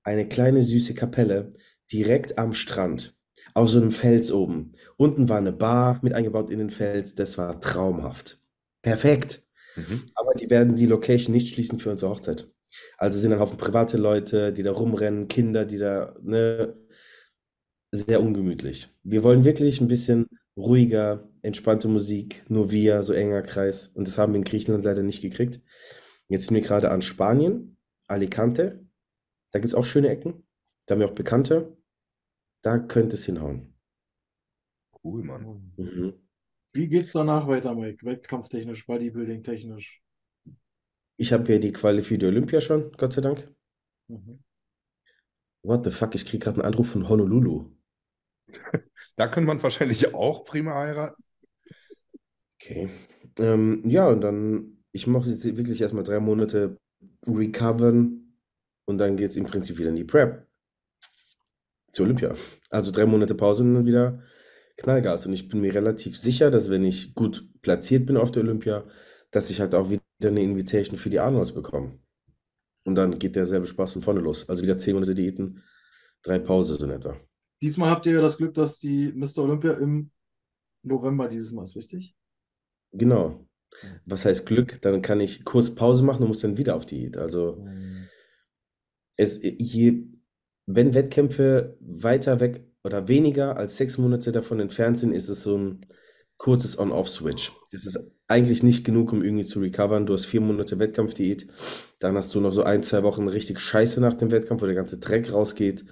eine 0.04 0.28
kleine 0.28 0.62
süße 0.62 0.94
Kapelle, 0.94 1.54
direkt 1.92 2.38
am 2.38 2.52
Strand, 2.52 3.16
auf 3.54 3.68
so 3.68 3.78
einem 3.80 3.92
Fels 3.92 4.32
oben. 4.32 4.72
Unten 4.96 5.28
war 5.28 5.38
eine 5.38 5.52
Bar 5.52 5.98
mit 6.02 6.14
eingebaut 6.14 6.50
in 6.50 6.58
den 6.58 6.70
Fels, 6.70 7.14
das 7.14 7.38
war 7.38 7.60
traumhaft. 7.60 8.40
Perfekt. 8.82 9.42
Mhm. 9.76 10.02
Aber 10.14 10.34
die 10.34 10.50
werden 10.50 10.76
die 10.76 10.86
Location 10.86 11.32
nicht 11.32 11.52
schließen 11.52 11.78
für 11.78 11.90
unsere 11.90 12.10
Hochzeit. 12.10 12.52
Also 12.98 13.18
sind 13.18 13.30
dann 13.30 13.40
Haufen 13.40 13.58
private 13.58 13.96
Leute, 13.96 14.52
die 14.52 14.62
da 14.62 14.72
rumrennen, 14.72 15.28
Kinder, 15.28 15.64
die 15.64 15.78
da, 15.78 16.14
ne, 16.22 16.74
sehr 17.92 18.20
ungemütlich. 18.20 18.88
Wir 19.04 19.22
wollen 19.22 19.44
wirklich 19.44 19.80
ein 19.80 19.88
bisschen 19.88 20.26
ruhiger, 20.56 21.28
entspannte 21.42 21.88
Musik, 21.88 22.42
nur 22.48 22.70
wir, 22.70 23.02
so 23.02 23.12
enger 23.12 23.42
Kreis. 23.42 23.90
Und 23.94 24.08
das 24.08 24.18
haben 24.18 24.32
wir 24.32 24.38
in 24.38 24.44
Griechenland 24.44 24.84
leider 24.84 25.02
nicht 25.02 25.22
gekriegt. 25.22 25.60
Jetzt 26.28 26.46
sind 26.46 26.54
wir 26.54 26.62
gerade 26.62 26.90
an 26.90 27.02
Spanien, 27.02 27.76
Alicante. 28.08 28.84
Da 29.52 29.58
gibt 29.58 29.68
es 29.68 29.74
auch 29.74 29.84
schöne 29.84 30.08
Ecken. 30.08 30.45
Da 30.86 30.94
haben 30.94 31.00
wir 31.00 31.08
auch 31.08 31.14
Bekannte. 31.14 31.76
Da 32.62 32.78
könnte 32.78 33.16
es 33.16 33.24
hinhauen. 33.24 33.74
Cool, 35.02 35.22
Mann. 35.24 35.72
Mhm. 35.76 36.14
Wie 36.72 36.88
geht's 36.88 37.12
danach 37.12 37.46
weiter, 37.46 37.74
Mike? 37.74 38.04
Wettkampftechnisch, 38.04 38.86
Bodybuilding-technisch? 38.86 40.02
Ich 41.16 41.32
habe 41.32 41.46
hier 41.46 41.60
die 41.60 41.72
Quali 41.72 42.02
für 42.02 42.18
die 42.18 42.26
Olympia 42.26 42.60
schon, 42.60 42.92
Gott 42.92 43.12
sei 43.12 43.20
Dank. 43.22 43.52
Mhm. 44.08 44.42
What 45.62 45.84
the 45.84 45.90
fuck, 45.90 46.14
ich 46.14 46.26
kriege 46.26 46.44
gerade 46.44 46.60
einen 46.60 46.72
Anruf 46.72 46.90
von 46.90 47.08
Honolulu. 47.08 47.70
Da 49.18 49.28
könnte 49.28 49.46
man 49.46 49.62
wahrscheinlich 49.62 50.14
auch 50.14 50.44
prima 50.44 50.74
heiraten. 50.74 51.22
Okay. 52.60 52.90
Ähm, 53.38 53.82
ja, 53.88 54.08
und 54.08 54.20
dann, 54.20 54.84
ich 54.92 55.06
mache 55.06 55.30
jetzt 55.30 55.56
wirklich 55.56 55.80
erstmal 55.80 56.04
drei 56.04 56.20
Monate 56.20 56.76
recovern 57.26 58.34
und 58.84 58.98
dann 58.98 59.16
geht 59.16 59.30
es 59.30 59.38
im 59.38 59.46
Prinzip 59.46 59.78
wieder 59.78 59.88
in 59.88 59.96
die 59.96 60.04
Prep. 60.04 60.45
Zur 61.96 62.04
Olympia. 62.04 62.34
Also 62.68 62.90
drei 62.90 63.06
Monate 63.06 63.34
Pause 63.34 63.62
und 63.62 63.72
dann 63.72 63.86
wieder 63.86 64.22
Knallgas. 64.76 65.26
Und 65.26 65.32
ich 65.32 65.48
bin 65.48 65.62
mir 65.62 65.72
relativ 65.72 66.18
sicher, 66.18 66.50
dass 66.50 66.68
wenn 66.68 66.84
ich 66.84 67.14
gut 67.14 67.48
platziert 67.62 68.04
bin 68.04 68.18
auf 68.18 68.30
der 68.30 68.42
Olympia, 68.42 68.84
dass 69.30 69.48
ich 69.48 69.62
halt 69.62 69.74
auch 69.74 69.88
wieder 69.88 70.02
eine 70.22 70.42
Invitation 70.42 70.98
für 70.98 71.08
die 71.08 71.20
Arnolds 71.20 71.52
bekomme. 71.52 71.98
Und 72.84 72.96
dann 72.96 73.18
geht 73.18 73.34
derselbe 73.34 73.66
Spaß 73.66 73.94
von 73.94 74.02
vorne 74.02 74.20
los. 74.20 74.46
Also 74.46 74.62
wieder 74.62 74.76
zehn 74.76 74.92
Monate 74.92 75.14
Diäten, 75.14 75.62
drei 76.20 76.38
Pause 76.38 76.74
so 76.74 76.84
in 76.84 76.90
etwa. 76.90 77.18
Diesmal 77.62 77.88
habt 77.88 78.04
ihr 78.04 78.12
ja 78.12 78.20
das 78.20 78.36
Glück, 78.36 78.52
dass 78.52 78.78
die 78.78 79.10
Mr. 79.14 79.38
Olympia 79.38 79.72
im 79.78 80.10
November 80.82 81.28
dieses 81.28 81.50
Mal 81.52 81.62
ist, 81.62 81.78
richtig? 81.78 82.14
Genau. 82.92 83.48
Was 84.04 84.26
heißt 84.26 84.44
Glück? 84.44 84.82
Dann 84.82 85.00
kann 85.00 85.20
ich 85.20 85.46
kurz 85.46 85.74
Pause 85.74 86.04
machen 86.04 86.20
und 86.24 86.28
muss 86.28 86.40
dann 86.40 86.58
wieder 86.58 86.76
auf 86.76 86.84
Diät. 86.84 87.16
Also 87.16 87.66
es, 89.16 89.40
je, 89.42 90.04
wenn 90.66 90.94
Wettkämpfe 90.94 91.76
weiter 91.80 92.40
weg 92.40 92.64
oder 92.82 93.08
weniger 93.08 93.56
als 93.56 93.76
sechs 93.76 93.98
Monate 93.98 94.32
davon 94.32 94.60
entfernt 94.60 94.98
sind, 94.98 95.12
ist 95.12 95.28
es 95.28 95.42
so 95.42 95.56
ein 95.56 95.86
kurzes 96.36 96.78
On-Off-Switch. 96.78 97.52
Das 97.72 97.86
ist 97.86 97.98
eigentlich 98.28 98.62
nicht 98.62 98.84
genug, 98.84 99.12
um 99.12 99.22
irgendwie 99.22 99.44
zu 99.44 99.60
recovern. 99.60 100.06
Du 100.06 100.12
hast 100.12 100.26
vier 100.26 100.40
Monate 100.40 100.78
Wettkampfdiät, 100.78 101.46
dann 102.00 102.16
hast 102.16 102.34
du 102.34 102.40
noch 102.40 102.52
so 102.52 102.62
ein, 102.64 102.82
zwei 102.82 103.02
Wochen 103.02 103.28
richtig 103.28 103.60
Scheiße 103.60 104.00
nach 104.00 104.14
dem 104.14 104.30
Wettkampf, 104.30 104.62
wo 104.62 104.66
der 104.66 104.74
ganze 104.74 104.98
Dreck 104.98 105.32
rausgeht. 105.32 105.84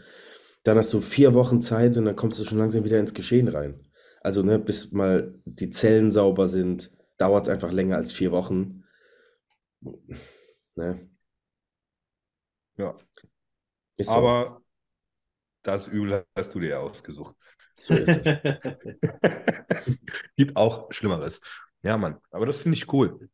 Dann 0.64 0.76
hast 0.76 0.92
du 0.92 1.00
vier 1.00 1.34
Wochen 1.34 1.62
Zeit 1.62 1.96
und 1.96 2.04
dann 2.04 2.16
kommst 2.16 2.40
du 2.40 2.44
schon 2.44 2.58
langsam 2.58 2.84
wieder 2.84 2.98
ins 2.98 3.14
Geschehen 3.14 3.48
rein. 3.48 3.80
Also, 4.22 4.42
ne, 4.42 4.58
bis 4.58 4.92
mal 4.92 5.34
die 5.44 5.70
Zellen 5.70 6.10
sauber 6.10 6.48
sind, 6.48 6.90
dauert 7.18 7.46
es 7.46 7.52
einfach 7.52 7.70
länger 7.70 7.96
als 7.96 8.12
vier 8.12 8.32
Wochen. 8.32 8.84
Ne? 10.74 11.08
Ja. 12.76 12.96
Ist 13.96 14.08
so. 14.08 14.16
Aber 14.16 14.63
das 15.64 15.88
Übel 15.88 16.24
hast 16.36 16.54
du 16.54 16.60
dir 16.60 16.70
ja 16.70 16.78
ausgesucht. 16.78 17.36
So 17.78 17.94
ist 17.94 18.08
es. 18.08 18.38
Gibt 20.36 20.56
auch 20.56 20.92
Schlimmeres. 20.92 21.40
Ja, 21.82 21.96
Mann. 21.96 22.18
Aber 22.30 22.46
das 22.46 22.58
finde 22.58 22.76
ich 22.76 22.92
cool. 22.92 23.28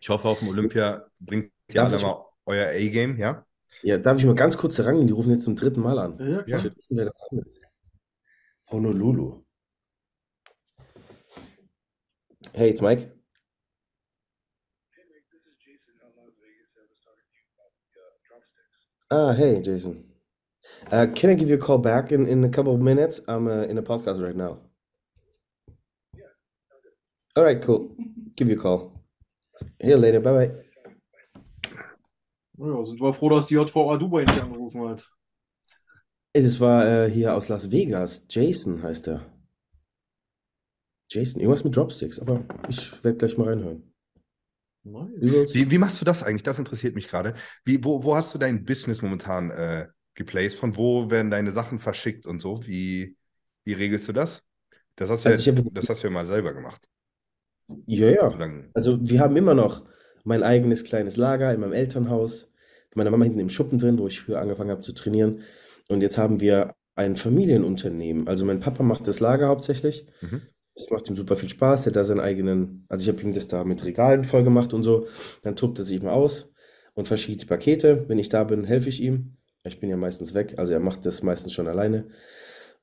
Ich 0.00 0.08
hoffe, 0.08 0.28
auf 0.28 0.38
dem 0.38 0.48
Olympia 0.48 1.06
bringt 1.18 1.52
ihr 1.72 1.82
alle 1.82 1.98
mal 1.98 2.24
euer 2.46 2.68
A-Game, 2.68 3.18
ja? 3.18 3.44
Ja, 3.82 3.98
darf 3.98 4.18
ich 4.18 4.24
mal 4.24 4.34
ganz 4.34 4.56
kurz 4.56 4.80
rangehen? 4.80 5.06
Die 5.06 5.12
rufen 5.12 5.32
jetzt 5.32 5.44
zum 5.44 5.56
dritten 5.56 5.80
Mal 5.80 5.98
an. 5.98 6.18
Ja, 6.18 6.26
ja, 6.26 6.42
klar. 6.42 6.64
will 6.64 6.76
wissen, 6.76 6.96
wer 6.96 7.04
da 7.06 7.12
dran 7.12 7.44
ist. 7.44 7.60
Honolulu. 8.70 9.44
Hey, 12.54 12.70
it's 12.70 12.80
Mike. 12.80 13.12
Ah, 19.10 19.32
hey, 19.32 19.62
Jason. 19.62 20.07
Uh, 20.90 21.06
can 21.14 21.30
I 21.30 21.34
give 21.34 21.48
you 21.48 21.56
a 21.56 21.58
call 21.58 21.78
back 21.78 22.12
in, 22.12 22.26
in 22.26 22.44
a 22.44 22.48
couple 22.48 22.74
of 22.74 22.80
minutes? 22.80 23.20
I'm 23.28 23.46
uh, 23.46 23.62
in 23.62 23.78
a 23.78 23.82
podcast 23.82 24.22
right 24.22 24.36
now. 24.36 24.58
All 27.36 27.44
right, 27.44 27.60
cool. 27.62 27.94
Give 28.36 28.48
you 28.48 28.56
a 28.56 28.60
call. 28.60 29.00
See 29.56 29.88
you 29.88 29.96
later. 29.96 30.20
Bye 30.20 30.32
bye. 30.32 30.50
Ja, 32.58 32.82
sind 32.82 33.00
wir 33.00 33.12
froh, 33.12 33.28
dass 33.28 33.46
die 33.46 33.54
JVA 33.54 33.96
Dubai 33.96 34.24
nicht 34.24 34.40
angerufen 34.40 34.88
hat. 34.88 35.08
Es 36.32 36.58
war 36.58 36.86
äh, 36.86 37.10
hier 37.10 37.34
aus 37.34 37.48
Las 37.48 37.70
Vegas. 37.70 38.26
Jason 38.28 38.82
heißt 38.82 39.08
er. 39.08 39.24
Jason, 41.10 41.40
irgendwas 41.40 41.64
mit 41.64 41.76
Dropsticks, 41.76 42.18
aber 42.18 42.44
ich 42.68 42.92
werde 43.02 43.16
gleich 43.16 43.38
mal 43.38 43.48
reinhören. 43.48 43.94
Nice. 44.84 45.54
Wie, 45.54 45.70
wie 45.70 45.78
machst 45.78 46.00
du 46.00 46.04
das 46.04 46.22
eigentlich? 46.22 46.42
Das 46.42 46.58
interessiert 46.58 46.94
mich 46.94 47.08
gerade. 47.08 47.34
Wie, 47.64 47.82
wo, 47.84 48.02
wo 48.02 48.14
hast 48.14 48.34
du 48.34 48.38
dein 48.38 48.64
Business 48.64 49.02
momentan 49.02 49.50
äh, 49.50 49.88
geplaced? 50.18 50.58
Von 50.58 50.76
wo 50.76 51.10
werden 51.10 51.30
deine 51.32 51.52
Sachen 51.52 51.80
verschickt 51.80 52.26
und 52.26 52.40
so? 52.42 52.66
Wie, 52.66 53.16
wie 53.64 53.74
regelst 53.74 54.08
du 54.08 54.14
das? 54.14 54.44
Das 54.96 55.10
hast 55.10 55.24
du 55.26 55.30
Also 55.30 55.42
ja, 55.50 55.52
ich 55.52 55.58
habe- 55.58 55.70
das 55.74 55.88
hast 55.90 56.02
du 56.04 56.08
ja 56.08 56.12
mal 56.14 56.26
selber 56.26 56.54
gemacht. 56.54 56.88
Ja, 57.86 58.08
ja. 58.10 58.30
Solange, 58.32 58.72
Also 58.74 58.98
wir 59.08 59.20
haben 59.20 59.36
immer 59.36 59.54
noch 59.54 59.84
mein 60.24 60.42
eigenes 60.42 60.84
kleines 60.84 61.16
Lager 61.16 61.52
in 61.52 61.60
meinem 61.60 61.72
Elternhaus. 61.72 62.50
Meine 62.94 63.10
Mama 63.10 63.24
hinten 63.24 63.38
im 63.40 63.48
Schuppen 63.48 63.78
drin, 63.78 63.98
wo 63.98 64.08
ich 64.08 64.20
früher 64.20 64.40
angefangen 64.40 64.70
habe 64.70 64.80
zu 64.80 64.92
trainieren. 64.92 65.42
Und 65.88 66.02
jetzt 66.02 66.18
haben 66.18 66.40
wir 66.40 66.74
ein 66.96 67.16
Familienunternehmen. 67.16 68.28
Also 68.28 68.44
mein 68.44 68.60
Papa 68.60 68.82
macht 68.82 69.06
das 69.06 69.20
Lager 69.20 69.48
hauptsächlich. 69.48 70.06
mhm. 70.22 70.48
Das 70.76 70.90
macht 70.90 71.08
ihm 71.08 71.16
super 71.16 71.36
viel 71.36 71.48
Spaß. 71.48 71.84
Der 71.84 71.92
hat 71.92 71.96
da 71.96 72.04
seinen 72.04 72.20
eigenen, 72.20 72.86
also 72.88 73.02
ich 73.04 73.08
habe 73.16 73.22
ihm 73.22 73.32
das 73.34 73.48
da 73.48 73.64
mit 73.64 73.84
Regalen 73.84 74.24
voll 74.24 74.44
gemacht 74.44 74.74
und 74.74 74.84
so. 74.84 75.08
Dann 75.42 75.56
tobt 75.56 75.78
er 75.80 75.86
sich 75.86 76.02
mal 76.02 76.12
aus 76.12 76.52
und 76.94 77.08
verschiebt 77.08 77.42
die 77.42 77.46
Pakete. 77.46 78.08
Wenn 78.08 78.18
ich 78.18 78.30
da 78.30 78.44
bin, 78.44 78.64
helfe 78.64 78.90
ich 78.90 79.02
ihm. 79.02 79.37
Ich 79.64 79.80
bin 79.80 79.90
ja 79.90 79.96
meistens 79.96 80.34
weg, 80.34 80.54
also 80.56 80.72
er 80.72 80.80
macht 80.80 81.04
das 81.04 81.22
meistens 81.22 81.52
schon 81.52 81.68
alleine. 81.68 82.08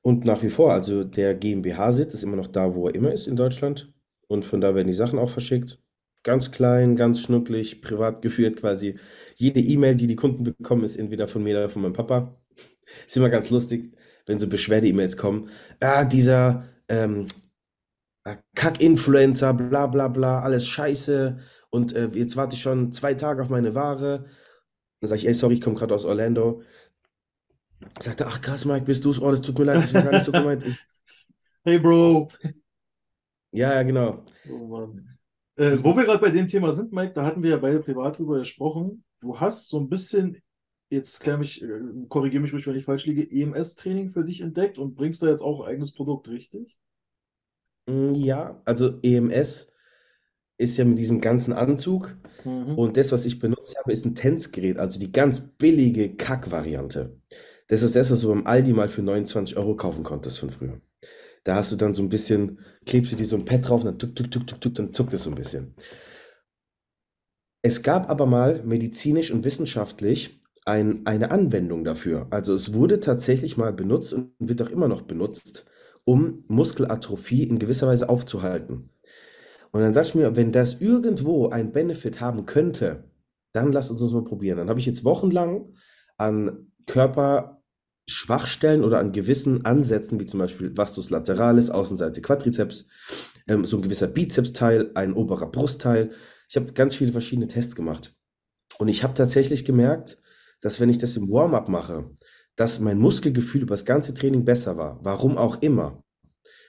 Und 0.02 0.24
nach 0.24 0.42
wie 0.42 0.50
vor, 0.50 0.72
also 0.72 1.02
der 1.02 1.34
GmbH-Sitz 1.34 2.14
ist 2.14 2.22
immer 2.22 2.36
noch 2.36 2.46
da, 2.46 2.74
wo 2.74 2.86
er 2.86 2.94
immer 2.94 3.12
ist 3.12 3.26
in 3.26 3.34
Deutschland. 3.36 3.92
Und 4.28 4.44
von 4.44 4.60
da 4.60 4.74
werden 4.74 4.86
die 4.86 4.94
Sachen 4.94 5.18
auch 5.18 5.30
verschickt. 5.30 5.80
Ganz 6.22 6.50
klein, 6.50 6.96
ganz 6.96 7.20
schnucklig, 7.22 7.82
privat 7.82 8.22
geführt 8.22 8.56
quasi. 8.56 8.98
Jede 9.34 9.60
E-Mail, 9.60 9.96
die 9.96 10.06
die 10.06 10.16
Kunden 10.16 10.44
bekommen, 10.44 10.84
ist 10.84 10.96
entweder 10.96 11.26
von 11.28 11.42
mir 11.42 11.56
oder 11.58 11.70
von 11.70 11.82
meinem 11.82 11.92
Papa. 11.92 12.36
Ist 13.06 13.16
immer 13.16 13.30
ganz 13.30 13.50
lustig, 13.50 13.96
wenn 14.26 14.38
so 14.38 14.48
Beschwerde-E-Mails 14.48 15.16
kommen. 15.16 15.50
Ah, 15.80 16.04
dieser 16.04 16.68
ähm, 16.88 17.26
äh, 18.24 18.36
Kack-Influencer, 18.54 19.54
bla 19.54 19.88
bla 19.88 20.08
bla, 20.08 20.40
alles 20.40 20.66
scheiße. 20.68 21.38
Und 21.70 21.94
äh, 21.94 22.06
jetzt 22.14 22.36
warte 22.36 22.54
ich 22.54 22.62
schon 22.62 22.92
zwei 22.92 23.14
Tage 23.14 23.42
auf 23.42 23.50
meine 23.50 23.74
Ware. 23.74 24.26
Dann 25.00 25.08
sage 25.08 25.20
ich, 25.20 25.26
ey, 25.28 25.34
sorry, 25.34 25.54
ich 25.54 25.60
komme 25.60 25.76
gerade 25.76 25.94
aus 25.94 26.04
Orlando. 26.04 26.62
Sagt 28.00 28.20
er, 28.20 28.28
ach 28.28 28.40
krass, 28.40 28.64
Mike, 28.64 28.84
bist 28.86 29.04
du's? 29.04 29.20
Oh, 29.20 29.30
das 29.30 29.42
tut 29.42 29.58
mir 29.58 29.64
leid, 29.64 29.82
das 29.82 29.92
war 29.94 30.02
gar 30.02 30.12
nicht 30.12 30.24
so 30.24 30.32
gemeint. 30.32 30.64
Hey 31.64 31.78
Bro. 31.78 32.28
ja, 33.52 33.74
ja, 33.74 33.82
genau. 33.82 34.24
Oh. 34.48 34.88
Äh, 35.56 35.78
wo 35.82 35.96
wir 35.96 36.04
gerade 36.04 36.20
bei 36.20 36.30
dem 36.30 36.48
Thema 36.48 36.72
sind, 36.72 36.92
Mike, 36.92 37.14
da 37.14 37.24
hatten 37.24 37.42
wir 37.42 37.50
ja 37.50 37.56
beide 37.58 37.80
privat 37.80 38.18
drüber 38.18 38.38
gesprochen. 38.38 39.04
Du 39.20 39.40
hast 39.40 39.68
so 39.68 39.80
ein 39.80 39.88
bisschen, 39.88 40.42
jetzt 40.90 41.26
äh, 41.26 41.38
korrigiere 42.08 42.42
mich 42.42 42.52
ruhig, 42.52 42.66
wenn 42.66 42.76
ich 42.76 42.84
falsch 42.84 43.06
liege, 43.06 43.28
EMS-Training 43.30 44.10
für 44.10 44.24
dich 44.24 44.40
entdeckt 44.42 44.78
und 44.78 44.94
bringst 44.94 45.22
da 45.22 45.28
jetzt 45.28 45.42
auch 45.42 45.62
ein 45.62 45.68
eigenes 45.72 45.92
Produkt, 45.94 46.28
richtig? 46.28 46.76
Mm, 47.86 48.14
Ja, 48.14 48.60
also 48.64 48.98
EMS 49.02 49.68
ist 50.58 50.76
ja 50.76 50.84
mit 50.84 50.98
diesem 50.98 51.20
ganzen 51.20 51.52
Anzug. 51.52 52.16
Mhm. 52.44 52.76
Und 52.76 52.96
das, 52.96 53.12
was 53.12 53.26
ich 53.26 53.38
benutzt 53.38 53.76
habe, 53.78 53.92
ist 53.92 54.06
ein 54.06 54.14
Tänzgerät, 54.14 54.78
also 54.78 54.98
die 54.98 55.12
ganz 55.12 55.40
billige 55.40 56.16
Kack-Variante. 56.16 57.16
Das 57.68 57.82
ist 57.82 57.96
das, 57.96 58.10
was 58.10 58.20
du 58.20 58.28
beim 58.28 58.46
Aldi 58.46 58.72
mal 58.72 58.88
für 58.88 59.02
29 59.02 59.56
Euro 59.56 59.76
kaufen 59.76 60.04
konntest 60.04 60.38
von 60.38 60.50
früher. 60.50 60.80
Da 61.44 61.56
hast 61.56 61.72
du 61.72 61.76
dann 61.76 61.94
so 61.94 62.02
ein 62.02 62.08
bisschen, 62.08 62.58
klebst 62.86 63.12
du 63.12 63.16
dir 63.16 63.26
so 63.26 63.36
ein 63.36 63.44
Pad 63.44 63.68
drauf 63.68 63.80
und 63.82 63.86
dann 63.86 63.98
tuk, 63.98 64.16
tuk, 64.16 64.30
tuk, 64.30 64.46
tuk, 64.46 64.60
tuk, 64.60 64.74
dann 64.74 64.92
zuckt 64.92 65.14
es 65.14 65.24
so 65.24 65.30
ein 65.30 65.36
bisschen. 65.36 65.74
Es 67.62 67.82
gab 67.82 68.10
aber 68.10 68.26
mal 68.26 68.62
medizinisch 68.64 69.32
und 69.32 69.44
wissenschaftlich 69.44 70.40
ein, 70.64 71.06
eine 71.06 71.30
Anwendung 71.30 71.84
dafür. 71.84 72.26
Also 72.30 72.54
es 72.54 72.74
wurde 72.74 73.00
tatsächlich 73.00 73.56
mal 73.56 73.72
benutzt 73.72 74.12
und 74.12 74.32
wird 74.38 74.62
auch 74.62 74.70
immer 74.70 74.88
noch 74.88 75.02
benutzt, 75.02 75.66
um 76.04 76.44
Muskelatrophie 76.48 77.44
in 77.44 77.58
gewisser 77.58 77.86
Weise 77.88 78.08
aufzuhalten. 78.08 78.90
Und 79.76 79.82
dann 79.82 79.92
dachte 79.92 80.08
ich 80.08 80.14
mir, 80.14 80.36
wenn 80.36 80.52
das 80.52 80.80
irgendwo 80.80 81.50
einen 81.50 81.70
Benefit 81.70 82.18
haben 82.18 82.46
könnte, 82.46 83.04
dann 83.52 83.72
lass 83.72 83.90
uns 83.90 84.00
das 84.00 84.10
mal 84.10 84.24
probieren. 84.24 84.56
Dann 84.56 84.70
habe 84.70 84.80
ich 84.80 84.86
jetzt 84.86 85.04
wochenlang 85.04 85.74
an 86.16 86.72
Körperschwachstellen 86.86 88.82
oder 88.82 89.00
an 89.00 89.12
gewissen 89.12 89.66
Ansätzen, 89.66 90.18
wie 90.18 90.24
zum 90.24 90.40
Beispiel 90.40 90.74
Vastus 90.74 91.10
lateralis, 91.10 91.68
Außenseite 91.68 92.22
Quadrizeps, 92.22 92.88
ähm, 93.48 93.66
so 93.66 93.76
ein 93.76 93.82
gewisser 93.82 94.06
Bizepsteil, 94.06 94.92
ein 94.94 95.12
oberer 95.12 95.50
Brustteil. 95.50 96.10
Ich 96.48 96.56
habe 96.56 96.72
ganz 96.72 96.94
viele 96.94 97.12
verschiedene 97.12 97.46
Tests 97.46 97.76
gemacht. 97.76 98.16
Und 98.78 98.88
ich 98.88 99.04
habe 99.04 99.12
tatsächlich 99.12 99.66
gemerkt, 99.66 100.22
dass 100.62 100.80
wenn 100.80 100.88
ich 100.88 100.96
das 100.96 101.18
im 101.18 101.30
Warm-up 101.30 101.68
mache, 101.68 102.16
dass 102.54 102.80
mein 102.80 102.96
Muskelgefühl 102.96 103.60
über 103.60 103.74
das 103.74 103.84
ganze 103.84 104.14
Training 104.14 104.46
besser 104.46 104.78
war. 104.78 104.98
Warum 105.02 105.36
auch 105.36 105.60
immer. 105.60 106.02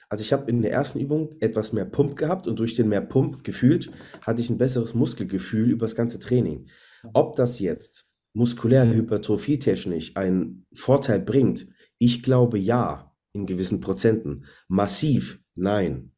Also 0.09 0.21
ich 0.21 0.31
habe 0.31 0.49
in 0.49 0.61
der 0.61 0.71
ersten 0.71 0.99
Übung 0.99 1.35
etwas 1.39 1.73
mehr 1.73 1.85
Pump 1.85 2.15
gehabt 2.15 2.47
und 2.47 2.59
durch 2.59 2.75
den 2.75 2.89
mehr 2.89 3.01
Pump 3.01 3.43
gefühlt 3.43 3.91
hatte 4.21 4.41
ich 4.41 4.49
ein 4.49 4.57
besseres 4.57 4.93
Muskelgefühl 4.93 5.69
über 5.69 5.85
das 5.85 5.95
ganze 5.95 6.19
Training. 6.19 6.67
Ob 7.13 7.35
das 7.35 7.59
jetzt 7.59 8.07
muskulär 8.33 8.87
hypertrophietechnisch 8.87 10.15
einen 10.15 10.65
Vorteil 10.73 11.19
bringt, 11.19 11.67
ich 11.99 12.23
glaube 12.23 12.57
ja, 12.57 13.13
in 13.33 13.45
gewissen 13.45 13.79
Prozenten. 13.79 14.45
Massiv, 14.67 15.39
nein. 15.55 16.13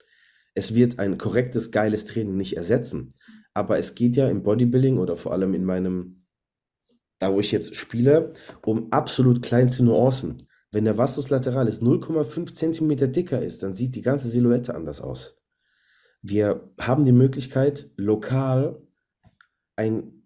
Es 0.54 0.76
wird 0.76 1.00
ein 1.00 1.18
korrektes, 1.18 1.72
geiles 1.72 2.06
Training 2.06 2.36
nicht 2.36 2.58
ersetzen. 2.58 3.14
Aber 3.54 3.78
es 3.78 3.96
geht 3.96 4.16
ja 4.16 4.30
im 4.30 4.44
Bodybuilding 4.44 4.98
oder 4.98 5.16
vor 5.16 5.32
allem 5.32 5.54
in 5.54 5.66
meinem, 5.66 6.26
da 7.20 7.34
wo 7.34 7.40
ich 7.40 7.52
jetzt 7.52 7.76
spiele, 7.76 8.34
um 8.66 8.92
absolut 8.92 9.42
kleinste 9.42 9.84
Nuancen. 9.84 10.48
Wenn 10.72 10.86
der 10.86 10.98
Vastus 10.98 11.30
lateralis 11.30 11.82
0,5 11.82 12.54
Zentimeter 12.54 13.08
dicker 13.08 13.42
ist, 13.42 13.64
dann 13.64 13.74
sieht 13.74 13.96
die 13.96 14.02
ganze 14.02 14.30
Silhouette 14.30 14.76
anders 14.76 15.02
aus. 15.02 15.42
Wir 16.22 16.70
haben 16.80 17.06
die 17.06 17.12
Möglichkeit, 17.12 17.90
lokal 17.96 18.82
ein, 19.76 20.26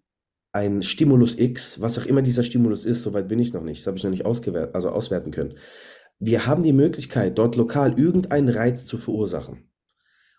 ein 0.52 0.82
Stimulus 0.82 1.38
X, 1.38 1.80
was 1.80 1.98
auch 1.98 2.06
immer 2.06 2.20
dieser 2.20 2.42
Stimulus 2.42 2.84
ist, 2.84 3.02
soweit 3.02 3.28
bin 3.28 3.38
ich 3.38 3.52
noch 3.52 3.62
nicht, 3.62 3.80
das 3.80 3.86
habe 3.86 3.96
ich 3.96 4.04
noch 4.04 4.10
nicht 4.10 4.26
ausgewert, 4.26 4.74
also 4.74 4.90
auswerten 4.90 5.30
können. 5.30 5.54
Wir 6.18 6.46
haben 6.46 6.62
die 6.62 6.72
Möglichkeit, 6.72 7.38
dort 7.38 7.56
lokal 7.56 7.98
irgendeinen 7.98 8.48
Reiz 8.48 8.84
zu 8.86 8.98
verursachen. 8.98 9.70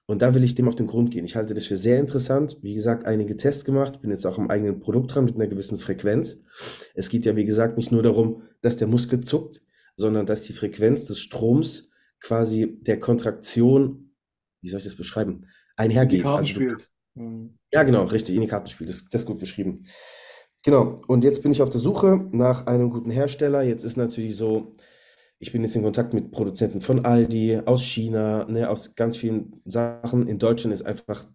Und 0.08 0.22
da 0.22 0.36
will 0.36 0.44
ich 0.44 0.54
dem 0.54 0.68
auf 0.68 0.76
den 0.76 0.88
Grund 0.88 1.10
gehen. 1.10 1.26
Ich 1.26 1.36
halte 1.36 1.56
das 1.56 1.66
für 1.66 1.78
sehr 1.78 2.00
interessant. 2.00 2.60
Wie 2.62 2.76
gesagt, 2.76 3.06
einige 3.06 3.38
Tests 3.38 3.66
gemacht, 3.66 4.02
bin 4.02 4.12
jetzt 4.12 4.26
auch 4.26 4.38
am 4.38 4.52
eigenen 4.52 4.80
Produkt 4.80 5.14
dran 5.14 5.26
mit 5.26 5.36
einer 5.36 5.48
gewissen 5.48 5.80
Frequenz. 5.80 6.38
Es 6.94 7.10
geht 7.10 7.26
ja, 7.26 7.36
wie 7.36 7.46
gesagt, 7.46 7.76
nicht 7.76 7.92
nur 7.92 8.04
darum, 8.04 8.44
dass 8.62 8.78
der 8.78 8.88
Muskel 8.88 9.22
zuckt, 9.22 9.65
sondern 9.96 10.26
dass 10.26 10.44
die 10.44 10.54
Frequenz 10.54 11.06
des 11.06 11.20
Stroms 11.20 11.90
quasi 12.20 12.78
der 12.82 13.00
Kontraktion, 13.00 14.16
wie 14.62 14.70
soll 14.70 14.80
ich 14.80 14.84
das 14.84 14.96
beschreiben, 14.96 15.42
Die 15.42 15.82
einhergeht. 15.82 16.24
Karten 16.24 16.40
Also 16.40 16.54
spielt. 16.54 16.90
Ja, 17.72 17.84
genau, 17.84 18.04
richtig, 18.06 18.36
in 18.36 18.42
die 18.42 18.48
Karten 18.48 18.68
spielt. 18.68 18.90
Das, 18.90 19.08
das 19.10 19.22
ist 19.22 19.28
gut 19.28 19.40
beschrieben. 19.40 19.84
Genau, 20.64 21.00
und 21.08 21.24
jetzt 21.24 21.44
bin 21.44 21.52
ich 21.52 21.62
auf 21.62 21.70
der 21.70 21.80
Suche 21.80 22.28
nach 22.32 22.66
einem 22.66 22.90
guten 22.90 23.12
Hersteller. 23.12 23.62
Jetzt 23.62 23.84
ist 23.84 23.98
natürlich 23.98 24.36
so, 24.36 24.74
ich 25.38 25.52
bin 25.52 25.64
jetzt 25.64 25.76
in 25.76 25.84
Kontakt 25.84 26.14
mit 26.14 26.32
Produzenten 26.32 26.82
von 26.82 27.06
Aldi, 27.06 27.62
aus 27.66 27.84
China, 27.84 28.46
ne, 28.46 28.70
aus 28.70 28.96
ganz 28.96 29.16
vielen 29.16 29.62
Sachen. 29.66 30.28
In 30.28 30.40
Deutschland 30.40 30.74
ist 30.74 30.84
einfach, 30.86 31.26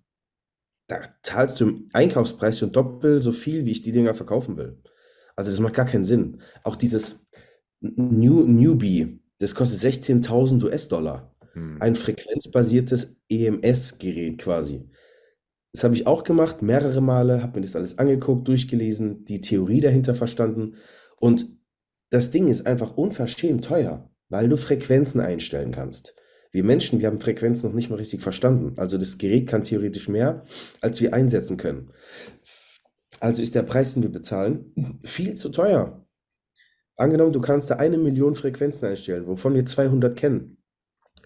da 0.89 1.01
zahlst 1.23 1.61
du 1.61 1.69
im 1.69 1.89
Einkaufspreis 1.93 2.59
schon 2.59 2.73
doppelt 2.73 3.23
so 3.23 3.31
viel, 3.31 3.65
wie 3.65 3.71
ich 3.71 3.83
die 3.83 3.93
Dinger 3.93 4.15
verkaufen 4.15 4.57
will. 4.57 4.83
Also 5.37 5.51
das 5.51 5.61
macht 5.61 5.75
gar 5.75 5.87
keinen 5.87 6.05
Sinn. 6.05 6.43
Auch 6.65 6.77
dieses 6.77 7.21
New, 7.81 8.45
Newbie, 8.47 9.21
das 9.39 9.55
kostet 9.55 9.81
16.000 9.81 10.65
US-Dollar. 10.65 11.35
Hm. 11.53 11.79
Ein 11.81 11.95
frequenzbasiertes 11.95 13.17
EMS-Gerät 13.29 14.39
quasi. 14.39 14.89
Das 15.73 15.85
habe 15.85 15.95
ich 15.95 16.07
auch 16.07 16.25
gemacht, 16.25 16.63
mehrere 16.63 17.01
Male, 17.01 17.43
habe 17.43 17.61
mir 17.61 17.67
das 17.67 17.77
alles 17.77 17.99
angeguckt, 17.99 18.49
durchgelesen, 18.49 19.25
die 19.25 19.41
Theorie 19.41 19.81
dahinter 19.81 20.15
verstanden. 20.15 20.75
Und 21.17 21.57
das 22.11 22.31
Ding 22.31 22.49
ist 22.49 22.67
einfach 22.67 22.97
unverschämt 22.97 23.65
teuer, 23.65 24.11
weil 24.29 24.49
du 24.49 24.57
Frequenzen 24.57 25.21
einstellen 25.21 25.71
kannst. 25.71 26.17
Wir 26.51 26.65
Menschen, 26.65 26.99
wir 26.99 27.07
haben 27.07 27.21
Frequenzen 27.21 27.69
noch 27.69 27.75
nicht 27.75 27.91
mal 27.91 27.97
richtig 27.97 28.23
verstanden. 28.23 28.75
Also 28.77 28.99
das 28.99 29.19
Gerät 29.19 29.47
kann 29.47 29.63
theoretisch 29.63 30.09
mehr, 30.09 30.45
als 30.81 31.01
wir 31.01 31.15
einsetzen 31.15 31.57
können. 31.57 31.93
Also 33.21 33.41
ist 33.43 33.55
der 33.55 33.63
Preis, 33.63 33.95
den 33.95 34.03
wir 34.03 34.11
bezahlen, 34.11 35.01
viel 35.05 35.35
zu 35.35 35.51
teuer. 35.51 36.05
Angenommen, 37.01 37.33
du 37.33 37.41
kannst 37.41 37.71
da 37.71 37.77
eine 37.77 37.97
Million 37.97 38.35
Frequenzen 38.35 38.85
einstellen, 38.85 39.27
wovon 39.27 39.55
wir 39.55 39.65
200 39.65 40.15
kennen. 40.17 40.59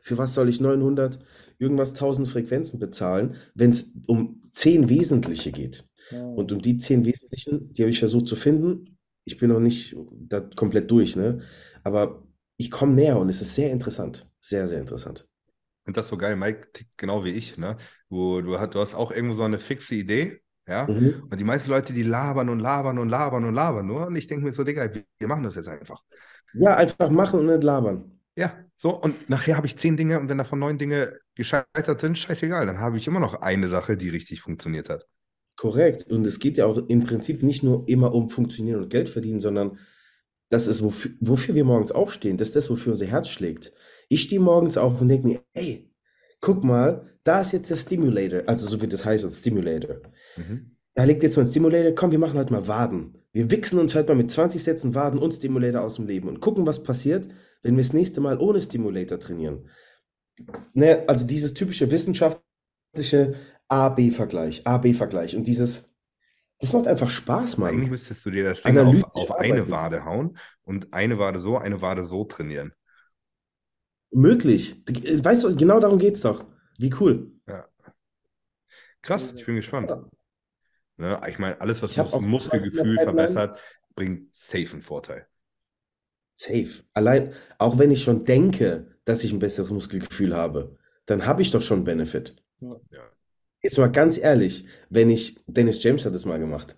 Für 0.02 0.16
was 0.18 0.32
soll 0.32 0.48
ich 0.48 0.60
900 0.60 1.18
irgendwas 1.58 1.90
1000 1.94 2.28
Frequenzen 2.28 2.78
bezahlen, 2.78 3.34
wenn 3.56 3.70
es 3.70 3.92
um 4.06 4.40
10 4.52 4.88
wesentliche 4.88 5.50
geht? 5.50 5.84
Und 6.12 6.52
um 6.52 6.62
die 6.62 6.78
10 6.78 7.04
wesentlichen, 7.04 7.72
die 7.72 7.82
habe 7.82 7.90
ich 7.90 7.98
versucht 7.98 8.28
zu 8.28 8.36
finden. 8.36 8.98
Ich 9.24 9.36
bin 9.36 9.50
noch 9.50 9.58
nicht 9.58 9.96
da 10.12 10.40
komplett 10.40 10.92
durch, 10.92 11.16
ne? 11.16 11.40
Aber 11.82 12.22
ich 12.56 12.70
komme 12.70 12.94
näher 12.94 13.18
und 13.18 13.28
es 13.28 13.42
ist 13.42 13.56
sehr 13.56 13.72
interessant. 13.72 14.30
Sehr, 14.38 14.68
sehr 14.68 14.78
interessant. 14.78 15.26
Finde 15.84 15.98
das 15.98 16.06
so 16.06 16.16
geil. 16.16 16.36
Mike 16.36 16.68
tickt 16.72 16.96
genau 16.96 17.24
wie 17.24 17.30
ich, 17.30 17.58
ne? 17.58 17.78
Du, 18.10 18.42
du, 18.42 18.60
hast, 18.60 18.74
du 18.76 18.78
hast 18.78 18.94
auch 18.94 19.10
irgendwo 19.10 19.34
so 19.34 19.42
eine 19.42 19.58
fixe 19.58 19.96
Idee, 19.96 20.40
ja? 20.66 20.86
Mhm. 20.86 21.28
Und 21.30 21.38
die 21.38 21.44
meisten 21.44 21.70
Leute, 21.70 21.92
die 21.92 22.02
labern 22.02 22.48
und 22.48 22.60
labern 22.60 22.98
und 22.98 23.08
labern 23.08 23.44
und 23.44 23.54
labern 23.54 23.86
nur. 23.86 24.06
Und 24.06 24.16
ich 24.16 24.26
denke 24.26 24.46
mir 24.46 24.54
so, 24.54 24.64
Digga, 24.64 24.88
wir, 24.94 25.28
machen 25.28 25.44
das 25.44 25.56
jetzt 25.56 25.68
einfach. 25.68 26.02
Ja, 26.54 26.76
einfach 26.76 27.10
machen 27.10 27.40
und 27.40 27.46
nicht 27.46 27.62
labern. 27.62 28.18
Ja, 28.36 28.54
so. 28.76 28.98
Und 28.98 29.28
nachher 29.28 29.56
habe 29.56 29.66
ich 29.66 29.76
zehn 29.76 29.96
Dinge 29.96 30.18
und 30.18 30.28
wenn 30.28 30.38
davon 30.38 30.58
neun 30.58 30.78
Dinge 30.78 31.18
gescheitert 31.34 32.00
sind, 32.00 32.18
scheißegal. 32.18 32.66
Dann 32.66 32.78
habe 32.78 32.96
ich 32.96 33.06
immer 33.06 33.20
noch 33.20 33.34
eine 33.34 33.68
Sache, 33.68 33.96
die 33.96 34.08
richtig 34.08 34.40
funktioniert 34.40 34.88
hat. 34.88 35.06
Korrekt. 35.56 36.10
Und 36.10 36.26
es 36.26 36.38
geht 36.38 36.58
ja 36.58 36.66
auch 36.66 36.78
im 36.88 37.04
Prinzip 37.04 37.42
nicht 37.42 37.62
nur 37.62 37.88
immer 37.88 38.12
um 38.12 38.30
Funktionieren 38.30 38.82
und 38.82 38.90
Geld 38.90 39.08
verdienen, 39.08 39.40
sondern 39.40 39.78
das 40.48 40.66
ist, 40.66 40.82
wofür, 40.82 41.12
wofür 41.20 41.54
wir 41.54 41.64
morgens 41.64 41.92
aufstehen. 41.92 42.36
Das 42.36 42.48
ist 42.48 42.56
das, 42.56 42.70
wofür 42.70 42.92
unser 42.92 43.06
Herz 43.06 43.28
schlägt. 43.28 43.72
Ich 44.08 44.22
stehe 44.22 44.40
morgens 44.40 44.76
auf 44.76 45.00
und 45.00 45.08
denke 45.08 45.26
mir, 45.26 45.42
ey, 45.52 45.90
guck 46.40 46.64
mal, 46.64 47.10
da 47.24 47.40
ist 47.40 47.52
jetzt 47.52 47.70
der 47.70 47.76
Stimulator, 47.76 48.42
also 48.46 48.68
so 48.68 48.80
wie 48.82 48.86
das 48.86 49.04
heißt, 49.04 49.32
Stimulator. 49.32 49.96
Mhm. 50.36 50.76
Da 50.94 51.04
liegt 51.04 51.22
jetzt 51.22 51.36
mal 51.36 51.42
ein 51.44 51.48
Stimulator, 51.48 51.92
komm, 51.92 52.12
wir 52.12 52.18
machen 52.18 52.38
heute 52.38 52.52
mal 52.52 52.66
Waden. 52.68 53.18
Wir 53.32 53.50
wichsen 53.50 53.80
uns 53.80 53.94
heute 53.94 54.08
mal 54.08 54.16
mit 54.16 54.30
20 54.30 54.62
Sätzen 54.62 54.94
Waden 54.94 55.18
und 55.18 55.32
Stimulator 55.32 55.82
aus 55.82 55.96
dem 55.96 56.06
Leben 56.06 56.28
und 56.28 56.40
gucken, 56.40 56.66
was 56.66 56.82
passiert, 56.82 57.28
wenn 57.62 57.76
wir 57.76 57.82
das 57.82 57.92
nächste 57.92 58.20
Mal 58.20 58.38
ohne 58.38 58.60
Stimulator 58.60 59.18
trainieren. 59.18 59.68
Ne, 60.72 61.04
also 61.08 61.26
dieses 61.26 61.54
typische 61.54 61.90
wissenschaftliche 61.90 63.34
A-B-Vergleich, 63.68 64.66
A-B-Vergleich 64.66 65.36
und 65.36 65.46
dieses, 65.46 65.90
das 66.58 66.72
macht 66.72 66.86
einfach 66.86 67.10
Spaß, 67.10 67.58
Eigentlich 67.58 67.80
Mann. 67.82 67.90
müsstest 67.90 68.24
du 68.24 68.30
dir 68.30 68.44
das 68.44 68.62
Ding 68.62 68.78
auf, 68.78 69.04
auf 69.14 69.32
eine. 69.32 69.70
Wade 69.70 70.04
hauen 70.04 70.38
und 70.62 70.92
eine 70.92 71.18
Wade 71.18 71.40
so, 71.40 71.56
eine 71.56 71.80
Wade 71.80 72.04
so 72.04 72.24
trainieren. 72.24 72.72
Möglich. 74.12 74.84
Weißt 74.86 75.42
du, 75.42 75.56
genau 75.56 75.80
darum 75.80 75.98
geht's 75.98 76.20
doch. 76.20 76.44
Wie 76.78 76.92
cool. 77.00 77.32
Krass, 79.02 79.32
ich 79.36 79.44
bin 79.44 79.56
gespannt. 79.56 79.90
Ja. 79.90 80.04
Ne? 80.96 81.20
Ich 81.28 81.38
meine, 81.38 81.60
alles, 81.60 81.82
was 81.82 81.94
das 81.94 82.12
auch 82.12 82.20
Muskelgefühl 82.20 82.98
verbessert, 82.98 83.58
bringt 83.94 84.34
safe 84.34 84.72
einen 84.72 84.82
Vorteil. 84.82 85.26
Safe. 86.36 86.82
Allein, 86.92 87.32
auch 87.58 87.78
wenn 87.78 87.90
ich 87.90 88.02
schon 88.02 88.24
denke, 88.24 88.88
dass 89.04 89.24
ich 89.24 89.32
ein 89.32 89.38
besseres 89.38 89.70
Muskelgefühl 89.70 90.34
habe, 90.34 90.76
dann 91.06 91.26
habe 91.26 91.42
ich 91.42 91.50
doch 91.50 91.62
schon 91.62 91.78
einen 91.78 91.84
Benefit. 91.84 92.36
Ja. 92.60 92.80
Jetzt 93.62 93.78
mal 93.78 93.90
ganz 93.90 94.18
ehrlich, 94.18 94.66
wenn 94.90 95.10
ich, 95.10 95.42
Dennis 95.46 95.82
James 95.82 96.04
hat 96.04 96.14
es 96.14 96.24
mal 96.24 96.38
gemacht, 96.38 96.76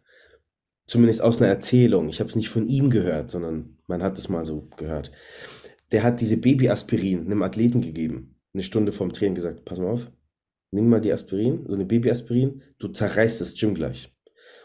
zumindest 0.86 1.22
aus 1.22 1.40
einer 1.40 1.50
Erzählung, 1.50 2.08
ich 2.08 2.20
habe 2.20 2.30
es 2.30 2.36
nicht 2.36 2.48
von 2.48 2.66
ihm 2.66 2.90
gehört, 2.90 3.30
sondern 3.30 3.78
man 3.86 4.02
hat 4.02 4.18
es 4.18 4.28
mal 4.28 4.44
so 4.44 4.68
gehört. 4.76 5.10
Der 5.92 6.02
hat 6.02 6.20
diese 6.20 6.36
Babyaspirin 6.36 7.26
einem 7.26 7.42
Athleten 7.42 7.80
gegeben, 7.80 8.36
eine 8.54 8.62
Stunde 8.62 8.92
vorm 8.92 9.12
Training 9.12 9.34
gesagt, 9.34 9.64
pass 9.64 9.78
mal 9.78 9.90
auf, 9.90 10.10
nimm 10.76 10.88
mal 10.88 11.00
die 11.00 11.12
Aspirin, 11.12 11.64
so 11.66 11.74
eine 11.74 11.84
Babyaspirin, 11.84 12.62
du 12.78 12.88
zerreißt 12.88 13.40
das 13.40 13.54
Gym 13.54 13.74
gleich. 13.74 14.14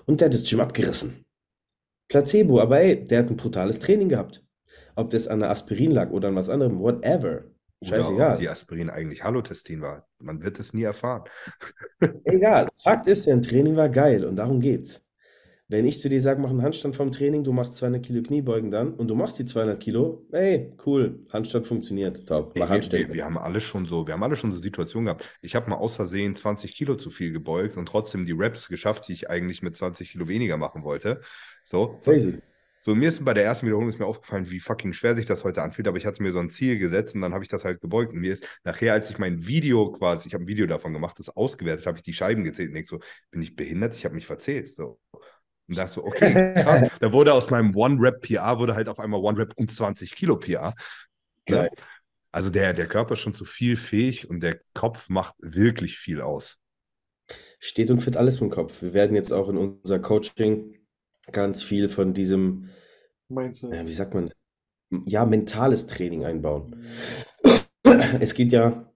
Und 0.06 0.22
der 0.22 0.28
hat 0.28 0.34
das 0.34 0.44
Gym 0.44 0.60
abgerissen. 0.60 1.26
Placebo, 2.10 2.60
aber 2.60 2.82
ey, 2.82 3.04
der 3.04 3.20
hat 3.20 3.30
ein 3.30 3.38
brutales 3.38 3.80
Training 3.80 4.10
gehabt. 4.10 4.46
Ob 4.96 5.10
das 5.10 5.28
an 5.28 5.40
der 5.40 5.50
Aspirin 5.50 5.92
lag 5.92 6.12
oder 6.12 6.28
an 6.28 6.36
was 6.36 6.50
anderem, 6.50 6.80
whatever. 6.80 7.46
Oder 7.48 7.48
ob 7.80 7.88
Scheißegal. 7.88 8.38
die 8.38 8.50
Aspirin 8.50 8.90
eigentlich 8.90 9.24
Halotestin 9.24 9.82
war. 9.82 10.08
Man 10.20 10.44
wird 10.44 10.60
es 10.60 10.74
nie 10.74 10.84
erfahren. 10.84 11.24
Egal. 12.26 12.68
Fakt 12.84 13.08
ist, 13.08 13.26
dein 13.28 13.42
Training 13.42 13.76
war 13.76 13.90
geil 13.90 14.26
und 14.26 14.36
darum 14.36 14.60
geht's. 14.60 15.02
Wenn 15.72 15.86
ich 15.86 16.02
zu 16.02 16.10
dir 16.10 16.20
sage, 16.20 16.42
mach 16.42 16.50
einen 16.50 16.64
Handstand 16.64 16.98
vom 16.98 17.14
Training, 17.14 17.46
du 17.46 17.54
machst 17.54 17.78
200 17.78 18.04
Kilo 18.06 18.22
Kniebeugen 18.22 18.72
dann 18.72 18.94
und 18.94 19.08
du 19.08 19.16
machst 19.16 19.40
die 19.40 19.46
200 19.46 19.80
Kilo, 19.80 20.28
hey, 20.34 20.74
cool, 20.86 21.26
Handstand 21.32 21.66
funktioniert, 21.66 22.28
top, 22.28 22.48
mach 22.58 22.68
wir, 22.68 22.70
Handstände. 22.70 23.08
wir, 23.08 23.14
wir 23.14 23.24
haben 23.24 23.38
alle 23.38 23.62
schon 23.62 23.86
so, 23.86 24.06
wir 24.06 24.14
haben 24.14 24.22
alle 24.22 24.36
schon 24.36 24.52
so 24.52 24.58
Situationen 24.58 25.06
gehabt. 25.06 25.30
Ich 25.40 25.56
habe 25.56 25.70
mal 25.70 25.78
aus 25.78 25.96
Versehen 25.96 26.36
20 26.36 26.76
Kilo 26.76 26.96
zu 26.96 27.10
viel 27.10 27.32
gebeugt 27.32 27.78
und 27.78 27.86
trotzdem 27.86 28.26
die 28.26 28.34
Reps 28.34 28.68
geschafft, 28.68 29.08
die 29.08 29.14
ich 29.14 29.30
eigentlich 29.30 29.62
mit 29.62 29.78
20 29.78 30.12
Kilo 30.12 30.28
weniger 30.28 30.58
machen 30.58 30.84
wollte. 30.84 31.22
So, 31.64 32.02
Crazy. 32.04 32.40
so 32.82 32.94
mir 32.94 33.08
ist 33.08 33.24
bei 33.24 33.34
der 33.34 33.46
ersten 33.46 33.66
Wiederholung 33.66 33.88
ist 33.88 33.98
mir 33.98 34.08
aufgefallen, 34.08 34.52
wie 34.52 34.60
fucking 34.60 34.92
schwer 34.92 35.16
sich 35.16 35.26
das 35.26 35.46
heute 35.46 35.62
anfühlt, 35.62 35.88
aber 35.88 35.98
ich 35.98 36.06
hatte 36.06 36.22
mir 36.22 36.34
so 36.34 36.40
ein 36.40 36.50
Ziel 36.50 36.80
gesetzt 36.80 37.16
und 37.16 37.22
dann 37.22 37.34
habe 37.34 37.46
ich 37.46 37.50
das 37.50 37.64
halt 37.64 37.80
gebeugt. 37.80 38.12
Und 38.12 38.20
mir 38.20 38.34
ist 38.34 38.46
nachher, 38.66 38.92
als 38.92 39.10
ich 39.10 39.20
mein 39.20 39.48
Video 39.48 39.90
quasi, 39.94 40.28
ich 40.28 40.34
habe 40.34 40.44
ein 40.44 40.48
Video 40.48 40.68
davon 40.68 40.92
gemacht, 40.92 41.18
das 41.18 41.30
ausgewertet, 41.30 41.86
habe 41.86 41.98
ich 41.98 42.04
die 42.04 42.12
Scheiben 42.12 42.44
gezählt 42.44 42.72
und 42.72 42.76
denk 42.76 42.90
so, 42.90 43.00
bin 43.30 43.42
ich 43.42 43.56
behindert? 43.56 43.96
Ich 43.96 44.04
habe 44.04 44.16
mich 44.16 44.26
verzählt. 44.26 44.74
So. 44.74 45.00
Und 45.68 45.78
dachte 45.78 45.94
so, 45.94 46.04
okay, 46.04 46.54
krass. 46.56 46.90
Da 47.00 47.14
wurde 47.14 47.34
aus 47.34 47.50
meinem 47.50 47.76
One-Rep-PA 47.76 48.60
wurde 48.60 48.76
halt 48.76 48.90
auf 48.90 49.00
einmal 49.00 49.22
One-Rep 49.22 49.54
und 49.56 49.72
20 49.72 50.16
Kilo 50.16 50.38
PA. 50.38 50.74
Geil. 51.46 51.70
Also 52.32 52.50
der, 52.50 52.74
der 52.74 52.88
Körper 52.88 53.14
ist 53.14 53.20
schon 53.20 53.34
zu 53.34 53.46
viel 53.46 53.76
fähig 53.76 54.30
und 54.30 54.42
der 54.42 54.60
Kopf 54.74 55.10
macht 55.10 55.36
wirklich 55.40 55.98
viel 55.98 56.22
aus. 56.22 56.58
Steht 57.60 57.92
und 57.92 58.00
fit 58.00 58.18
alles 58.18 58.40
im 58.40 58.50
Kopf. 58.50 58.82
Wir 58.82 58.94
werden 58.94 59.16
jetzt 59.16 59.34
auch 59.34 59.50
in 59.50 59.58
unser 59.58 60.00
Coaching 60.00 60.78
ganz 61.32 61.62
viel 61.64 61.90
von 61.90 62.14
diesem, 62.14 62.70
Mindset. 63.28 63.74
ja, 63.74 63.88
wie 63.88 63.94
sagt 63.94 64.14
man, 64.14 64.32
ja, 65.06 65.26
mentales 65.26 65.88
Training 65.88 66.26
einbauen. 66.26 66.84
Es 68.20 68.34
geht 68.34 68.52
ja, 68.52 68.92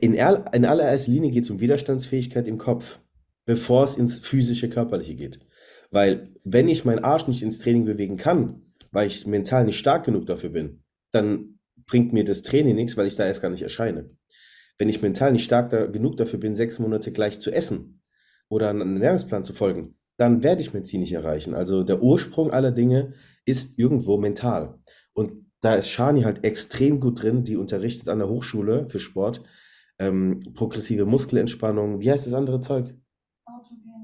in, 0.00 0.14
er, 0.14 0.52
in 0.54 0.64
allererster 0.64 1.10
Linie 1.10 1.30
geht 1.30 1.44
es 1.44 1.50
um 1.50 1.60
Widerstandsfähigkeit 1.60 2.46
im 2.46 2.58
Kopf, 2.58 3.00
bevor 3.44 3.84
es 3.84 3.96
ins 3.96 4.18
physische, 4.20 4.68
körperliche 4.68 5.14
geht. 5.14 5.40
Weil 5.92 6.34
wenn 6.42 6.68
ich 6.68 6.84
meinen 6.84 7.04
Arsch 7.04 7.28
nicht 7.28 7.42
ins 7.42 7.60
Training 7.60 7.84
bewegen 7.84 8.16
kann, 8.16 8.62
weil 8.90 9.06
ich 9.06 9.26
mental 9.26 9.64
nicht 9.64 9.78
stark 9.78 10.04
genug 10.04 10.26
dafür 10.26 10.50
bin, 10.50 10.82
dann 11.12 11.58
bringt 11.86 12.12
mir 12.12 12.24
das 12.24 12.42
Training 12.42 12.74
nichts, 12.74 12.96
weil 12.96 13.06
ich 13.06 13.14
da 13.14 13.26
erst 13.26 13.42
gar 13.42 13.50
nicht 13.50 13.62
erscheine. 13.62 14.10
Wenn 14.78 14.88
ich 14.88 15.02
mental 15.02 15.32
nicht 15.32 15.44
stark 15.44 15.70
da, 15.70 15.86
genug 15.86 16.16
dafür 16.16 16.40
bin, 16.40 16.54
sechs 16.54 16.78
Monate 16.78 17.12
gleich 17.12 17.38
zu 17.38 17.52
essen 17.52 18.02
oder 18.48 18.70
einen 18.70 18.80
Ernährungsplan 18.80 19.44
zu 19.44 19.52
folgen, 19.52 19.96
dann 20.16 20.42
werde 20.42 20.62
ich 20.62 20.72
mein 20.72 20.84
Ziel 20.84 21.00
nicht 21.00 21.12
erreichen. 21.12 21.54
Also 21.54 21.84
der 21.84 22.02
Ursprung 22.02 22.50
aller 22.50 22.72
Dinge 22.72 23.12
ist 23.44 23.78
irgendwo 23.78 24.16
mental. 24.16 24.78
Und 25.12 25.46
da 25.60 25.74
ist 25.74 25.88
Shani 25.88 26.22
halt 26.22 26.44
extrem 26.44 27.00
gut 27.00 27.22
drin, 27.22 27.44
die 27.44 27.56
unterrichtet 27.56 28.08
an 28.08 28.18
der 28.18 28.28
Hochschule 28.28 28.88
für 28.88 28.98
Sport 28.98 29.42
ähm, 29.98 30.40
progressive 30.54 31.04
Muskelentspannung. 31.04 32.00
Wie 32.00 32.10
heißt 32.10 32.26
das 32.26 32.34
andere 32.34 32.60
Zeug? 32.60 32.94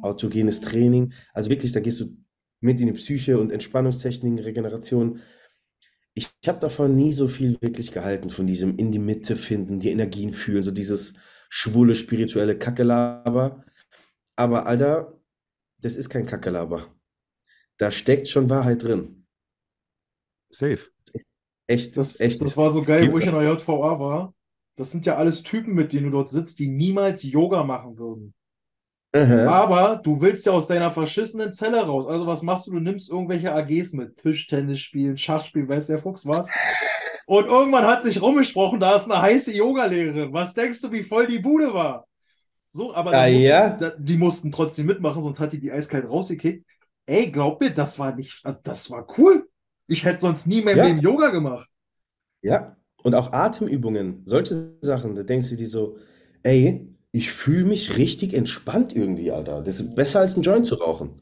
Autogenes, 0.02 0.60
Training. 0.60 1.12
Also 1.32 1.50
wirklich, 1.50 1.72
da 1.72 1.80
gehst 1.80 2.00
du 2.00 2.16
mit 2.60 2.80
in 2.80 2.86
die 2.88 2.92
Psyche 2.92 3.38
und 3.38 3.52
Entspannungstechniken, 3.52 4.38
Regeneration. 4.38 5.20
Ich, 6.14 6.28
ich 6.40 6.48
habe 6.48 6.58
davon 6.58 6.96
nie 6.96 7.12
so 7.12 7.28
viel 7.28 7.56
wirklich 7.60 7.92
gehalten, 7.92 8.30
von 8.30 8.46
diesem 8.46 8.76
in 8.76 8.90
die 8.90 8.98
Mitte 8.98 9.36
finden, 9.36 9.78
die 9.80 9.90
Energien 9.90 10.32
fühlen, 10.32 10.62
so 10.62 10.70
dieses 10.70 11.14
schwule, 11.48 11.94
spirituelle 11.94 12.58
Kackelaber. 12.58 13.64
Aber 14.36 14.66
Alter, 14.66 15.20
das 15.80 15.96
ist 15.96 16.08
kein 16.08 16.26
Kackelaber. 16.26 16.94
Da 17.76 17.92
steckt 17.92 18.28
schon 18.28 18.50
Wahrheit 18.50 18.82
drin. 18.82 19.26
Safe. 20.50 20.80
Echt, 21.68 21.96
Das, 21.96 22.18
echt. 22.18 22.40
das 22.40 22.56
war 22.56 22.70
so 22.70 22.82
geil, 22.82 23.12
wo 23.12 23.18
ich 23.18 23.26
in 23.26 23.32
der 23.32 23.42
JVA 23.42 24.00
war. 24.00 24.34
Das 24.76 24.90
sind 24.90 25.06
ja 25.06 25.16
alles 25.16 25.42
Typen, 25.42 25.74
mit 25.74 25.92
denen 25.92 26.04
du 26.06 26.10
dort 26.10 26.30
sitzt, 26.30 26.58
die 26.60 26.68
niemals 26.68 27.22
Yoga 27.22 27.62
machen 27.62 27.98
würden. 27.98 28.32
Aha. 29.12 29.46
Aber 29.48 29.96
du 30.02 30.20
willst 30.20 30.44
ja 30.46 30.52
aus 30.52 30.68
deiner 30.68 30.90
verschissenen 30.92 31.52
Zelle 31.52 31.80
raus. 31.80 32.06
Also 32.06 32.26
was 32.26 32.42
machst 32.42 32.66
du? 32.66 32.72
Du 32.72 32.80
nimmst 32.80 33.10
irgendwelche 33.10 33.52
AGs 33.52 33.92
mit. 33.94 34.16
Tischtennis 34.18 34.80
spielen, 34.80 35.16
Schach 35.16 35.44
spielen, 35.44 35.68
weiß 35.68 35.86
der 35.86 35.98
Fuchs 35.98 36.26
was. 36.26 36.50
Und 37.26 37.46
irgendwann 37.46 37.84
hat 37.86 38.02
sich 38.02 38.20
rumgesprochen, 38.22 38.80
da 38.80 38.96
ist 38.96 39.10
eine 39.10 39.20
heiße 39.20 39.52
Yogalehrerin. 39.52 40.32
Was 40.32 40.54
denkst 40.54 40.80
du, 40.82 40.92
wie 40.92 41.02
voll 41.02 41.26
die 41.26 41.38
Bude 41.38 41.72
war? 41.74 42.06
So, 42.70 42.94
aber 42.94 43.12
Ah, 43.12 43.24
musstest- 43.26 43.42
ja? 43.44 43.70
da, 43.70 43.92
die 43.98 44.16
mussten 44.18 44.52
trotzdem 44.52 44.86
mitmachen, 44.86 45.22
sonst 45.22 45.40
hat 45.40 45.52
die 45.52 45.60
die 45.60 45.72
eiskalt 45.72 46.08
rausgekickt. 46.08 46.66
Ey, 47.06 47.30
glaub 47.30 47.60
mir, 47.60 47.70
das 47.70 47.98
war 47.98 48.14
nicht, 48.14 48.44
also 48.44 48.58
das 48.62 48.90
war 48.90 49.06
cool. 49.16 49.48
Ich 49.86 50.04
hätte 50.04 50.20
sonst 50.20 50.46
nie 50.46 50.60
mehr 50.62 50.76
Ja. 50.76 50.84
Leben 50.84 50.98
Yoga 51.00 51.30
gemacht. 51.30 51.68
Ja, 52.42 52.76
und 53.02 53.14
auch 53.14 53.32
Atemübungen, 53.32 54.22
solche 54.26 54.76
Sachen, 54.82 55.14
da 55.14 55.22
denkst 55.22 55.48
du 55.48 55.56
dir 55.56 55.68
so, 55.68 55.96
ey, 56.42 56.94
ich 57.12 57.30
fühle 57.30 57.64
mich 57.66 57.98
richtig 57.98 58.32
entspannt 58.34 58.94
irgendwie, 58.96 59.30
Alter. 59.32 59.62
Das 59.62 59.80
ist 59.80 59.94
besser 59.94 60.20
als 60.20 60.36
ein 60.38 60.42
Joint 60.42 60.66
zu 60.66 60.76
rauchen. 60.76 61.20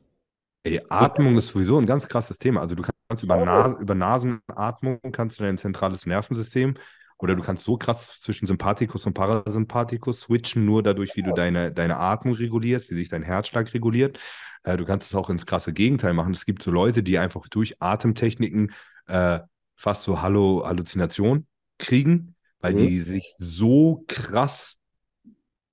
Ey, 0.64 0.80
Atmung 0.88 1.36
ist 1.38 1.48
sowieso 1.48 1.78
ein 1.78 1.86
ganz 1.86 2.08
krasses 2.08 2.38
Thema. 2.38 2.60
Also 2.60 2.74
du 2.74 2.82
kannst 3.08 3.22
über. 3.22 3.36
Nas 3.36 3.78
über 3.80 3.94
Nasenatmung 3.94 4.98
kannst 5.12 5.38
du 5.38 5.44
dein 5.44 5.58
zentrales 5.58 6.06
Nervensystem 6.06 6.74
oder 7.18 7.36
du 7.36 7.42
kannst 7.42 7.64
so 7.64 7.76
krass 7.78 8.20
zwischen 8.20 8.46
Sympathikus 8.46 9.06
und 9.06 9.14
Parasympathikus 9.14 10.22
switchen, 10.22 10.64
nur 10.64 10.82
dadurch, 10.82 11.14
wie 11.16 11.22
du 11.22 11.32
deine, 11.32 11.72
deine 11.72 11.96
Atmung 11.98 12.34
regulierst, 12.34 12.90
wie 12.90 12.96
sich 12.96 13.08
dein 13.08 13.22
Herzschlag 13.22 13.72
reguliert. 13.74 14.18
Äh, 14.64 14.76
du 14.76 14.84
kannst 14.84 15.08
es 15.08 15.14
auch 15.14 15.30
ins 15.30 15.46
krasse 15.46 15.72
Gegenteil 15.72 16.14
machen. 16.14 16.34
Es 16.34 16.44
gibt 16.46 16.62
so 16.62 16.70
Leute, 16.72 17.02
die 17.02 17.18
einfach 17.18 17.48
durch 17.48 17.80
Atemtechniken 17.80 18.72
äh, 19.06 19.40
fast 19.76 20.02
so 20.02 20.20
Hallo 20.20 20.64
Halluzination 20.66 21.46
kriegen, 21.78 22.34
weil 22.60 22.74
Mhm. 22.74 22.88
die 22.88 22.98
sich 23.00 23.34
so 23.38 24.04
krass 24.08 24.78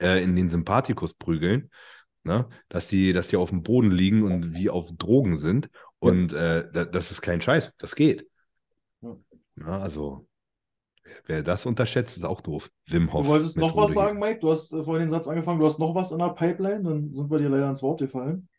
äh, 0.01 0.23
in 0.23 0.35
den 0.35 0.49
Sympathikus 0.49 1.13
prügeln, 1.13 1.69
ne? 2.23 2.47
dass 2.69 2.87
die, 2.87 3.13
dass 3.13 3.27
die 3.27 3.37
auf 3.37 3.49
dem 3.49 3.63
Boden 3.63 3.91
liegen 3.91 4.23
und 4.23 4.53
wie 4.53 4.69
auf 4.69 4.89
Drogen 4.97 5.37
sind. 5.37 5.69
Und 5.99 6.33
äh, 6.33 6.65
da, 6.71 6.85
das 6.85 7.11
ist 7.11 7.21
kein 7.21 7.41
Scheiß, 7.41 7.71
das 7.77 7.95
geht. 7.95 8.27
Ja. 9.01 9.15
Na, 9.55 9.79
also, 9.79 10.27
wer 11.25 11.43
das 11.43 11.65
unterschätzt, 11.65 12.17
ist 12.17 12.25
auch 12.25 12.41
doof. 12.41 12.69
Wim 12.87 13.13
Hof. 13.13 13.25
Du 13.25 13.31
wolltest 13.31 13.57
noch 13.57 13.75
was 13.77 13.93
sagen, 13.93 14.19
Mike? 14.19 14.39
Du 14.39 14.49
hast 14.49 14.73
äh, 14.73 14.83
vorhin 14.83 15.07
den 15.07 15.11
Satz 15.11 15.27
angefangen, 15.27 15.59
du 15.59 15.65
hast 15.65 15.79
noch 15.79 15.95
was 15.95 16.11
in 16.11 16.19
der 16.19 16.29
Pipeline, 16.29 16.83
dann 16.83 17.13
sind 17.13 17.31
wir 17.31 17.39
dir 17.39 17.49
leider 17.49 17.69
ins 17.69 17.83
Wort 17.83 17.99
gefallen. 17.99 18.49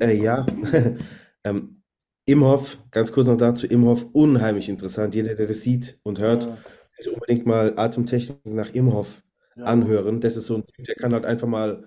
Äh, 0.00 0.16
ja, 0.16 0.46
ähm, 1.44 1.82
Imhoff, 2.24 2.78
ganz 2.90 3.10
kurz 3.10 3.26
noch 3.26 3.36
dazu, 3.36 3.66
Imhoff, 3.66 4.06
unheimlich 4.12 4.68
interessant. 4.68 5.14
Jeder, 5.14 5.34
der 5.34 5.48
das 5.48 5.62
sieht 5.62 5.98
und 6.04 6.20
hört, 6.20 6.44
Ja, 6.44 7.12
unbedingt 7.12 7.46
mal 7.46 7.74
Atemtechnik 7.76 8.46
nach 8.46 8.72
Imhoff 8.72 9.22
ja. 9.56 9.64
anhören. 9.64 10.20
Das 10.20 10.36
ist 10.36 10.46
so 10.46 10.56
ein 10.56 10.66
Typ, 10.66 10.86
der 10.86 10.94
kann 10.94 11.12
halt 11.12 11.26
einfach 11.26 11.48
mal 11.48 11.84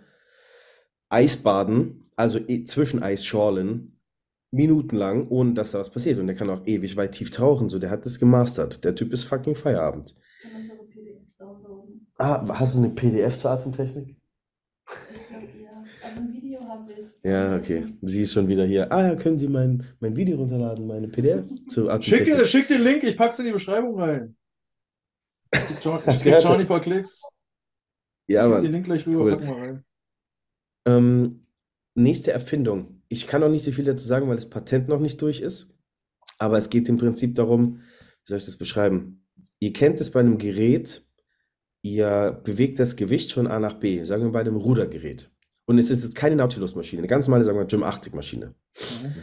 Eisbaden, 1.09 2.03
also 2.15 2.39
eh- 2.39 2.65
zwischen 2.65 3.03
Eisschorlen, 3.03 3.99
minutenlang, 4.51 5.27
ohne 5.27 5.53
dass 5.53 5.71
da 5.71 5.79
was 5.79 5.89
passiert. 5.89 6.19
Und 6.19 6.27
der 6.27 6.35
kann 6.35 6.49
auch 6.49 6.65
ewig 6.65 6.95
weit 6.97 7.11
tief 7.13 7.31
tauchen. 7.31 7.69
So, 7.69 7.79
der 7.79 7.89
hat 7.89 8.05
das 8.05 8.19
gemastert. 8.19 8.83
Der 8.83 8.95
Typ 8.95 9.11
ist 9.13 9.23
fucking 9.23 9.55
Feierabend. 9.55 10.15
Kann 10.41 10.61
unsere 10.61 10.83
PDF 10.85 11.37
downloaden. 11.37 12.07
Ah, 12.17 12.45
hast 12.59 12.75
du 12.75 12.79
eine 12.79 12.89
PDF 12.89 13.37
zur 13.37 13.51
Atemtechnik? 13.51 14.15
Ja. 15.31 15.83
Also 16.03 16.21
ein 16.21 16.33
Video 16.33 16.59
habe 16.67 16.93
ich. 16.93 17.05
Ja, 17.23 17.57
okay. 17.57 17.85
Sie 18.01 18.21
ist 18.21 18.33
schon 18.33 18.47
wieder 18.47 18.65
hier. 18.65 18.91
Ah, 18.91 19.07
ja, 19.07 19.15
können 19.15 19.37
Sie 19.37 19.47
mein, 19.47 19.83
mein 19.99 20.15
Video 20.15 20.37
runterladen, 20.37 20.87
meine 20.87 21.07
PDF 21.07 21.43
zur 21.67 21.91
Schick, 22.01 22.21
Atemtechnik? 22.21 22.47
schick 22.47 22.67
den 22.67 22.83
Link, 22.83 23.03
ich 23.03 23.17
pack's 23.17 23.39
in 23.39 23.45
die 23.45 23.51
Beschreibung 23.51 23.99
rein. 23.99 24.35
Gebe 25.51 26.23
gehört? 26.23 26.43
Johnny 26.43 26.61
ein 26.61 26.67
paar 26.67 26.81
Klicks. 26.81 27.21
Ja, 28.27 28.43
Schick 28.43 28.51
Mann. 28.53 28.63
den 28.63 28.71
Link 28.71 28.85
gleich 28.85 29.05
rüber, 29.07 29.19
Cool. 29.23 29.31
packen 29.37 29.47
wir 29.47 29.55
rein. 29.57 29.83
Ähm, 30.87 31.47
nächste 31.95 32.31
Erfindung. 32.31 33.01
Ich 33.07 33.27
kann 33.27 33.41
noch 33.41 33.49
nicht 33.49 33.63
so 33.63 33.71
viel 33.71 33.85
dazu 33.85 34.05
sagen, 34.05 34.27
weil 34.27 34.35
das 34.35 34.49
Patent 34.49 34.87
noch 34.87 34.99
nicht 34.99 35.21
durch 35.21 35.39
ist. 35.41 35.67
Aber 36.37 36.57
es 36.57 36.69
geht 36.69 36.89
im 36.89 36.97
Prinzip 36.97 37.35
darum, 37.35 37.77
wie 37.77 38.27
soll 38.29 38.37
ich 38.39 38.45
das 38.45 38.57
beschreiben? 38.57 39.25
Ihr 39.59 39.73
kennt 39.73 40.01
es 40.01 40.11
bei 40.11 40.19
einem 40.19 40.37
Gerät, 40.37 41.05
ihr 41.81 42.41
bewegt 42.43 42.79
das 42.79 42.95
Gewicht 42.95 43.31
von 43.31 43.47
A 43.47 43.59
nach 43.59 43.75
B, 43.75 44.03
sagen 44.03 44.23
wir 44.23 44.31
bei 44.31 44.41
einem 44.41 44.57
Rudergerät. 44.57 45.31
Und 45.65 45.77
es 45.79 45.89
ist 45.89 46.03
jetzt 46.03 46.15
keine 46.15 46.35
Nautilus-Maschine, 46.35 46.99
eine 47.01 47.07
ganz 47.07 47.27
normale, 47.27 47.45
sagen 47.45 47.57
wir, 47.57 47.65
Gym 47.65 47.83
80-Maschine. 47.83 48.53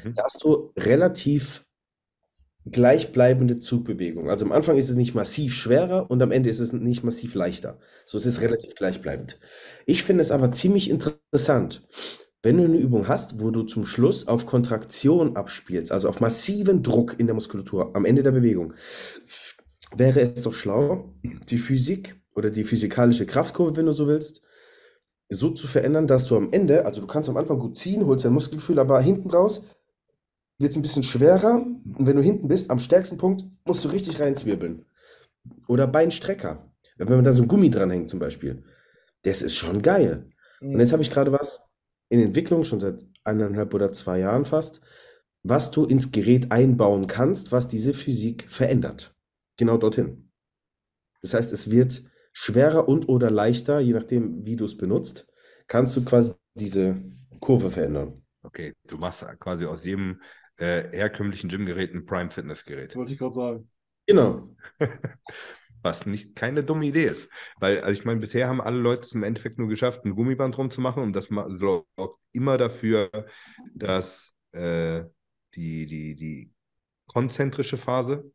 Mhm. 0.05 0.15
Da 0.15 0.25
hast 0.25 0.43
du 0.43 0.73
relativ 0.77 1.65
gleichbleibende 2.71 3.59
Zugbewegung. 3.59 4.31
Also 4.31 4.45
am 4.45 4.53
Anfang 4.53 4.77
ist 4.77 4.89
es 4.89 4.97
nicht 4.97 5.15
massiv 5.15 5.55
schwerer 5.55 6.11
und 6.11 6.23
am 6.23 6.31
Ende 6.31 6.49
ist 6.49 6.61
es 6.61 6.73
nicht 6.73 7.03
massiv 7.03 7.35
leichter. 7.35 7.79
So 8.07 8.17
es 8.17 8.27
ist 8.27 8.41
relativ 8.41 8.75
gleichbleibend. 8.75 9.41
Ich 9.85 10.05
finde 10.05 10.23
es 10.23 10.31
aber 10.31 10.53
ziemlich 10.53 10.89
interessant, 10.89 11.87
wenn 12.43 12.59
du 12.59 12.65
eine 12.65 12.77
Übung 12.77 13.09
hast, 13.09 13.41
wo 13.41 13.51
du 13.51 13.63
zum 13.63 13.85
Schluss 13.85 14.29
auf 14.29 14.47
Kontraktion 14.47 15.37
abspielst, 15.37 15.93
also 15.93 16.09
auf 16.09 16.21
massiven 16.21 16.83
Druck 16.83 17.19
in 17.19 17.27
der 17.27 17.35
Muskulatur 17.35 17.95
am 17.95 18.05
Ende 18.05 18.23
der 18.23 18.33
Bewegung, 18.33 18.75
wäre 19.97 20.21
es 20.21 20.43
doch 20.43 20.55
schlau, 20.55 21.15
die 21.23 21.59
Physik 21.59 22.17
oder 22.35 22.51
die 22.51 22.65
physikalische 22.65 23.27
Kraftkurve, 23.27 23.77
wenn 23.77 23.87
du 23.87 23.93
so 23.93 24.07
willst, 24.07 24.43
so 25.29 25.51
zu 25.51 25.67
verändern, 25.67 26.07
dass 26.07 26.27
du 26.27 26.37
am 26.37 26.53
Ende, 26.53 26.85
also 26.85 27.01
du 27.01 27.07
kannst 27.07 27.29
am 27.29 27.37
Anfang 27.37 27.59
gut 27.59 27.79
ziehen, 27.79 28.07
holst 28.07 28.25
dein 28.25 28.33
Muskelgefühl, 28.33 28.79
aber 28.79 29.01
hinten 29.01 29.31
raus 29.31 29.63
wird 30.59 30.71
es 30.71 30.77
ein 30.77 30.83
bisschen 30.83 31.03
schwerer. 31.03 31.55
Und 31.57 32.07
wenn 32.07 32.17
du 32.17 32.23
hinten 32.23 32.49
bist, 32.49 32.71
am 32.71 32.79
stärksten 32.79 33.19
Punkt, 33.19 33.45
musst 33.67 33.85
du 33.85 33.89
richtig 33.89 34.21
reinzwirbeln. 34.21 34.85
Oder 35.67 35.87
Beinstrecker. 35.87 36.71
Wenn 36.97 37.09
man 37.09 37.25
da 37.25 37.33
so 37.33 37.43
ein 37.43 37.49
Gummi 37.49 37.71
dranhängt 37.71 38.11
zum 38.11 38.19
Beispiel. 38.19 38.63
Das 39.23 39.43
ist 39.43 39.57
schon 39.57 39.83
geil. 39.83 40.29
Und 40.61 40.79
jetzt 40.79 40.93
habe 40.93 41.03
ich 41.03 41.11
gerade 41.11 41.33
was 41.33 41.63
in 42.09 42.21
Entwicklung, 42.21 42.63
schon 42.63 42.79
seit 42.79 43.05
eineinhalb 43.25 43.75
oder 43.75 43.93
zwei 43.93 44.19
Jahren 44.21 44.45
fast, 44.45 44.81
was 45.43 45.71
du 45.71 45.85
ins 45.85 46.13
Gerät 46.13 46.53
einbauen 46.53 47.07
kannst, 47.07 47.51
was 47.51 47.69
diese 47.69 47.95
Physik 47.95 48.51
verändert. 48.51 49.15
Genau 49.57 49.77
dorthin. 49.77 50.31
Das 51.21 51.35
heißt, 51.35 51.53
es 51.53 51.71
wird 51.71 52.03
schwerer 52.33 52.89
und 52.89 53.09
oder 53.09 53.31
leichter, 53.31 53.81
je 53.81 53.93
nachdem, 53.93 54.45
wie 54.45 54.57
du 54.57 54.65
es 54.65 54.77
benutzt, 54.77 55.27
kannst 55.67 55.97
du 55.97 56.05
quasi 56.05 56.33
diese 56.55 57.03
Kurve 57.41 57.71
verändern. 57.71 58.23
Okay, 58.43 58.73
du 58.87 58.99
machst 58.99 59.25
quasi 59.39 59.65
aus 59.65 59.85
jedem 59.85 60.21
äh, 60.63 60.97
herkömmlichen 60.97 61.51
Gymgerät 61.51 61.93
ein 61.93 62.07
Prime 62.07 62.31
Fitness 62.31 62.65
Gerät. 62.65 62.95
Wollte 62.95 63.13
ich 63.13 63.19
gerade 63.19 63.35
sagen. 63.35 63.69
Genau. 64.07 64.55
Was 65.83 66.07
nicht 66.07 66.37
keine 66.37 66.63
dumme 66.63 66.87
Idee 66.87 67.07
ist. 67.07 67.29
Weil, 67.59 67.81
also 67.81 67.93
ich 67.93 68.05
meine, 68.05 68.21
bisher 68.21 68.47
haben 68.47 68.61
alle 68.61 68.79
Leute 68.79 69.03
es 69.03 69.13
im 69.13 69.25
Endeffekt 69.25 69.59
nur 69.59 69.67
geschafft, 69.67 70.05
ein 70.05 70.15
Gummiband 70.15 70.57
rumzumachen 70.57 71.03
und 71.03 71.13
das 71.15 71.27
sorgt 71.27 72.21
immer 72.31 72.57
dafür, 72.57 73.11
dass 73.75 74.33
äh, 74.53 75.03
die, 75.57 75.87
die, 75.87 76.15
die 76.15 76.53
konzentrische 77.09 77.77
Phase 77.77 78.31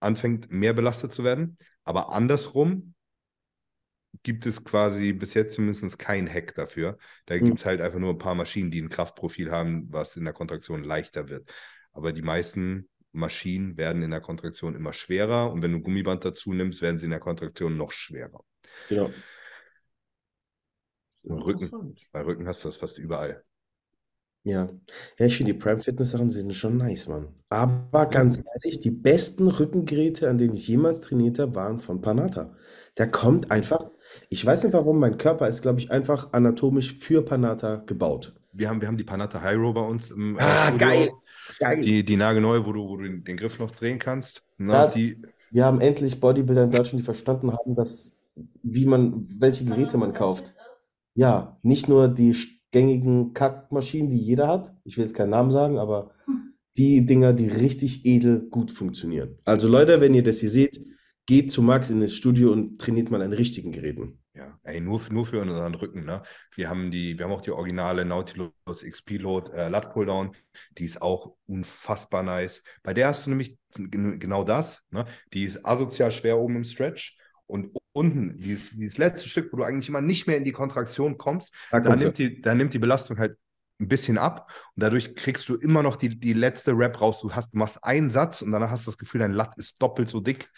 anfängt, 0.00 0.52
mehr 0.52 0.72
belastet 0.72 1.14
zu 1.14 1.22
werden. 1.22 1.56
Aber 1.84 2.12
andersrum 2.12 2.93
gibt 4.24 4.46
es 4.46 4.64
quasi 4.64 5.12
bis 5.12 5.34
jetzt 5.34 5.54
zumindest 5.54 5.98
kein 6.00 6.28
Hack 6.28 6.54
dafür. 6.56 6.98
Da 7.26 7.38
Hm. 7.40 7.46
gibt 7.46 7.60
es 7.60 7.66
halt 7.66 7.80
einfach 7.80 8.00
nur 8.00 8.10
ein 8.12 8.18
paar 8.18 8.34
Maschinen, 8.34 8.72
die 8.72 8.82
ein 8.82 8.90
Kraftprofil 8.90 9.52
haben, 9.52 9.86
was 9.92 10.16
in 10.16 10.24
der 10.24 10.34
Kontraktion 10.34 10.84
leichter 10.84 11.28
wird. 11.28 11.48
Aber 11.92 12.12
die 12.12 12.22
meisten 12.22 12.88
Maschinen 13.12 13.76
werden 13.78 14.02
in 14.02 14.10
der 14.10 14.20
Kontraktion 14.22 14.74
immer 14.74 14.92
schwerer 14.92 15.52
und 15.52 15.62
wenn 15.62 15.72
du 15.72 15.80
Gummiband 15.80 16.24
dazu 16.24 16.52
nimmst, 16.52 16.82
werden 16.82 16.98
sie 16.98 17.06
in 17.06 17.10
der 17.12 17.20
Kontraktion 17.20 17.76
noch 17.76 17.92
schwerer. 17.92 18.44
Genau. 18.88 19.24
Rücken. 21.28 21.64
Interessant. 21.64 22.00
Bei 22.12 22.22
Rücken 22.24 22.46
hast 22.48 22.64
du 22.64 22.68
das 22.68 22.76
fast 22.78 22.98
überall. 22.98 23.44
Ja. 24.42 24.68
Ja, 25.18 25.26
ich 25.26 25.36
finde 25.36 25.52
die 25.54 25.58
Prime 25.58 25.80
Fitness 25.80 26.10
Sachen 26.10 26.30
sind 26.30 26.52
schon 26.52 26.76
nice, 26.76 27.08
Mann. 27.08 27.28
Aber 27.48 28.06
ganz 28.06 28.38
ehrlich, 28.54 28.80
die 28.80 28.90
besten 28.90 29.48
Rückengeräte, 29.48 30.28
an 30.28 30.36
denen 30.38 30.54
ich 30.54 30.68
jemals 30.68 31.00
trainiert 31.00 31.38
habe, 31.38 31.54
waren 31.54 31.80
von 31.80 32.00
Panata. 32.02 32.54
Da 32.94 33.06
kommt 33.06 33.50
einfach, 33.50 33.90
ich 34.28 34.44
weiß 34.44 34.64
nicht 34.64 34.72
warum, 34.72 34.98
mein 34.98 35.18
Körper 35.18 35.48
ist, 35.48 35.62
glaube 35.62 35.78
ich, 35.80 35.90
einfach 35.90 36.32
anatomisch 36.32 36.94
für 36.94 37.22
Panata 37.22 37.76
gebaut. 37.86 38.34
Wir 38.52 38.68
haben, 38.68 38.80
wir 38.80 38.88
haben 38.88 38.96
die 38.96 39.04
Panata 39.04 39.42
Hyro 39.42 39.72
bei 39.72 39.80
uns 39.80 40.10
im 40.10 40.36
äh, 40.38 40.42
Ah, 40.42 40.68
Studio. 40.68 40.78
geil. 40.86 41.10
Geil. 41.58 41.80
Die, 41.80 42.04
die 42.04 42.16
nagelneue, 42.16 42.64
wo 42.64 42.72
du, 42.72 42.88
wo 42.88 42.96
du 42.96 43.04
den, 43.04 43.24
den 43.24 43.36
Griff 43.36 43.58
noch 43.58 43.70
drehen 43.72 43.98
kannst. 43.98 44.42
Na, 44.58 44.84
Ja. 44.84 44.90
die, 44.90 45.20
Wir 45.50 45.64
haben 45.64 45.80
endlich 45.80 46.20
Bodybuilder 46.20 46.64
in 46.64 46.70
Deutschland, 46.70 47.00
die 47.00 47.04
verstanden 47.04 47.50
haben, 47.52 47.74
dass, 47.74 48.12
wie 48.62 48.86
man, 48.86 49.26
welche 49.40 49.64
Geräte 49.64 49.96
man 49.98 50.12
kauft. 50.12 50.52
Ja, 51.14 51.58
nicht 51.62 51.88
nur 51.88 52.08
die 52.08 52.34
gängigen 52.70 53.34
Kackmaschinen, 53.34 54.10
die 54.10 54.18
jeder 54.18 54.48
hat. 54.48 54.74
Ich 54.84 54.96
will 54.96 55.04
jetzt 55.04 55.14
keinen 55.14 55.30
Namen 55.30 55.50
sagen, 55.52 55.78
aber 55.78 56.10
die 56.76 57.06
Dinger, 57.06 57.32
die 57.32 57.48
richtig 57.48 58.04
edel 58.04 58.48
gut 58.50 58.70
funktionieren. 58.72 59.38
Also 59.44 59.68
Leute, 59.68 60.00
wenn 60.00 60.12
ihr 60.14 60.24
das 60.24 60.40
hier 60.40 60.48
seht, 60.50 60.80
geht 61.26 61.50
zu 61.50 61.62
Max 61.62 61.90
in 61.90 62.00
das 62.00 62.14
Studio 62.14 62.52
und 62.52 62.80
trainiert 62.80 63.10
mal 63.10 63.22
an 63.22 63.32
richtigen 63.32 63.72
Geräten. 63.72 64.18
ja, 64.34 64.58
ey, 64.64 64.80
nur, 64.80 65.00
nur 65.10 65.26
für 65.26 65.40
unseren 65.40 65.74
Rücken, 65.74 66.04
ne? 66.04 66.22
Wir 66.54 66.68
haben 66.68 66.90
die, 66.90 67.16
wir 67.18 67.24
haben 67.26 67.32
auch 67.32 67.40
die 67.40 67.52
originale 67.52 68.04
Nautilus 68.04 68.52
XP 68.82 69.16
Load 69.16 69.52
äh, 69.52 69.68
Lat 69.68 69.92
Pulldown, 69.92 70.34
die 70.78 70.84
ist 70.86 71.00
auch 71.02 71.36
unfassbar 71.46 72.22
nice. 72.24 72.62
Bei 72.82 72.92
der 72.94 73.08
hast 73.08 73.26
du 73.26 73.30
nämlich 73.30 73.56
gen- 73.76 74.18
genau 74.18 74.42
das, 74.42 74.80
ne? 74.90 75.06
Die 75.32 75.44
ist 75.44 75.64
asozial 75.64 76.10
schwer 76.10 76.38
oben 76.38 76.56
im 76.56 76.64
Stretch 76.64 77.16
und 77.46 77.76
unten, 77.92 78.36
dieses, 78.38 78.70
dieses 78.70 78.98
letzte 78.98 79.28
Stück, 79.28 79.52
wo 79.52 79.58
du 79.58 79.62
eigentlich 79.64 79.88
immer 79.88 80.00
nicht 80.00 80.26
mehr 80.26 80.36
in 80.36 80.44
die 80.44 80.52
Kontraktion 80.52 81.16
kommst, 81.16 81.54
Da 81.70 81.78
da 81.84 81.94
nimmt 81.96 82.18
die, 82.18 82.40
da 82.40 82.54
nimmt 82.56 82.74
die 82.74 82.78
Belastung 82.80 83.18
halt 83.18 83.38
ein 83.80 83.88
bisschen 83.88 84.18
ab 84.18 84.50
und 84.76 84.82
dadurch 84.82 85.14
kriegst 85.14 85.48
du 85.48 85.56
immer 85.56 85.82
noch 85.82 85.96
die, 85.96 86.18
die 86.18 86.32
letzte 86.32 86.72
Rep 86.72 87.00
raus. 87.00 87.20
Du 87.20 87.32
hast, 87.34 87.52
du 87.52 87.58
machst 87.58 87.82
einen 87.84 88.10
Satz 88.10 88.42
und 88.42 88.50
danach 88.52 88.70
hast 88.70 88.86
du 88.86 88.90
das 88.90 88.98
Gefühl, 88.98 89.20
dein 89.20 89.32
Lat 89.32 89.54
ist 89.58 89.76
doppelt 89.80 90.08
so 90.08 90.20
dick. 90.20 90.50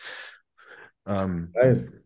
Ähm, 1.07 1.51
Geil. 1.53 2.03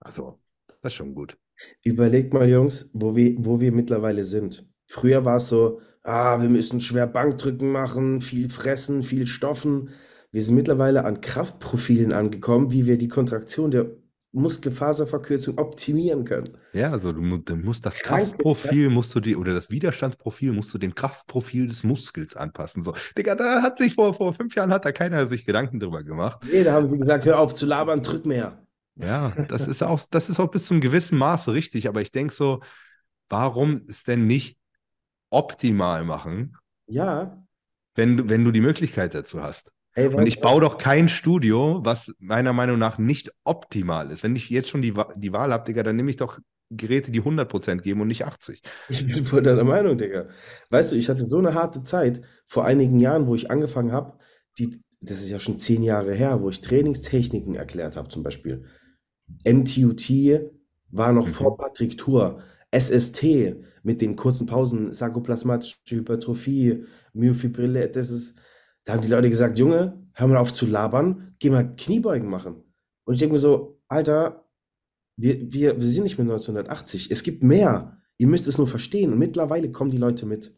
also, 0.00 0.40
das 0.82 0.92
ist 0.92 0.96
schon 0.96 1.14
gut. 1.14 1.38
Überlegt 1.84 2.32
mal, 2.32 2.48
Jungs, 2.48 2.90
wo 2.92 3.16
wir, 3.16 3.34
wo 3.38 3.60
wir 3.60 3.72
mittlerweile 3.72 4.24
sind. 4.24 4.68
Früher 4.86 5.24
war 5.24 5.36
es 5.36 5.48
so, 5.48 5.80
ah, 6.02 6.40
wir 6.40 6.48
müssen 6.48 6.80
schwer 6.80 7.06
Bankdrücken 7.06 7.70
machen, 7.72 8.20
viel 8.20 8.48
fressen, 8.48 9.02
viel 9.02 9.26
stoffen. 9.26 9.90
Wir 10.30 10.42
sind 10.42 10.54
mittlerweile 10.54 11.04
an 11.04 11.20
Kraftprofilen 11.20 12.12
angekommen, 12.12 12.70
wie 12.72 12.86
wir 12.86 12.98
die 12.98 13.08
Kontraktion 13.08 13.70
der 13.70 13.90
Muskelfaserverkürzung 14.32 15.58
optimieren 15.58 16.24
können. 16.24 16.56
Ja, 16.72 16.90
also 16.90 17.12
du, 17.12 17.38
du 17.38 17.56
musst 17.56 17.86
das 17.86 17.98
Krank, 17.98 18.32
Kraftprofil, 18.32 18.90
musst 18.90 19.14
du 19.14 19.20
die, 19.20 19.34
oder 19.34 19.54
das 19.54 19.70
Widerstandsprofil, 19.70 20.52
musst 20.52 20.74
du 20.74 20.78
dem 20.78 20.94
Kraftprofil 20.94 21.68
des 21.68 21.84
Muskels 21.84 22.36
anpassen. 22.36 22.82
So, 22.82 22.94
Digga, 23.16 23.34
da 23.34 23.62
hat 23.62 23.78
sich 23.78 23.94
vor, 23.94 24.12
vor 24.12 24.34
fünf 24.34 24.54
Jahren 24.54 24.70
hat 24.70 24.84
da 24.84 24.92
keiner 24.92 25.26
sich 25.28 25.46
Gedanken 25.46 25.80
drüber 25.80 26.02
gemacht. 26.02 26.44
Nee, 26.44 26.64
da 26.64 26.72
haben 26.72 26.90
sie 26.90 26.98
gesagt, 26.98 27.24
hör 27.24 27.40
auf 27.40 27.54
zu 27.54 27.64
labern, 27.64 28.02
drück 28.02 28.26
mehr. 28.26 28.58
Ja, 28.96 29.32
das 29.48 29.68
ist 29.68 29.82
auch, 29.82 30.00
das 30.10 30.28
ist 30.28 30.40
auch 30.40 30.50
bis 30.50 30.66
zum 30.66 30.80
gewissen 30.80 31.18
Maße 31.18 31.52
richtig, 31.52 31.88
aber 31.88 32.02
ich 32.02 32.12
denke 32.12 32.34
so, 32.34 32.60
warum 33.28 33.82
es 33.88 34.04
denn 34.04 34.26
nicht 34.26 34.58
optimal 35.30 36.04
machen, 36.04 36.56
Ja, 36.86 37.36
wenn 37.94 38.16
du, 38.16 38.28
wenn 38.28 38.44
du 38.44 38.52
die 38.52 38.60
Möglichkeit 38.60 39.14
dazu 39.14 39.42
hast? 39.42 39.72
Ey, 39.96 40.08
Und 40.14 40.26
ich 40.28 40.40
baue 40.40 40.60
doch 40.60 40.78
kein 40.78 41.08
Studio, 41.08 41.80
was 41.84 42.12
meiner 42.18 42.52
Meinung 42.52 42.78
nach 42.78 42.98
nicht 42.98 43.32
optimal 43.44 44.10
ist. 44.10 44.22
Wenn 44.22 44.36
ich 44.36 44.48
jetzt 44.50 44.68
schon 44.68 44.82
die, 44.82 44.94
die 45.16 45.32
Wahl 45.32 45.52
habe, 45.52 45.64
Digga, 45.64 45.82
dann 45.82 45.96
nehme 45.96 46.10
ich 46.10 46.16
doch 46.16 46.38
Geräte, 46.70 47.10
die 47.12 47.22
100% 47.22 47.82
geben 47.82 48.00
und 48.00 48.08
nicht 48.08 48.24
80. 48.24 48.62
Ich 48.88 49.04
bin 49.06 49.24
voll 49.24 49.42
deiner 49.42 49.64
Meinung, 49.64 49.98
Digga. 49.98 50.28
Weißt 50.70 50.92
du, 50.92 50.96
ich 50.96 51.08
hatte 51.08 51.26
so 51.26 51.38
eine 51.38 51.54
harte 51.54 51.82
Zeit 51.84 52.22
vor 52.46 52.64
einigen 52.64 53.00
Jahren, 53.00 53.26
wo 53.26 53.34
ich 53.34 53.50
angefangen 53.50 53.92
habe, 53.92 54.18
die, 54.58 54.80
das 55.00 55.18
ist 55.18 55.28
ja 55.30 55.40
schon 55.40 55.58
zehn 55.58 55.82
Jahre 55.82 56.14
her, 56.14 56.40
wo 56.40 56.48
ich 56.50 56.60
Trainingstechniken 56.60 57.54
erklärt 57.56 57.96
habe, 57.96 58.08
zum 58.08 58.22
Beispiel. 58.22 58.64
MTUT 59.44 60.52
war 60.90 61.12
noch 61.12 61.26
Mhm. 61.26 61.32
vor 61.32 61.56
Patrick 61.56 61.98
Tour. 61.98 62.42
SST 62.70 63.56
mit 63.82 64.00
den 64.00 64.16
kurzen 64.16 64.46
Pausen, 64.46 64.92
sarkoplasmatische 64.92 65.78
Hypertrophie, 65.90 66.84
Myofibrillär, 67.12 67.88
das 67.88 68.10
ist, 68.10 68.34
da 68.86 68.94
haben 68.94 69.02
die 69.02 69.08
Leute 69.08 69.28
gesagt, 69.28 69.58
Junge, 69.58 70.08
hör 70.14 70.26
mal 70.28 70.38
auf 70.38 70.52
zu 70.54 70.64
labern, 70.64 71.34
geh 71.38 71.50
mal 71.50 71.74
Kniebeugen 71.76 72.30
machen. 72.30 72.62
Und 73.04 73.12
ich 73.14 73.20
denke 73.20 73.34
mir 73.34 73.38
so, 73.38 73.82
Alter, 73.88 74.48
wir, 75.18 75.52
wir, 75.52 75.76
wir 75.78 75.86
sind 75.86 76.04
nicht 76.04 76.16
mehr 76.18 76.24
1980. 76.24 77.10
Es 77.10 77.22
gibt 77.22 77.42
mehr. 77.42 78.00
Ihr 78.16 78.26
müsst 78.28 78.46
es 78.48 78.56
nur 78.58 78.66
verstehen. 78.66 79.12
Und 79.12 79.18
mittlerweile 79.18 79.70
kommen 79.70 79.90
die 79.90 79.98
Leute 79.98 80.24
mit. 80.24 80.56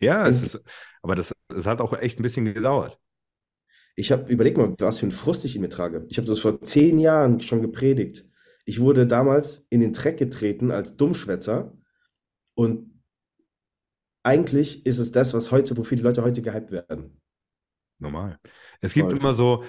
Ja, 0.00 0.26
es 0.26 0.40
Und- 0.40 0.46
ist, 0.46 0.62
aber 1.02 1.14
das, 1.14 1.32
es 1.54 1.66
hat 1.66 1.80
auch 1.80 1.92
echt 1.92 2.18
ein 2.18 2.22
bisschen 2.22 2.44
gedauert. 2.46 2.98
Ich 3.96 4.10
habe, 4.10 4.30
überleg 4.32 4.56
mal, 4.56 4.74
was 4.78 4.98
für 4.98 5.04
einen 5.06 5.12
Frust 5.12 5.44
ich 5.44 5.54
in 5.54 5.62
mir 5.62 5.68
trage. 5.68 6.04
Ich 6.08 6.16
habe 6.16 6.26
das 6.26 6.40
vor 6.40 6.60
zehn 6.62 6.98
Jahren 6.98 7.40
schon 7.40 7.62
gepredigt. 7.62 8.26
Ich 8.64 8.80
wurde 8.80 9.06
damals 9.06 9.64
in 9.70 9.80
den 9.80 9.92
Dreck 9.92 10.16
getreten 10.16 10.70
als 10.72 10.96
Dummschwätzer 10.96 11.76
und 12.54 12.93
eigentlich 14.24 14.84
ist 14.86 14.98
es 14.98 15.12
das, 15.12 15.34
was 15.34 15.52
heute, 15.52 15.76
wofür 15.76 15.96
die 15.96 16.02
Leute 16.02 16.22
heute 16.22 16.42
gehypt 16.42 16.70
werden. 16.70 17.20
Normal. 17.98 18.38
Es 18.80 18.92
gibt 18.94 19.10
Voll. 19.10 19.18
immer 19.18 19.34
so, 19.34 19.64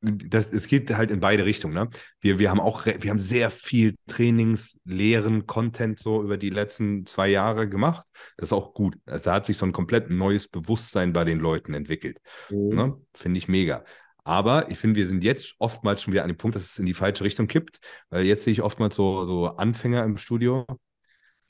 das, 0.00 0.48
es 0.52 0.66
geht 0.66 0.90
halt 0.96 1.10
in 1.10 1.20
beide 1.20 1.44
Richtungen. 1.44 1.74
Ne? 1.74 1.88
Wir, 2.20 2.38
wir 2.38 2.50
haben 2.50 2.60
auch, 2.60 2.86
wir 2.86 3.10
haben 3.10 3.18
sehr 3.18 3.50
viel 3.50 3.96
Trainings, 4.06 4.78
Lehren, 4.84 5.46
Content 5.46 5.98
so 5.98 6.22
über 6.22 6.36
die 6.36 6.50
letzten 6.50 7.06
zwei 7.06 7.28
Jahre 7.28 7.68
gemacht. 7.68 8.06
Das 8.36 8.48
ist 8.48 8.52
auch 8.52 8.74
gut. 8.74 8.96
Also 9.06 9.24
da 9.24 9.34
hat 9.34 9.46
sich 9.46 9.56
so 9.56 9.66
ein 9.66 9.72
komplett 9.72 10.10
neues 10.10 10.48
Bewusstsein 10.48 11.12
bei 11.12 11.24
den 11.24 11.38
Leuten 11.38 11.74
entwickelt. 11.74 12.18
Ne? 12.50 12.96
Finde 13.14 13.38
ich 13.38 13.48
mega. 13.48 13.84
Aber 14.24 14.70
ich 14.70 14.78
finde, 14.78 14.96
wir 14.96 15.08
sind 15.08 15.24
jetzt 15.24 15.54
oftmals 15.58 16.02
schon 16.02 16.12
wieder 16.12 16.22
an 16.22 16.28
dem 16.28 16.36
Punkt, 16.36 16.54
dass 16.54 16.64
es 16.64 16.78
in 16.78 16.86
die 16.86 16.94
falsche 16.94 17.24
Richtung 17.24 17.46
kippt, 17.46 17.80
weil 18.10 18.24
jetzt 18.24 18.44
sehe 18.44 18.52
ich 18.52 18.62
oftmals 18.62 18.94
so, 18.94 19.24
so 19.24 19.46
Anfänger 19.46 20.04
im 20.04 20.18
Studio, 20.18 20.66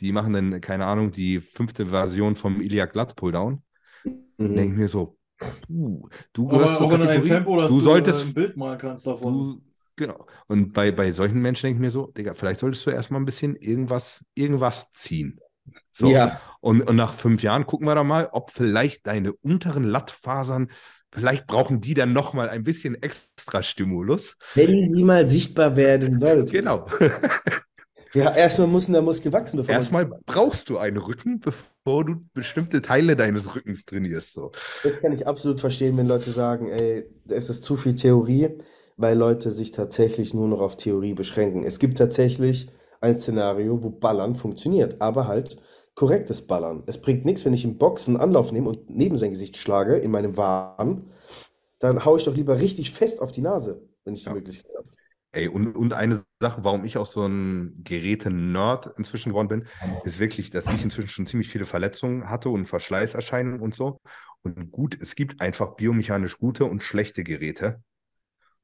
die 0.00 0.12
machen 0.12 0.32
dann, 0.32 0.60
keine 0.60 0.86
Ahnung, 0.86 1.12
die 1.12 1.40
fünfte 1.40 1.86
Version 1.86 2.36
vom 2.36 2.60
Iliac 2.60 2.92
Glatt 2.92 3.16
Pulldown. 3.16 3.62
Mhm. 4.04 4.56
Denke 4.56 4.72
ich 4.72 4.78
mir 4.78 4.88
so, 4.88 5.18
puh, 5.66 6.08
du 6.32 6.46
gehörst 6.48 6.80
auch 6.80 6.92
in 6.92 7.00
Kategorie, 7.00 7.28
Tempo, 7.28 7.60
dass 7.60 7.70
du 7.70 7.78
du, 7.78 7.84
solltest 7.84 8.24
äh, 8.24 8.28
ein 8.28 8.34
Bild 8.34 8.56
malen 8.56 8.78
kannst 8.78 9.06
davon. 9.06 9.34
Du, 9.34 9.62
genau. 9.96 10.26
Und 10.46 10.72
bei, 10.72 10.90
bei 10.90 11.12
solchen 11.12 11.40
Menschen 11.40 11.66
denke 11.66 11.78
ich 11.78 11.80
mir 11.86 11.90
so, 11.90 12.06
Digga, 12.06 12.34
vielleicht 12.34 12.60
solltest 12.60 12.86
du 12.86 12.90
erstmal 12.90 13.20
ein 13.20 13.26
bisschen 13.26 13.56
irgendwas, 13.56 14.24
irgendwas 14.34 14.90
ziehen. 14.92 15.38
So. 15.92 16.08
Ja, 16.10 16.40
Und, 16.60 16.82
und 16.82 16.96
nach 16.96 17.14
fünf 17.14 17.42
Jahren 17.42 17.66
gucken 17.66 17.86
wir 17.86 17.94
da 17.94 18.04
mal, 18.04 18.28
ob 18.32 18.50
vielleicht 18.50 19.06
deine 19.06 19.32
unteren 19.32 19.84
Lattfasern, 19.84 20.70
vielleicht 21.12 21.46
brauchen 21.46 21.80
die 21.80 21.94
dann 21.94 22.12
nochmal 22.12 22.48
ein 22.48 22.64
bisschen 22.64 23.00
extra 23.02 23.62
Stimulus. 23.62 24.36
wenn 24.54 24.92
sie 24.92 25.04
mal 25.04 25.28
sichtbar 25.28 25.76
werden 25.76 26.18
sollten. 26.18 26.50
Genau. 26.50 26.86
Ja, 28.12 28.34
erstmal 28.34 28.66
muss 28.66 28.86
der 28.86 29.02
Muskel 29.02 29.32
wachsen, 29.32 29.58
bevor 29.58 29.72
man- 29.72 29.80
Erstmal 29.80 30.06
brauchst 30.26 30.68
du 30.68 30.78
einen 30.78 30.96
Rücken, 30.96 31.38
bevor 31.40 32.04
du 32.04 32.16
bestimmte 32.34 32.82
Teile 32.82 33.14
deines 33.16 33.54
Rückens 33.54 33.84
trainierst. 33.84 34.32
So. 34.32 34.52
Das 34.82 34.98
kann 35.00 35.12
ich 35.12 35.26
absolut 35.26 35.60
verstehen, 35.60 35.96
wenn 35.96 36.06
Leute 36.06 36.30
sagen, 36.32 36.68
ey, 36.68 37.04
es 37.28 37.48
ist 37.50 37.62
zu 37.62 37.76
viel 37.76 37.94
Theorie, 37.94 38.48
weil 38.96 39.16
Leute 39.16 39.50
sich 39.52 39.72
tatsächlich 39.72 40.34
nur 40.34 40.48
noch 40.48 40.60
auf 40.60 40.76
Theorie 40.76 41.14
beschränken. 41.14 41.64
Es 41.64 41.78
gibt 41.78 41.98
tatsächlich 41.98 42.68
ein 43.00 43.14
Szenario, 43.14 43.82
wo 43.82 43.90
Ballern 43.90 44.34
funktioniert, 44.34 45.00
aber 45.00 45.26
halt 45.28 45.58
korrektes 45.94 46.42
Ballern. 46.42 46.82
Es 46.86 46.98
bringt 47.00 47.24
nichts, 47.24 47.44
wenn 47.44 47.52
ich 47.54 47.64
im 47.64 47.78
Boxen 47.78 48.16
Anlauf 48.16 48.52
nehme 48.52 48.68
und 48.68 48.90
neben 48.90 49.16
sein 49.16 49.30
Gesicht 49.30 49.56
schlage, 49.56 49.96
in 49.96 50.10
meinem 50.10 50.36
Wahn, 50.36 51.10
dann 51.78 52.04
haue 52.04 52.18
ich 52.18 52.24
doch 52.24 52.34
lieber 52.34 52.60
richtig 52.60 52.90
fest 52.90 53.20
auf 53.22 53.32
die 53.32 53.40
Nase, 53.40 53.80
wenn 54.04 54.14
ich 54.14 54.22
die 54.22 54.28
Ja. 54.28 54.34
Möglichkeit 54.34 54.72
habe. 54.76 54.88
Ey, 55.32 55.46
und, 55.46 55.76
und 55.76 55.92
eine 55.92 56.24
Sache, 56.40 56.64
warum 56.64 56.84
ich 56.84 56.96
auch 56.96 57.06
so 57.06 57.24
ein 57.24 57.84
Geräte-Nerd 57.84 58.98
inzwischen 58.98 59.28
geworden 59.30 59.46
bin, 59.48 59.68
ist 60.04 60.18
wirklich, 60.18 60.50
dass 60.50 60.66
ich 60.66 60.82
inzwischen 60.82 61.08
schon 61.08 61.26
ziemlich 61.28 61.48
viele 61.48 61.66
Verletzungen 61.66 62.28
hatte 62.28 62.48
und 62.48 62.66
Verschleißerscheinungen 62.66 63.60
und 63.60 63.72
so. 63.74 64.00
Und 64.42 64.72
gut, 64.72 64.98
es 65.00 65.14
gibt 65.14 65.40
einfach 65.40 65.76
biomechanisch 65.76 66.36
gute 66.38 66.64
und 66.64 66.82
schlechte 66.82 67.22
Geräte. 67.22 67.80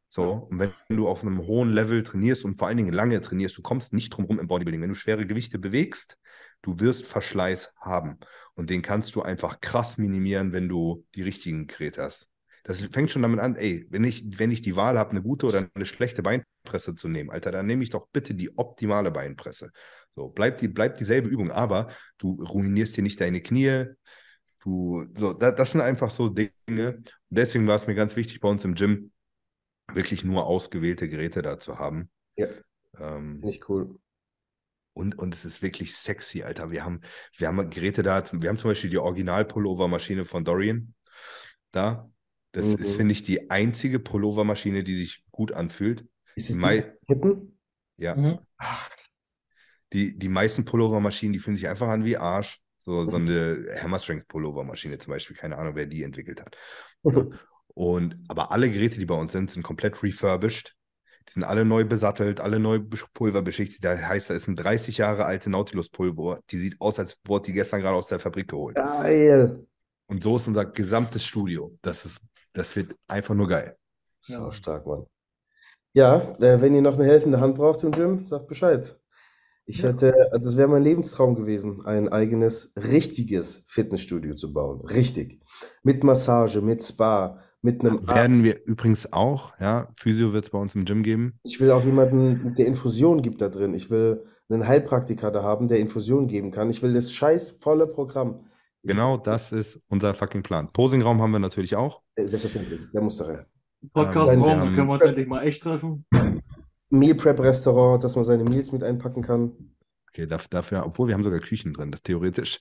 So, 0.09 0.49
und 0.51 0.59
wenn 0.59 0.73
du 0.89 1.09
auf 1.09 1.23
einem 1.23 1.39
hohen 1.47 1.73
Level 1.73 2.03
trainierst 2.03 2.45
und 2.45 2.59
vor 2.59 2.69
allen 2.69 2.77
Dingen 2.77 2.93
lange 2.93 3.21
trainierst, 3.21 3.57
du 3.59 3.63
kommst 3.63 3.93
nicht 3.93 4.11
drum 4.11 4.25
rum 4.25 4.39
im 4.41 4.49
Bodybuilding. 4.49 4.81
Wenn 4.83 4.89
du 4.89 4.95
schwere 4.95 5.27
Gewichte 5.27 5.59
bewegst, 5.59 6.19
du 6.63 6.81
wirst 6.81 7.07
Verschleiß 7.07 7.73
haben. 7.81 8.19
Und 8.55 8.71
den 8.71 8.83
kannst 8.83 9.15
du 9.15 9.23
einfach 9.23 9.61
krass 9.61 9.99
minimieren, 9.99 10.53
wenn 10.53 10.69
du 10.69 11.05
die 11.15 11.23
richtigen 11.23 11.67
Geräte 11.67 12.03
hast. 12.03 12.29
Das 12.67 12.81
fängt 12.81 13.13
schon 13.13 13.23
damit 13.23 13.39
an, 13.39 13.55
ey, 13.55 13.87
wenn 13.91 14.03
ich, 14.03 14.25
wenn 14.41 14.51
ich 14.51 14.61
die 14.61 14.75
Wahl 14.75 14.99
habe, 14.99 15.13
eine 15.13 15.23
gute 15.23 15.47
oder 15.47 15.69
eine 15.73 15.87
schlechte 15.87 16.21
Beinpresse 16.21 16.97
zu 16.97 17.07
nehmen, 17.07 17.31
Alter, 17.31 17.53
dann 17.53 17.67
nehme 17.67 17.85
ich 17.85 17.91
doch 17.91 18.09
bitte 18.13 18.35
die 18.35 18.59
optimale 18.59 19.13
Beinpresse. 19.13 19.71
So, 20.17 20.31
bleibt 20.31 20.63
die, 20.63 20.67
bleibt 20.67 20.99
dieselbe 20.99 21.29
Übung, 21.29 21.53
aber 21.53 21.91
du 22.19 22.43
ruinierst 22.43 22.97
dir 22.97 23.03
nicht 23.05 23.21
deine 23.21 23.41
Knie. 23.41 23.85
Du, 24.65 25.07
so, 25.15 25.33
da, 25.33 25.53
das 25.53 25.71
sind 25.71 25.81
einfach 25.81 26.11
so 26.11 26.29
Dinge. 26.29 26.51
Und 26.67 27.13
deswegen 27.31 27.69
war 27.69 27.77
es 27.77 27.87
mir 27.87 27.95
ganz 27.95 28.17
wichtig 28.17 28.41
bei 28.41 28.49
uns 28.49 28.65
im 28.65 28.75
Gym, 28.75 29.13
wirklich 29.93 30.25
nur 30.25 30.47
ausgewählte 30.47 31.09
Geräte 31.09 31.43
da 31.43 31.61
zu 31.61 31.79
haben. 31.79 32.11
Ja. 32.35 32.49
Ähm, 32.99 33.45
ich 33.47 33.69
cool. 33.69 34.01
und, 34.93 35.17
und 35.21 35.35
es 35.35 35.45
ist 35.45 35.63
wirklich 35.63 35.95
sexy, 35.97 36.43
Alter. 36.43 36.73
Wir 36.73 36.85
haben, 36.85 37.01
wir 37.37 37.47
haben 37.47 37.71
Geräte 37.71 38.03
da, 38.03 38.25
wir 38.33 38.49
haben 38.49 38.59
zum 38.59 38.71
Beispiel 38.73 38.91
die 38.91 38.99
Original-Pullover-Maschine 38.99 40.25
von 40.25 40.45
Dorian 40.45 40.95
da. 41.71 42.11
Das 42.57 42.65
Mhm. 42.65 42.75
ist, 42.77 42.97
finde 42.97 43.13
ich, 43.13 43.23
die 43.23 43.51
einzige 43.51 43.99
Pullover-Maschine, 43.99 44.83
die 44.83 44.97
sich 44.97 45.25
gut 45.31 45.53
anfühlt. 45.53 46.07
Ist 46.35 46.49
Die, 46.49 46.53
es 46.55 46.59
mei 46.59 46.81
die 47.09 47.15
Kippen? 47.15 47.59
ja, 47.99 48.15
Mhm. 48.15 48.39
die, 49.93 50.19
die 50.19 50.29
meisten 50.29 50.65
Pullover-Maschinen, 50.65 51.33
die 51.33 51.39
fühlen 51.39 51.57
sich 51.57 51.69
einfach 51.69 51.89
an 51.89 52.05
wie 52.05 52.17
Arsch. 52.17 52.61
So, 52.79 53.05
so 53.05 53.17
eine 53.17 53.67
Hammer 53.83 53.99
Strength 53.99 54.29
Pullover-Maschine 54.29 54.99
zum 54.99 55.13
Beispiel, 55.13 55.37
keine 55.37 55.59
Ahnung, 55.59 55.75
wer 55.75 55.87
die 55.87 56.03
entwickelt 56.03 56.41
hat. 56.41 56.57
Und, 57.75 58.17
aber 58.29 58.53
alle 58.53 58.71
Geräte, 58.71 58.99
die 58.99 59.05
bei 59.05 59.15
uns 59.15 59.33
sind, 59.33 59.51
sind 59.51 59.63
komplett 59.63 60.03
refurbished. 60.03 60.75
Die 61.29 61.33
sind 61.33 61.45
alle 61.45 61.65
neu 61.65 61.85
besattelt, 61.85 62.41
alle 62.41 62.59
neu 62.59 62.77
besch- 62.77 63.05
pulverbeschichtet. 63.13 63.85
Da 63.85 63.99
heißt, 63.99 64.31
da 64.31 64.35
ist 64.35 64.47
ein 64.49 64.57
30 64.57 64.99
Jahre 64.99 65.25
alte 65.25 65.51
Nautilus-Pulver. 65.51 66.41
Die 66.51 66.59
sieht 66.59 66.81
aus, 66.81 66.99
als 66.99 67.21
wurde 67.27 67.47
die 67.47 67.53
gestern 67.53 67.81
gerade 67.81 67.97
aus 67.97 68.07
der 68.07 68.19
Fabrik 68.21 68.49
geholt. 68.49 68.77
Geil. 68.77 69.67
Und 70.07 70.23
so 70.23 70.37
ist 70.37 70.47
unser 70.49 70.65
gesamtes 70.65 71.27
Studio. 71.27 71.77
Das 71.83 72.07
ist, 72.07 72.21
das 72.57 72.75
wird 72.75 72.95
einfach 73.07 73.35
nur 73.35 73.49
geil. 73.49 73.77
Ja. 74.27 74.51
stark, 74.51 74.87
Mann. 74.87 75.07
Ja, 75.93 76.37
äh, 76.41 76.61
wenn 76.61 76.75
ihr 76.75 76.83
noch 76.83 76.95
eine 76.99 77.05
helfende 77.07 77.39
Hand 77.41 77.57
braucht 77.57 77.85
im 77.85 77.93
Gym, 77.93 78.27
sagt 78.27 78.49
Bescheid. 78.49 78.99
Ich 79.67 79.79
Ja. 79.79 79.89
hätte, 79.91 80.15
also 80.33 80.49
es 80.49 80.57
wäre 80.57 80.69
mein 80.69 80.83
Lebenstraum 80.83 81.35
gewesen, 81.35 81.85
ein 81.87 82.09
eigenes, 82.09 82.73
richtiges 82.77 83.63
Fitnessstudio 83.67 84.35
zu 84.35 84.53
bauen. 84.53 84.81
Richtig. 84.87 85.41
Mit 85.83 86.03
Massage, 86.03 86.61
mit 86.61 86.83
Spa, 86.83 87.41
mit 87.63 87.85
einem 87.85 88.07
Werden 88.09 88.43
wir 88.45 88.65
übrigens 88.65 89.13
auch, 89.13 89.53
ja, 89.59 89.89
Physio 89.97 90.33
wird 90.33 90.45
es 90.45 90.51
bei 90.51 90.59
uns 90.59 90.75
im 90.75 90.85
Gym 90.85 91.03
geben. 91.03 91.39
Ich 91.43 91.61
will 91.61 91.71
auch 91.71 91.85
jemanden, 91.85 92.55
der 92.55 92.67
Infusion 92.67 93.23
gibt 93.23 93.41
da 93.41 93.49
drin. 93.49 93.75
Ich 93.75 93.91
will 93.91 94.25
einen 94.49 94.67
Heilpraktiker 94.67 95.31
da 95.31 95.43
haben, 95.43 95.69
der 95.69 95.79
Infusion 95.79 96.29
geben 96.29 96.53
kann. 96.53 96.71
Ich 96.71 96.83
will 96.83 96.95
das 96.95 97.13
scheiß 97.13 97.59
volle 97.61 97.87
Programm. 97.87 98.47
Genau 98.87 99.17
das 99.17 99.53
ist 99.53 99.81
unser 99.89 100.15
fucking 100.15 100.43
Plan. 100.43 100.71
Posingraum 100.73 101.21
haben 101.21 101.33
wir 101.33 101.39
natürlich 101.39 101.75
auch. 101.77 102.03
Äh, 102.15 102.27
Selbstverständlich, 102.29 102.81
der 102.93 103.03
muss 103.03 103.17
da 103.17 103.25
rein. 103.27 103.47
Podcast-Raum, 103.93 104.43
dann 104.45 104.61
haben- 104.61 104.75
können 104.75 104.89
wir 104.89 104.95
uns 104.95 105.05
endlich 105.05 105.27
mal 105.27 105.43
echt 105.43 105.63
treffen. 105.63 106.05
Meal 106.91 107.15
Prep 107.15 107.41
Restaurant, 107.41 108.03
dass 108.03 108.15
man 108.17 108.25
seine 108.25 108.45
Meals 108.45 108.73
mit 108.73 108.83
einpacken 108.83 109.23
kann. 109.23 109.53
Okay, 110.11 110.25
daf- 110.25 110.49
dafür, 110.49 110.85
obwohl 110.87 111.09
wir 111.09 111.15
haben 111.15 111.25
sogar 111.25 111.41
Küchen 111.41 111.73
drin, 111.73 111.91
das 111.91 112.03
theoretisch. 112.03 112.61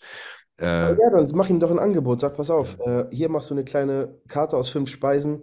Äh, 0.60 0.65
Ja, 0.65 1.10
dann 1.11 1.27
mach 1.35 1.49
ihm 1.49 1.60
doch 1.60 1.72
ein 1.72 1.80
Angebot. 1.80 2.19
Sag, 2.22 2.35
pass 2.35 2.49
auf, 2.49 2.80
äh, 2.85 3.06
hier 3.11 3.30
machst 3.30 3.49
du 3.49 3.53
eine 3.53 3.64
kleine 3.64 4.19
Karte 4.27 4.57
aus 4.57 4.69
fünf 4.69 4.89
Speisen. 4.89 5.41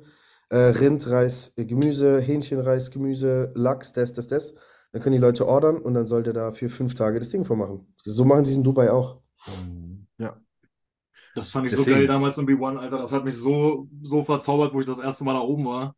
Äh, 0.51 0.57
Rind, 0.57 1.09
Reis, 1.09 1.53
äh, 1.57 1.65
Gemüse, 1.65 2.21
Hähnchen, 2.21 2.61
Reis, 2.61 2.91
Gemüse, 2.91 3.53
Lachs, 3.55 3.93
das, 3.93 4.13
das, 4.13 4.27
das. 4.27 4.55
Dann 4.93 5.01
können 5.01 5.15
die 5.15 5.21
Leute 5.21 5.47
ordern 5.47 5.79
und 5.79 5.95
dann 5.95 6.05
sollte 6.07 6.35
da 6.35 6.53
für 6.53 6.69
fünf 6.69 6.95
Tage 6.95 7.19
das 7.19 7.31
Ding 7.31 7.45
vormachen. 7.45 7.95
So 8.05 8.25
machen 8.27 8.45
sie 8.45 8.53
es 8.53 8.59
in 8.59 8.65
Dubai 8.65 8.91
auch. 8.91 9.21
ja. 9.47 9.53
Das 11.35 11.51
fand 11.51 11.67
ich 11.67 11.75
so 11.75 11.85
Deswegen. 11.85 11.97
geil 11.97 12.07
damals 12.07 12.39
im 12.39 12.47
B1, 12.47 12.77
Alter. 12.79 12.99
Das 12.99 13.13
hat 13.13 13.25
mich 13.25 13.37
so, 13.37 13.89
so 14.03 14.23
verzaubert, 14.25 14.75
wo 14.75 14.81
ich 14.81 14.87
das 14.87 14.99
erste 14.99 15.25
Mal 15.25 15.35
da 15.35 15.41
oben 15.41 15.65
war. 15.67 15.97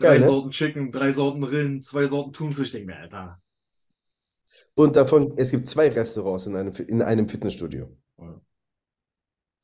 Geil, 0.00 0.16
Drei 0.16 0.20
ne? 0.20 0.26
Sorten 0.26 0.50
Chicken, 0.50 0.92
drei 0.92 1.12
Sorten 1.12 1.44
Rind, 1.44 1.84
zwei 1.84 2.06
Sorten 2.06 2.32
Thunfisch. 2.34 2.68
Ich 2.68 2.72
denke 2.72 2.88
mir, 2.88 2.98
Alter. 2.98 3.40
Und 4.74 4.96
davon, 4.96 5.34
es 5.36 5.50
gibt 5.52 5.68
zwei 5.68 5.88
Restaurants 5.88 6.46
in 6.46 6.56
einem, 6.56 6.74
in 6.88 7.02
einem 7.02 7.28
Fitnessstudio. 7.28 7.88
Ja. 8.18 8.40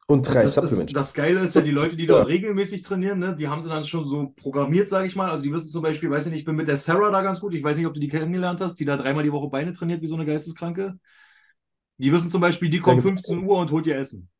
Und 0.09 0.23
drei 0.23 0.43
Das, 0.43 0.55
Supplements. 0.55 0.93
ist, 0.93 0.94
das 0.94 1.14
Geile 1.14 1.40
ist 1.40 1.55
ja, 1.56 1.62
die 1.62 1.70
Leute, 1.70 1.97
die 1.97 2.06
da 2.06 2.23
regelmäßig 2.23 2.82
trainieren, 2.82 3.18
ne, 3.18 3.35
die 3.36 3.48
haben 3.48 3.62
sie 3.62 3.70
dann 3.70 3.85
schon 3.85 4.05
so 4.06 4.28
programmiert, 4.36 4.90
sage 4.90 5.06
ich 5.06 5.16
mal. 5.16 5.31
Also 5.31 5.44
die 5.44 5.52
wissen 5.52 5.70
zum 5.70 5.82
Beispiel, 5.82 6.10
weiß 6.10 6.27
ich 6.27 6.32
nicht, 6.32 6.40
ich 6.40 6.44
bin 6.47 6.56
mit 6.56 6.68
der 6.68 6.77
Sarah 6.77 7.10
da 7.10 7.23
ganz 7.23 7.40
gut. 7.40 7.55
Ich 7.55 7.62
weiß 7.64 7.77
nicht, 7.78 7.86
ob 7.86 7.94
du 7.94 8.01
die 8.01 8.09
kennengelernt 8.09 8.60
hast, 8.60 8.77
die 8.78 8.85
da 8.85 8.97
dreimal 8.97 9.24
die 9.24 9.32
Woche 9.32 9.48
Beine 9.48 9.73
trainiert 9.73 10.02
wie 10.02 10.06
so 10.06 10.14
eine 10.16 10.27
Geisteskranke. 10.27 10.98
Die 11.98 12.10
wissen 12.12 12.31
zum 12.31 12.40
Beispiel, 12.40 12.70
die 12.70 12.81
kommt 12.81 13.02
Ja, 13.02 13.02
15 13.02 13.44
Uhr 13.44 13.59
und 13.59 13.70
holt 13.70 13.86
ihr 13.86 13.97
Essen. 13.98 14.31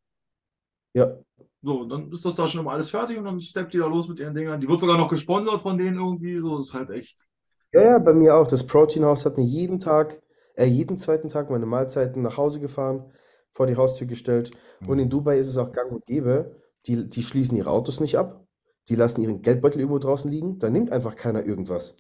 Ja, 0.97 1.19
So, 1.63 1.85
dann 1.85 2.11
ist 2.13 2.25
das 2.25 2.35
da 2.37 2.47
schon 2.47 2.61
immer 2.63 2.73
alles 2.73 2.91
fertig 2.91 3.19
und 3.19 3.25
dann 3.25 3.41
steppt 3.41 3.75
die 3.75 3.79
da 3.79 3.87
los 3.87 4.09
mit 4.09 4.21
ihren 4.21 4.35
Dingern. 4.35 4.61
Die 4.61 4.69
wird 4.69 4.81
sogar 4.81 4.97
noch 4.97 5.09
gesponsert 5.11 5.61
von 5.61 5.77
denen 5.79 5.97
irgendwie. 5.99 6.39
So, 6.39 6.59
ist 6.59 6.73
halt 6.75 6.91
echt. 6.91 7.27
Ja, 7.73 7.83
ja, 7.83 7.99
bei 7.99 8.13
mir 8.15 8.35
auch. 8.37 8.47
Das 8.47 8.67
Proteinhaus 8.67 9.25
hat 9.27 9.37
mir 9.37 9.45
jeden 9.45 9.79
Tag, 9.79 10.23
äh, 10.55 10.65
jeden 10.65 10.97
zweiten 10.99 11.29
Tag 11.29 11.51
meine 11.51 11.67
Mahlzeiten 11.67 12.23
nach 12.23 12.37
Hause 12.37 12.61
gefahren, 12.61 13.13
vor 13.51 13.67
die 13.67 13.77
Haustür 13.77 14.07
gestellt. 14.07 14.53
Und 14.87 14.99
in 14.99 15.11
Dubai 15.11 15.39
ist 15.39 15.49
es 15.49 15.59
auch 15.59 15.73
gang 15.73 15.93
und 15.93 16.07
gäbe, 16.07 16.57
die, 16.87 17.09
die 17.09 17.23
schließen 17.23 17.57
ihre 17.57 17.71
Autos 17.71 18.01
nicht 18.01 18.17
ab, 18.19 18.47
die 18.89 18.95
lassen 18.95 19.23
ihren 19.23 19.43
Geldbeutel 19.43 19.81
irgendwo 19.81 19.99
draußen 19.99 20.31
liegen, 20.31 20.59
da 20.59 20.71
nimmt 20.71 20.93
einfach 20.93 21.17
keiner 21.17 21.45
irgendwas. 21.45 21.97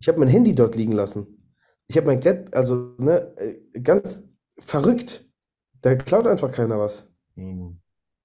Ich 0.00 0.08
habe 0.08 0.18
mein 0.20 0.28
Handy 0.28 0.54
dort 0.54 0.76
liegen 0.76 0.92
lassen. 0.92 1.54
Ich 1.88 1.96
habe 1.96 2.06
mein 2.08 2.20
Geld, 2.20 2.54
also, 2.54 2.94
ne, 2.98 3.34
äh, 3.38 3.80
ganz 3.80 4.26
verrückt. 4.58 5.26
Da 5.82 5.94
klaut 5.96 6.26
einfach 6.26 6.52
keiner 6.52 6.78
was. 6.78 7.12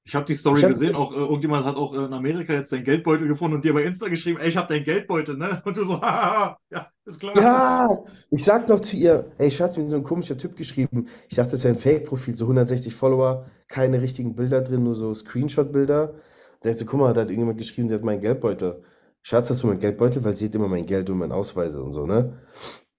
Ich 0.07 0.15
habe 0.15 0.25
die 0.25 0.33
Story 0.33 0.61
hab- 0.61 0.69
gesehen, 0.69 0.95
auch 0.95 1.11
äh, 1.11 1.17
irgendjemand 1.17 1.65
hat 1.65 1.75
auch 1.75 1.93
in 1.93 2.13
Amerika 2.13 2.53
jetzt 2.53 2.71
deinen 2.71 2.85
Geldbeutel 2.85 3.27
gefunden 3.27 3.57
und 3.57 3.65
dir 3.65 3.73
bei 3.73 3.83
Insta 3.83 4.07
geschrieben, 4.07 4.39
ey, 4.39 4.47
ich 4.47 4.55
habe 4.55 4.73
deinen 4.73 4.85
Geldbeutel, 4.85 5.35
ne? 5.35 5.61
Und 5.65 5.75
du 5.75 5.83
so, 5.83 6.01
haha, 6.01 6.57
ja, 6.69 6.87
ist 7.03 7.19
klar. 7.19 7.35
Ja, 7.35 8.03
ich 8.31 8.43
sag 8.45 8.69
noch 8.69 8.79
zu 8.79 8.95
ihr, 8.95 9.29
ey 9.37 9.51
Schatz, 9.51 9.75
mir 9.75 9.85
so 9.89 9.97
ein 9.97 10.03
komischer 10.03 10.37
Typ 10.37 10.55
geschrieben. 10.55 11.07
Ich 11.27 11.35
dachte, 11.35 11.51
das 11.51 11.63
wäre 11.65 11.73
ein 11.73 11.79
Fake-Profil, 11.79 12.35
so 12.35 12.45
160 12.45 12.95
Follower, 12.95 13.47
keine 13.67 14.01
richtigen 14.01 14.33
Bilder 14.33 14.61
drin, 14.61 14.83
nur 14.83 14.95
so 14.95 15.13
Screenshot-Bilder. 15.13 16.13
Da 16.61 16.69
ich 16.69 16.77
so, 16.77 16.85
guck 16.85 17.01
mal, 17.01 17.13
da 17.13 17.21
hat 17.21 17.29
irgendjemand 17.29 17.57
geschrieben, 17.57 17.89
der 17.89 17.97
hat 17.97 18.05
meinen 18.05 18.21
Geldbeutel. 18.21 18.81
Schatz, 19.21 19.49
hast 19.49 19.61
du 19.63 19.67
meinen 19.67 19.79
Geldbeutel? 19.79 20.23
Weil 20.23 20.37
sie 20.37 20.45
hat 20.45 20.55
immer 20.55 20.69
mein 20.69 20.85
Geld 20.85 21.09
und 21.09 21.17
meine 21.17 21.35
Ausweise 21.35 21.83
und 21.83 21.91
so, 21.91 22.05
ne? 22.05 22.39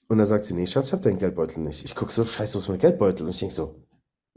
Und 0.08 0.18
dann 0.18 0.26
sagt 0.26 0.44
sie, 0.44 0.52
nee, 0.54 0.66
Schatz, 0.66 0.88
ich 0.88 0.92
hab 0.92 1.00
deinen 1.02 1.18
Geldbeutel 1.18 1.62
nicht. 1.62 1.84
Ich 1.86 1.94
guck 1.94 2.12
so, 2.12 2.24
scheiße, 2.24 2.54
wo 2.54 2.58
ist 2.58 2.68
mein 2.68 2.78
Geldbeutel? 2.78 3.24
Und 3.24 3.30
ich 3.30 3.38
denk 3.38 3.52
so, 3.52 3.76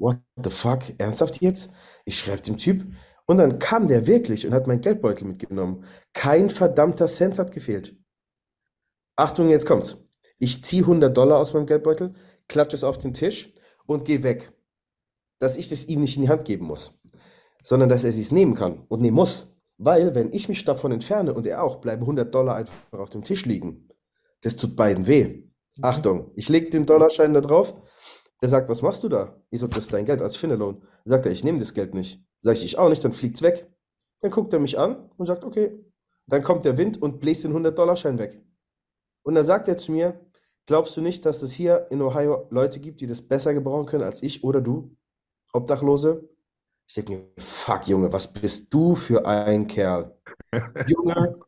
what 0.01 0.19
the 0.43 0.49
fuck? 0.49 0.81
Ernsthaft 0.97 1.41
jetzt? 1.41 1.71
Ich 2.05 2.17
schreibe 2.17 2.41
dem 2.41 2.57
Typ. 2.57 2.85
Und 3.25 3.37
dann 3.37 3.59
kam 3.59 3.87
der 3.87 4.07
wirklich 4.07 4.45
und 4.45 4.53
hat 4.53 4.67
meinen 4.67 4.81
Geldbeutel 4.81 5.27
mitgenommen. 5.27 5.85
Kein 6.13 6.49
verdammter 6.49 7.05
Cent 7.05 7.39
hat 7.39 7.51
gefehlt. 7.51 7.95
Achtung, 9.15 9.49
jetzt 9.49 9.65
kommt's. 9.65 10.03
Ich 10.39 10.63
ziehe 10.63 10.81
100 10.81 11.15
Dollar 11.15 11.37
aus 11.37 11.53
meinem 11.53 11.67
Geldbeutel, 11.67 12.13
klatsche 12.47 12.75
es 12.75 12.83
auf 12.83 12.97
den 12.97 13.13
Tisch 13.13 13.53
und 13.85 14.05
gehe 14.05 14.23
weg. 14.23 14.51
Dass 15.39 15.55
ich 15.55 15.69
das 15.69 15.85
ihm 15.85 16.01
nicht 16.01 16.17
in 16.17 16.23
die 16.23 16.29
Hand 16.29 16.45
geben 16.45 16.65
muss, 16.65 16.99
sondern 17.63 17.89
dass 17.89 18.03
er 18.03 18.09
es 18.09 18.31
nehmen 18.31 18.55
kann 18.55 18.85
und 18.87 19.01
nehmen 19.01 19.15
muss. 19.15 19.47
Weil, 19.77 20.13
wenn 20.13 20.31
ich 20.31 20.49
mich 20.49 20.63
davon 20.63 20.91
entferne 20.91 21.33
und 21.33 21.47
er 21.47 21.63
auch, 21.63 21.77
bleiben 21.77 22.03
100 22.03 22.33
Dollar 22.33 22.55
einfach 22.55 22.99
auf 22.99 23.09
dem 23.09 23.23
Tisch 23.23 23.45
liegen. 23.45 23.87
Das 24.41 24.55
tut 24.55 24.75
beiden 24.75 25.07
weh. 25.07 25.43
Achtung, 25.81 26.31
ich 26.35 26.49
lege 26.49 26.69
den 26.69 26.85
Dollarschein 26.85 27.33
da 27.33 27.41
drauf. 27.41 27.75
Der 28.41 28.49
sagt, 28.49 28.69
was 28.69 28.81
machst 28.81 29.03
du 29.03 29.09
da? 29.09 29.35
Ich 29.51 29.59
so, 29.59 29.67
das 29.67 29.79
ist 29.79 29.93
dein 29.93 30.05
Geld 30.05 30.21
als 30.21 30.35
Finderlohn. 30.35 30.81
Sagt 31.05 31.25
er, 31.25 31.31
ich 31.31 31.43
nehme 31.43 31.59
das 31.59 31.73
Geld 31.73 31.93
nicht. 31.93 32.23
Sag 32.39 32.55
ich, 32.55 32.65
ich 32.65 32.77
auch 32.77 32.89
nicht, 32.89 33.03
dann 33.03 33.13
fliegt's 33.13 33.41
weg. 33.43 33.69
Dann 34.19 34.31
guckt 34.31 34.53
er 34.53 34.59
mich 34.59 34.79
an 34.79 35.09
und 35.17 35.27
sagt, 35.27 35.43
okay. 35.43 35.77
Dann 36.27 36.43
kommt 36.43 36.65
der 36.65 36.77
Wind 36.77 37.01
und 37.01 37.19
bläst 37.19 37.43
den 37.43 37.53
100-Dollar-Schein 37.53 38.17
weg. 38.17 38.41
Und 39.23 39.35
dann 39.35 39.45
sagt 39.45 39.67
er 39.67 39.77
zu 39.77 39.91
mir, 39.91 40.19
glaubst 40.65 40.97
du 40.97 41.01
nicht, 41.01 41.25
dass 41.25 41.41
es 41.43 41.51
hier 41.51 41.87
in 41.91 42.01
Ohio 42.01 42.47
Leute 42.49 42.79
gibt, 42.79 43.01
die 43.01 43.07
das 43.07 43.21
besser 43.21 43.53
gebrauchen 43.53 43.85
können 43.85 44.03
als 44.03 44.23
ich 44.23 44.43
oder 44.43 44.61
du? 44.61 44.95
Obdachlose? 45.53 46.27
Ich 46.87 46.95
denke 46.95 47.11
mir, 47.11 47.27
fuck, 47.37 47.87
Junge, 47.87 48.11
was 48.11 48.31
bist 48.31 48.73
du 48.73 48.95
für 48.95 49.25
ein 49.25 49.67
Kerl? 49.67 50.15
Junge, 50.87 51.39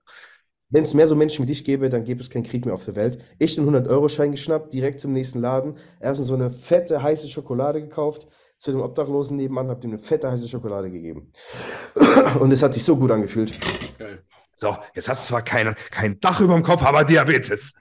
wenn 0.74 0.84
es 0.84 0.95
mehr 0.95 1.08
so 1.08 1.16
Menschen 1.16 1.44
wie 1.44 1.45
dich 1.45 1.64
gäbe, 1.64 1.88
dann 1.88 2.04
gäbe 2.04 2.20
es 2.20 2.32
keinen 2.32 2.44
Krieg 2.44 2.66
mehr 2.66 2.74
auf 2.74 2.84
der 2.84 2.95
Welt. 2.95 3.20
Ich 3.38 3.54
den 3.54 3.70
100-Euro-Schein 3.70 4.32
geschnappt, 4.32 4.74
direkt 4.74 5.00
zum 5.00 5.14
nächsten 5.14 5.40
Laden. 5.40 5.78
Erstens 6.00 6.28
so 6.28 6.34
eine 6.34 6.50
fette, 6.50 7.04
heiße 7.04 7.30
Schokolade 7.30 7.80
gekauft, 7.80 8.28
zu 8.58 8.72
dem 8.72 8.82
Obdachlosen 8.82 9.38
nebenan, 9.38 9.70
hab 9.70 9.82
dem 9.82 9.91
eine 9.91 10.00
fette, 10.00 10.32
heiße 10.32 10.48
Schokolade 10.48 10.90
gegeben. 10.90 11.32
Und 12.40 12.52
es 12.52 12.64
hat 12.64 12.74
sich 12.74 12.84
so 12.84 12.98
gut 12.98 13.12
angefühlt. 13.12 13.54
Geil. 14.00 14.24
So, 14.56 14.76
jetzt 14.95 15.08
hast 15.08 15.24
du 15.24 15.28
zwar 15.30 15.44
keine, 15.44 15.76
kein 15.91 16.20
Dach 16.20 16.41
über 16.41 16.56
dem 16.56 16.64
Kopf, 16.64 16.82
aber 16.82 17.04
Diabetes. 17.04 17.74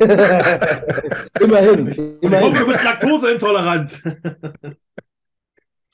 Immerhin, 0.00 1.80
Und 1.80 1.90
ich 1.90 1.98
hoffe, 1.98 2.18
immerhin. 2.22 2.54
du 2.54 2.66
bist 2.66 2.82
laktoseintolerant. 2.82 4.02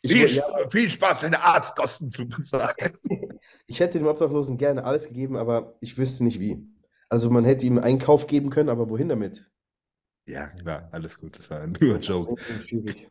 Ich, 0.06 0.12
Viel, 0.12 0.28
ja, 0.28 0.68
viel 0.68 0.90
Spaß, 0.90 1.20
deine 1.20 1.42
Arztkosten 1.42 2.10
zu 2.10 2.26
bezahlen. 2.26 2.74
ich 3.66 3.80
hätte 3.80 3.98
dem 3.98 4.06
Obdachlosen 4.06 4.56
gerne 4.56 4.84
alles 4.84 5.08
gegeben, 5.08 5.36
aber 5.36 5.76
ich 5.80 5.98
wüsste 5.98 6.24
nicht 6.24 6.40
wie. 6.40 6.58
Also 7.08 7.30
man 7.30 7.44
hätte 7.44 7.66
ihm 7.66 7.78
einen 7.78 7.84
Einkauf 7.84 8.26
geben 8.26 8.50
können, 8.50 8.68
aber 8.68 8.90
wohin 8.90 9.08
damit? 9.08 9.50
Ja, 10.26 10.48
klar, 10.48 10.88
alles 10.92 11.18
gut, 11.18 11.38
das 11.38 11.50
war 11.50 11.66
nur 11.66 11.94
ein 11.96 12.00
Joke. 12.00 12.40
Schwierig. 12.66 13.08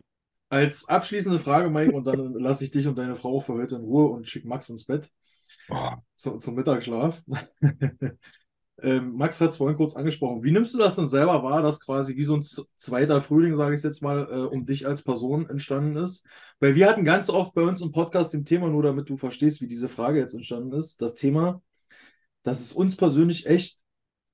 Als 0.49 0.87
abschließende 0.87 1.39
Frage, 1.39 1.69
Mike, 1.69 1.93
und 1.93 2.05
dann 2.05 2.33
lasse 2.33 2.63
ich 2.63 2.71
dich 2.71 2.87
und 2.87 2.97
deine 2.97 3.15
Frau 3.15 3.39
für 3.39 3.53
heute 3.53 3.75
in 3.75 3.81
Ruhe 3.81 4.09
und 4.11 4.27
schick 4.27 4.45
Max 4.45 4.69
ins 4.69 4.85
Bett 4.85 5.09
Boah, 5.67 6.03
zu, 6.15 6.37
zum 6.37 6.55
Mittagsschlaf. 6.55 7.23
ähm, 8.81 9.13
Max 9.15 9.39
hat 9.39 9.51
es 9.51 9.57
vorhin 9.57 9.77
kurz 9.77 9.95
angesprochen. 9.95 10.43
Wie 10.43 10.51
nimmst 10.51 10.73
du 10.73 10.77
das 10.77 10.97
denn 10.97 11.07
selber 11.07 11.43
wahr, 11.43 11.61
dass 11.61 11.79
quasi 11.79 12.17
wie 12.17 12.25
so 12.25 12.35
ein 12.35 12.43
zweiter 12.43 13.21
Frühling, 13.21 13.55
sage 13.55 13.75
ich 13.75 13.83
jetzt 13.83 14.01
mal, 14.01 14.27
äh, 14.29 14.35
um 14.53 14.65
dich 14.65 14.85
als 14.85 15.03
Person 15.03 15.49
entstanden 15.49 15.95
ist? 15.95 16.25
Weil 16.59 16.75
wir 16.75 16.87
hatten 16.87 17.05
ganz 17.05 17.29
oft 17.29 17.53
bei 17.53 17.61
uns 17.61 17.81
im 17.81 17.91
Podcast 17.91 18.33
dem 18.33 18.43
Thema, 18.43 18.69
nur 18.69 18.83
damit 18.83 19.09
du 19.09 19.15
verstehst, 19.15 19.61
wie 19.61 19.67
diese 19.67 19.87
Frage 19.87 20.19
jetzt 20.19 20.33
entstanden 20.33 20.73
ist, 20.73 21.01
das 21.01 21.15
Thema, 21.15 21.61
dass 22.43 22.59
es 22.59 22.73
uns 22.73 22.97
persönlich 22.97 23.45
echt 23.45 23.79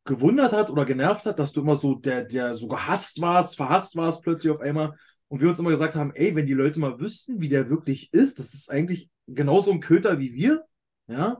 gewundert 0.05 0.53
hat 0.53 0.71
oder 0.71 0.85
genervt 0.85 1.25
hat, 1.27 1.37
dass 1.37 1.53
du 1.53 1.61
immer 1.61 1.75
so 1.75 1.95
der, 1.95 2.25
der 2.25 2.55
so 2.55 2.67
gehasst 2.67 3.21
warst, 3.21 3.55
verhasst 3.55 3.95
warst 3.95 4.23
plötzlich 4.23 4.51
auf 4.51 4.59
einmal. 4.61 4.95
Und 5.27 5.39
wir 5.39 5.49
uns 5.49 5.59
immer 5.59 5.69
gesagt 5.69 5.95
haben, 5.95 6.11
ey, 6.15 6.35
wenn 6.35 6.47
die 6.47 6.53
Leute 6.53 6.79
mal 6.79 6.99
wüssten, 6.99 7.39
wie 7.39 7.49
der 7.49 7.69
wirklich 7.69 8.11
ist, 8.11 8.39
das 8.39 8.53
ist 8.53 8.71
eigentlich 8.71 9.09
genauso 9.27 9.71
ein 9.71 9.79
Köter 9.79 10.19
wie 10.19 10.33
wir, 10.33 10.65
ja. 11.07 11.37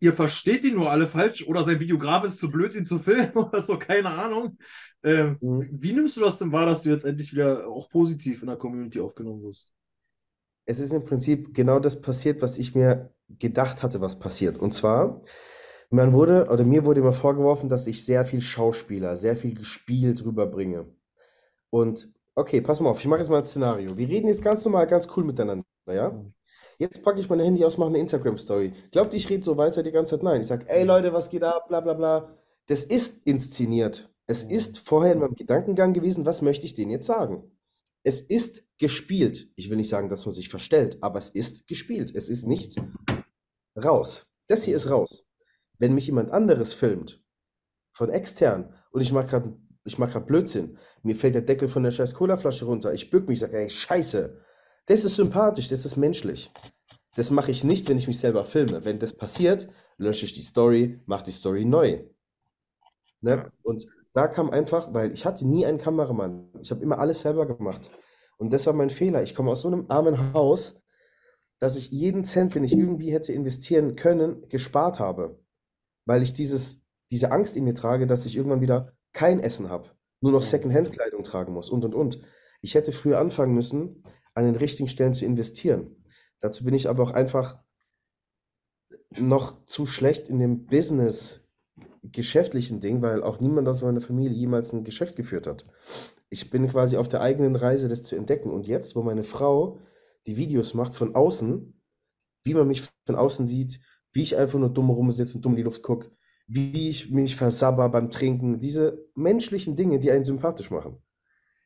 Ihr 0.00 0.12
versteht 0.12 0.64
ihn 0.64 0.74
nur 0.74 0.90
alle 0.90 1.06
falsch 1.06 1.46
oder 1.46 1.62
sein 1.62 1.78
Videograf 1.80 2.24
ist 2.24 2.40
zu 2.40 2.50
blöd, 2.50 2.74
ihn 2.74 2.84
zu 2.84 2.98
filmen 2.98 3.30
oder 3.34 3.62
so, 3.62 3.78
keine 3.78 4.10
Ahnung. 4.10 4.58
Ähm, 5.02 5.40
Mhm. 5.40 5.68
Wie 5.70 5.92
nimmst 5.92 6.16
du 6.16 6.20
das 6.22 6.38
denn 6.38 6.52
wahr, 6.52 6.66
dass 6.66 6.82
du 6.82 6.90
jetzt 6.90 7.04
endlich 7.04 7.32
wieder 7.32 7.68
auch 7.68 7.88
positiv 7.88 8.42
in 8.42 8.48
der 8.48 8.56
Community 8.56 9.00
aufgenommen 9.00 9.42
wirst? 9.42 9.72
Es 10.64 10.80
ist 10.80 10.92
im 10.92 11.04
Prinzip 11.04 11.54
genau 11.54 11.78
das 11.78 12.00
passiert, 12.00 12.42
was 12.42 12.58
ich 12.58 12.74
mir 12.74 13.12
gedacht 13.28 13.82
hatte, 13.82 14.00
was 14.00 14.18
passiert. 14.18 14.58
Und 14.58 14.72
zwar, 14.72 15.22
man 15.90 16.12
wurde, 16.12 16.48
oder 16.50 16.64
mir 16.64 16.84
wurde 16.84 17.00
immer 17.00 17.12
vorgeworfen, 17.12 17.68
dass 17.68 17.86
ich 17.86 18.04
sehr 18.04 18.24
viel 18.24 18.40
Schauspieler, 18.40 19.16
sehr 19.16 19.36
viel 19.36 19.54
gespielt 19.54 20.24
rüberbringe. 20.24 20.88
Und 21.70 22.12
okay, 22.34 22.60
pass 22.62 22.80
mal 22.80 22.90
auf, 22.90 23.00
ich 23.00 23.06
mache 23.08 23.20
jetzt 23.20 23.30
mal 23.30 23.38
ein 23.38 23.44
Szenario. 23.44 23.96
Wir 23.96 24.08
reden 24.08 24.28
jetzt 24.28 24.42
ganz 24.42 24.64
normal, 24.64 24.86
ganz 24.86 25.08
cool 25.16 25.24
miteinander, 25.24 25.64
ja? 25.88 26.24
Jetzt 26.78 27.02
packe 27.02 27.20
ich 27.20 27.28
mein 27.28 27.40
Handy 27.40 27.64
aus, 27.64 27.78
mache 27.78 27.88
eine 27.88 27.98
Instagram-Story. 27.98 28.72
Glaubt 28.90 29.14
ihr, 29.14 29.18
ich 29.18 29.30
rede 29.30 29.42
so 29.42 29.56
weiter 29.56 29.82
die 29.82 29.92
ganze 29.92 30.16
Zeit? 30.16 30.22
Nein. 30.22 30.40
Ich 30.40 30.46
sage, 30.46 30.68
ey 30.68 30.84
Leute, 30.84 31.12
was 31.12 31.30
geht 31.30 31.42
ab? 31.42 31.68
Bla 31.68 31.80
bla 31.80 31.94
bla. 31.94 32.36
Das 32.66 32.84
ist 32.84 33.26
inszeniert. 33.26 34.12
Es 34.26 34.42
ist 34.42 34.78
vorher 34.78 35.12
in 35.12 35.20
meinem 35.20 35.34
Gedankengang 35.34 35.92
gewesen, 35.92 36.26
was 36.26 36.42
möchte 36.42 36.66
ich 36.66 36.74
denen 36.74 36.90
jetzt 36.90 37.06
sagen? 37.06 37.50
Es 38.02 38.20
ist 38.20 38.64
gespielt. 38.78 39.50
Ich 39.56 39.70
will 39.70 39.76
nicht 39.76 39.88
sagen, 39.88 40.08
dass 40.08 40.26
man 40.26 40.34
sich 40.34 40.48
verstellt, 40.48 40.98
aber 41.00 41.18
es 41.18 41.28
ist 41.28 41.66
gespielt. 41.66 42.14
Es 42.14 42.28
ist 42.28 42.46
nicht 42.46 42.76
raus. 43.82 44.26
Das 44.48 44.64
hier 44.64 44.76
ist 44.76 44.90
raus. 44.90 45.26
Wenn 45.78 45.94
mich 45.94 46.06
jemand 46.06 46.30
anderes 46.30 46.72
filmt, 46.72 47.22
von 47.92 48.10
extern, 48.10 48.74
und 48.90 49.00
ich 49.00 49.12
mache 49.12 49.26
gerade 49.26 49.56
ich 49.86 49.98
mach 49.98 50.10
grad 50.10 50.26
Blödsinn, 50.26 50.76
mir 51.02 51.16
fällt 51.16 51.34
der 51.34 51.42
Deckel 51.42 51.68
von 51.68 51.82
der 51.82 51.92
scheiß 51.92 52.14
Colaflasche 52.14 52.64
runter, 52.66 52.92
ich 52.92 53.10
bück 53.10 53.28
mich, 53.28 53.40
sage, 53.40 53.56
ey, 53.56 53.70
scheiße. 53.70 54.40
Das 54.86 55.04
ist 55.04 55.16
sympathisch, 55.16 55.68
das 55.68 55.84
ist 55.84 55.96
menschlich. 55.96 56.52
Das 57.16 57.30
mache 57.30 57.50
ich 57.50 57.64
nicht, 57.64 57.88
wenn 57.88 57.98
ich 57.98 58.06
mich 58.06 58.18
selber 58.18 58.44
filme. 58.44 58.84
Wenn 58.84 58.98
das 58.98 59.12
passiert, 59.12 59.68
lösche 59.96 60.26
ich 60.26 60.32
die 60.32 60.42
Story, 60.42 61.00
mache 61.06 61.24
die 61.24 61.32
Story 61.32 61.64
neu. 61.64 62.04
Ne? 63.20 63.50
Und 63.62 63.86
da 64.12 64.28
kam 64.28 64.50
einfach, 64.50 64.94
weil 64.94 65.12
ich 65.12 65.24
hatte 65.26 65.46
nie 65.46 65.66
einen 65.66 65.78
Kameramann. 65.78 66.48
Ich 66.60 66.70
habe 66.70 66.82
immer 66.82 66.98
alles 66.98 67.20
selber 67.20 67.46
gemacht. 67.46 67.90
Und 68.38 68.52
das 68.52 68.66
war 68.66 68.74
mein 68.74 68.90
Fehler. 68.90 69.22
Ich 69.22 69.34
komme 69.34 69.50
aus 69.50 69.62
so 69.62 69.68
einem 69.68 69.86
armen 69.88 70.32
Haus, 70.34 70.80
dass 71.58 71.76
ich 71.76 71.90
jeden 71.90 72.24
Cent, 72.24 72.54
den 72.54 72.64
ich 72.64 72.72
irgendwie 72.72 73.12
hätte 73.12 73.32
investieren 73.32 73.96
können, 73.96 74.48
gespart 74.48 75.00
habe. 75.00 75.40
Weil 76.04 76.22
ich 76.22 76.34
dieses, 76.34 76.82
diese 77.10 77.32
Angst 77.32 77.56
in 77.56 77.64
mir 77.64 77.74
trage, 77.74 78.06
dass 78.06 78.26
ich 78.26 78.36
irgendwann 78.36 78.60
wieder 78.60 78.92
kein 79.12 79.40
Essen 79.40 79.70
habe, 79.70 79.90
nur 80.20 80.32
noch 80.32 80.42
Secondhand-Kleidung 80.42 81.22
tragen 81.22 81.52
muss 81.52 81.70
und 81.70 81.84
und 81.84 81.94
und. 81.94 82.20
Ich 82.60 82.74
hätte 82.74 82.92
früher 82.92 83.18
anfangen 83.18 83.54
müssen, 83.54 84.02
an 84.36 84.44
den 84.44 84.56
richtigen 84.56 84.88
Stellen 84.88 85.14
zu 85.14 85.24
investieren. 85.24 85.96
Dazu 86.40 86.64
bin 86.64 86.74
ich 86.74 86.88
aber 86.88 87.02
auch 87.02 87.12
einfach 87.12 87.58
noch 89.10 89.64
zu 89.64 89.86
schlecht 89.86 90.28
in 90.28 90.38
dem 90.38 90.66
Business 90.66 91.42
geschäftlichen 92.02 92.80
Ding, 92.80 93.02
weil 93.02 93.22
auch 93.22 93.40
niemand 93.40 93.66
aus 93.66 93.82
meiner 93.82 94.00
Familie 94.00 94.36
jemals 94.36 94.72
ein 94.72 94.84
Geschäft 94.84 95.16
geführt 95.16 95.46
hat. 95.46 95.66
Ich 96.28 96.50
bin 96.50 96.68
quasi 96.68 96.96
auf 96.96 97.08
der 97.08 97.22
eigenen 97.22 97.56
Reise, 97.56 97.88
das 97.88 98.02
zu 98.02 98.14
entdecken. 98.14 98.50
Und 98.50 98.66
jetzt, 98.66 98.94
wo 98.94 99.02
meine 99.02 99.24
Frau 99.24 99.80
die 100.26 100.36
Videos 100.36 100.74
macht 100.74 100.94
von 100.94 101.14
außen, 101.14 101.80
wie 102.44 102.54
man 102.54 102.68
mich 102.68 102.82
von 103.06 103.16
außen 103.16 103.46
sieht, 103.46 103.80
wie 104.12 104.22
ich 104.22 104.36
einfach 104.36 104.58
nur 104.58 104.72
dumm 104.72 104.90
rumsitze 104.90 105.36
und 105.36 105.44
dumm 105.44 105.52
in 105.52 105.56
die 105.56 105.62
Luft 105.62 105.82
gucke, 105.82 106.10
wie 106.46 106.90
ich 106.90 107.10
mich 107.10 107.34
versabber 107.34 107.88
beim 107.88 108.10
Trinken, 108.10 108.60
diese 108.60 109.04
menschlichen 109.14 109.76
Dinge, 109.76 109.98
die 109.98 110.10
einen 110.10 110.24
sympathisch 110.24 110.70
machen. 110.70 111.02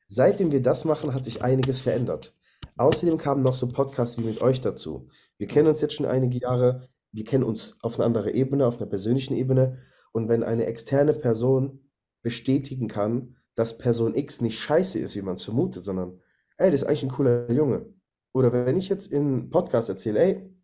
Seitdem 0.09 0.53
wir 0.53 0.63
das 0.63 0.85
machen, 0.85 1.13
hat 1.15 1.25
sich 1.25 1.43
einiges 1.43 1.81
verändert. 1.81 2.37
Außerdem 2.81 3.19
kamen 3.19 3.43
noch 3.43 3.53
so 3.53 3.69
Podcasts 3.69 4.17
wie 4.17 4.23
mit 4.23 4.41
euch 4.41 4.63
dazu. 4.63 5.07
Wir 5.37 5.47
kennen 5.47 5.69
uns 5.69 5.83
jetzt 5.83 5.93
schon 5.93 6.07
einige 6.07 6.39
Jahre, 6.39 6.89
wir 7.13 7.25
kennen 7.25 7.45
uns 7.45 7.77
auf 7.83 7.99
einer 7.99 8.07
anderen 8.07 8.33
Ebene, 8.33 8.67
auf 8.67 8.79
einer 8.79 8.89
persönlichen 8.89 9.37
Ebene. 9.37 9.83
Und 10.13 10.31
wenn 10.31 10.43
eine 10.43 10.65
externe 10.65 11.13
Person 11.13 11.91
bestätigen 12.23 12.89
kann, 12.89 13.37
dass 13.55 13.77
Person 13.77 14.15
X 14.15 14.41
nicht 14.41 14.59
scheiße 14.59 14.99
ist, 14.99 15.15
wie 15.15 15.21
man 15.21 15.35
es 15.35 15.45
vermutet, 15.45 15.85
sondern, 15.85 16.23
ey, 16.57 16.71
das 16.71 16.81
ist 16.81 16.89
eigentlich 16.89 17.03
ein 17.03 17.11
cooler 17.11 17.53
Junge. 17.53 17.93
Oder 18.33 18.51
wenn 18.51 18.79
ich 18.79 18.89
jetzt 18.89 19.13
in 19.13 19.51
Podcast 19.51 19.91
erzähle, 19.91 20.21
ey, 20.21 20.57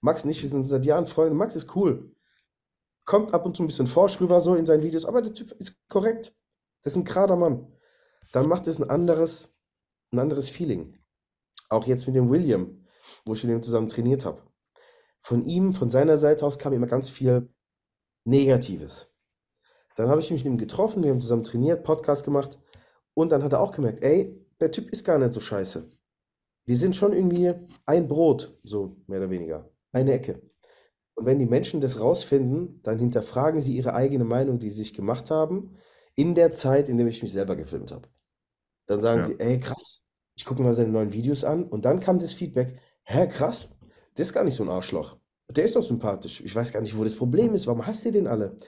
Max 0.00 0.24
und 0.24 0.30
ich, 0.30 0.40
wir 0.40 0.48
sind 0.48 0.62
seit 0.62 0.86
Jahren 0.86 1.06
Freunde, 1.06 1.34
Max 1.34 1.56
ist 1.56 1.76
cool. 1.76 2.16
Kommt 3.04 3.34
ab 3.34 3.44
und 3.44 3.54
zu 3.54 3.64
ein 3.64 3.66
bisschen 3.66 3.86
forsch 3.86 4.18
rüber 4.18 4.40
so 4.40 4.54
in 4.54 4.64
seinen 4.64 4.82
Videos, 4.82 5.04
aber 5.04 5.20
der 5.20 5.34
Typ 5.34 5.52
ist 5.58 5.76
korrekt. 5.90 6.34
Das 6.80 6.94
ist 6.94 6.96
ein 6.96 7.04
gerader 7.04 7.36
Mann. 7.36 7.70
Dann 8.32 8.48
macht 8.48 8.66
es 8.66 8.78
ein 8.80 8.88
anderes, 8.88 9.54
ein 10.10 10.20
anderes 10.20 10.48
Feeling. 10.48 10.99
Auch 11.70 11.86
jetzt 11.86 12.06
mit 12.06 12.16
dem 12.16 12.30
William. 12.30 12.76
wo 13.24 13.34
ich 13.34 13.42
mit 13.44 13.52
ihm 13.54 13.62
zusammen 13.62 13.88
trainiert 13.88 14.24
habe. 14.24 14.42
Von 15.20 15.42
ihm, 15.42 15.72
von 15.72 15.90
seiner 15.90 16.16
Seite 16.18 16.44
aus 16.46 16.58
kam 16.58 16.72
immer 16.74 16.86
ganz 16.86 17.10
viel 17.10 17.48
Negatives. 18.24 19.12
Dann 19.96 20.08
habe 20.08 20.20
ich 20.20 20.30
mich 20.30 20.44
mit 20.44 20.52
ihm 20.52 20.58
getroffen, 20.58 21.02
wir 21.02 21.10
haben 21.10 21.20
zusammen 21.20 21.44
trainiert, 21.44 21.82
Podcast 21.84 22.24
gemacht 22.24 22.58
und 23.14 23.32
dann 23.32 23.42
hat 23.42 23.52
er 23.52 23.60
auch 23.60 23.72
gemerkt, 23.72 24.02
ey, 24.02 24.46
der 24.60 24.70
Typ 24.70 24.90
ist 24.90 25.04
gar 25.04 25.18
nicht 25.18 25.32
so 25.32 25.40
scheiße. 25.40 25.88
Wir 26.66 26.76
sind 26.76 26.94
schon 26.96 27.12
irgendwie 27.12 27.52
ein 27.86 28.06
Brot, 28.08 28.58
so 28.62 28.96
mehr 29.06 29.18
oder 29.20 29.30
weniger, 29.30 29.70
eine 29.92 30.12
Ecke. 30.12 30.42
Und 31.14 31.26
wenn 31.26 31.38
die 31.38 31.46
Menschen 31.46 31.80
das 31.80 32.00
rausfinden, 32.00 32.80
dann 32.82 32.98
hinterfragen 32.98 33.60
sie 33.60 33.76
ihre 33.76 33.94
eigene 33.94 34.24
Meinung, 34.24 34.58
die 34.58 34.70
sie 34.70 34.78
sich 34.82 34.94
gemacht 34.94 35.30
haben, 35.30 35.76
in 36.14 36.34
der 36.34 36.52
Zeit, 36.52 36.88
in 36.88 36.96
der 36.98 37.06
ich 37.08 37.22
mich 37.22 37.32
selber 37.32 37.56
gefilmt 37.56 37.92
habe. 37.92 38.08
Dann 38.86 39.00
sagen 39.00 39.20
Ja. 39.20 39.26
sie, 39.26 39.40
ey, 39.40 39.60
krass, 39.60 40.02
ich 40.40 40.46
gucke 40.46 40.62
mir 40.62 40.68
mal 40.68 40.74
seine 40.74 40.88
neuen 40.88 41.12
Videos 41.12 41.44
an 41.44 41.64
und 41.64 41.84
dann 41.84 42.00
kam 42.00 42.18
das 42.18 42.32
Feedback, 42.32 42.78
hä, 43.02 43.28
krass, 43.28 43.68
der 44.16 44.22
ist 44.22 44.32
gar 44.32 44.42
nicht 44.42 44.54
so 44.54 44.64
ein 44.64 44.70
Arschloch. 44.70 45.18
Der 45.50 45.66
ist 45.66 45.76
doch 45.76 45.82
sympathisch. 45.82 46.40
Ich 46.40 46.56
weiß 46.56 46.72
gar 46.72 46.80
nicht, 46.80 46.96
wo 46.96 47.04
das 47.04 47.14
Problem 47.14 47.52
ist. 47.52 47.66
Warum 47.66 47.86
hasst 47.86 48.06
ihr 48.06 48.12
den 48.12 48.26
alle? 48.26 48.58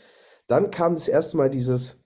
Dann 0.49 0.71
kam 0.71 0.97
das 0.97 1.09
erste 1.09 1.39
Mal 1.39 1.49
dieses, 1.49 2.05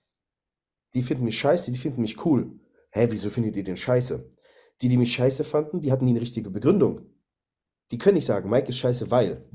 die 0.95 1.03
finden 1.03 1.25
mich 1.25 1.37
scheiße, 1.37 1.73
die 1.73 1.79
finden 1.79 2.03
mich 2.03 2.25
cool. 2.25 2.61
Hä, 2.93 3.09
wieso 3.11 3.29
findet 3.29 3.57
ihr 3.57 3.65
den 3.65 3.77
scheiße? 3.77 4.31
Die, 4.83 4.89
die 4.89 4.99
mich 4.99 5.13
scheiße 5.13 5.43
fanden, 5.43 5.81
die 5.81 5.91
hatten 5.91 6.05
nie 6.05 6.13
eine 6.13 6.21
richtige 6.21 6.51
Begründung. 6.51 7.01
Die 7.91 7.99
können 7.99 8.15
nicht 8.15 8.27
sagen, 8.27 8.49
Mike 8.49 8.69
ist 8.69 8.79
scheiße, 8.79 9.11
weil. 9.11 9.51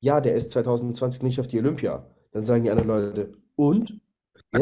Ja, 0.00 0.20
der 0.20 0.34
ist 0.34 0.50
2020 0.50 1.22
nicht 1.22 1.38
auf 1.38 1.46
die 1.46 1.60
Olympia. 1.60 2.12
Dann 2.32 2.44
sagen 2.44 2.64
die 2.64 2.70
anderen 2.72 2.88
Leute, 2.88 3.32
und? 3.54 4.00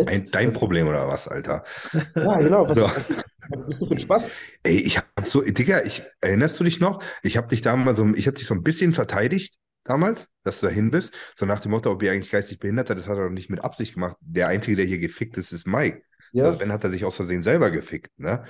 Ein, 0.07 0.23
Jetzt? 0.23 0.35
dein 0.35 0.47
Also, 0.49 0.59
Problem 0.59 0.89
oder 0.89 1.09
was, 1.09 1.29
Alter? 1.29 1.65
Ja, 2.15 2.39
genau. 2.39 2.69
Was, 2.69 2.75
So. 2.75 2.85
was, 2.85 3.07
was 3.49 3.67
bist 3.67 3.81
du 3.83 3.87
für 3.87 3.95
ein 3.95 3.99
Spaß? 3.99 4.29
Ey, 4.63 4.79
ich 4.79 4.99
hab 4.99 5.07
so, 5.27 5.43
Digga, 5.43 5.83
ich, 5.85 6.03
erinnerst 6.21 6.59
du 6.59 6.65
dich 6.65 6.81
noch? 6.81 7.03
Ich 7.23 7.37
hab 7.37 7.49
dich 7.49 7.63
damals 7.63 7.99
so, 7.99 8.07
ich 8.15 8.27
hab 8.27 8.35
dich 8.35 8.47
so 8.47 8.55
ein 8.55 8.63
bisschen 8.63 8.93
verteidigt 8.95 9.55
damals, 9.85 10.29
dass 10.45 10.61
du 10.61 10.67
dahin 10.67 10.91
bist. 10.91 11.13
So 11.37 11.47
nach 11.47 11.61
dem 11.61 11.73
Motto, 11.73 11.91
ob 11.91 12.03
ihr 12.03 12.13
eigentlich 12.13 12.31
geistig 12.31 12.59
behindert 12.59 12.89
seid, 12.89 12.99
das 12.99 13.09
hat 13.09 13.19
er 13.19 13.25
doch 13.29 13.35
nicht 13.35 13.51
mit 13.51 13.63
Absicht 13.65 13.95
gemacht. 13.95 14.17
Der 14.21 14.49
Einzige, 14.49 14.77
der 14.77 14.87
hier 14.87 14.99
gefickt 14.99 15.37
ist, 15.37 15.53
ist 15.53 15.67
Mike. 15.67 16.03
Ja, 16.33 16.45
Also 16.47 16.61
wenn 16.61 16.73
hat 16.73 16.85
er 16.85 16.91
sich 16.91 17.05
aus 17.05 17.17
Versehen 17.17 17.43
selber 17.43 17.71
gefickt, 17.71 18.19
ne? 18.19 18.45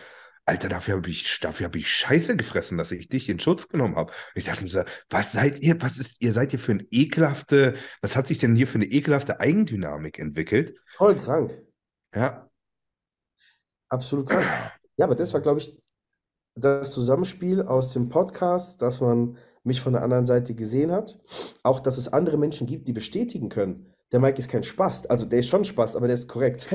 Alter, 0.45 0.69
dafür 0.69 0.97
habe 0.97 1.09
ich, 1.09 1.39
dafür 1.41 1.67
habe 1.67 1.79
ich 1.79 1.89
Scheiße 1.89 2.37
gefressen, 2.37 2.77
dass 2.77 2.91
ich 2.91 3.09
dich 3.09 3.29
in 3.29 3.39
Schutz 3.39 3.69
genommen 3.69 3.95
habe. 3.97 4.13
Ich 4.35 4.45
dachte 4.45 4.65
mir 4.65 4.69
so, 4.69 4.83
was 5.09 5.33
seid 5.33 5.61
ihr, 5.61 5.81
was 5.81 5.99
ist, 5.99 6.21
ihr 6.21 6.33
seid 6.33 6.53
ihr 6.53 6.59
für 6.59 6.73
eine 6.73 6.87
ekelhafte, 6.91 7.75
was 8.01 8.17
hat 8.17 8.27
sich 8.27 8.39
denn 8.39 8.57
hier 8.57 8.67
für 8.67 8.79
eine 8.79 8.87
ekelhafte 8.87 9.41
Eigendynamik 9.41 10.19
entwickelt? 10.19 10.75
voll 10.97 11.17
krank. 11.17 11.63
Ja, 12.15 12.49
Absolut 13.93 14.31
krank. 14.31 14.47
Ja, 14.97 15.05
aber 15.05 15.15
das 15.15 15.35
war, 15.35 15.43
glaube 15.43 15.61
ich, 15.61 15.79
das 16.55 16.93
Zusammenspiel 16.93 17.61
aus 17.61 17.93
dem 17.93 18.09
Podcast, 18.09 18.81
dass 18.81 19.03
man 19.03 19.37
mich 19.65 19.83
von 19.83 19.93
der 19.93 20.03
anderen 20.03 20.25
Seite 20.25 20.55
gesehen 20.55 20.91
hat. 20.91 21.21
Auch, 21.63 21.79
dass 21.79 21.99
es 21.99 22.11
andere 22.11 22.39
Menschen 22.39 22.67
gibt, 22.67 22.89
die 22.89 22.95
bestätigen 22.95 23.51
können. 23.51 23.93
Der 24.11 24.19
Mike 24.19 24.39
ist 24.39 24.51
kein 24.51 24.63
Spaß. 24.63 25.07
Also, 25.11 25.27
der 25.27 25.41
ist 25.41 25.49
schon 25.49 25.67
Spaß, 25.67 25.97
aber 25.97 26.07
der 26.07 26.15
ist 26.15 26.27
korrekt. 26.27 26.75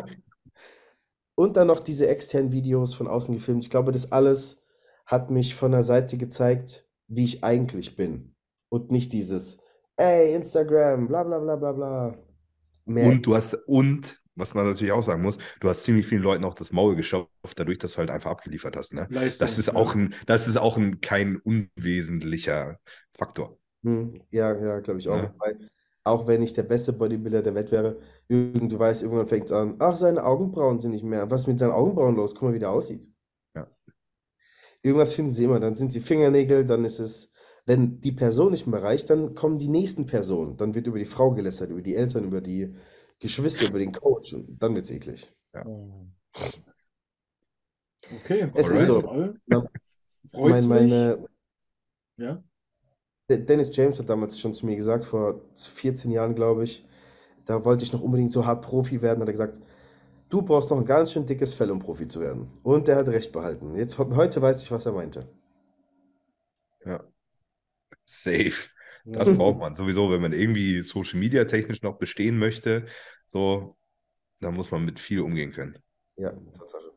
Und 1.39 1.55
dann 1.55 1.67
noch 1.67 1.81
diese 1.81 2.07
externen 2.07 2.51
Videos 2.51 2.95
von 2.95 3.07
außen 3.07 3.31
gefilmt. 3.35 3.63
Ich 3.63 3.69
glaube, 3.69 3.91
das 3.91 4.11
alles 4.11 4.63
hat 5.05 5.29
mich 5.29 5.53
von 5.53 5.71
der 5.71 5.83
Seite 5.83 6.17
gezeigt, 6.17 6.87
wie 7.07 7.25
ich 7.25 7.43
eigentlich 7.43 7.95
bin. 7.95 8.33
Und 8.69 8.89
nicht 8.89 9.13
dieses, 9.13 9.59
ey, 9.97 10.33
Instagram, 10.33 11.07
bla 11.07 11.23
bla 11.23 11.37
bla 11.37 11.55
bla 11.55 11.71
bla. 11.73 12.17
Mehr, 12.85 13.07
und 13.07 13.23
du 13.23 13.35
hast, 13.35 13.53
und, 13.67 14.19
was 14.35 14.55
man 14.55 14.65
natürlich 14.65 14.91
auch 14.91 15.03
sagen 15.03 15.21
muss, 15.21 15.37
du 15.59 15.69
hast 15.69 15.83
ziemlich 15.83 16.07
vielen 16.07 16.23
Leuten 16.23 16.43
auch 16.43 16.55
das 16.55 16.71
Maul 16.71 16.95
geschafft, 16.95 17.29
dadurch, 17.55 17.77
dass 17.77 17.91
du 17.93 17.99
halt 17.99 18.09
einfach 18.09 18.31
abgeliefert 18.31 18.75
hast, 18.75 18.95
ne? 18.95 19.05
Leistung. 19.11 19.47
Das 19.47 19.59
ist 19.59 19.67
ja. 19.67 19.75
auch 19.75 19.93
ein, 19.93 20.15
das 20.25 20.47
ist 20.47 20.57
auch 20.57 20.75
ein 20.75 21.01
kein 21.01 21.37
unwesentlicher 21.37 22.79
Faktor. 23.13 23.59
Hm, 23.83 24.15
ja, 24.31 24.59
ja, 24.59 24.79
glaube 24.79 25.01
ich 25.01 25.07
auch. 25.07 25.17
Ja. 25.17 25.35
Weil, 25.37 25.69
auch 26.07 26.27
wenn 26.27 26.41
ich 26.43 26.53
der 26.53 26.63
beste 26.63 26.93
Bodybuilder 26.93 27.43
der 27.43 27.55
Welt 27.55 27.71
wäre, 27.71 27.99
irgend, 28.27 28.71
du 28.71 28.79
weißt, 28.79 29.03
irgendwann 29.03 29.27
fängt 29.27 29.45
es 29.45 29.51
an, 29.51 29.75
ach, 29.79 29.95
seine 29.97 30.23
Augenbrauen 30.23 30.79
sind 30.79 30.91
nicht 30.91 31.03
mehr. 31.03 31.29
Was 31.31 31.41
ist 31.41 31.47
mit 31.47 31.59
seinen 31.59 31.71
Augenbrauen 31.71 32.15
los? 32.15 32.33
Guck 32.35 32.43
mal, 32.49 32.53
wie 32.53 32.59
der 32.59 32.71
aussieht. 32.71 33.09
Ja. 33.55 33.67
Irgendwas 34.81 35.13
finden 35.13 35.33
sie 35.35 35.43
immer. 35.45 35.59
Dann 35.59 35.75
sind 35.75 35.91
sie 35.91 36.01
Fingernägel, 36.01 36.65
dann 36.65 36.85
ist 36.85 36.99
es, 36.99 37.31
wenn 37.65 37.99
die 38.01 38.11
Person 38.11 38.51
nicht 38.51 38.67
mehr 38.67 38.81
reicht, 38.81 39.09
dann 39.09 39.35
kommen 39.35 39.57
die 39.57 39.67
nächsten 39.67 40.05
Personen. 40.05 40.57
Dann 40.57 40.73
wird 40.75 40.87
über 40.87 40.99
die 40.99 41.05
Frau 41.05 41.31
gelästert, 41.31 41.69
über 41.71 41.81
die 41.81 41.95
Eltern, 41.95 42.23
über 42.23 42.41
die 42.41 42.75
Geschwister, 43.19 43.67
über 43.67 43.79
den 43.79 43.91
Coach. 43.91 44.33
Und 44.33 44.57
dann 44.61 44.75
wird 44.75 44.85
es 44.85 44.91
eklig. 44.91 45.31
Okay, 48.09 48.51
Es 48.53 48.67
ist 48.71 48.71
alright. 48.71 48.87
so. 48.87 49.07
Alle. 49.07 49.41
Ja. 49.47 49.63
Freut's 50.31 50.67
Mein, 50.67 50.67
mich. 50.67 50.89
meine, 50.91 51.25
Ja. 52.17 52.43
De- 53.29 53.37
Dennis 53.45 53.75
James 53.75 53.99
hat 53.99 54.09
damals 54.09 54.39
schon 54.39 54.53
zu 54.53 54.65
mir 54.65 54.75
gesagt, 54.75 55.05
vor 55.05 55.41
14 55.55 56.11
Jahren, 56.11 56.35
glaube 56.35 56.63
ich, 56.63 56.85
da 57.45 57.65
wollte 57.65 57.83
ich 57.85 57.93
noch 57.93 58.01
unbedingt 58.01 58.31
so 58.33 58.45
hart 58.45 58.63
Profi 58.63 59.01
werden, 59.01 59.21
hat 59.21 59.29
er 59.29 59.33
gesagt, 59.33 59.59
du 60.29 60.41
brauchst 60.43 60.69
noch 60.71 60.77
ein 60.79 60.85
ganz 60.85 61.13
schön 61.13 61.25
dickes 61.27 61.55
Fell, 61.55 61.71
um 61.71 61.79
Profi 61.79 62.07
zu 62.07 62.21
werden. 62.21 62.49
Und 62.63 62.87
der 62.89 62.97
hat 62.97 63.09
recht 63.09 63.31
behalten. 63.33 63.75
Jetzt, 63.77 63.97
heute 63.99 64.41
weiß 64.41 64.63
ich, 64.63 64.71
was 64.71 64.85
er 64.87 64.93
meinte. 64.93 65.27
Ja. 66.85 67.03
Safe. 68.05 68.69
Das 69.05 69.29
braucht 69.31 69.59
man 69.59 69.75
sowieso, 69.75 70.11
wenn 70.11 70.21
man 70.21 70.33
irgendwie 70.33 70.81
Social 70.81 71.19
Media 71.19 71.45
technisch 71.45 71.81
noch 71.81 71.97
bestehen 71.97 72.37
möchte. 72.37 72.85
So, 73.27 73.77
da 74.39 74.51
muss 74.51 74.71
man 74.71 74.85
mit 74.85 74.99
viel 74.99 75.21
umgehen 75.21 75.53
können. 75.53 75.77
Ja, 76.17 76.31
Tatsache. 76.53 76.91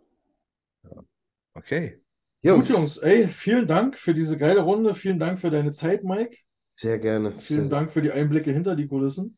Okay. 1.57 2.01
Jungs, 2.43 2.69
Gut, 2.69 2.77
Jungs, 2.77 2.99
ey, 2.99 3.29
vielen 3.29 3.67
Dank 3.67 3.97
für 3.99 4.15
diese 4.15 4.39
geile 4.39 4.61
Runde. 4.61 4.95
Vielen 4.95 5.19
Dank 5.19 5.39
für 5.39 5.51
deine 5.51 5.73
Zeit, 5.73 6.05
Mike. 6.05 6.37
sehr 6.73 6.99
gerne. 6.99 7.33
Vielen 7.33 7.63
Sehr- 7.65 7.71
Dank 7.71 7.93
für 7.93 8.01
die 8.01 8.11
Einblicke 8.13 8.51
hinter 8.53 8.75
die 8.77 8.87
Kulissen. 8.87 9.37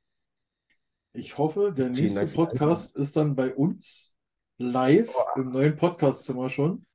Ich 1.13 1.37
hoffe, 1.39 1.73
der 1.77 1.87
Vielen 1.87 1.99
nächste 2.01 2.21
Dank 2.21 2.35
Podcast 2.35 2.97
ist 2.97 3.17
dann 3.17 3.35
bei 3.35 3.53
uns 3.55 4.15
live 4.59 5.13
im 5.37 5.51
neuen 5.51 5.77
Podcastzimmer 5.77 6.49
schon. 6.49 6.87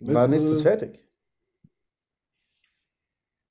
Mit, 0.00 0.14
Wann 0.14 0.32
ist 0.32 0.42
es 0.42 0.60
äh, 0.60 0.62
fertig? 0.62 1.06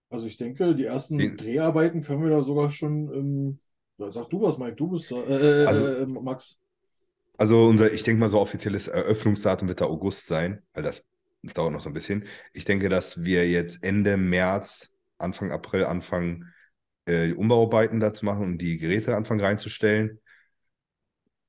Also 0.10 0.28
ich 0.28 0.36
denke, 0.36 0.76
die 0.76 0.86
ersten 0.86 1.18
Den- 1.18 1.38
Dreharbeiten 1.38 2.02
können 2.02 2.22
wir 2.24 2.30
da 2.30 2.44
sogar 2.44 2.70
schon 2.70 3.60
ja, 3.98 4.12
sag 4.12 4.30
du 4.30 4.42
was, 4.42 4.58
Mike, 4.58 4.76
du 4.76 4.90
bist 4.90 5.12
da, 5.12 5.22
äh, 5.24 5.64
äh, 5.64 5.66
Also- 5.68 5.86
äh, 5.88 6.06
Max. 6.08 6.60
Also 7.38 7.66
unser, 7.68 7.92
ich 7.94 8.04
denke 8.04 8.20
mal, 8.20 8.30
so 8.30 8.40
offizielles 8.40 8.88
Eröffnungsdatum 8.88 9.68
wird 9.68 9.80
da 9.82 9.86
August 9.86 10.28
sein, 10.28 10.62
weil 10.74 10.84
das, 10.84 11.04
das 11.44 11.54
dauert 11.54 11.74
noch 11.74 11.82
so 11.82 11.90
ein 11.90 11.94
bisschen. 11.94 12.26
Ich 12.54 12.66
denke, 12.66 12.90
dass 12.90 13.24
wir 13.24 13.50
jetzt 13.50 13.84
Ende 13.84 14.18
März, 14.18 14.94
Anfang 15.18 15.52
April 15.52 15.86
anfangen, 15.86 16.54
äh, 17.06 17.28
die 17.28 17.36
Umbauarbeiten 17.36 18.00
da 18.00 18.14
zu 18.14 18.26
machen 18.26 18.44
und 18.44 18.58
die 18.60 18.78
Geräte 18.78 19.16
anfangen 19.16 19.42
reinzustellen. 19.42 20.20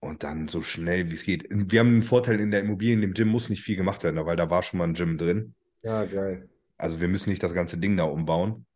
Und 0.00 0.24
dann 0.24 0.48
so 0.48 0.62
schnell 0.62 1.10
wie 1.10 1.14
es 1.14 1.22
geht. 1.22 1.46
Wir 1.48 1.80
haben 1.80 1.88
einen 1.88 2.02
Vorteil 2.02 2.40
in 2.40 2.50
der 2.50 2.60
Immobilie, 2.60 2.94
in 2.94 3.02
dem 3.02 3.14
Gym 3.14 3.28
muss 3.28 3.48
nicht 3.48 3.62
viel 3.62 3.76
gemacht 3.76 4.02
werden, 4.02 4.24
weil 4.26 4.36
da 4.36 4.50
war 4.50 4.62
schon 4.64 4.78
mal 4.78 4.88
ein 4.88 4.94
Gym 4.94 5.16
drin. 5.16 5.54
Ja, 5.82 6.04
geil. 6.04 6.48
Also 6.76 7.00
wir 7.00 7.06
müssen 7.06 7.30
nicht 7.30 7.42
das 7.42 7.54
ganze 7.54 7.78
Ding 7.78 7.96
da 7.96 8.04
umbauen. 8.04 8.66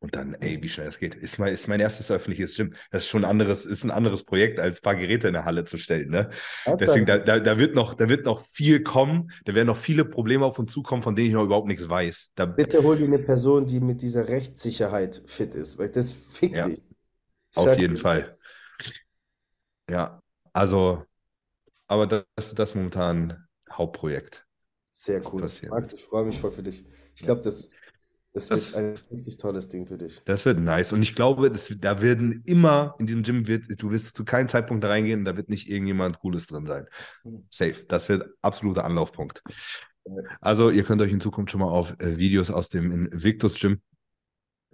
Und 0.00 0.16
dann, 0.16 0.34
ey, 0.40 0.62
wie 0.62 0.68
schnell 0.68 0.86
das 0.86 0.98
geht. 0.98 1.14
Ist 1.14 1.38
mein, 1.38 1.52
ist 1.52 1.68
mein 1.68 1.78
erstes 1.80 2.10
öffentliches 2.10 2.56
Gym. 2.56 2.74
Das 2.90 3.04
ist 3.04 3.10
schon 3.10 3.24
ein 3.24 3.30
anderes, 3.30 3.66
ist 3.66 3.84
ein 3.84 3.90
anderes 3.90 4.24
Projekt, 4.24 4.58
als 4.58 4.78
ein 4.78 4.82
paar 4.82 4.96
Geräte 4.96 5.28
in 5.28 5.34
der 5.34 5.44
Halle 5.44 5.66
zu 5.66 5.76
stellen, 5.76 6.08
ne? 6.08 6.30
Deswegen, 6.78 7.04
da, 7.04 7.18
da, 7.18 7.38
da 7.38 7.58
wird 7.58 7.74
noch, 7.74 7.92
da 7.94 8.08
wird 8.08 8.24
noch 8.24 8.40
viel 8.46 8.82
kommen. 8.82 9.30
Da 9.44 9.54
werden 9.54 9.66
noch 9.66 9.76
viele 9.76 10.06
Probleme 10.06 10.46
auf 10.46 10.58
uns 10.58 10.72
zukommen, 10.72 11.02
von 11.02 11.14
denen 11.16 11.28
ich 11.28 11.34
noch 11.34 11.44
überhaupt 11.44 11.68
nichts 11.68 11.86
weiß. 11.88 12.30
Da, 12.34 12.46
Bitte 12.56 12.82
hol 12.84 12.96
dir 12.96 13.06
eine 13.06 13.18
Person, 13.18 13.66
die 13.66 13.80
mit 13.80 14.02
dieser 14.02 14.28
Rechtssicherheit 14.28 15.22
fit 15.26 15.54
ist, 15.54 15.78
weil 15.78 15.90
das 15.90 16.12
fickt 16.12 16.54
Ja, 16.56 16.66
dich. 16.66 16.94
Ich 17.52 17.56
auf 17.56 17.64
sag 17.64 17.78
jeden 17.78 17.96
dir. 17.96 17.98
Fall. 17.98 18.38
Ja, 19.90 20.22
also, 20.52 21.04
aber 21.88 22.06
das 22.06 22.24
ist 22.38 22.58
das 22.58 22.74
momentan 22.76 23.48
Hauptprojekt. 23.70 24.46
Sehr 24.92 25.22
cool. 25.32 25.50
Max, 25.68 25.92
ich 25.92 26.02
freue 26.04 26.24
mich 26.24 26.38
voll 26.38 26.50
für 26.50 26.62
dich. 26.62 26.84
Ich 27.14 27.22
glaube, 27.22 27.40
das, 27.40 27.70
das 28.32 28.48
Das- 28.48 28.72
wird 28.72 28.76
ein 28.76 29.16
wirklich 29.16 29.36
tolles 29.36 29.68
Ding 29.68 29.86
für 29.86 29.98
dich. 29.98 30.22
Das 30.24 30.44
wird 30.44 30.58
nice. 30.60 30.92
Und 30.92 31.02
ich 31.02 31.14
glaube, 31.14 31.50
das, 31.50 31.72
da 31.78 32.00
werden 32.00 32.42
immer, 32.46 32.94
in 32.98 33.06
diesem 33.06 33.22
Gym 33.22 33.46
wird, 33.46 33.64
du 33.82 33.90
wirst 33.90 34.16
zu 34.16 34.24
keinem 34.24 34.48
Zeitpunkt 34.48 34.84
da 34.84 34.88
reingehen, 34.88 35.24
da 35.24 35.36
wird 35.36 35.48
nicht 35.48 35.68
irgendjemand 35.68 36.18
Cooles 36.20 36.46
drin 36.46 36.66
sein. 36.66 36.86
Mhm. 37.24 37.46
Safe. 37.50 37.84
Das 37.88 38.08
wird 38.08 38.28
absoluter 38.42 38.84
Anlaufpunkt. 38.84 39.42
Also, 40.40 40.70
ihr 40.70 40.84
könnt 40.84 41.02
euch 41.02 41.12
in 41.12 41.20
Zukunft 41.20 41.50
schon 41.52 41.60
mal 41.60 41.68
auf 41.68 41.98
äh, 42.00 42.16
Videos 42.16 42.50
aus 42.50 42.68
dem 42.68 42.90
Invictus 42.90 43.58
Gym, 43.58 43.80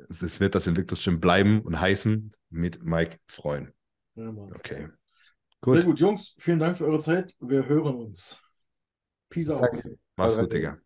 es 0.09 0.41
wird 0.41 0.55
das 0.55 0.67
Invictus 0.67 1.03
Gym 1.03 1.21
bleiben 1.21 1.61
und 1.63 1.81
heißen, 1.81 2.33
mit 2.51 2.83
Mike 2.85 3.19
freuen. 3.27 3.73
Ja. 4.15 4.29
Okay. 4.31 4.89
Sehr 5.65 5.75
Gut. 5.77 5.85
gut, 5.85 6.01
Jungs, 6.01 6.37
vielen 6.39 6.59
Dank 6.59 6.77
für 6.77 6.85
eure 6.85 7.01
Zeit. 7.01 7.35
Wir 7.41 7.67
hören 7.67 7.97
uns. 7.97 8.39
Peace 9.31 9.51
out. 9.51 9.83
Mach's 10.17 10.37
gut, 10.37 10.53
Digga. 10.53 10.79